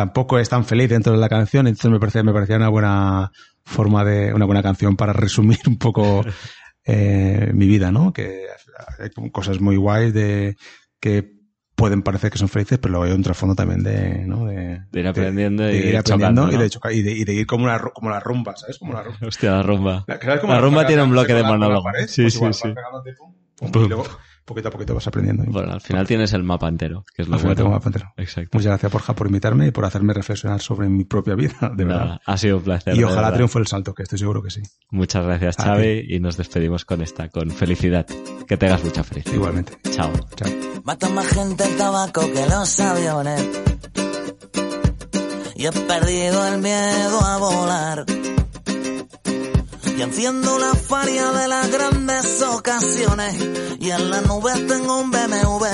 tampoco 0.00 0.38
es 0.38 0.48
tan 0.48 0.64
feliz 0.64 0.88
dentro 0.88 1.12
de 1.12 1.18
la 1.18 1.28
canción, 1.28 1.66
entonces 1.66 1.90
me 1.90 2.00
parecía, 2.00 2.22
me 2.22 2.32
parecía 2.32 2.56
una 2.56 2.70
buena 2.70 3.30
forma 3.66 4.02
de, 4.02 4.32
una 4.32 4.46
buena 4.46 4.62
canción 4.62 4.96
para 4.96 5.12
resumir 5.12 5.58
un 5.66 5.76
poco 5.76 6.24
eh, 6.86 7.50
mi 7.52 7.66
vida, 7.66 7.92
¿no? 7.92 8.10
Que 8.10 8.46
hay 8.98 9.10
cosas 9.30 9.60
muy 9.60 9.76
guays 9.76 10.14
de, 10.14 10.56
que 11.00 11.38
pueden 11.74 12.00
parecer 12.00 12.30
que 12.30 12.38
son 12.38 12.48
felices, 12.48 12.78
pero 12.78 12.92
luego 12.92 13.04
hay 13.04 13.12
un 13.12 13.22
trasfondo 13.22 13.54
también 13.54 13.82
de, 13.82 14.24
¿no? 14.26 14.46
De, 14.46 14.80
De 14.90 15.00
ir 15.00 15.06
aprendiendo 15.06 15.64
de 15.64 15.74
y 15.74 15.76
ir 15.88 15.96
aprendiendo 15.98 16.42
chocando, 16.44 16.52
y, 16.52 16.56
¿no? 16.56 16.62
de 16.62 16.70
chocar- 16.70 16.94
y, 16.94 17.02
de, 17.02 17.12
y 17.12 17.24
de 17.24 17.34
ir 17.34 17.46
como 17.46 17.64
una, 17.64 17.78
como 17.78 18.08
la 18.08 18.20
rumba, 18.20 18.56
¿sabes? 18.56 18.78
Como 18.78 18.94
la 18.94 19.02
rumba. 19.02 19.18
Hostia, 19.26 19.50
la 19.50 19.62
rumba. 19.62 20.04
La, 20.06 20.18
¿sabes 20.18 20.40
cómo 20.40 20.54
La 20.54 20.60
rumba 20.62 20.86
tiene 20.86 21.02
un 21.02 21.10
bloque 21.10 21.34
de 21.34 21.42
monólogo. 21.42 21.90
Sí, 22.06 22.22
Pues 22.22 22.32
sí, 22.32 22.38
igual, 22.38 22.54
sí. 22.54 22.68
pum, 23.18 23.70
Pum. 23.70 23.84
Y 23.84 23.88
luego, 23.88 24.06
poquito 24.50 24.68
a 24.68 24.70
poquito 24.70 24.94
vas 24.94 25.06
aprendiendo. 25.06 25.44
Bueno, 25.46 25.72
al 25.72 25.80
final 25.80 26.06
tienes 26.06 26.32
el 26.34 26.42
mapa 26.42 26.68
entero, 26.68 27.04
que 27.16 27.22
es 27.22 27.28
lo 27.28 27.34
Al 27.34 27.40
final 27.40 27.56
bueno. 27.56 27.80
tengo. 27.80 28.02
Exacto. 28.18 28.50
Muchas 28.58 28.66
gracias, 28.70 28.92
Borja, 28.92 29.14
por 29.14 29.26
invitarme 29.26 29.68
y 29.68 29.70
por 29.70 29.84
hacerme 29.86 30.12
reflexionar 30.12 30.60
sobre 30.60 30.88
mi 30.88 31.04
propia 31.04 31.34
vida, 31.34 31.54
de 31.76 31.84
verdad. 31.84 32.04
Nada, 32.04 32.20
ha 32.26 32.36
sido 32.36 32.58
un 32.58 32.62
placer. 32.64 32.94
y 32.94 33.02
ojalá 33.02 33.22
verdad. 33.22 33.34
triunfe 33.34 33.58
el 33.60 33.66
salto, 33.66 33.94
que 33.94 34.02
estoy 34.02 34.18
seguro 34.18 34.42
que 34.42 34.50
sí. 34.50 34.60
Muchas 34.90 35.24
gracias, 35.24 35.58
A 35.60 35.64
Xavi, 35.64 36.06
y 36.08 36.20
nos 36.20 36.36
despedimos 36.36 36.84
con 36.84 37.00
esta, 37.00 37.28
con 37.28 37.50
felicidad. 37.50 38.06
Que 38.46 38.56
tengas 38.56 38.84
mucha 38.84 39.02
felicidad. 39.04 39.34
Igualmente. 39.34 39.72
Chao. 39.90 40.10
Chao. 40.36 40.50
Mata 40.84 41.08
más 41.08 41.26
gente 41.28 41.64
el 41.64 41.76
tabaco 41.76 42.22
que 42.32 42.46
los 42.46 42.80
aviones. 42.80 43.48
Y 45.56 45.66
he 45.66 45.72
perdido 45.72 46.46
el 46.48 46.60
miedo 46.60 47.20
a 47.20 47.36
volar. 47.38 48.04
Y 50.00 50.02
enciendo 50.02 50.58
la 50.58 50.74
faria 50.74 51.30
de 51.30 51.46
las 51.46 51.70
grandes 51.70 52.40
ocasiones. 52.40 53.36
Y 53.80 53.90
en 53.90 54.10
las 54.10 54.24
nubes 54.24 54.66
tengo 54.66 54.98
un 54.98 55.10
BMW 55.10 55.66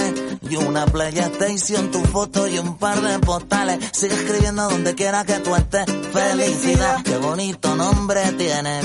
y 0.50 0.56
una 0.56 0.84
PlayStation, 0.84 1.92
tu 1.92 2.00
foto 2.06 2.48
y 2.48 2.58
un 2.58 2.76
par 2.76 3.00
de 3.02 3.20
postales. 3.20 3.78
Sigue 3.92 4.16
escribiendo 4.16 4.68
donde 4.68 4.96
quiera 4.96 5.24
que 5.24 5.34
tú 5.34 5.54
estés. 5.54 5.86
Felicidad, 6.12 7.04
qué 7.04 7.18
bonito 7.18 7.76
nombre 7.76 8.32
tiene. 8.32 8.80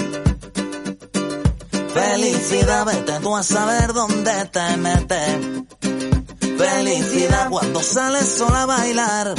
Felicidad, 1.92 2.86
vete 2.86 3.20
tú 3.20 3.36
a 3.36 3.42
saber 3.42 3.94
dónde 3.94 4.46
te 4.46 4.78
metes. 4.78 5.91
Felicidad 6.62 7.50
cuando 7.50 7.82
sales 7.82 8.36
sola 8.38 8.62
a 8.62 8.66
bailar 8.68 9.34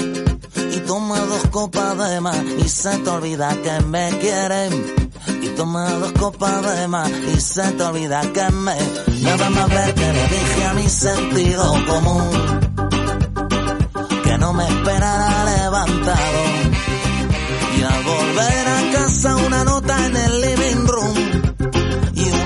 y 0.73 0.81
toma 0.81 1.21
dos 1.21 1.43
copas 1.53 2.11
de 2.11 2.21
más 2.21 2.37
y 2.59 2.69
se 2.69 2.99
te 2.99 3.11
olvida 3.11 3.57
que 3.63 3.81
me 3.87 4.11
quieren. 4.19 5.13
Y 5.41 5.49
toma 5.51 5.89
dos 5.89 6.13
copas 6.15 6.77
de 6.77 6.89
más 6.89 7.09
y 7.11 7.41
se 7.41 7.63
te 7.63 7.83
olvida 7.85 8.23
que 8.33 8.51
me... 8.51 8.77
Nada 9.23 9.51
más 9.51 9.69
ver 9.69 9.95
que 9.95 10.13
le 10.13 10.29
dije 10.29 10.65
a 10.65 10.73
mi 10.75 10.89
sentido 10.89 11.63
común 11.87 12.61
que 14.25 14.39
no 14.39 14.53
me 14.53 14.67
esperara 14.67 15.45
levantado. 15.45 16.43
Y 17.79 17.83
al 17.83 18.03
volver 18.03 18.69
a 18.69 18.93
casa 18.99 19.37
una 19.37 19.65
nota 19.65 20.07
en 20.07 20.17
el 20.17 20.43
un 20.57 20.62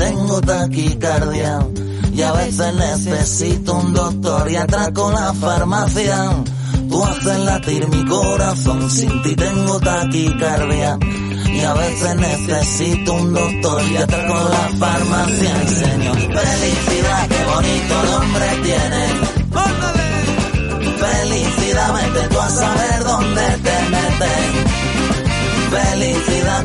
Tengo 0.00 0.40
taquicardia. 0.40 1.58
Y 2.12 2.22
a 2.22 2.32
veces 2.32 2.74
necesito 2.74 3.74
un 3.74 3.92
doctor 3.92 4.50
y 4.50 4.56
atraco 4.56 5.10
la 5.12 5.32
farmacia. 5.34 6.30
Tú 6.88 7.04
haces 7.04 7.38
latir 7.38 7.88
mi 7.88 8.04
corazón, 8.04 8.90
sin 8.90 9.22
ti 9.22 9.36
tengo 9.36 9.78
taquicardia. 9.80 10.98
Y 11.52 11.60
a 11.60 11.74
veces 11.74 12.16
necesito 12.16 13.14
un 13.14 13.34
doctor 13.34 13.82
y 13.90 13.96
atraco 13.96 14.34
la 14.34 14.78
farmacia. 14.78 15.89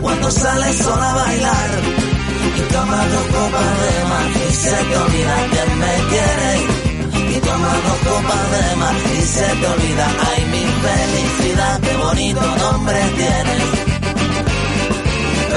Cuando 0.05 0.29
sales 0.29 0.77
sola 0.77 1.09
a 1.09 1.15
bailar 1.15 1.69
y 2.59 2.61
tomas 2.73 3.05
dos 3.11 3.25
copas 3.35 3.71
de 3.83 3.93
más 4.11 4.29
y 4.47 4.53
se 4.53 4.75
te 4.89 4.97
olvida 5.03 5.35
que 5.53 5.63
me 5.81 5.93
quiere. 6.11 6.51
Y 7.35 7.39
tomas 7.39 7.77
dos 7.87 7.99
copas 8.09 8.45
de 8.53 8.75
más 8.81 8.97
y 9.17 9.21
se 9.35 9.47
te 9.59 9.67
olvida, 9.73 10.07
ay 10.29 10.41
mi 10.53 10.65
felicidad, 10.85 11.79
qué 11.81 11.93
bonito 12.05 12.41
nombre 12.63 12.99
tiene. 13.19 13.55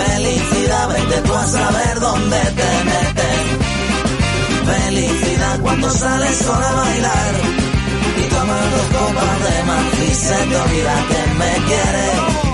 Felicidad, 0.00 0.88
vete 0.88 1.18
tú 1.26 1.34
a 1.34 1.46
saber 1.46 2.00
dónde 2.00 2.40
te 2.58 2.70
metes. 2.90 3.44
Felicidad 4.72 5.60
cuando 5.60 5.90
sales 5.90 6.36
sola 6.38 6.68
a 6.70 6.72
bailar 6.72 7.34
y 8.16 8.22
tomas 8.34 8.64
dos 8.74 8.86
copas 8.98 9.36
de 9.46 9.62
más 9.68 9.84
y 10.08 10.14
se 10.14 10.36
te 10.48 10.56
olvida 10.56 10.94
que 11.10 11.22
me 11.40 11.52
quiere 11.66 12.08
y 12.44 12.47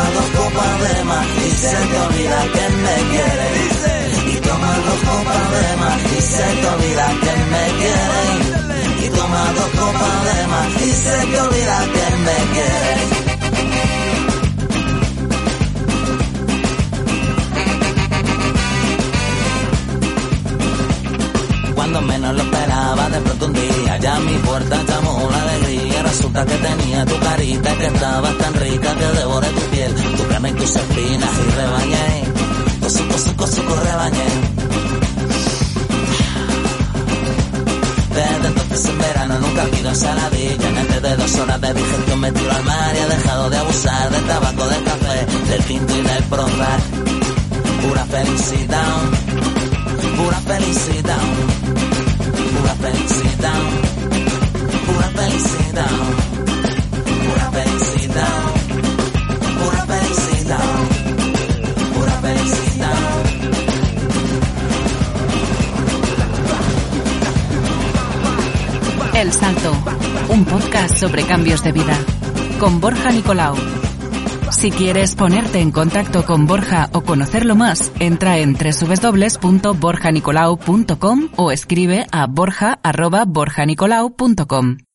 toma 0.00 0.10
dos 0.14 0.30
copas 0.30 0.80
de 0.80 1.04
más 1.04 1.26
y 1.26 1.50
se 1.50 1.68
te 1.68 1.98
olvida 2.00 2.42
que 2.54 2.68
me 2.84 2.96
quiere. 3.10 4.32
Y 4.32 4.40
toma 4.40 4.74
dos 4.86 5.00
copas 5.10 5.50
de 5.50 5.76
más 5.76 6.12
y 6.12 6.20
se 6.20 6.44
te 6.60 6.68
olvida 6.68 7.06
que 7.24 7.34
me 7.52 7.64
quiere. 7.80 9.06
Y 9.06 9.08
toma 9.10 9.52
dos 9.54 9.70
copas 9.80 10.24
de 10.24 10.46
más 10.46 10.82
y 10.82 10.92
se 10.92 11.26
te 11.26 11.40
olvida 11.40 11.78
que 11.92 12.16
me 12.16 12.52
quiere. 12.52 13.29
Cuando 21.92 22.06
menos 22.06 22.36
lo 22.36 22.42
esperaba, 22.42 23.08
de 23.08 23.20
pronto 23.20 23.46
un 23.46 23.52
día 23.52 23.98
ya 23.98 24.20
mi 24.20 24.34
puerta 24.34 24.80
llamó 24.86 25.28
la 25.28 25.42
alegría. 25.42 26.04
Resulta 26.04 26.46
que 26.46 26.54
tenía 26.54 27.04
tu 27.04 27.18
carita 27.18 27.76
que 27.78 27.86
estaba 27.86 28.30
tan 28.30 28.54
rica 28.54 28.94
que 28.94 29.06
devoré 29.18 29.48
tu 29.48 29.60
piel, 29.72 29.94
tu 30.16 30.28
carne 30.28 30.50
y 30.50 30.52
tus 30.52 30.76
espinas 30.76 31.30
y 31.34 31.50
rebañé. 31.50 32.24
Cosu, 32.80 33.08
cosu, 33.08 33.34
cosu, 33.34 33.62
rebañé. 33.62 34.28
Desde 38.14 38.46
entonces 38.46 38.84
en 38.84 38.98
verano 38.98 39.38
nunca 39.40 39.64
pido 39.64 39.88
ensaladilla. 39.88 40.68
En 40.68 40.78
antes 40.78 41.02
de 41.02 41.16
dos 41.16 41.34
horas 41.40 41.60
de 41.60 41.74
digestión 41.74 42.20
me 42.20 42.30
tiro 42.30 42.52
al 42.52 42.62
mar 42.62 42.94
y 42.94 42.98
he 42.98 43.16
dejado 43.16 43.50
de 43.50 43.56
abusar 43.56 44.10
del 44.10 44.24
tabaco, 44.28 44.68
del 44.68 44.84
café, 44.84 45.26
del 45.50 45.64
tinto 45.64 45.96
y 45.96 46.02
del 46.02 46.22
Prozac. 46.22 46.82
Pura 47.82 48.04
felicidad, 48.04 48.96
pura 50.16 50.40
felicidad, 50.40 51.18
El 69.20 69.32
Salto, 69.34 69.72
un 70.30 70.46
podcast 70.46 70.96
sobre 70.96 71.24
cambios 71.24 71.62
de 71.62 71.72
vida, 71.72 71.98
con 72.58 72.80
Borja 72.80 73.10
Nicolau. 73.10 73.54
Si 74.60 74.70
quieres 74.70 75.14
ponerte 75.14 75.58
en 75.58 75.72
contacto 75.72 76.26
con 76.26 76.46
Borja 76.46 76.90
o 76.92 77.00
conocerlo 77.00 77.56
más, 77.56 77.90
entra 77.98 78.40
en 78.42 78.52
www.borjanicolau.com 78.52 81.28
o 81.38 81.50
escribe 81.50 82.06
a 82.12 82.26
borja.borjanicolau.com. 82.26 84.89